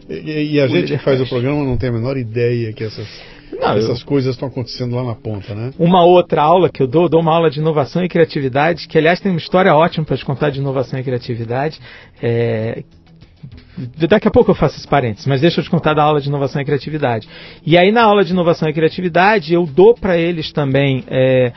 E, 0.10 0.56
e, 0.56 0.62
a 0.62 0.68
gente 0.68 0.94
que 0.94 0.98
faz 1.00 1.20
o 1.20 1.28
programa 1.28 1.64
não 1.64 1.78
tem 1.78 1.90
a 1.90 1.94
menor 1.94 2.18
ideia 2.18 2.72
que 2.72 2.84
essas 2.84 3.08
não, 3.52 3.78
Essas 3.78 4.02
eu... 4.02 4.06
coisas 4.06 4.36
estão 4.36 4.48
acontecendo 4.48 4.96
lá 4.96 5.04
na 5.04 5.16
ponta, 5.16 5.56
né? 5.56 5.72
Uma 5.80 6.04
outra 6.04 6.42
aula 6.42 6.70
que 6.70 6.82
eu 6.82 6.88
dou, 6.88 7.08
dou 7.08 7.22
uma 7.22 7.34
aula 7.34 7.50
de 7.50 7.60
inovação 7.60 8.04
e 8.04 8.10
criatividade, 8.10 8.88
que 8.88 8.98
aliás 8.98 9.20
tem 9.20 9.32
uma 9.32 9.38
história 9.38 9.74
ótima 9.74 10.06
para 10.06 10.18
te 10.18 10.26
contar 10.26 10.50
de 10.50 10.60
inovação 10.60 11.00
e 11.00 11.04
criatividade. 11.04 11.80
É... 12.22 12.84
Daqui 14.10 14.28
a 14.28 14.32
pouco 14.32 14.52
eu 14.52 14.56
faço 14.56 14.78
esse 14.78 14.88
parênteses, 14.88 15.28
mas 15.28 15.42
deixa 15.42 15.60
eu 15.60 15.64
te 15.64 15.70
contar 15.70 15.94
da 15.94 16.04
aula 16.04 16.20
de 16.20 16.28
inovação 16.28 16.62
e 16.62 16.66
criatividade. 16.66 17.28
E 17.66 17.78
aí 17.78 17.92
na 17.92 18.04
aula 18.04 18.24
de 18.24 18.32
inovação 18.32 18.68
e 18.68 18.74
criatividade 18.74 19.54
eu 19.54 19.66
dou 19.66 19.94
para 19.94 20.18
eles 20.18 20.52
também 20.52 21.04
é, 21.08 21.54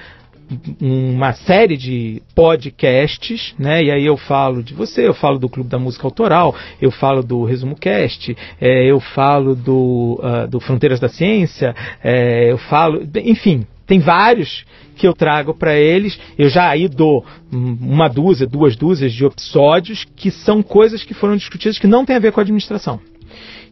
uma 0.80 1.32
série 1.32 1.76
de 1.76 2.22
podcasts, 2.34 3.54
né? 3.58 3.84
E 3.84 3.90
aí 3.90 4.04
eu 4.04 4.16
falo 4.16 4.62
de 4.62 4.74
você, 4.74 5.06
eu 5.06 5.14
falo 5.14 5.38
do 5.38 5.48
Clube 5.48 5.68
da 5.68 5.78
Música 5.78 6.06
Autoral, 6.06 6.54
eu 6.80 6.90
falo 6.90 7.22
do 7.22 7.44
Resumo 7.44 7.76
Cast, 7.76 8.36
é, 8.60 8.86
eu 8.86 9.00
falo 9.00 9.54
do, 9.54 10.20
uh, 10.22 10.48
do 10.48 10.60
Fronteiras 10.60 10.98
da 10.98 11.08
Ciência, 11.08 11.74
é, 12.02 12.50
eu 12.50 12.58
falo, 12.58 13.02
enfim, 13.24 13.66
tem 13.86 13.98
vários 13.98 14.64
que 14.96 15.06
eu 15.06 15.14
trago 15.14 15.54
para 15.54 15.76
eles. 15.76 16.18
Eu 16.38 16.48
já 16.48 16.68
aí 16.68 16.88
dou 16.88 17.24
uma 17.50 18.08
dúzia, 18.08 18.46
duas 18.46 18.76
dúzias 18.76 19.12
de 19.12 19.24
episódios 19.24 20.04
que 20.14 20.30
são 20.30 20.62
coisas 20.62 21.02
que 21.02 21.14
foram 21.14 21.36
discutidas 21.36 21.78
que 21.78 21.86
não 21.86 22.04
tem 22.04 22.16
a 22.16 22.20
ver 22.20 22.32
com 22.32 22.40
a 22.40 22.42
administração. 22.42 23.00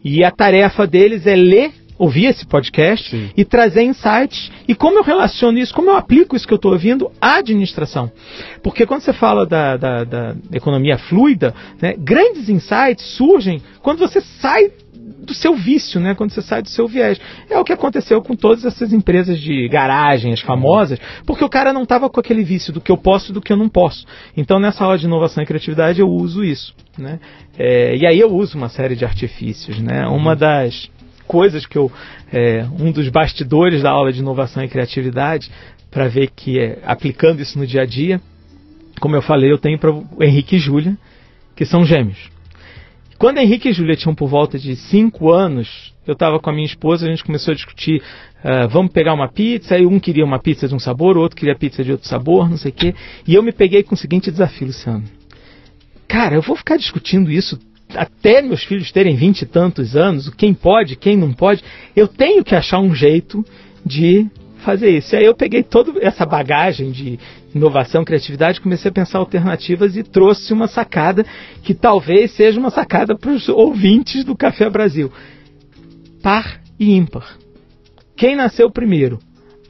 E 0.03 0.25
a 0.25 0.31
tarefa 0.31 0.87
deles 0.87 1.27
é 1.27 1.37
ler 1.37 1.73
ouvir 1.99 2.27
esse 2.27 2.47
podcast 2.47 3.11
Sim. 3.11 3.31
e 3.37 3.45
trazer 3.45 3.83
insights. 3.83 4.51
E 4.67 4.75
como 4.75 4.99
eu 4.99 5.03
relaciono 5.03 5.59
isso, 5.59 5.75
como 5.75 5.91
eu 5.91 5.97
aplico 5.97 6.37
isso 6.37 6.47
que 6.47 6.53
eu 6.53 6.57
estou 6.57 6.73
ouvindo 6.73 7.11
à 7.21 7.37
administração. 7.37 8.11
Porque 8.63 8.87
quando 8.87 9.01
você 9.01 9.13
fala 9.13 9.45
da, 9.45 9.77
da, 9.77 10.05
da 10.05 10.37
economia 10.53 10.97
fluida, 10.97 11.55
né, 11.83 11.95
grandes 11.99 12.49
insights 12.49 13.05
surgem 13.17 13.61
quando 13.83 13.99
você 13.99 14.21
sai 14.21 14.71
do 15.29 15.35
seu 15.35 15.55
vício, 15.55 16.01
né? 16.01 16.15
Quando 16.15 16.31
você 16.31 16.43
sai 16.43 16.63
do 16.63 16.69
seu 16.69 16.87
viés. 16.87 17.21
É 17.51 17.59
o 17.59 17.65
que 17.65 17.73
aconteceu 17.73 18.21
com 18.23 18.35
todas 18.35 18.65
essas 18.65 18.93
empresas 18.93 19.39
de 19.39 19.69
garagem, 19.69 20.33
as 20.33 20.41
famosas, 20.41 20.99
porque 21.27 21.45
o 21.45 21.49
cara 21.49 21.73
não 21.73 21.83
estava 21.83 22.09
com 22.09 22.21
aquele 22.21 22.43
vício 22.43 22.73
do 22.73 22.81
que 22.81 22.91
eu 22.91 22.97
posso 22.97 23.31
e 23.31 23.35
do 23.35 23.41
que 23.41 23.53
eu 23.53 23.57
não 23.57 23.69
posso. 23.69 24.05
Então, 24.37 24.59
nessa 24.59 24.85
aula 24.85 24.99
de 24.99 25.07
inovação 25.07 25.43
e 25.43 25.47
criatividade, 25.47 26.01
eu 26.01 26.09
uso 26.09 26.45
isso, 26.45 26.75
né? 26.97 27.21
É, 27.59 27.97
e 27.97 28.07
aí 28.07 28.19
eu 28.19 28.31
uso 28.33 28.57
uma 28.57 28.69
série 28.69 28.97
de 28.97 29.05
artifícios, 29.05 29.79
né? 29.81 30.07
Uma 30.07 30.35
das 30.35 30.91
coisas 31.29 31.65
que 31.65 31.79
eu. 31.79 31.93
É, 32.33 32.67
um 32.81 32.91
dos 32.91 33.09
bastidores 33.09 33.83
da 33.83 33.91
aula 33.91 34.13
de 34.13 34.19
inovação 34.19 34.65
e 34.65 34.69
criatividade, 34.69 35.51
para 35.91 36.09
ver 36.09 36.31
que 36.35 36.59
é, 36.59 36.79
aplicando 36.85 37.41
isso 37.41 37.59
no 37.59 37.67
dia 37.67 37.83
a 37.83 37.87
dia, 37.87 38.21
como 39.01 39.15
eu 39.15 39.23
falei, 39.23 39.53
eu 39.53 39.59
tenho 39.59 39.79
para 39.79 39.93
o 39.93 40.05
Henrique 40.21 40.57
e 40.57 40.59
Júlia, 40.59 40.97
que 41.55 41.65
são 41.65 41.85
gêmeos. 41.85 42.19
Quando 43.19 43.39
Henrique 43.39 43.69
e 43.69 43.73
Júlia 43.73 43.97
tinham 43.97 44.15
por 44.15 44.29
volta 44.29 44.59
de 44.59 44.77
5 44.77 45.33
anos, 45.33 45.93
eu 46.07 46.13
estava 46.13 46.39
com 46.39 46.51
a 46.51 46.53
minha 46.53 46.67
esposa, 46.67 47.05
a 47.05 47.11
gente 47.11 47.25
começou 47.25 47.53
a 47.53 47.55
discutir, 47.55 48.01
uh, 48.45 48.69
vamos 48.69 48.93
pegar 48.93 49.13
uma 49.13 49.29
pizza, 49.29 49.75
aí 49.75 49.85
um 49.85 49.99
queria 49.99 50.25
uma 50.25 50.39
pizza 50.39 50.69
de 50.69 50.75
um 50.75 50.79
sabor, 50.79 51.17
o 51.17 51.21
outro 51.21 51.37
queria 51.37 51.57
pizza 51.57 51.83
de 51.83 51.91
outro 51.93 52.09
sabor, 52.09 52.49
não 52.49 52.57
sei 52.57 52.71
o 52.71 52.75
quê. 52.75 52.95
E 53.27 53.35
eu 53.35 53.43
me 53.43 53.53
peguei 53.53 53.83
com 53.83 53.95
o 53.95 53.99
seguinte 53.99 54.31
desafio, 54.31 54.69
Luciano. 54.69 55.05
Cara, 56.07 56.37
eu 56.37 56.43
vou 56.43 56.57
ficar 56.57 56.77
discutindo 56.77 57.31
isso 57.31 57.59
até 57.95 58.43
meus 58.43 58.63
filhos 58.65 58.93
terem 58.93 59.17
vinte 59.17 59.43
e 59.43 59.47
tantos 59.47 59.97
anos, 59.97 60.29
quem 60.31 60.53
pode, 60.53 60.97
quem 60.97 61.17
não 61.17 61.33
pode, 61.33 61.63
eu 61.97 62.07
tenho 62.07 62.45
que 62.45 62.55
achar 62.55 62.81
um 62.81 62.95
jeito 62.95 63.45
de 63.85 64.27
fazer 64.59 64.91
isso. 64.91 65.15
E 65.15 65.19
aí 65.19 65.25
eu 65.25 65.35
peguei 65.35 65.63
toda 65.63 65.93
essa 66.05 66.27
bagagem 66.27 66.91
de 66.91 67.19
inovação, 67.55 68.05
criatividade, 68.05 68.61
comecei 68.61 68.91
a 68.91 68.93
pensar 68.93 69.19
alternativas 69.19 69.97
e 69.97 70.03
trouxe 70.03 70.53
uma 70.53 70.69
sacada 70.69 71.25
que 71.63 71.75
talvez 71.75 72.33
seja 72.33 72.61
uma 72.61 72.71
sacada 72.71 73.17
para 73.17 73.31
os 73.31 73.49
ouvintes 73.49 74.25
do 74.25 74.37
Café 74.37 74.69
Brasil. 74.69 75.11
Par 76.23 76.61
e 76.79 76.95
ímpar. 76.95 77.39
Quem 78.17 78.37
nasceu 78.37 78.71
primeiro? 78.71 79.19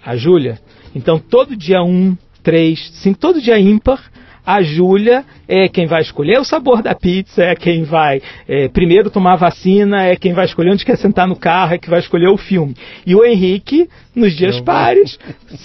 A 0.05 0.17
Júlia. 0.17 0.59
Então 0.95 1.19
todo 1.19 1.57
dia 1.57 1.83
um, 1.83 2.17
três, 2.43 2.91
cinco, 2.95 3.19
todo 3.19 3.41
dia 3.41 3.59
ímpar 3.59 4.11
a 4.49 4.63
Júlia 4.63 5.27
é 5.47 5.69
quem 5.69 5.87
vai 5.87 6.01
escolher 6.01 6.41
o 6.41 6.45
sabor 6.45 6.81
da 6.83 6.95
pizza, 6.95 7.43
é 7.43 7.55
quem 7.55 7.83
vai 7.83 8.23
é, 8.49 8.67
primeiro 8.67 9.11
tomar 9.11 9.37
vacina, 9.37 10.07
é 10.07 10.17
quem 10.17 10.33
vai 10.33 10.47
escolher 10.47 10.73
onde 10.73 10.87
quer 10.87 10.97
sentar 10.97 11.29
no 11.29 11.37
carro, 11.37 11.75
é 11.75 11.79
quem 11.79 11.91
vai 11.91 11.99
escolher 11.99 12.29
o 12.29 12.39
filme. 12.39 12.75
E 13.05 13.15
o 13.15 13.27
Henrique, 13.27 13.91
nos 14.15 14.35
dias 14.35 14.57
Não 14.57 14.65
pares, 14.65 15.19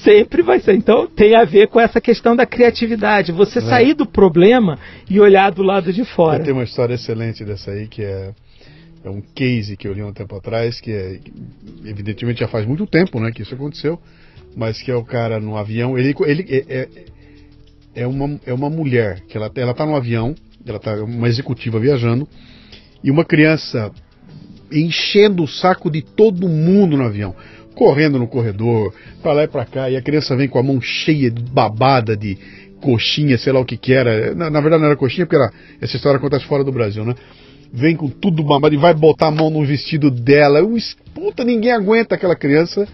sempre 0.03 0.41
vai 0.41 0.59
ser. 0.59 0.73
Então 0.73 1.07
tem 1.07 1.33
a 1.33 1.45
ver 1.45 1.69
com 1.69 1.79
essa 1.79 2.01
questão 2.01 2.35
da 2.35 2.45
criatividade. 2.45 3.31
Você 3.31 3.59
é. 3.59 3.61
sair 3.61 3.93
do 3.93 4.05
problema 4.05 4.77
e 5.09 5.17
olhar 5.17 5.49
do 5.51 5.63
lado 5.63 5.93
de 5.93 6.03
fora. 6.03 6.43
Tem 6.43 6.51
uma 6.51 6.65
história 6.65 6.95
excelente 6.95 7.45
dessa 7.45 7.71
aí 7.71 7.87
que 7.87 8.03
é 8.03 8.31
é 9.05 9.09
um 9.09 9.21
case 9.21 9.75
que 9.75 9.85
eu 9.87 9.93
li 9.93 10.01
um 10.01 10.13
tempo 10.13 10.35
atrás, 10.35 10.79
que 10.79 10.91
é, 10.91 11.19
evidentemente 11.85 12.39
já 12.39 12.47
faz 12.47 12.65
muito 12.65 12.85
tempo 12.87 13.19
né, 13.19 13.31
que 13.31 13.41
isso 13.41 13.53
aconteceu, 13.53 13.99
mas 14.55 14.81
que 14.81 14.89
é 14.91 14.95
o 14.95 15.03
cara 15.03 15.41
no 15.41 15.57
avião, 15.57 15.97
ele, 15.97 16.15
ele 16.25 16.45
é, 16.49 16.65
é 16.69 16.87
é 17.95 18.07
uma, 18.07 18.39
é 18.45 18.53
uma 18.53 18.69
mulher 18.69 19.21
que 19.27 19.37
ela 19.37 19.51
ela 19.55 19.71
está 19.71 19.85
no 19.85 19.95
avião, 19.95 20.35
ela 20.65 20.77
está 20.77 20.95
uma 21.03 21.27
executiva 21.27 21.79
viajando 21.79 22.27
e 23.03 23.11
uma 23.11 23.25
criança 23.25 23.91
enchendo 24.71 25.43
o 25.43 25.47
saco 25.47 25.89
de 25.89 26.01
todo 26.01 26.47
mundo 26.47 26.97
no 26.97 27.03
avião. 27.03 27.35
correndo 27.75 28.19
no 28.19 28.27
corredor, 28.27 28.93
pra 29.21 29.33
lá 29.33 29.43
e 29.43 29.47
pra 29.47 29.65
cá, 29.65 29.89
e 29.89 29.97
a 29.97 30.01
criança 30.01 30.35
vem 30.35 30.47
com 30.47 30.59
a 30.59 30.63
mão 30.63 30.79
cheia 30.79 31.29
de 31.31 31.41
babada 31.41 32.15
de 32.15 32.37
coxinha, 32.79 33.37
sei 33.37 33.51
lá 33.51 33.59
o 33.59 33.65
que 33.65 33.77
que 33.77 33.93
era. 33.93 34.35
Na, 34.35 34.49
na 34.49 34.61
verdade 34.61 34.81
não 34.81 34.89
era 34.89 34.97
coxinha, 34.97 35.25
porque 35.25 35.37
era, 35.37 35.51
essa 35.81 35.95
história 35.95 36.17
acontece 36.17 36.45
fora 36.45 36.63
do 36.63 36.71
Brasil, 36.71 37.03
né? 37.03 37.15
Vem 37.71 37.95
com 37.95 38.07
tudo 38.07 38.43
babado 38.43 38.75
e 38.75 38.77
vai 38.77 38.93
botar 38.93 39.27
a 39.27 39.31
mão 39.31 39.49
no 39.49 39.65
vestido 39.65 40.11
dela. 40.11 40.59
Eu, 40.59 40.75
puta, 41.15 41.43
ninguém 41.43 41.71
aguenta 41.71 42.13
aquela 42.13 42.35
criança. 42.35 42.87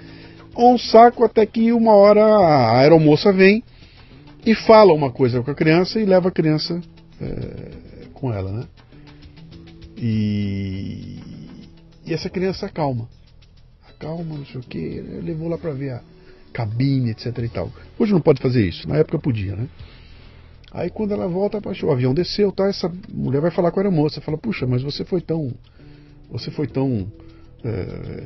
Um 0.57 0.77
saco 0.77 1.25
até 1.25 1.45
que 1.45 1.71
uma 1.73 1.93
hora 1.93 2.23
a 2.23 2.79
aeromoça 2.79 3.33
vem 3.33 3.63
e 4.45 4.55
fala 4.55 4.93
uma 4.93 5.11
coisa 5.11 5.41
com 5.41 5.51
a 5.51 5.55
criança 5.55 5.99
e 5.99 6.05
leva 6.05 6.29
a 6.29 6.31
criança 6.31 6.81
é, 7.21 8.07
com 8.13 8.33
ela, 8.33 8.51
né? 8.51 8.67
E, 9.97 11.19
e 12.05 12.13
essa 12.13 12.29
criança 12.29 12.65
acalma. 12.65 13.09
Acalma, 13.87 14.37
não 14.37 14.45
sei 14.45 14.61
o 14.61 14.63
que. 14.63 15.01
Levou 15.23 15.49
lá 15.49 15.57
para 15.57 15.71
ver 15.71 15.91
a 15.91 16.01
cabine, 16.53 17.11
etc 17.11 17.37
e 17.37 17.49
tal. 17.49 17.71
Hoje 17.97 18.13
não 18.13 18.21
pode 18.21 18.41
fazer 18.41 18.65
isso, 18.67 18.87
na 18.87 18.97
época 18.97 19.19
podia, 19.19 19.55
né? 19.55 19.67
Aí 20.71 20.89
quando 20.89 21.13
ela 21.13 21.27
volta, 21.27 21.59
o 21.83 21.91
avião 21.91 22.13
desceu, 22.13 22.51
tá? 22.51 22.67
Essa 22.67 22.91
mulher 23.11 23.41
vai 23.41 23.51
falar 23.51 23.71
com 23.71 23.79
a 23.79 23.83
aeromoça, 23.83 24.21
fala, 24.21 24.37
puxa, 24.37 24.67
mas 24.67 24.83
você 24.83 25.03
foi 25.03 25.19
tão. 25.19 25.53
Você 26.31 26.51
foi 26.51 26.67
tão. 26.67 27.11
É, 27.63 28.23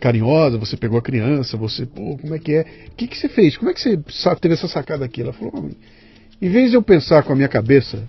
carinhosa, 0.00 0.58
você 0.58 0.76
pegou 0.76 0.98
a 0.98 1.02
criança, 1.02 1.56
você, 1.56 1.86
pô, 1.86 2.18
como 2.18 2.34
é 2.34 2.38
que 2.38 2.52
é? 2.52 2.66
O 2.88 2.96
que, 2.96 3.06
que 3.06 3.16
você 3.16 3.28
fez? 3.28 3.56
Como 3.56 3.70
é 3.70 3.74
que 3.74 3.80
você 3.80 3.96
teve 4.40 4.54
essa 4.54 4.66
sacada 4.66 5.04
aqui? 5.04 5.22
Ela 5.22 5.32
falou, 5.32 5.70
em 6.40 6.48
vez 6.48 6.70
de 6.70 6.76
eu 6.76 6.82
pensar 6.82 7.22
com 7.22 7.32
a 7.32 7.36
minha 7.36 7.48
cabeça 7.48 8.02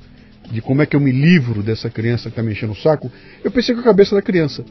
de 0.51 0.62
como 0.62 0.82
é 0.82 0.86
que 0.86 0.95
eu 0.95 0.99
me 0.99 1.12
livro 1.12 1.62
dessa 1.62 1.89
criança 1.89 2.24
que 2.24 2.30
está 2.30 2.43
me 2.43 2.51
enchendo 2.51 2.74
o 2.74 2.76
saco, 2.76 3.12
eu 3.43 3.51
pensei 3.51 3.76
com 3.76 3.82
a 3.82 3.84
cabeça 3.84 4.16
da 4.16 4.22
criança, 4.22 4.66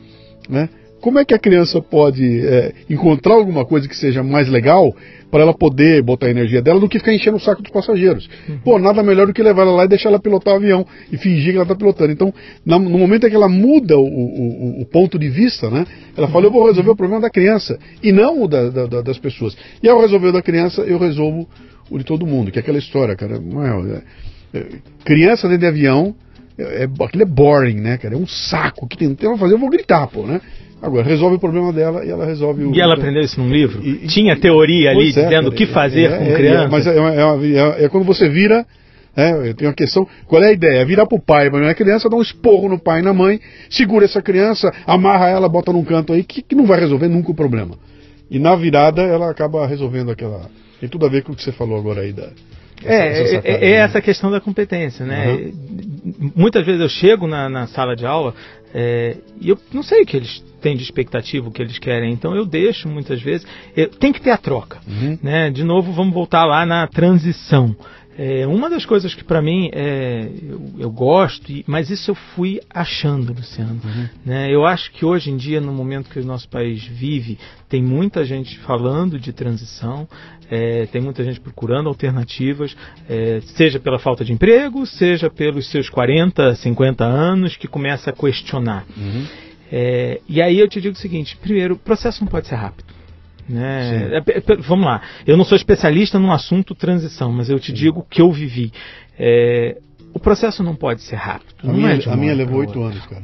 né? 0.49 0.69
Como 1.01 1.19
é 1.19 1.25
que 1.25 1.35
a 1.35 1.39
criança 1.39 1.81
pode 1.81 2.47
é, 2.47 2.73
encontrar 2.89 3.35
alguma 3.35 3.65
coisa 3.65 3.89
que 3.89 3.97
seja 3.97 4.23
mais 4.23 4.49
legal 4.49 4.95
para 5.31 5.43
ela 5.43 5.53
poder 5.53 6.03
botar 6.03 6.27
a 6.27 6.31
energia 6.31 6.63
dela 6.63 6.81
do 6.81 6.89
que 6.89 6.99
ficar 6.99 7.13
enchendo 7.13 7.37
o 7.37 7.41
saco 7.41 7.63
dos 7.63 7.71
passageiros? 7.71 8.29
Uhum. 8.49 8.59
Pô, 8.59 8.79
nada 8.79 9.03
melhor 9.03 9.27
do 9.27 9.33
que 9.33 9.43
levar 9.43 9.63
ela 9.63 9.73
lá 9.73 9.85
e 9.85 9.89
deixar 9.89 10.09
ela 10.09 10.19
pilotar 10.19 10.55
o 10.55 10.57
avião 10.57 10.87
e 11.13 11.17
fingir 11.17 11.51
que 11.51 11.57
ela 11.57 11.63
está 11.63 11.75
pilotando. 11.75 12.13
Então, 12.13 12.33
no 12.65 12.99
momento 12.99 13.27
em 13.27 13.31
que 13.31 13.37
ela 13.37 13.49
muda 13.49 13.97
o, 13.99 14.05
o, 14.05 14.83
o, 14.83 14.87
ponto 14.87 15.19
de 15.19 15.29
vista, 15.29 15.71
né? 15.71 15.87
Ela 16.17 16.29
fala, 16.29 16.47
eu 16.47 16.51
vou 16.51 16.67
resolver 16.67 16.91
o 16.91 16.97
problema 16.97 17.21
da 17.21 17.31
criança 17.31 17.79
e 18.03 18.11
não 18.11 18.43
o 18.43 18.49
da, 18.49 18.71
da, 18.71 19.03
das 19.03 19.19
pessoas. 19.19 19.57
E 19.83 19.89
ao 19.89 20.01
resolver 20.01 20.29
o 20.29 20.33
da 20.33 20.43
criança, 20.43 20.83
eu 20.83 20.99
resolvo 20.99 21.49
o 21.91 21.99
de 21.99 22.05
todo 22.05 22.27
mundo, 22.27 22.51
que 22.51 22.59
é 22.59 22.63
aquela 22.63 22.79
história, 22.79 23.15
cara. 23.15 23.37
É, 23.37 24.59
é, 24.59 24.67
criança 25.05 25.47
dentro 25.49 25.61
de 25.61 25.67
avião, 25.67 26.15
é, 26.59 26.85
é, 26.85 27.05
aquilo 27.05 27.23
é 27.23 27.27
boring, 27.27 27.81
né, 27.81 27.99
cara? 27.99 28.15
É 28.15 28.19
um 28.19 28.27
saco. 28.27 28.89
que 28.89 28.97
tem, 28.97 29.15
tem 29.15 29.31
que 29.31 29.39
fazer, 29.39 29.55
eu 29.55 29.59
vou 29.59 29.71
gritar, 29.71 30.07
pô, 30.09 30.27
né? 30.27 30.41
Agora, 30.81 31.03
resolve 31.03 31.37
o 31.37 31.39
problema 31.39 31.73
dela 31.73 32.05
e 32.05 32.11
ela 32.11 32.27
resolve 32.27 32.65
o. 32.65 32.75
E 32.75 32.81
ela 32.81 32.95
aprendeu 32.95 33.23
isso 33.23 33.41
num 33.41 33.51
livro? 33.51 33.83
E, 33.83 34.07
Tinha 34.07 34.37
teoria 34.37 34.91
ali 34.91 35.09
é, 35.09 35.13
dizendo 35.13 35.49
o 35.49 35.53
que 35.53 35.67
fazer 35.67 36.13
é, 36.13 36.19
com 36.19 36.25
é, 36.25 36.35
criança? 36.35 36.69
mas 36.69 36.87
é, 36.87 37.89
quando 37.89 38.05
você 38.05 38.29
vira. 38.29 38.67
É, 39.19 39.49
eu 39.49 39.55
tenho 39.55 39.71
uma 39.71 39.75
questão. 39.75 40.07
Qual 40.27 40.43
é 40.43 40.49
a 40.49 40.53
ideia? 40.53 40.81
É 40.81 40.85
virar 40.85 41.07
pro 41.07 41.19
pai, 41.19 41.49
mas 41.49 41.63
não 41.63 41.69
é 41.69 41.75
criança, 41.75 42.07
dá 42.07 42.15
um 42.15 42.21
esporro 42.21 42.69
no 42.69 42.79
pai 42.79 43.01
e 43.01 43.03
na 43.03 43.15
mãe, 43.15 43.41
segura 43.71 44.05
essa 44.05 44.21
criança, 44.21 44.71
amarra 44.87 45.31
ela, 45.31 45.49
bota 45.49 45.73
num 45.73 45.83
canto 45.83 46.13
aí, 46.13 46.23
que, 46.23 46.43
que 46.43 46.55
não 46.55 46.67
vai 46.67 46.79
resolver 46.79 47.09
nunca 47.09 47.31
o 47.31 47.35
problema. 47.35 47.77
E 48.31 48.39
na 48.39 48.55
virada 48.55 49.01
ela 49.01 49.31
acaba 49.31 49.67
resolvendo 49.67 50.11
aquela. 50.11 50.51
Tem 50.79 50.87
tudo 50.87 51.07
a 51.07 51.09
ver 51.09 51.23
com 51.23 51.33
o 51.33 51.35
que 51.35 51.43
você 51.43 51.51
falou 51.51 51.79
agora 51.79 52.03
aí 52.03 52.13
da, 52.13 52.29
é, 52.85 53.23
essa 53.23 53.37
é, 53.37 53.65
é, 53.65 53.71
essa 53.77 54.01
questão 54.03 54.31
da 54.31 54.41
competência, 54.41 55.07
né? 55.07 55.29
Uhum. 55.29 56.33
Muitas 56.37 56.65
vezes 56.67 56.81
eu 56.81 56.89
chego 56.89 57.27
na, 57.27 57.49
na 57.49 57.67
sala 57.67 57.97
de 57.97 58.05
aula 58.05 58.35
é, 58.79 59.17
e 59.41 59.49
eu 59.49 59.59
não 59.73 59.83
sei 59.83 60.03
o 60.03 60.07
que 60.07 60.19
eles 60.19 60.45
têm 60.61 60.77
de 60.77 60.83
expectativa, 60.83 61.49
o 61.49 61.51
que 61.51 61.63
eles 61.63 61.79
querem. 61.79 62.13
Então 62.13 62.37
eu 62.37 62.45
deixo 62.45 62.87
muitas 62.87 63.23
vezes. 63.23 63.47
Eu, 63.75 63.89
tem 63.89 64.13
que 64.13 64.21
ter 64.21 64.31
a 64.31 64.37
troca. 64.37 64.81
Uhum. 64.87 65.19
Né? 65.23 65.51
De 65.51 65.65
novo, 65.65 65.93
vamos 65.93 66.13
voltar 66.13 66.45
lá 66.45 66.67
na 66.67 66.87
transição. 66.87 67.75
É, 68.19 68.47
uma 68.47 68.71
das 68.71 68.87
coisas 68.87 69.15
que 69.15 69.23
para 69.23 69.43
mim 69.43 69.69
é, 69.73 70.31
eu, 70.43 70.61
eu, 70.79 70.91
gosto, 70.91 71.53
mas 71.67 71.91
isso 71.91 72.11
eu 72.11 72.15
fui 72.15 72.61
achando, 72.71 73.33
Luciano. 73.35 73.79
Uhum. 73.85 74.09
Né? 74.25 74.51
Eu 74.51 74.65
acho 74.65 74.91
que 74.93 75.05
hoje 75.05 75.31
em 75.31 75.37
dia, 75.37 75.61
no 75.61 75.73
momento 75.73 76.09
que 76.09 76.19
o 76.19 76.25
nosso 76.25 76.49
país 76.49 76.83
vive, 76.83 77.39
tem 77.69 77.83
muita 77.83 78.25
gente 78.25 78.59
falando 78.61 79.19
de 79.19 79.35
transição, 79.35 80.09
é, 80.51 80.87
tem 80.87 81.03
muita 81.03 81.23
gente 81.25 81.41
procurando 81.41 81.91
alternativas, 81.91 82.75
é, 83.07 83.41
seja 83.55 83.79
pela 83.79 83.99
falta 83.99 84.25
de 84.25 84.33
emprego, 84.33 84.87
seja 84.87 85.29
pelos 85.29 85.71
seus 85.71 85.91
40, 85.91 86.55
50 86.55 87.05
anos, 87.05 87.57
que 87.57 87.69
começa 87.69 88.09
a 88.09 88.13
questionar. 88.15 88.87
Uhum. 88.97 89.27
É, 89.71 90.21
e 90.27 90.41
aí 90.41 90.59
eu 90.59 90.69
te 90.69 90.81
digo 90.81 90.95
o 90.95 90.99
seguinte: 90.99 91.37
primeiro, 91.37 91.75
o 91.75 91.79
processo 91.79 92.23
não 92.23 92.29
pode 92.29 92.47
ser 92.47 92.55
rápido. 92.55 92.97
Né? 93.49 94.23
É, 94.27 94.39
é, 94.39 94.57
vamos 94.59 94.87
lá, 94.87 95.01
eu 95.27 95.37
não 95.37 95.45
sou 95.45 95.57
especialista 95.57 96.19
no 96.19 96.33
assunto 96.33 96.75
transição, 96.75 97.33
mas 97.33 97.49
eu 97.49 97.59
te 97.59 97.69
Sim. 97.69 97.75
digo 97.75 98.07
que 98.09 98.21
eu 98.21 98.31
vivi. 98.33 98.73
É, 99.19 99.79
o 100.13 100.19
processo 100.19 100.63
não 100.63 100.75
pode 100.75 101.03
ser 101.03 101.17
rápido. 101.17 101.55
A 101.63 101.73
minha, 101.73 101.93
é 101.93 102.09
a 102.09 102.17
minha 102.17 102.35
levou 102.35 102.61
oito 102.61 102.83
anos, 102.83 103.05
cara. 103.07 103.23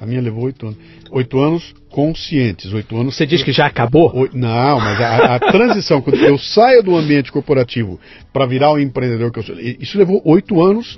A 0.00 0.06
minha 0.06 0.20
levou 0.20 0.44
oito 0.44 0.66
anos. 0.66 0.78
Oito 1.10 1.38
anos 1.38 1.74
conscientes. 1.90 2.72
Oito 2.72 2.96
anos. 2.96 3.16
Você 3.16 3.26
diz 3.26 3.42
que 3.42 3.52
já 3.52 3.66
acabou? 3.66 4.10
O, 4.14 4.28
não, 4.32 4.78
mas 4.78 5.00
a, 5.00 5.34
a 5.34 5.38
transição, 5.40 6.00
quando 6.00 6.16
eu 6.16 6.38
saio 6.38 6.82
do 6.82 6.96
ambiente 6.96 7.32
corporativo 7.32 7.98
para 8.32 8.46
virar 8.46 8.72
o 8.72 8.78
empreendedor 8.78 9.32
que 9.32 9.40
eu 9.40 9.42
sou, 9.42 9.58
isso 9.58 9.98
levou 9.98 10.22
oito 10.24 10.62
anos. 10.62 10.96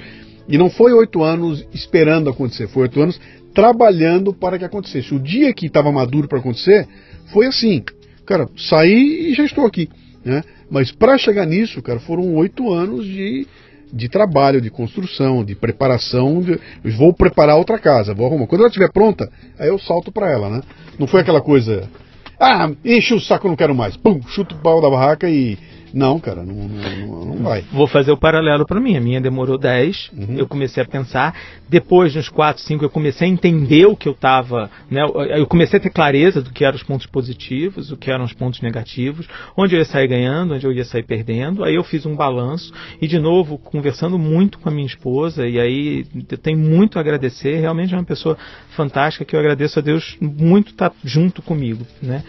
E 0.49 0.59
não 0.59 0.68
foi 0.68 0.93
oito 0.93 1.22
anos 1.22 1.64
esperando 1.72 2.28
acontecer, 2.28 2.68
foi 2.68 2.82
oito 2.82 3.01
anos 3.01 3.20
trabalhando 3.55 4.32
para 4.32 4.59
que 4.59 4.64
acontecesse. 4.64 5.14
O 5.14 5.18
dia 5.18 5.53
que 5.53 5.66
estava 5.66 5.91
maduro 5.91 6.28
para 6.28 6.38
acontecer, 6.38 6.86
foi 7.32 7.47
assim. 7.47 7.82
Cara, 8.31 8.49
saí 8.57 9.33
e 9.33 9.35
já 9.35 9.45
estou 9.45 9.66
aqui. 9.66 9.89
Né? 10.24 10.45
Mas 10.70 10.93
para 10.93 11.18
chegar 11.18 11.45
nisso, 11.45 11.83
cara, 11.83 11.99
foram 11.99 12.33
oito 12.37 12.72
anos 12.72 13.05
de, 13.05 13.45
de 13.93 14.09
trabalho, 14.09 14.61
de 14.61 14.70
construção, 14.70 15.45
de 15.45 15.57
preparação. 15.57 16.41
De, 16.41 16.57
vou 16.93 17.12
preparar 17.12 17.57
outra 17.57 17.76
casa, 17.76 18.14
vou 18.14 18.28
arrumar. 18.28 18.47
Quando 18.47 18.61
ela 18.61 18.68
estiver 18.68 18.93
pronta, 18.93 19.28
aí 19.59 19.66
eu 19.66 19.81
salto 19.81 20.12
para 20.12 20.31
ela, 20.31 20.49
né? 20.49 20.62
Não 20.97 21.09
foi 21.09 21.22
aquela 21.22 21.41
coisa. 21.41 21.91
Ah, 22.39 22.70
enche 22.85 23.14
o 23.14 23.20
saco, 23.20 23.49
não 23.49 23.57
quero 23.57 23.74
mais. 23.74 23.97
Pum, 23.97 24.20
chuto 24.28 24.55
o 24.55 24.59
pau 24.59 24.81
da 24.81 24.89
barraca 24.89 25.28
e 25.28 25.59
não, 25.93 26.20
cara, 26.20 26.45
não, 26.45 26.55
não, 26.55 27.24
não 27.24 27.36
vai. 27.43 27.64
Vou 27.72 27.86
fazer 27.86 28.12
o 28.12 28.16
paralelo 28.16 28.66
para 28.66 28.80
mim. 28.80 28.97
A 28.97 29.01
minha 29.01 29.20
demorou 29.20 29.59
10, 29.59 30.11
uhum. 30.12 30.36
eu 30.38 30.47
comecei 30.47 30.82
a 30.82 30.86
pensar. 30.86 31.34
Depois, 31.68 32.14
nos 32.14 32.28
4, 32.28 32.62
5, 32.62 32.84
eu 32.84 32.91
comecei 32.91 33.28
a 33.28 33.30
entender 33.30 33.86
o 33.86 33.97
que 33.97 34.09
eu 34.09 34.12
estava. 34.12 34.70
Né, 34.91 35.03
eu 35.36 35.47
comecei 35.47 35.78
a 35.78 35.82
ter 35.82 35.91
clareza 35.91 36.41
do 36.41 36.51
que 36.51 36.64
eram 36.64 36.76
os 36.76 36.82
pontos 36.82 37.07
positivos, 37.07 37.91
o 37.91 37.97
que 37.97 38.11
eram 38.11 38.24
os 38.24 38.32
pontos 38.32 38.61
negativos, 38.61 39.26
onde 39.57 39.74
eu 39.74 39.78
ia 39.78 39.84
sair 39.84 40.07
ganhando, 40.07 40.55
onde 40.55 40.66
eu 40.66 40.72
ia 40.72 40.84
sair 40.84 41.03
perdendo. 41.03 41.64
Aí 41.64 41.74
eu 41.74 41.84
fiz 41.84 42.07
um 42.07 42.14
balanço 42.14 42.72
e, 43.01 43.07
de 43.07 43.18
novo, 43.18 43.59
conversando 43.59 44.18
muito 44.18 44.59
com 44.59 44.68
a 44.68 44.72
minha 44.72 44.86
esposa. 44.86 45.47
E 45.47 45.59
aí 45.59 46.07
eu 46.30 46.38
tenho 46.38 46.59
muito 46.59 46.99
a 46.99 47.01
agradecer. 47.01 47.61
Realmente 47.61 47.95
é 47.95 47.97
uma 47.97 48.05
pessoa 48.05 48.36
fantástica 48.76 49.24
que 49.24 49.34
eu 49.34 49.41
agradeço 49.41 49.78
a 49.78 49.82
Deus 49.82 50.16
muito 50.20 50.70
estar 50.70 50.91
tá 50.91 50.97
junto 51.05 51.43
comigo. 51.43 51.86
Né? 52.03 52.22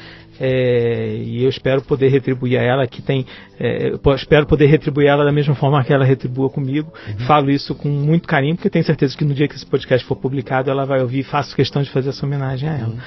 É, 0.44 1.18
e 1.24 1.44
eu 1.44 1.50
espero 1.52 1.84
poder 1.84 2.10
retribuir 2.10 2.60
a 2.60 2.64
ela 2.64 2.88
que 2.88 3.00
tem 3.00 3.28
é, 3.60 3.92
espero 4.16 4.48
poder 4.48 4.66
retribuir 4.66 5.08
ela 5.08 5.24
da 5.24 5.32
mesma 5.32 5.54
forma 5.54 5.84
que 5.84 5.94
ela 5.94 6.04
retribua 6.04 6.50
comigo. 6.50 6.92
Uhum. 7.08 7.26
falo 7.28 7.52
isso 7.52 7.76
com 7.76 7.88
muito 7.88 8.28
carinho 8.28 8.56
porque 8.56 8.70
tenho 8.70 8.84
certeza 8.84 9.16
que 9.16 9.24
no 9.24 9.36
dia 9.36 9.48
que 9.48 9.54
esse 9.54 9.66
podcast 9.68 10.04
for 10.08 10.16
publicado 10.16 10.72
ela 10.72 10.84
vai 10.84 11.00
ouvir 11.00 11.20
e 11.20 11.24
faço 11.24 11.56
questão 11.56 11.84
de 11.84 11.92
fazer 11.92 12.10
essa 12.10 12.26
homenagem 12.26 12.68
a 12.68 12.76
ela. 12.76 12.89
Uhum. 12.89 12.98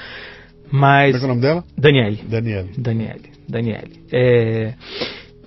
mas 0.71 1.11
Como 1.11 1.17
é, 1.17 1.21
é 1.21 1.25
o 1.25 1.27
nome 1.27 1.41
dela? 1.41 1.63
Daniele. 1.77 2.21
Daniele. 2.25 2.69
Daniele 2.77 3.29
Daniele. 3.49 3.99
É, 4.13 4.73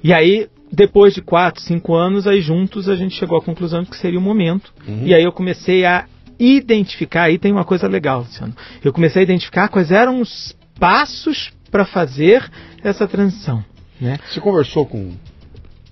e 0.04 0.12
aí 0.12 0.46
depois 0.70 1.14
de 1.14 1.22
quatro 1.22 1.62
cinco 1.62 1.94
anos 1.94 2.26
aí 2.26 2.42
juntos 2.42 2.86
a 2.86 2.96
gente 2.96 3.14
chegou 3.14 3.38
à 3.38 3.40
conclusão 3.40 3.82
de 3.82 3.88
que 3.88 3.96
seria 3.96 4.18
o 4.18 4.22
momento. 4.22 4.74
Uhum. 4.86 5.06
e 5.06 5.14
aí 5.14 5.24
eu 5.24 5.32
comecei 5.32 5.86
a 5.86 6.04
identificar 6.38 7.22
aí 7.22 7.38
tem 7.38 7.50
uma 7.50 7.64
coisa 7.64 7.88
legal 7.88 8.18
Luciano. 8.18 8.54
Eu 8.84 8.92
comecei 8.92 9.20
a 9.20 9.24
identificar 9.24 9.68
quais 9.68 9.90
eram 9.90 10.20
os 10.20 10.54
passos 10.78 11.50
para 11.70 11.84
fazer 11.84 12.50
essa 12.82 13.06
transição. 13.06 13.64
Né? 14.00 14.18
Você 14.28 14.40
conversou 14.40 14.86
com 14.86 15.12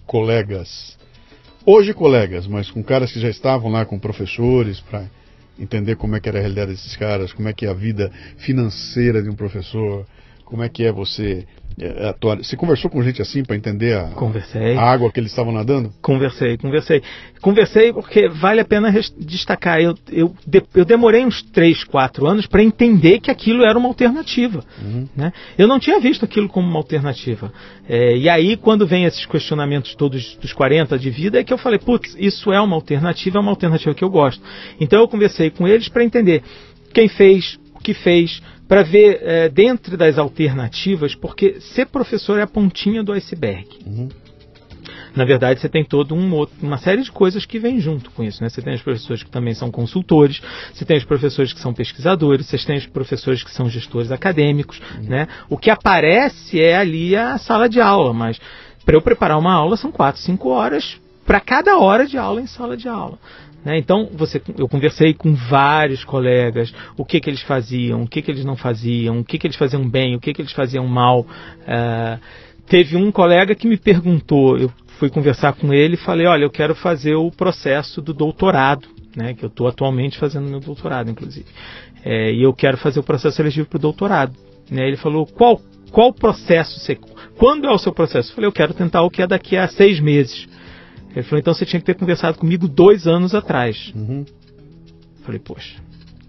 colegas, 0.06 0.96
hoje 1.64 1.92
colegas, 1.92 2.46
mas 2.46 2.70
com 2.70 2.82
caras 2.82 3.12
que 3.12 3.20
já 3.20 3.28
estavam 3.28 3.70
lá 3.70 3.84
com 3.84 3.98
professores 3.98 4.80
para 4.80 5.04
entender 5.58 5.96
como 5.96 6.14
é 6.14 6.20
que 6.20 6.28
era 6.28 6.38
a 6.38 6.40
realidade 6.40 6.72
desses 6.72 6.96
caras, 6.96 7.32
como 7.32 7.48
é 7.48 7.52
que 7.52 7.66
é 7.66 7.68
a 7.68 7.74
vida 7.74 8.10
financeira 8.38 9.22
de 9.22 9.28
um 9.28 9.34
professor, 9.34 10.06
como 10.44 10.62
é 10.62 10.68
que 10.68 10.84
é 10.84 10.92
você. 10.92 11.46
Você 12.38 12.56
conversou 12.56 12.90
com 12.90 13.02
gente 13.02 13.20
assim 13.20 13.44
para 13.44 13.54
entender 13.54 13.94
a, 13.94 14.08
a 14.78 14.90
água 14.90 15.12
que 15.12 15.20
eles 15.20 15.30
estavam 15.30 15.52
nadando? 15.52 15.92
Conversei, 16.00 16.56
conversei. 16.56 17.02
Conversei 17.42 17.92
porque 17.92 18.28
vale 18.28 18.60
a 18.60 18.64
pena 18.64 18.90
destacar. 19.18 19.78
Eu, 19.78 19.94
eu, 20.10 20.34
eu 20.74 20.84
demorei 20.86 21.24
uns 21.24 21.42
3, 21.42 21.84
4 21.84 22.26
anos 22.26 22.46
para 22.46 22.62
entender 22.62 23.20
que 23.20 23.30
aquilo 23.30 23.62
era 23.62 23.78
uma 23.78 23.88
alternativa. 23.88 24.64
Uhum. 24.82 25.06
Né? 25.14 25.32
Eu 25.58 25.68
não 25.68 25.78
tinha 25.78 26.00
visto 26.00 26.24
aquilo 26.24 26.48
como 26.48 26.66
uma 26.66 26.78
alternativa. 26.78 27.52
É, 27.86 28.16
e 28.16 28.28
aí, 28.28 28.56
quando 28.56 28.86
vem 28.86 29.04
esses 29.04 29.26
questionamentos 29.26 29.94
todos 29.94 30.34
dos 30.36 30.54
40 30.54 30.98
de 30.98 31.10
vida, 31.10 31.38
é 31.38 31.44
que 31.44 31.52
eu 31.52 31.58
falei: 31.58 31.78
putz, 31.78 32.16
isso 32.18 32.50
é 32.52 32.60
uma 32.60 32.74
alternativa, 32.74 33.36
é 33.36 33.40
uma 33.40 33.50
alternativa 33.50 33.94
que 33.94 34.02
eu 34.02 34.10
gosto. 34.10 34.42
Então 34.80 35.00
eu 35.00 35.08
conversei 35.08 35.50
com 35.50 35.68
eles 35.68 35.90
para 35.90 36.02
entender 36.02 36.42
quem 36.94 37.08
fez, 37.08 37.58
o 37.74 37.80
que 37.80 37.92
fez, 37.92 38.40
para 38.68 38.82
ver 38.82 39.20
é, 39.22 39.48
dentro 39.48 39.96
das 39.96 40.18
alternativas, 40.18 41.14
porque 41.14 41.60
ser 41.60 41.86
professor 41.86 42.38
é 42.38 42.42
a 42.42 42.46
pontinha 42.46 43.02
do 43.02 43.12
iceberg. 43.12 43.68
Uhum. 43.86 44.08
Na 45.14 45.24
verdade, 45.24 45.60
você 45.60 45.68
tem 45.68 45.82
toda 45.82 46.14
um 46.14 46.46
uma 46.60 46.76
série 46.76 47.02
de 47.02 47.10
coisas 47.10 47.46
que 47.46 47.58
vem 47.58 47.80
junto 47.80 48.10
com 48.10 48.22
isso. 48.22 48.42
Né? 48.42 48.50
Você 48.50 48.60
tem 48.60 48.74
os 48.74 48.82
professores 48.82 49.22
que 49.22 49.30
também 49.30 49.54
são 49.54 49.70
consultores, 49.70 50.42
você 50.72 50.84
tem 50.84 50.98
os 50.98 51.04
professores 51.04 51.54
que 51.54 51.60
são 51.60 51.72
pesquisadores, 51.72 52.46
você 52.46 52.58
tem 52.58 52.76
os 52.76 52.86
professores 52.86 53.42
que 53.42 53.50
são 53.50 53.68
gestores 53.70 54.12
acadêmicos. 54.12 54.78
Uhum. 54.98 55.08
Né? 55.08 55.26
O 55.48 55.56
que 55.56 55.70
aparece 55.70 56.60
é 56.60 56.76
ali 56.76 57.16
a 57.16 57.38
sala 57.38 57.66
de 57.66 57.80
aula, 57.80 58.12
mas 58.12 58.38
para 58.84 58.94
eu 58.94 59.00
preparar 59.00 59.38
uma 59.38 59.54
aula 59.54 59.76
são 59.76 59.90
quatro, 59.90 60.20
cinco 60.20 60.50
horas 60.50 61.00
para 61.24 61.40
cada 61.40 61.78
hora 61.78 62.06
de 62.06 62.18
aula 62.18 62.40
em 62.40 62.46
sala 62.46 62.76
de 62.76 62.86
aula. 62.86 63.18
Né? 63.66 63.78
Então, 63.78 64.08
você, 64.12 64.40
eu 64.56 64.68
conversei 64.68 65.12
com 65.12 65.34
vários 65.34 66.04
colegas, 66.04 66.72
o 66.96 67.04
que, 67.04 67.18
que 67.18 67.28
eles 67.28 67.42
faziam, 67.42 68.04
o 68.04 68.08
que, 68.08 68.22
que 68.22 68.30
eles 68.30 68.44
não 68.44 68.54
faziam, 68.54 69.18
o 69.18 69.24
que, 69.24 69.40
que 69.40 69.46
eles 69.48 69.56
faziam 69.56 69.88
bem, 69.88 70.14
o 70.14 70.20
que, 70.20 70.32
que 70.32 70.40
eles 70.40 70.52
faziam 70.52 70.86
mal. 70.86 71.22
Uh, 71.22 72.20
teve 72.68 72.96
um 72.96 73.10
colega 73.10 73.56
que 73.56 73.66
me 73.66 73.76
perguntou, 73.76 74.56
eu 74.56 74.70
fui 75.00 75.10
conversar 75.10 75.52
com 75.54 75.74
ele 75.74 75.94
e 75.94 75.96
falei, 75.96 76.28
olha, 76.28 76.44
eu 76.44 76.50
quero 76.50 76.76
fazer 76.76 77.16
o 77.16 77.28
processo 77.28 78.00
do 78.00 78.14
doutorado, 78.14 78.86
né, 79.16 79.34
que 79.34 79.44
eu 79.44 79.48
estou 79.48 79.66
atualmente 79.66 80.16
fazendo 80.16 80.48
meu 80.48 80.60
doutorado, 80.60 81.10
inclusive. 81.10 81.46
É, 82.04 82.32
e 82.32 82.44
eu 82.44 82.54
quero 82.54 82.76
fazer 82.76 83.00
o 83.00 83.02
processo 83.02 83.36
seletivo 83.36 83.66
para 83.66 83.78
o 83.78 83.80
doutorado. 83.80 84.32
Né? 84.70 84.86
Ele 84.86 84.96
falou, 84.96 85.26
qual, 85.26 85.60
qual 85.90 86.12
processo 86.12 86.78
você... 86.78 86.96
Quando 87.36 87.66
é 87.66 87.70
o 87.72 87.78
seu 87.78 87.92
processo? 87.92 88.30
Eu 88.30 88.34
falei, 88.36 88.48
eu 88.48 88.52
quero 88.52 88.72
tentar 88.74 89.02
o 89.02 89.10
que 89.10 89.22
é 89.22 89.26
daqui 89.26 89.56
a 89.56 89.66
seis 89.66 89.98
meses. 89.98 90.46
Ele 91.16 91.24
falou, 91.24 91.40
então 91.40 91.54
você 91.54 91.64
tinha 91.64 91.80
que 91.80 91.86
ter 91.86 91.94
conversado 91.94 92.36
comigo 92.36 92.68
dois 92.68 93.06
anos 93.06 93.34
atrás. 93.34 93.90
Uhum. 93.96 94.26
Falei, 95.24 95.40
poxa. 95.40 95.76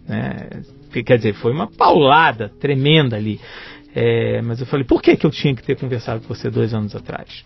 Né? 0.08 0.64
Quer 1.06 1.18
dizer, 1.18 1.34
foi 1.34 1.52
uma 1.52 1.68
paulada 1.68 2.50
tremenda 2.60 3.18
ali. 3.18 3.40
É, 3.94 4.42
mas 4.42 4.62
eu 4.62 4.66
falei, 4.66 4.86
por 4.86 5.02
que, 5.02 5.18
que 5.18 5.26
eu 5.26 5.30
tinha 5.30 5.54
que 5.54 5.62
ter 5.62 5.78
conversado 5.78 6.22
com 6.22 6.34
você 6.34 6.50
dois 6.50 6.74
anos 6.74 6.96
atrás? 6.96 7.44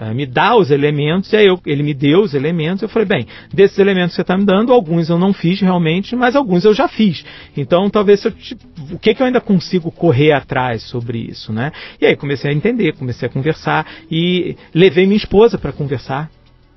Uh, 0.00 0.14
me 0.14 0.26
dá 0.26 0.56
os 0.56 0.70
elementos, 0.70 1.32
e 1.32 1.36
aí 1.36 1.46
eu, 1.46 1.60
ele 1.64 1.82
me 1.82 1.92
deu 1.94 2.22
os 2.22 2.34
elementos, 2.34 2.82
eu 2.82 2.88
falei, 2.88 3.06
bem, 3.06 3.26
desses 3.52 3.78
elementos 3.78 4.12
que 4.12 4.16
você 4.16 4.22
está 4.22 4.36
me 4.36 4.44
dando, 4.44 4.72
alguns 4.72 5.10
eu 5.10 5.18
não 5.18 5.32
fiz 5.32 5.60
realmente, 5.60 6.16
mas 6.16 6.34
alguns 6.34 6.64
eu 6.64 6.72
já 6.72 6.88
fiz. 6.88 7.24
Então, 7.56 7.88
talvez 7.90 8.24
eu, 8.24 8.30
tipo, 8.30 8.62
o 8.92 8.98
que, 8.98 9.14
que 9.14 9.22
eu 9.22 9.26
ainda 9.26 9.40
consigo 9.40 9.90
correr 9.92 10.32
atrás 10.32 10.82
sobre 10.82 11.18
isso, 11.18 11.52
né? 11.52 11.70
E 12.00 12.06
aí 12.06 12.16
comecei 12.16 12.50
a 12.50 12.54
entender, 12.54 12.94
comecei 12.94 13.28
a 13.28 13.30
conversar 13.30 13.86
e 14.10 14.56
levei 14.74 15.06
minha 15.06 15.18
esposa 15.18 15.58
para 15.58 15.72
conversar 15.72 16.30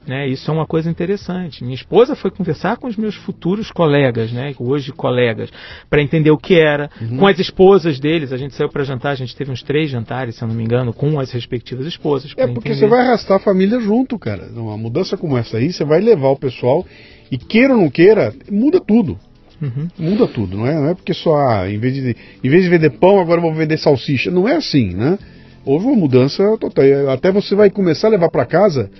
né, 0.08 0.28
isso 0.28 0.50
é 0.50 0.54
uma 0.54 0.66
coisa 0.66 0.90
interessante. 0.90 1.64
Minha 1.64 1.76
esposa 1.76 2.16
foi 2.16 2.30
conversar 2.30 2.78
com 2.78 2.88
os 2.88 2.98
meus 2.98 3.16
futuros 3.16 3.72
colegas, 3.72 4.32
né, 4.32 4.54
hoje 4.60 4.92
colegas, 4.92 5.50
para 5.90 6.02
entender 6.02 6.32
o 6.32 6.38
que 6.38 6.56
era. 6.60 6.90
Uhum. 7.02 7.18
Com 7.18 7.28
as 7.28 7.40
esposas 7.40 8.00
deles, 8.00 8.32
a 8.32 8.38
gente 8.38 8.54
saiu 8.56 8.70
para 8.70 8.84
jantar, 8.84 9.12
a 9.12 9.16
gente 9.16 9.36
teve 9.36 9.52
uns 9.52 9.64
três 9.64 9.90
jantares, 9.90 10.36
se 10.36 10.44
eu 10.44 10.48
não 10.48 10.56
me 10.56 10.64
engano, 10.64 10.94
com 10.94 11.20
as 11.20 11.32
respectivas 11.32 11.86
esposas. 11.86 12.32
É 12.38 12.48
porque 12.48 12.70
entender. 12.70 12.76
você 12.76 12.88
vai 12.88 13.02
arrastar 13.02 13.38
a 13.38 13.40
família 13.40 13.80
junto, 13.80 14.20
cara. 14.20 14.48
Uma 14.54 14.78
mudança 14.78 15.16
como 15.16 15.38
essa 15.38 15.58
aí, 15.58 15.72
você 15.72 15.84
vai 15.84 16.02
levar 16.02 16.30
o 16.30 16.38
pessoal 16.38 16.86
e 17.32 17.38
queira 17.38 17.74
ou 17.74 17.82
não 17.82 17.90
queira, 17.90 18.34
muda 18.50 18.80
tudo. 18.80 19.18
Uhum. 19.62 19.88
Muda 19.98 20.28
tudo, 20.28 20.58
não 20.58 20.68
é? 20.68 20.74
Não 20.74 20.90
é 20.90 20.94
porque 20.94 21.14
só, 21.14 21.36
ah, 21.38 21.72
em, 21.72 21.78
vez 21.78 21.94
de, 21.94 22.16
em 22.44 22.50
vez 22.50 22.64
de 22.64 22.70
vender 22.70 22.90
pão, 22.92 23.20
agora 23.20 23.38
eu 23.38 23.44
vou 23.44 23.54
vender 23.54 23.78
salsicha. 23.78 24.30
Não 24.30 24.48
é 24.48 24.58
assim, 24.58 24.94
né? 24.94 25.18
Houve 25.66 25.86
uma 25.86 25.96
mudança 25.96 26.44
total. 26.58 26.84
Até 27.10 27.32
você 27.32 27.56
vai 27.56 27.70
começar 27.70 28.08
a 28.08 28.12
levar 28.12 28.30
para 28.30 28.46
casa 28.46 28.92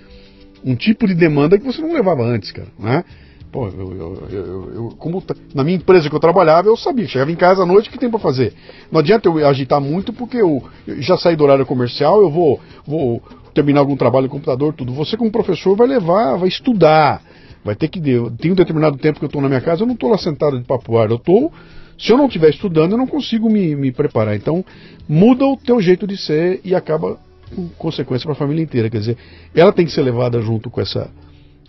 um 0.64 0.76
tipo 0.76 1.08
de 1.08 1.14
demanda 1.14 1.58
que 1.58 1.66
você 1.66 1.82
não 1.82 1.94
levava 1.94 2.24
antes, 2.24 2.52
cara, 2.52 2.70
né? 2.80 3.04
Pô, 3.52 3.68
eu, 3.68 3.94
eu, 3.94 4.28
eu, 4.32 4.74
eu 4.74 4.96
como 4.98 5.24
na 5.54 5.64
minha 5.64 5.78
empresa 5.78 6.10
que 6.10 6.16
eu 6.16 6.20
trabalhava, 6.20 6.68
eu 6.68 6.76
sabia, 6.76 7.08
chegava 7.08 7.32
em 7.32 7.36
casa 7.36 7.62
à 7.62 7.66
noite, 7.66 7.88
o 7.88 7.92
que 7.92 8.00
tem 8.00 8.10
para 8.10 8.18
fazer? 8.18 8.52
Não 8.92 9.00
adianta 9.00 9.30
eu 9.30 9.48
agitar 9.48 9.80
muito, 9.80 10.12
porque 10.12 10.38
eu, 10.38 10.64
já 10.98 11.18
saí 11.18 11.36
do 11.36 11.44
horário 11.44 11.64
comercial, 11.64 12.20
eu 12.20 12.32
vou, 12.32 12.60
vou 12.84 13.22
terminar 13.54 13.82
algum 13.82 13.96
trabalho 13.96 14.24
no 14.24 14.32
computador, 14.32 14.74
tudo. 14.74 14.92
Você, 14.94 15.16
como 15.16 15.32
professor, 15.32 15.76
vai 15.76 15.86
levar, 15.86 16.36
vai 16.36 16.48
estudar, 16.48 17.22
vai 17.64 17.76
ter 17.76 17.90
que. 17.90 18.02
Tem 18.40 18.52
um 18.52 18.56
determinado 18.56 18.98
tempo 18.98 19.20
que 19.20 19.26
eu 19.26 19.28
estou 19.28 19.42
na 19.42 19.48
minha 19.48 19.62
casa, 19.62 19.84
eu 19.84 19.88
não 19.88 19.94
estou 19.94 20.10
lá 20.10 20.18
sentado 20.18 20.58
de 20.58 20.66
papo 20.66 20.98
ar, 20.98 21.12
eu 21.12 21.18
estou. 21.18 21.54
Se 22.00 22.12
eu 22.12 22.18
não 22.18 22.26
estiver 22.26 22.50
estudando, 22.50 22.94
eu 22.94 22.98
não 22.98 23.06
consigo 23.06 23.48
me, 23.52 23.76
me 23.76 23.92
preparar. 23.92 24.36
Então, 24.36 24.66
muda 25.08 25.46
o 25.46 25.56
teu 25.56 25.80
jeito 25.80 26.08
de 26.08 26.18
ser 26.18 26.60
e 26.66 26.74
acaba 26.74 27.20
com 27.54 27.70
consequência 27.70 28.26
para 28.26 28.34
a 28.34 28.38
família 28.38 28.64
inteira. 28.64 28.90
Quer 28.90 29.00
dizer, 29.00 29.18
ela 29.54 29.72
tem 29.72 29.86
que 29.86 29.92
ser 29.92 30.02
levada 30.02 30.42
junto 30.42 30.70
com 30.70 30.82
essa, 30.82 31.10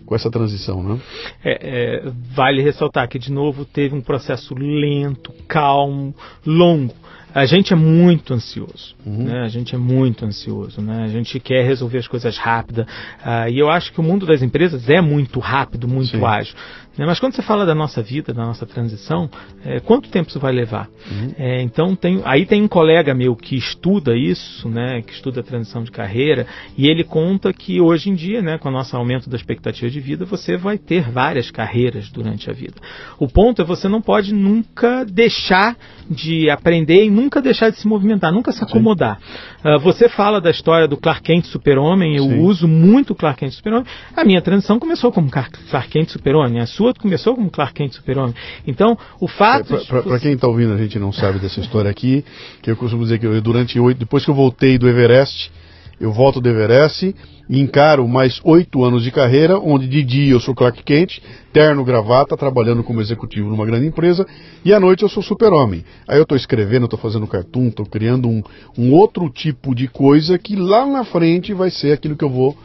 com 0.05 0.15
essa 0.15 0.29
transição, 0.29 0.83
né? 0.83 0.99
É, 1.43 1.59
é, 1.61 2.11
vale 2.33 2.61
ressaltar 2.61 3.07
que, 3.07 3.19
de 3.19 3.31
novo, 3.31 3.65
teve 3.65 3.95
um 3.95 4.01
processo 4.01 4.53
lento, 4.55 5.33
calmo, 5.47 6.13
longo. 6.45 6.93
A 7.35 7.45
gente 7.45 7.73
é 7.73 7.75
muito 7.75 8.33
ansioso, 8.33 8.95
uhum. 9.05 9.25
né? 9.25 9.41
A 9.41 9.49
gente 9.49 9.75
é 9.75 9.77
muito 9.77 10.23
ansioso, 10.23 10.81
né? 10.81 11.03
A 11.03 11.09
gente 11.09 11.37
quer 11.37 11.65
resolver 11.65 11.97
as 11.97 12.07
coisas 12.07 12.37
rápidas. 12.37 12.85
Uh, 12.85 13.49
e 13.51 13.59
eu 13.59 13.69
acho 13.69 13.91
que 13.91 13.99
o 13.99 14.03
mundo 14.03 14.25
das 14.25 14.41
empresas 14.41 14.89
é 14.89 15.01
muito 15.01 15.41
rápido, 15.41 15.85
muito 15.85 16.17
Sim. 16.17 16.23
ágil. 16.23 16.55
Né? 16.97 17.05
Mas 17.05 17.19
quando 17.19 17.35
você 17.35 17.41
fala 17.41 17.65
da 17.65 17.75
nossa 17.75 18.01
vida, 18.01 18.33
da 18.33 18.45
nossa 18.45 18.65
transição, 18.65 19.29
é, 19.63 19.79
quanto 19.79 20.09
tempo 20.09 20.29
isso 20.29 20.39
vai 20.39 20.53
levar? 20.53 20.87
Uhum. 21.11 21.33
É, 21.37 21.61
então, 21.61 21.95
tem, 21.95 22.21
aí 22.23 22.45
tem 22.45 22.61
um 22.61 22.67
colega 22.67 23.13
meu 23.13 23.35
que 23.35 23.55
estuda 23.55 24.15
isso, 24.15 24.69
né, 24.69 25.01
que 25.01 25.13
estuda 25.13 25.41
a 25.41 25.43
transição 25.43 25.83
de 25.83 25.91
carreira, 25.91 26.47
e 26.77 26.87
ele 26.87 27.03
conta 27.03 27.51
que 27.51 27.81
hoje 27.81 28.09
em 28.09 28.15
dia, 28.15 28.41
né, 28.41 28.57
com 28.57 28.69
o 28.69 28.71
nosso 28.71 28.95
aumento 28.95 29.29
da 29.29 29.35
expectativa 29.35 29.89
de 29.89 29.99
vida, 29.99 30.25
você 30.25 30.55
vai 30.57 30.77
ter 30.77 31.09
várias 31.09 31.51
carreiras 31.51 32.09
durante 32.09 32.49
a 32.49 32.53
vida. 32.53 32.75
O 33.19 33.27
ponto 33.27 33.61
é 33.61 33.65
você 33.65 33.87
não 33.87 34.01
pode 34.01 34.33
nunca 34.33 35.03
deixar 35.05 35.75
de 36.09 36.49
aprender 36.49 37.05
e 37.05 37.09
nunca 37.09 37.24
deixar 37.41 37.71
de 37.71 37.77
se 37.77 37.87
movimentar, 37.87 38.31
nunca 38.31 38.53
se 38.53 38.63
acomodar. 38.63 39.19
Uh, 39.63 39.79
você 39.79 40.07
fala 40.07 40.39
da 40.39 40.49
história 40.49 40.87
do 40.87 40.95
Clark 40.95 41.23
Kent 41.23 41.45
super-homem, 41.45 42.15
eu 42.15 42.23
Sim. 42.23 42.39
uso 42.39 42.67
muito 42.67 43.11
o 43.11 43.15
Clark 43.15 43.41
Kent 43.41 43.51
super-homem. 43.51 43.85
A 44.15 44.23
minha 44.23 44.41
transição 44.41 44.79
começou 44.79 45.11
como 45.11 45.29
Clark 45.29 45.59
Kent 45.89 46.09
super-homem, 46.09 46.61
a 46.61 46.65
sua 46.65 46.85
sua 46.85 46.93
começou 46.93 47.35
como 47.35 47.49
Clark 47.49 47.73
Kent 47.73 47.93
super-homem. 47.93 48.35
Então, 48.67 48.97
o 49.19 49.27
fato... 49.27 49.75
É, 49.75 50.01
Para 50.01 50.19
quem 50.19 50.33
está 50.33 50.47
ouvindo, 50.47 50.73
a 50.73 50.77
gente 50.77 50.99
não 50.99 51.11
sabe 51.11 51.39
dessa 51.39 51.59
história 51.59 51.89
aqui, 51.89 52.23
que 52.61 52.69
eu 52.69 52.75
costumo 52.75 53.03
dizer 53.03 53.19
que 53.19 53.25
eu, 53.25 53.41
durante 53.41 53.79
oito... 53.79 53.97
Depois 53.97 54.23
que 54.23 54.29
eu 54.29 54.35
voltei 54.35 54.77
do 54.77 54.87
Everest, 54.87 55.51
eu 55.99 56.11
volto 56.11 56.41
do 56.41 56.49
Everest 56.49 57.15
e 57.49 57.59
encaro 57.59 58.07
mais 58.07 58.41
oito 58.43 58.83
anos 58.83 59.03
de 59.03 59.11
carreira, 59.11 59.57
onde 59.59 59.87
de 59.87 60.03
dia 60.03 60.33
eu 60.33 60.39
sou 60.39 60.55
Clark 60.55 60.83
Kent, 60.83 61.19
terno, 61.53 61.83
gravata, 61.85 62.35
trabalhando 62.35 62.83
como 62.83 63.01
executivo 63.01 63.49
numa 63.49 63.65
grande 63.65 63.85
empresa, 63.85 64.25
e 64.63 64.73
à 64.73 64.79
noite 64.79 65.03
eu 65.03 65.09
sou 65.09 65.23
super-homem. 65.23 65.85
Aí 66.07 66.17
eu 66.17 66.23
estou 66.23 66.37
escrevendo, 66.37 66.85
estou 66.85 66.99
fazendo 66.99 67.27
cartoon, 67.27 67.67
estou 67.67 67.85
criando 67.85 68.27
um, 68.27 68.41
um 68.77 68.93
outro 68.93 69.29
tipo 69.29 69.73
de 69.75 69.87
coisa 69.87 70.37
que 70.37 70.55
lá 70.55 70.85
na 70.85 71.05
frente 71.05 71.53
vai 71.53 71.69
ser 71.69 71.93
aquilo 71.93 72.15
que 72.15 72.23
eu 72.23 72.29
vou 72.29 72.57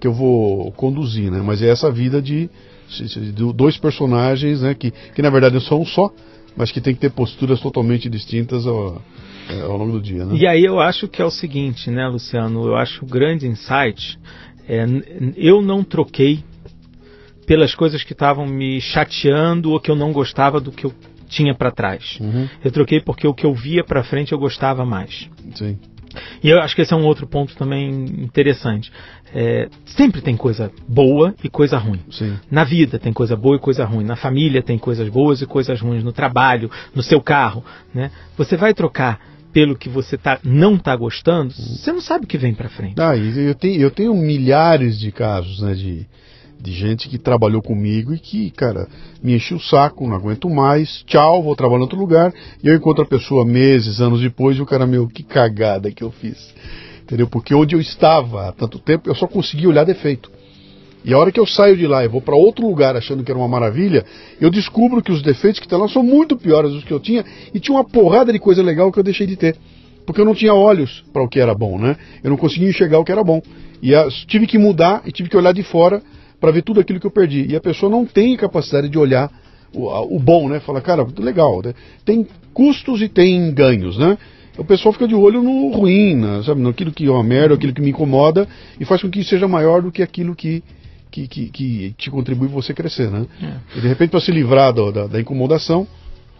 que 0.00 0.06
eu 0.06 0.12
vou 0.12 0.70
conduzir, 0.72 1.28
né? 1.28 1.42
Mas 1.44 1.60
é 1.60 1.68
essa 1.68 1.90
vida 1.90 2.22
de 2.22 2.48
dois 3.54 3.76
personagens, 3.76 4.62
né, 4.62 4.72
que, 4.72 4.92
que 5.14 5.20
na 5.20 5.28
verdade 5.28 5.60
são 5.60 5.80
um 5.80 5.84
só, 5.84 6.10
mas 6.56 6.70
que 6.70 6.80
tem 6.80 6.94
que 6.94 7.00
ter 7.00 7.10
posturas 7.10 7.60
totalmente 7.60 8.08
distintas 8.08 8.64
ao, 8.66 9.02
é, 9.48 9.60
ao 9.62 9.76
longo 9.76 9.92
do 9.92 10.00
dia. 10.00 10.24
Né? 10.24 10.36
E 10.36 10.46
aí 10.46 10.64
eu 10.64 10.80
acho 10.80 11.08
que 11.08 11.22
é 11.22 11.24
o 11.24 11.30
seguinte, 11.30 11.90
né, 11.90 12.06
Luciano? 12.06 12.66
Eu 12.66 12.76
acho 12.76 13.04
o 13.04 13.08
grande 13.08 13.46
insight 13.46 14.18
é, 14.68 14.84
eu 15.36 15.62
não 15.62 15.82
troquei 15.82 16.44
pelas 17.46 17.74
coisas 17.74 18.04
que 18.04 18.12
estavam 18.12 18.46
me 18.46 18.78
chateando 18.80 19.72
ou 19.72 19.80
que 19.80 19.90
eu 19.90 19.96
não 19.96 20.12
gostava 20.12 20.60
do 20.60 20.70
que 20.70 20.84
eu 20.84 20.92
tinha 21.26 21.54
para 21.54 21.70
trás. 21.70 22.18
Uhum. 22.20 22.46
Eu 22.62 22.70
troquei 22.70 23.00
porque 23.00 23.26
o 23.26 23.32
que 23.32 23.46
eu 23.46 23.54
via 23.54 23.82
para 23.82 24.04
frente 24.04 24.32
eu 24.32 24.38
gostava 24.38 24.84
mais. 24.84 25.28
Sim. 25.54 25.78
E 26.42 26.50
eu 26.50 26.60
acho 26.60 26.74
que 26.74 26.82
esse 26.82 26.92
é 26.92 26.96
um 26.96 27.04
outro 27.04 27.26
ponto 27.26 27.56
também 27.56 27.90
interessante. 27.90 28.92
É, 29.34 29.68
sempre 29.84 30.20
tem 30.20 30.36
coisa 30.36 30.70
boa 30.86 31.34
e 31.42 31.48
coisa 31.48 31.78
ruim. 31.78 32.00
Sim. 32.10 32.36
Na 32.50 32.64
vida 32.64 32.98
tem 32.98 33.12
coisa 33.12 33.36
boa 33.36 33.56
e 33.56 33.58
coisa 33.58 33.84
ruim. 33.84 34.04
Na 34.04 34.16
família 34.16 34.62
tem 34.62 34.78
coisas 34.78 35.08
boas 35.08 35.40
e 35.40 35.46
coisas 35.46 35.80
ruins. 35.80 36.04
No 36.04 36.12
trabalho, 36.12 36.70
no 36.94 37.02
seu 37.02 37.20
carro. 37.20 37.64
Né? 37.94 38.10
Você 38.36 38.56
vai 38.56 38.74
trocar 38.74 39.20
pelo 39.52 39.76
que 39.76 39.88
você 39.88 40.16
tá, 40.16 40.38
não 40.44 40.74
está 40.76 40.94
gostando, 40.94 41.52
você 41.52 41.92
não 41.92 42.00
sabe 42.00 42.24
o 42.24 42.28
que 42.28 42.38
vem 42.38 42.54
para 42.54 42.68
frente. 42.68 43.00
Ah, 43.00 43.16
eu 43.16 43.54
tenho, 43.54 43.80
eu 43.80 43.90
tenho 43.90 44.14
milhares 44.14 44.98
de 44.98 45.10
casos 45.10 45.60
né, 45.60 45.74
de, 45.74 46.06
de 46.60 46.72
gente 46.72 47.08
que 47.08 47.18
trabalhou 47.18 47.62
comigo 47.62 48.14
e 48.14 48.18
que, 48.18 48.50
cara, 48.50 48.86
me 49.22 49.34
encheu 49.34 49.56
o 49.56 49.60
saco, 49.60 50.06
não 50.06 50.16
aguento 50.16 50.48
mais, 50.48 51.02
tchau, 51.06 51.42
vou 51.42 51.56
trabalhar 51.56 51.78
em 51.78 51.82
outro 51.82 51.98
lugar, 51.98 52.32
e 52.62 52.68
eu 52.68 52.74
encontro 52.74 53.02
a 53.02 53.06
pessoa 53.06 53.44
meses, 53.44 54.00
anos 54.00 54.20
depois, 54.20 54.56
e 54.56 54.62
o 54.62 54.66
cara, 54.66 54.86
meu, 54.86 55.08
que 55.08 55.22
cagada 55.22 55.90
que 55.90 56.04
eu 56.04 56.10
fiz. 56.10 56.54
Entendeu? 57.02 57.26
Porque 57.26 57.54
onde 57.54 57.74
eu 57.74 57.80
estava 57.80 58.48
há 58.48 58.52
tanto 58.52 58.78
tempo, 58.78 59.08
eu 59.08 59.14
só 59.14 59.26
conseguia 59.26 59.68
olhar 59.68 59.84
defeito. 59.84 60.30
E 61.04 61.14
a 61.14 61.18
hora 61.18 61.30
que 61.30 61.38
eu 61.38 61.46
saio 61.46 61.76
de 61.76 61.86
lá 61.86 62.04
e 62.04 62.08
vou 62.08 62.20
para 62.20 62.34
outro 62.34 62.66
lugar 62.66 62.96
achando 62.96 63.22
que 63.22 63.30
era 63.30 63.38
uma 63.38 63.48
maravilha, 63.48 64.04
eu 64.40 64.50
descubro 64.50 65.02
que 65.02 65.12
os 65.12 65.22
defeitos 65.22 65.60
que 65.60 65.66
estão 65.66 65.78
lá 65.78 65.88
são 65.88 66.02
muito 66.02 66.36
piores 66.36 66.72
do 66.72 66.82
que 66.82 66.92
eu 66.92 67.00
tinha 67.00 67.24
e 67.54 67.60
tinha 67.60 67.76
uma 67.76 67.84
porrada 67.84 68.32
de 68.32 68.38
coisa 68.38 68.62
legal 68.62 68.90
que 68.92 68.98
eu 68.98 69.04
deixei 69.04 69.26
de 69.26 69.36
ter. 69.36 69.56
Porque 70.04 70.20
eu 70.20 70.24
não 70.24 70.34
tinha 70.34 70.54
olhos 70.54 71.04
para 71.12 71.22
o 71.22 71.28
que 71.28 71.38
era 71.38 71.54
bom, 71.54 71.78
né? 71.78 71.96
Eu 72.24 72.30
não 72.30 72.36
conseguia 72.36 72.68
enxergar 72.68 72.98
o 72.98 73.04
que 73.04 73.12
era 73.12 73.22
bom. 73.22 73.42
E 73.82 73.92
tive 74.26 74.46
que 74.46 74.58
mudar 74.58 75.02
e 75.04 75.12
tive 75.12 75.28
que 75.28 75.36
olhar 75.36 75.52
de 75.52 75.62
fora 75.62 76.02
para 76.40 76.50
ver 76.50 76.62
tudo 76.62 76.80
aquilo 76.80 76.98
que 76.98 77.06
eu 77.06 77.10
perdi. 77.10 77.46
E 77.48 77.56
a 77.56 77.60
pessoa 77.60 77.90
não 77.90 78.04
tem 78.04 78.36
capacidade 78.36 78.88
de 78.88 78.98
olhar 78.98 79.30
o, 79.72 80.16
o 80.16 80.18
bom, 80.18 80.48
né? 80.48 80.60
Fala, 80.60 80.80
cara, 80.80 81.06
legal, 81.18 81.60
né? 81.62 81.74
tem 82.04 82.26
custos 82.54 83.02
e 83.02 83.08
tem 83.08 83.52
ganhos, 83.52 83.98
né? 83.98 84.16
O 84.56 84.64
pessoal 84.64 84.92
fica 84.92 85.06
de 85.06 85.14
olho 85.14 85.40
no 85.40 85.70
ruim, 85.70 86.16
né? 86.16 86.42
sabe? 86.44 86.60
Naquilo 86.60 86.90
que 86.90 87.06
é 87.06 87.10
uma 87.10 87.22
merda, 87.22 87.54
aquilo 87.54 87.72
que 87.72 87.80
me 87.80 87.90
incomoda 87.90 88.48
e 88.80 88.84
faz 88.84 89.00
com 89.00 89.08
que 89.08 89.22
seja 89.22 89.46
maior 89.46 89.82
do 89.82 89.92
que 89.92 90.02
aquilo 90.02 90.34
que, 90.34 90.64
que, 91.10 91.26
que, 91.28 91.48
que 91.50 91.94
te 91.96 92.10
contribui 92.10 92.48
você 92.48 92.72
crescer, 92.74 93.10
né? 93.10 93.26
É. 93.42 93.78
E 93.78 93.80
de 93.80 93.88
repente, 93.88 94.10
para 94.10 94.20
se 94.20 94.30
livrar 94.30 94.72
da, 94.72 95.06
da 95.06 95.20
incomodação, 95.20 95.86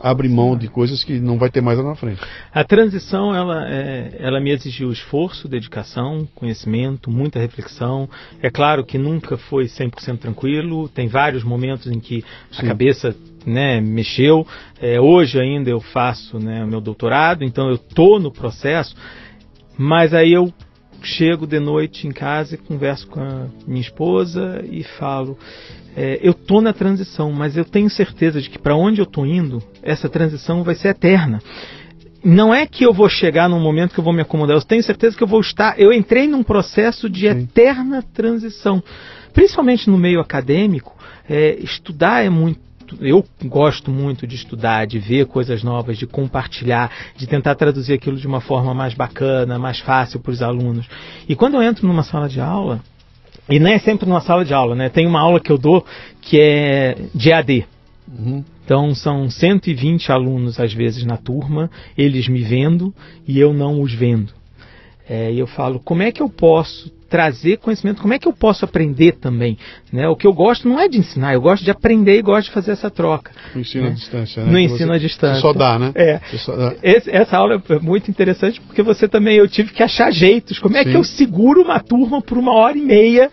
abre 0.00 0.28
mão 0.28 0.56
de 0.56 0.68
coisas 0.68 1.02
que 1.02 1.18
não 1.18 1.38
vai 1.38 1.50
ter 1.50 1.60
mais 1.60 1.78
lá 1.78 1.84
na 1.84 1.94
frente. 1.94 2.20
A 2.52 2.62
transição, 2.62 3.34
ela, 3.34 3.68
é, 3.68 4.16
ela 4.18 4.40
me 4.40 4.50
exigiu 4.50 4.92
esforço, 4.92 5.48
dedicação, 5.48 6.26
conhecimento, 6.34 7.10
muita 7.10 7.38
reflexão. 7.38 8.08
É 8.40 8.50
claro 8.50 8.84
que 8.84 8.96
nunca 8.96 9.36
foi 9.36 9.64
100% 9.64 10.18
tranquilo, 10.18 10.88
tem 10.88 11.08
vários 11.08 11.42
momentos 11.42 11.90
em 11.90 11.98
que 11.98 12.24
Sim. 12.50 12.62
a 12.62 12.68
cabeça 12.68 13.16
né, 13.44 13.80
mexeu. 13.80 14.46
É, 14.80 15.00
hoje 15.00 15.40
ainda 15.40 15.70
eu 15.70 15.80
faço 15.80 16.38
né, 16.38 16.64
o 16.64 16.68
meu 16.68 16.80
doutorado, 16.80 17.44
então 17.44 17.68
eu 17.68 17.74
estou 17.74 18.20
no 18.20 18.30
processo, 18.30 18.94
mas 19.76 20.14
aí 20.14 20.32
eu 20.32 20.52
chego 21.02 21.46
de 21.46 21.58
noite 21.58 22.06
em 22.06 22.12
casa 22.12 22.54
e 22.54 22.58
converso 22.58 23.06
com 23.06 23.20
a 23.20 23.46
minha 23.66 23.80
esposa 23.80 24.64
e 24.70 24.82
falo: 24.82 25.38
é, 25.96 26.18
eu 26.22 26.34
tô 26.34 26.60
na 26.60 26.72
transição, 26.72 27.32
mas 27.32 27.56
eu 27.56 27.64
tenho 27.64 27.90
certeza 27.90 28.40
de 28.40 28.48
que 28.48 28.58
para 28.58 28.76
onde 28.76 29.00
eu 29.00 29.06
tô 29.06 29.24
indo, 29.24 29.62
essa 29.82 30.08
transição 30.08 30.62
vai 30.62 30.74
ser 30.74 30.88
eterna. 30.88 31.40
Não 32.24 32.52
é 32.52 32.66
que 32.66 32.84
eu 32.84 32.92
vou 32.92 33.08
chegar 33.08 33.48
num 33.48 33.60
momento 33.60 33.94
que 33.94 34.00
eu 34.00 34.04
vou 34.04 34.12
me 34.12 34.22
acomodar, 34.22 34.56
eu 34.56 34.62
tenho 34.62 34.82
certeza 34.82 35.16
que 35.16 35.22
eu 35.22 35.28
vou 35.28 35.40
estar. 35.40 35.78
Eu 35.78 35.92
entrei 35.92 36.26
num 36.26 36.42
processo 36.42 37.08
de 37.08 37.20
Sim. 37.20 37.42
eterna 37.42 38.02
transição. 38.12 38.82
Principalmente 39.32 39.88
no 39.88 39.96
meio 39.96 40.20
acadêmico, 40.20 40.96
é, 41.28 41.56
estudar 41.60 42.24
é 42.24 42.28
muito 42.28 42.67
eu 43.00 43.24
gosto 43.44 43.90
muito 43.90 44.26
de 44.26 44.36
estudar, 44.36 44.86
de 44.86 44.98
ver 44.98 45.26
coisas 45.26 45.62
novas, 45.62 45.98
de 45.98 46.06
compartilhar, 46.06 46.90
de 47.16 47.26
tentar 47.26 47.54
traduzir 47.54 47.94
aquilo 47.94 48.16
de 48.16 48.26
uma 48.26 48.40
forma 48.40 48.74
mais 48.74 48.94
bacana, 48.94 49.58
mais 49.58 49.80
fácil 49.80 50.20
para 50.20 50.32
os 50.32 50.42
alunos. 50.42 50.86
E 51.28 51.34
quando 51.34 51.54
eu 51.54 51.62
entro 51.62 51.86
numa 51.86 52.02
sala 52.02 52.28
de 52.28 52.40
aula, 52.40 52.80
e 53.48 53.58
nem 53.58 53.74
é 53.74 53.78
sempre 53.78 54.06
numa 54.06 54.20
sala 54.20 54.44
de 54.44 54.52
aula, 54.52 54.74
né? 54.74 54.88
Tem 54.88 55.06
uma 55.06 55.20
aula 55.20 55.40
que 55.40 55.50
eu 55.50 55.58
dou 55.58 55.84
que 56.20 56.38
é 56.40 56.96
de 57.14 57.32
AD. 57.32 57.66
Uhum. 58.06 58.44
Então 58.64 58.94
são 58.94 59.30
120 59.30 60.12
alunos 60.12 60.60
às 60.60 60.72
vezes 60.72 61.04
na 61.04 61.16
turma, 61.16 61.70
eles 61.96 62.28
me 62.28 62.42
vendo 62.42 62.94
e 63.26 63.38
eu 63.38 63.54
não 63.54 63.80
os 63.80 63.92
vendo. 63.92 64.32
É, 65.08 65.32
e 65.32 65.38
eu 65.38 65.46
falo, 65.46 65.80
como 65.80 66.02
é 66.02 66.12
que 66.12 66.22
eu 66.22 66.28
posso 66.28 66.92
trazer 67.08 67.58
conhecimento, 67.58 68.02
como 68.02 68.12
é 68.12 68.18
que 68.18 68.28
eu 68.28 68.32
posso 68.32 68.64
aprender 68.64 69.12
também? 69.12 69.58
Né? 69.92 70.06
O 70.08 70.16
que 70.16 70.26
eu 70.26 70.32
gosto 70.32 70.68
não 70.68 70.78
é 70.78 70.88
de 70.88 70.98
ensinar, 70.98 71.34
eu 71.34 71.40
gosto 71.40 71.64
de 71.64 71.70
aprender 71.70 72.18
e 72.18 72.22
gosto 72.22 72.48
de 72.48 72.52
fazer 72.52 72.72
essa 72.72 72.90
troca. 72.90 73.32
No 73.54 73.60
ensino 73.60 73.84
né? 73.84 73.90
à 73.90 73.92
distância, 73.94 74.44
né? 74.44 74.52
No 74.52 74.58
ensino 74.58 74.92
à 74.92 74.98
distância. 74.98 75.40
Só 75.40 75.52
dá, 75.52 75.78
né? 75.78 75.92
É. 75.94 76.20
Dá. 76.46 76.74
Esse, 76.82 77.10
essa 77.10 77.36
aula 77.36 77.62
é 77.68 77.78
muito 77.78 78.10
interessante 78.10 78.60
porque 78.60 78.82
você 78.82 79.08
também, 79.08 79.36
eu 79.36 79.48
tive 79.48 79.72
que 79.72 79.82
achar 79.82 80.12
jeitos. 80.12 80.58
Como 80.58 80.76
é 80.76 80.84
Sim. 80.84 80.90
que 80.90 80.96
eu 80.96 81.04
seguro 81.04 81.62
uma 81.62 81.80
turma 81.80 82.20
por 82.20 82.36
uma 82.36 82.52
hora 82.52 82.76
e 82.76 82.82
meia, 82.82 83.30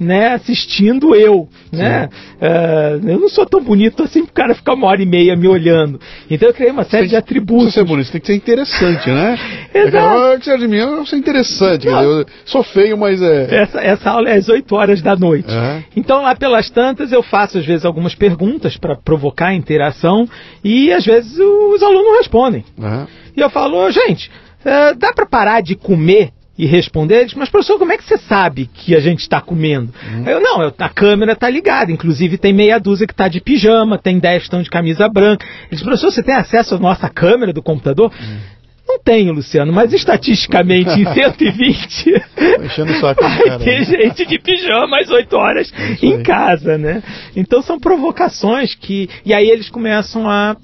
né, 0.00 0.32
assistindo 0.32 1.14
eu, 1.14 1.48
né? 1.70 2.08
Uh, 2.40 3.08
eu 3.08 3.18
não 3.18 3.28
sou 3.28 3.44
tão 3.44 3.60
bonito 3.60 4.02
assim 4.04 4.20
o 4.20 4.26
cara 4.28 4.54
ficar 4.54 4.74
uma 4.74 4.86
hora 4.86 5.02
e 5.02 5.06
meia 5.06 5.34
me 5.34 5.48
olhando. 5.48 6.00
Então 6.30 6.48
eu 6.48 6.54
criei 6.54 6.70
uma 6.70 6.84
série 6.84 7.08
de 7.08 7.16
atributos. 7.16 7.74
Você 7.74 7.80
ser 7.80 7.84
bonito, 7.84 8.12
tem 8.12 8.20
que 8.20 8.26
ser 8.28 8.34
interessante, 8.34 9.10
né? 9.10 9.36
Exato. 9.74 10.22
É 10.22 10.38
que, 10.38 10.58
de 10.58 10.68
mim, 10.68 10.76
eu 10.76 11.04
sou 11.04 11.18
interessante. 11.18 11.86
Eu 11.86 12.24
sou 12.44 12.62
feio, 12.62 12.96
mas 12.96 13.20
é. 13.20 13.62
Essa, 13.62 13.80
essa 13.80 14.10
aula 14.10 14.30
é 14.30 14.36
às 14.36 14.48
8 14.48 14.72
horas 14.74 15.02
da 15.02 15.16
noite. 15.16 15.52
Uhum. 15.52 15.82
Então, 15.96 16.22
lá 16.22 16.34
pelas 16.36 16.70
tantas, 16.70 17.10
eu 17.10 17.22
faço 17.22 17.58
às 17.58 17.66
vezes 17.66 17.84
algumas 17.84 18.14
perguntas 18.14 18.76
para 18.76 18.94
provocar 18.94 19.52
interação 19.52 20.28
e 20.62 20.92
às 20.92 21.04
vezes 21.04 21.38
os 21.38 21.82
alunos 21.82 22.18
respondem. 22.18 22.64
Uhum. 22.78 23.06
E 23.36 23.40
eu 23.40 23.50
falo, 23.50 23.90
gente, 23.90 24.30
uh, 24.60 24.96
dá 24.96 25.12
para 25.12 25.26
parar 25.26 25.60
de 25.60 25.74
comer 25.74 26.30
e 26.58 26.66
responder, 26.66 27.20
eles, 27.20 27.34
mas 27.34 27.48
professor, 27.48 27.78
como 27.78 27.92
é 27.92 27.96
que 27.96 28.02
você 28.02 28.18
sabe 28.18 28.66
que 28.66 28.96
a 28.96 29.00
gente 29.00 29.20
está 29.20 29.40
comendo? 29.40 29.94
Uhum. 30.04 30.28
Eu, 30.28 30.40
não, 30.40 30.60
eu, 30.60 30.74
a 30.76 30.88
câmera 30.88 31.32
está 31.32 31.48
ligada, 31.48 31.92
inclusive 31.92 32.36
tem 32.36 32.52
meia 32.52 32.80
dúzia 32.80 33.06
que 33.06 33.12
está 33.12 33.28
de 33.28 33.40
pijama, 33.40 33.96
tem 33.96 34.18
10 34.18 34.38
que 34.38 34.46
estão 34.46 34.60
de 34.60 34.68
camisa 34.68 35.08
branca. 35.08 35.46
Eles, 35.70 35.82
professor, 35.82 36.10
você 36.10 36.22
tem 36.22 36.34
acesso 36.34 36.74
à 36.74 36.78
nossa 36.78 37.08
câmera 37.08 37.52
do 37.52 37.62
computador? 37.62 38.10
Uhum. 38.10 38.58
Não 38.88 38.98
tenho, 38.98 39.32
Luciano, 39.34 39.72
mas 39.72 39.92
estatisticamente 39.92 40.90
em 40.90 41.04
120 41.12 42.22
Enchendo 42.64 42.92
o 42.92 43.00
saco 43.00 43.22
vai 43.22 43.44
cara, 43.44 43.58
ter 43.58 43.80
né? 43.80 43.84
gente 43.84 44.26
de 44.26 44.38
pijama 44.40 44.98
às 44.98 45.10
8 45.10 45.36
horas 45.36 45.72
é 45.76 46.06
em 46.06 46.22
casa, 46.22 46.76
né? 46.76 47.02
Então 47.36 47.62
são 47.62 47.78
provocações 47.78 48.74
que. 48.74 49.08
E 49.24 49.34
aí 49.34 49.48
eles 49.48 49.68
começam 49.68 50.28
a 50.28 50.56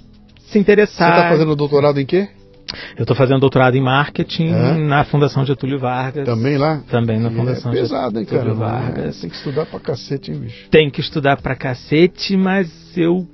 se 0.46 0.58
interessar. 0.58 1.12
Você 1.12 1.18
está 1.20 1.28
fazendo 1.28 1.54
doutorado 1.54 2.00
em 2.00 2.06
quê? 2.06 2.28
Eu 2.96 3.02
estou 3.02 3.16
fazendo 3.16 3.40
doutorado 3.40 3.76
em 3.76 3.82
marketing 3.82 4.48
é? 4.48 4.74
na 4.74 5.04
Fundação 5.04 5.44
Getúlio 5.44 5.78
Vargas. 5.78 6.24
Também 6.24 6.56
lá? 6.56 6.82
Também 6.90 7.18
na 7.18 7.30
Fundação 7.30 7.72
é 7.72 7.74
pesado, 7.74 8.18
hein, 8.18 8.24
Getúlio 8.24 8.56
cara? 8.56 8.72
Vargas. 8.72 9.18
É, 9.18 9.20
tem 9.20 9.30
que 9.30 9.36
estudar 9.36 9.66
pra 9.66 9.80
cacete, 9.80 10.30
hein, 10.30 10.38
bicho? 10.38 10.68
Tem 10.70 10.90
que 10.90 11.00
estudar 11.00 11.40
pra 11.40 11.54
cacete, 11.54 12.36
mas 12.36 12.96
eu 12.96 13.26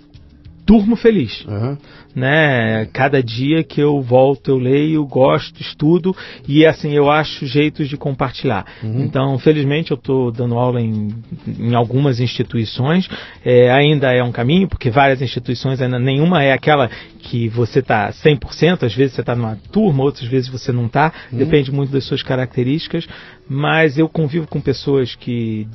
durmo 0.67 0.97
feliz. 0.97 1.45
Uhum. 1.47 1.77
Né? 2.15 2.87
Cada 2.93 3.23
dia 3.23 3.63
que 3.63 3.81
eu 3.81 4.01
volto, 4.01 4.51
eu 4.51 4.59
leio, 4.59 5.07
gosto, 5.07 5.61
estudo 5.61 6.15
e 6.49 6.67
assim 6.67 6.93
eu 6.93 7.11
acho 7.11 7.47
jeitos 7.47 7.89
de 7.89 7.97
compartilhar. 7.97 8.67
Uhum. 8.83 9.05
Então, 9.05 9.39
felizmente, 9.39 9.93
eu 9.93 9.97
estou 9.97 10.33
dando 10.33 10.57
aula 10.57 10.81
em, 10.81 11.15
em 11.59 11.75
algumas 11.75 12.19
instituições. 12.19 13.09
É, 13.45 13.71
ainda 13.71 14.13
é 14.13 14.23
um 14.23 14.33
caminho, 14.33 14.69
porque 14.69 14.91
várias 14.91 15.23
instituições, 15.23 15.81
ainda 15.81 15.99
nenhuma 15.99 16.43
é 16.43 16.53
aquela 16.53 16.91
que 17.21 17.49
você 17.49 17.81
está 17.81 18.11
100%, 18.11 18.83
às 18.83 18.95
vezes 18.95 19.15
você 19.15 19.21
está 19.21 19.37
numa 19.37 19.57
turma, 19.71 20.03
outras 20.03 20.29
vezes 20.29 20.49
você 20.49 20.73
não 20.73 20.87
está, 20.87 21.13
uhum. 21.31 21.39
depende 21.39 21.71
muito 21.71 21.93
das 21.93 22.05
suas 22.05 22.23
características, 22.23 23.07
mas 23.49 23.99
eu 23.99 24.09
convivo 24.09 24.47
com 24.47 24.61
pessoas 24.61 25.17
que 25.17 25.67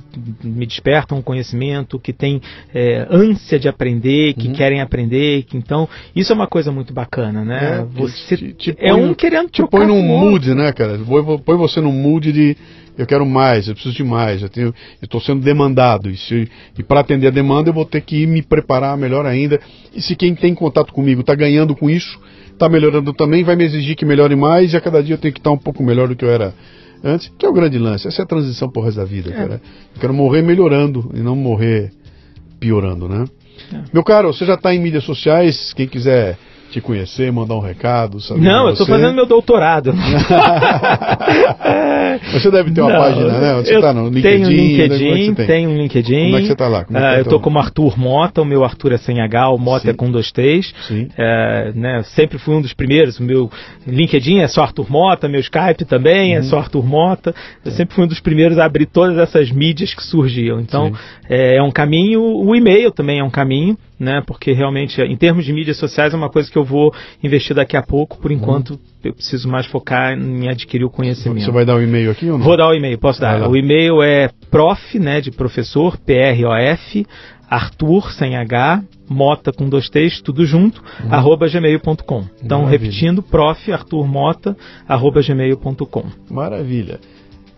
me 0.41 0.65
despertam 0.65 1.21
conhecimento, 1.21 1.99
que 1.99 2.13
têm 2.13 2.41
é, 2.73 3.05
ânsia 3.11 3.59
de 3.59 3.67
aprender, 3.67 4.33
que 4.33 4.47
uhum. 4.47 4.53
querem 4.53 4.79
aprender, 4.79 5.43
que 5.43 5.57
então 5.57 5.87
isso 6.15 6.24
é 6.31 6.35
uma 6.35 6.47
coisa 6.47 6.71
muito 6.71 6.93
bacana, 6.93 7.43
né? 7.43 7.79
É, 7.79 7.85
você 7.85 8.37
te, 8.37 8.53
te 8.53 8.75
é 8.79 8.93
um 8.93 9.13
querendo 9.13 9.49
te 9.49 9.65
põe 9.67 9.85
num 9.85 10.01
mood, 10.01 10.53
né, 10.53 10.71
cara? 10.71 10.99
Põe 11.43 11.57
você 11.57 11.81
num 11.81 11.91
mood 11.91 12.31
de 12.31 12.57
eu 12.97 13.05
quero 13.05 13.25
mais, 13.25 13.67
eu 13.67 13.73
preciso 13.73 13.95
de 13.95 14.03
mais, 14.03 14.41
eu 14.41 14.73
estou 15.01 15.19
sendo 15.19 15.41
demandado 15.41 16.09
e, 16.09 16.15
se, 16.15 16.49
e 16.77 16.83
para 16.83 17.01
atender 17.01 17.27
a 17.27 17.31
demanda 17.31 17.69
eu 17.69 17.73
vou 17.73 17.85
ter 17.85 18.01
que 18.01 18.25
me 18.25 18.41
preparar 18.41 18.97
melhor 18.97 19.25
ainda. 19.25 19.59
E 19.93 20.01
se 20.01 20.15
quem 20.15 20.33
tem 20.33 20.55
contato 20.55 20.93
comigo 20.93 21.21
está 21.21 21.35
ganhando 21.35 21.75
com 21.75 21.89
isso, 21.89 22.19
está 22.51 22.69
melhorando 22.69 23.13
também, 23.13 23.43
vai 23.43 23.55
me 23.55 23.65
exigir 23.65 23.95
que 23.95 24.05
melhore 24.05 24.35
mais 24.35 24.73
e 24.73 24.77
a 24.77 24.81
cada 24.81 25.03
dia 25.03 25.15
eu 25.15 25.19
tenho 25.19 25.33
que 25.33 25.39
estar 25.39 25.51
um 25.51 25.57
pouco 25.57 25.83
melhor 25.83 26.07
do 26.07 26.15
que 26.15 26.23
eu 26.23 26.29
era 26.29 26.53
antes, 27.03 27.31
que 27.37 27.45
é 27.45 27.49
o 27.49 27.53
grande 27.53 27.77
lance. 27.77 28.07
Essa 28.07 28.21
é 28.21 28.23
a 28.23 28.27
transição 28.27 28.69
pro 28.69 28.81
resto 28.81 28.97
da 28.97 29.05
vida, 29.05 29.29
é. 29.29 29.33
cara. 29.33 29.61
Eu 29.93 30.01
quero 30.01 30.13
morrer 30.13 30.41
melhorando 30.41 31.11
e 31.13 31.19
não 31.19 31.35
morrer 31.35 31.91
piorando, 32.59 33.09
né? 33.09 33.25
Meu 33.93 34.03
caro, 34.03 34.33
você 34.33 34.45
já 34.45 34.55
está 34.55 34.73
em 34.73 34.79
mídias 34.79 35.03
sociais, 35.03 35.73
quem 35.73 35.87
quiser 35.87 36.37
te 36.71 36.81
conhecer, 36.81 37.31
mandar 37.31 37.55
um 37.55 37.59
recado, 37.59 38.19
saber 38.19 38.41
Não, 38.41 38.65
eu 38.65 38.73
estou 38.73 38.85
fazendo 38.85 39.13
meu 39.13 39.25
doutorado. 39.25 39.93
você 42.33 42.51
deve 42.51 42.71
ter 42.71 42.81
uma 42.81 42.91
Não, 42.91 42.99
página, 42.99 43.39
né? 43.39 43.53
Você 43.55 43.75
está 43.75 43.93
no 43.93 44.09
LinkedIn? 44.09 44.21
Tenho 44.21 44.47
um 44.47 44.51
LinkedIn, 44.51 45.31
é 45.31 45.45
tenho 45.45 45.69
um 45.69 45.77
LinkedIn. 45.77 46.25
Como 46.25 46.35
é 46.35 46.39
que 46.41 46.47
você 46.47 46.53
está 46.53 46.67
lá? 46.67 46.85
É 46.91 46.97
uh, 46.97 47.15
eu 47.15 47.21
estou 47.21 47.39
como 47.39 47.59
Arthur 47.59 47.97
Mota, 47.97 48.41
o 48.41 48.45
meu 48.45 48.63
Arthur 48.63 48.93
é 48.93 48.97
sem 48.97 49.21
H, 49.21 49.49
o 49.49 49.57
Mota 49.57 49.85
é 49.85 49.91
Sim. 49.91 49.91
é 49.91 49.93
com 49.93 50.11
dois 50.11 50.31
T's. 50.31 50.73
Sim. 50.87 51.07
Né, 51.75 52.01
sempre 52.03 52.37
fui 52.37 52.55
um 52.55 52.61
dos 52.61 52.73
primeiros, 52.73 53.19
o 53.19 53.23
meu 53.23 53.49
LinkedIn 53.87 54.39
é 54.39 54.47
só 54.47 54.63
Arthur 54.63 54.89
Mota, 54.89 55.27
meu 55.27 55.39
Skype 55.39 55.85
também 55.85 56.33
é 56.33 56.39
uhum. 56.39 56.45
é 56.45 56.49
só 56.49 56.57
Arthur 56.57 56.85
Mota. 56.85 57.33
Eu 57.63 57.71
é. 57.71 57.75
sempre 57.75 57.95
fui 57.95 58.03
um 58.03 58.07
dos 58.07 58.19
primeiros 58.19 58.57
a 58.57 58.65
abrir 58.65 58.85
todas 58.85 59.17
essas 59.17 59.51
mídias 59.51 59.93
que 59.93 60.03
surgiam. 60.03 60.59
Então, 60.59 60.91
é, 61.29 61.57
é 61.57 61.63
um 61.63 61.71
caminho, 61.71 62.21
o 62.21 62.55
e-mail 62.55 62.91
também 62.91 63.19
é 63.19 63.23
um 63.23 63.29
caminho 63.29 63.77
né? 63.99 64.21
Porque 64.25 64.51
realmente, 64.51 65.01
em 65.01 65.17
termos 65.17 65.45
de 65.45 65.53
mídias 65.53 65.77
sociais, 65.77 66.13
é 66.13 66.17
uma 66.17 66.29
coisa 66.29 66.51
que 66.51 66.57
eu 66.57 66.63
vou 66.63 66.93
investir 67.23 67.55
daqui 67.55 67.77
a 67.77 67.81
pouco. 67.81 68.17
Por 68.17 68.31
enquanto, 68.31 68.71
uhum. 68.71 68.79
eu 69.03 69.13
preciso 69.13 69.47
mais 69.49 69.65
focar 69.65 70.17
em 70.17 70.49
adquirir 70.49 70.85
o 70.85 70.89
conhecimento. 70.89 71.45
Você 71.45 71.51
vai 71.51 71.65
dar 71.65 71.75
o 71.75 71.81
e-mail 71.81 72.11
aqui 72.11 72.29
ou 72.29 72.37
não? 72.37 72.45
Vou 72.45 72.57
dar 72.57 72.67
o 72.69 72.73
e-mail, 72.73 72.97
posso 72.97 73.21
dar. 73.21 73.49
O 73.49 73.55
e-mail 73.55 74.01
é 74.01 74.29
prof, 74.49 74.99
né, 74.99 75.21
de 75.21 75.31
professor, 75.31 75.97
P-R-O-F, 75.97 77.05
Arthur, 77.49 78.11
sem 78.11 78.35
H, 78.35 78.83
Mota 79.07 79.53
com 79.53 79.69
dois 79.69 79.87
T's, 79.89 80.19
tudo 80.21 80.45
junto, 80.45 80.81
uhum. 81.03 81.13
arroba 81.13 81.47
gmail.com. 81.47 82.23
Então, 82.43 82.63
Maravilha. 82.63 82.69
repetindo, 82.69 83.21
prof, 83.21 83.71
Arthur 83.71 84.07
Mota, 84.07 84.57
arroba 84.87 85.21
gmail.com. 85.21 86.05
Maravilha. 86.29 86.99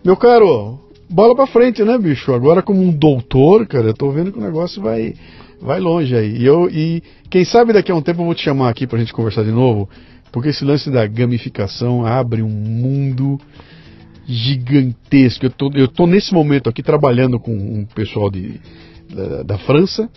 Meu 0.04 0.16
caro, 0.16 0.78
bola 1.08 1.34
pra 1.34 1.46
frente, 1.46 1.82
né, 1.82 1.96
bicho? 1.98 2.32
Agora 2.32 2.62
como 2.62 2.82
um 2.82 2.92
doutor, 2.92 3.66
cara, 3.66 3.88
eu 3.88 3.94
tô 3.94 4.10
vendo 4.10 4.30
que 4.30 4.38
o 4.38 4.42
negócio 4.42 4.82
vai 4.82 5.14
vai 5.60 5.80
longe 5.80 6.14
aí. 6.14 6.38
E, 6.38 6.44
eu, 6.44 6.68
e 6.70 7.02
quem 7.30 7.44
sabe 7.44 7.72
daqui 7.72 7.90
a 7.90 7.94
um 7.94 8.02
tempo 8.02 8.20
eu 8.20 8.26
vou 8.26 8.34
te 8.34 8.42
chamar 8.42 8.68
aqui 8.68 8.86
para 8.86 8.96
a 8.96 9.00
gente 9.00 9.12
conversar 9.12 9.44
de 9.44 9.50
novo, 9.50 9.88
porque 10.32 10.50
esse 10.50 10.64
lance 10.64 10.90
da 10.90 11.06
gamificação 11.06 12.04
abre 12.04 12.42
um 12.42 12.48
mundo 12.48 13.40
gigantesco. 14.26 15.46
Eu 15.46 15.50
tô, 15.50 15.70
eu 15.74 15.88
tô 15.88 16.06
nesse 16.06 16.32
momento 16.32 16.68
aqui 16.68 16.82
trabalhando 16.82 17.40
com 17.40 17.52
um 17.52 17.84
pessoal 17.94 18.30
de, 18.30 18.60
da, 19.10 19.42
da 19.42 19.58
França 19.58 20.08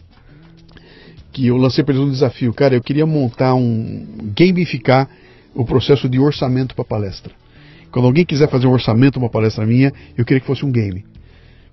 que 1.31 1.47
eu 1.47 1.57
lancei 1.57 1.84
para 1.84 1.93
eles 1.93 2.05
um 2.05 2.11
desafio. 2.11 2.53
Cara, 2.53 2.76
eu 2.76 2.81
queria 2.81 3.05
montar 3.05 3.55
um. 3.55 4.05
gamificar 4.35 5.09
o 5.55 5.65
processo 5.65 6.09
de 6.09 6.19
orçamento 6.19 6.76
para 6.76 6.84
palestra. 6.84 7.34
Quando 7.91 8.05
alguém 8.05 8.26
quiser 8.26 8.49
fazer 8.49 8.68
um 8.68 8.72
orçamento 8.72 9.18
uma 9.18 9.30
palestra 9.30 9.65
minha, 9.65 9.91
eu 10.18 10.23
queria 10.23 10.39
que 10.39 10.47
fosse 10.47 10.65
um 10.65 10.72
game. 10.72 11.05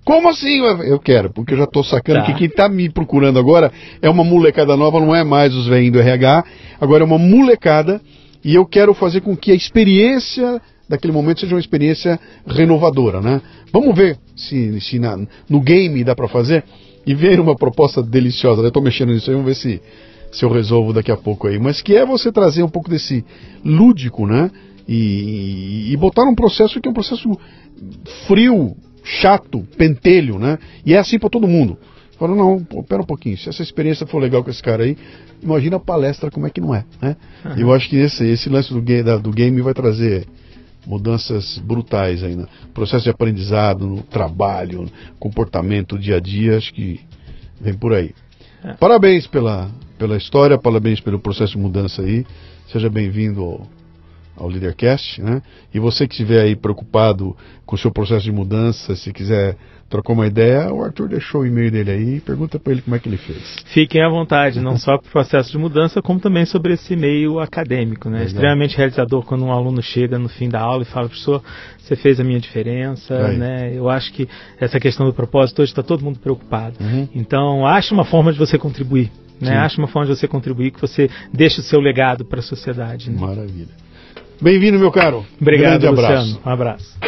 Como 0.05 0.29
assim? 0.29 0.59
Eu 0.59 0.99
quero, 0.99 1.29
porque 1.29 1.53
eu 1.53 1.57
já 1.57 1.63
estou 1.65 1.83
sacando 1.83 2.21
tá. 2.21 2.25
que 2.25 2.33
quem 2.33 2.47
está 2.47 2.67
me 2.67 2.89
procurando 2.89 3.37
agora 3.37 3.71
é 4.01 4.09
uma 4.09 4.23
molecada 4.23 4.75
nova, 4.75 4.99
não 4.99 5.15
é 5.15 5.23
mais 5.23 5.53
os 5.53 5.67
velhinhos 5.67 5.93
do 5.93 5.99
RH, 5.99 6.43
agora 6.79 7.03
é 7.03 7.05
uma 7.05 7.17
molecada 7.17 8.01
e 8.43 8.55
eu 8.55 8.65
quero 8.65 8.93
fazer 8.93 9.21
com 9.21 9.35
que 9.35 9.51
a 9.51 9.55
experiência 9.55 10.61
daquele 10.87 11.13
momento 11.13 11.41
seja 11.41 11.53
uma 11.53 11.59
experiência 11.59 12.19
renovadora, 12.47 13.21
né? 13.21 13.41
Vamos 13.71 13.95
ver 13.95 14.17
se, 14.35 14.81
se 14.81 14.97
na, 14.97 15.17
no 15.47 15.61
game 15.61 16.03
dá 16.03 16.15
para 16.15 16.27
fazer 16.27 16.63
e 17.05 17.13
ver 17.13 17.39
uma 17.39 17.55
proposta 17.55 18.01
deliciosa. 18.01 18.61
Eu 18.61 18.69
estou 18.69 18.81
mexendo 18.81 19.13
nisso 19.13 19.29
aí, 19.29 19.35
vamos 19.35 19.49
ver 19.49 19.55
se, 19.55 19.81
se 20.31 20.43
eu 20.43 20.49
resolvo 20.49 20.91
daqui 20.91 21.11
a 21.11 21.17
pouco 21.17 21.47
aí. 21.47 21.59
Mas 21.59 21.81
que 21.81 21.95
é 21.95 22.05
você 22.05 22.31
trazer 22.31 22.63
um 22.63 22.69
pouco 22.69 22.89
desse 22.89 23.23
lúdico, 23.63 24.25
né? 24.25 24.49
E, 24.87 25.91
e 25.91 25.97
botar 25.97 26.23
um 26.23 26.33
processo 26.33 26.81
que 26.81 26.87
é 26.87 26.91
um 26.91 26.95
processo 26.95 27.29
frio, 28.27 28.75
chato, 29.21 29.65
pentelho, 29.77 30.37
né? 30.37 30.57
E 30.85 30.93
é 30.93 30.97
assim 30.97 31.17
para 31.17 31.29
todo 31.29 31.47
mundo. 31.47 31.77
Fala, 32.17 32.35
não, 32.35 32.63
pô, 32.63 32.83
pera 32.83 33.01
um 33.01 33.05
pouquinho, 33.05 33.37
se 33.37 33.47
essa 33.47 33.63
experiência 33.63 34.05
for 34.05 34.19
legal 34.19 34.43
com 34.43 34.49
esse 34.49 34.61
cara 34.61 34.83
aí, 34.83 34.97
imagina 35.41 35.77
a 35.77 35.79
palestra 35.79 36.29
como 36.29 36.45
é 36.45 36.49
que 36.49 36.59
não 36.59 36.75
é, 36.75 36.83
né? 37.01 37.15
Uhum. 37.45 37.57
Eu 37.57 37.73
acho 37.73 37.89
que 37.89 37.95
esse, 37.95 38.25
esse 38.27 38.49
lance 38.49 38.73
do, 38.73 38.81
game, 38.81 39.03
da, 39.03 39.17
do 39.17 39.31
game 39.31 39.61
vai 39.61 39.73
trazer 39.73 40.27
mudanças 40.85 41.57
brutais 41.59 42.21
ainda. 42.21 42.47
Processo 42.73 43.05
de 43.05 43.09
aprendizado, 43.09 43.87
no 43.87 44.03
trabalho, 44.03 44.85
comportamento, 45.17 45.97
dia 45.97 46.17
a 46.17 46.19
dia, 46.19 46.57
acho 46.57 46.73
que 46.73 46.99
vem 47.59 47.73
por 47.73 47.93
aí. 47.93 48.13
É. 48.63 48.73
Parabéns 48.73 49.25
pela, 49.25 49.71
pela 49.97 50.17
história, 50.17 50.57
parabéns 50.57 50.99
pelo 50.99 51.19
processo 51.19 51.53
de 51.53 51.59
mudança 51.59 52.01
aí. 52.01 52.25
Seja 52.69 52.89
bem-vindo 52.89 53.41
ao, 53.41 53.67
ao 54.39 54.47
Leadercast, 54.47 55.21
né? 55.21 55.41
E 55.73 55.79
você 55.79 56.07
que 56.07 56.13
estiver 56.13 56.41
aí 56.41 56.55
preocupado 56.55 57.35
com 57.65 57.75
o 57.75 57.77
seu 57.77 57.91
processo 57.91 58.23
de 58.23 58.31
mudança, 58.31 58.95
se 58.95 59.11
quiser 59.11 59.57
trocar 59.89 60.13
uma 60.13 60.27
ideia, 60.27 60.71
o 60.71 60.83
Arthur 60.83 61.09
deixou 61.09 61.41
o 61.41 61.45
e-mail 61.45 61.71
dele 61.71 61.91
aí, 61.91 62.19
pergunta 62.21 62.59
para 62.59 62.71
ele 62.71 62.81
como 62.81 62.95
é 62.95 62.99
que 62.99 63.09
ele 63.09 63.17
fez. 63.17 63.57
Fiquem 63.65 64.03
à 64.03 64.07
vontade, 64.07 64.61
não 64.61 64.77
só 64.77 64.97
para 64.97 65.07
o 65.07 65.11
processo 65.11 65.51
de 65.51 65.57
mudança, 65.57 66.01
como 66.01 66.19
também 66.19 66.45
sobre 66.45 66.73
esse 66.73 66.95
meio 66.95 67.39
acadêmico, 67.39 68.09
né? 68.09 68.23
Extremamente 68.23 68.77
realizador 68.77 69.23
quando 69.23 69.43
um 69.43 69.51
aluno 69.51 69.81
chega 69.81 70.19
no 70.19 70.29
fim 70.29 70.47
da 70.47 70.61
aula 70.61 70.83
e 70.83 70.85
fala, 70.85 71.07
professor, 71.07 71.43
você 71.79 71.95
fez 71.95 72.19
a 72.19 72.23
minha 72.23 72.39
diferença, 72.39 73.15
aí. 73.15 73.37
né? 73.37 73.71
Eu 73.75 73.89
acho 73.89 74.13
que 74.13 74.29
essa 74.59 74.79
questão 74.79 75.07
do 75.07 75.13
propósito 75.13 75.61
hoje 75.61 75.71
está 75.71 75.81
todo 75.81 76.03
mundo 76.03 76.19
preocupado. 76.19 76.75
Uhum. 76.79 77.09
Então, 77.15 77.65
ache 77.65 77.91
uma 77.91 78.05
forma 78.05 78.31
de 78.31 78.37
você 78.37 78.57
contribuir. 78.57 79.11
Né? 79.41 79.57
Ache 79.57 79.77
uma 79.77 79.87
forma 79.87 80.05
de 80.05 80.19
você 80.19 80.27
contribuir 80.27 80.71
que 80.71 80.81
você 80.81 81.09
deixe 81.33 81.61
o 81.61 81.63
seu 81.63 81.79
legado 81.79 82.25
para 82.25 82.39
a 82.39 82.43
sociedade. 82.43 83.09
Né? 83.09 83.19
Maravilha. 83.19 83.88
Bem-vindo, 84.41 84.79
meu 84.79 84.91
caro. 84.91 85.25
Obrigado, 85.39 85.81
Grande 85.81 85.87
abraço. 85.87 86.27
Luciano. 86.27 86.41
Um 86.45 86.49
abraço. 86.49 86.99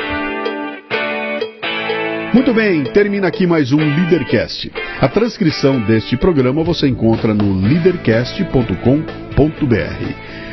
Muito 2.34 2.54
bem, 2.54 2.84
termina 2.84 3.28
aqui 3.28 3.46
mais 3.46 3.74
um 3.74 3.78
Leadercast. 3.78 4.72
A 5.02 5.08
transcrição 5.08 5.82
deste 5.82 6.16
programa 6.16 6.64
você 6.64 6.88
encontra 6.88 7.34
no 7.34 7.54
leadercast.com.br. 7.54 10.31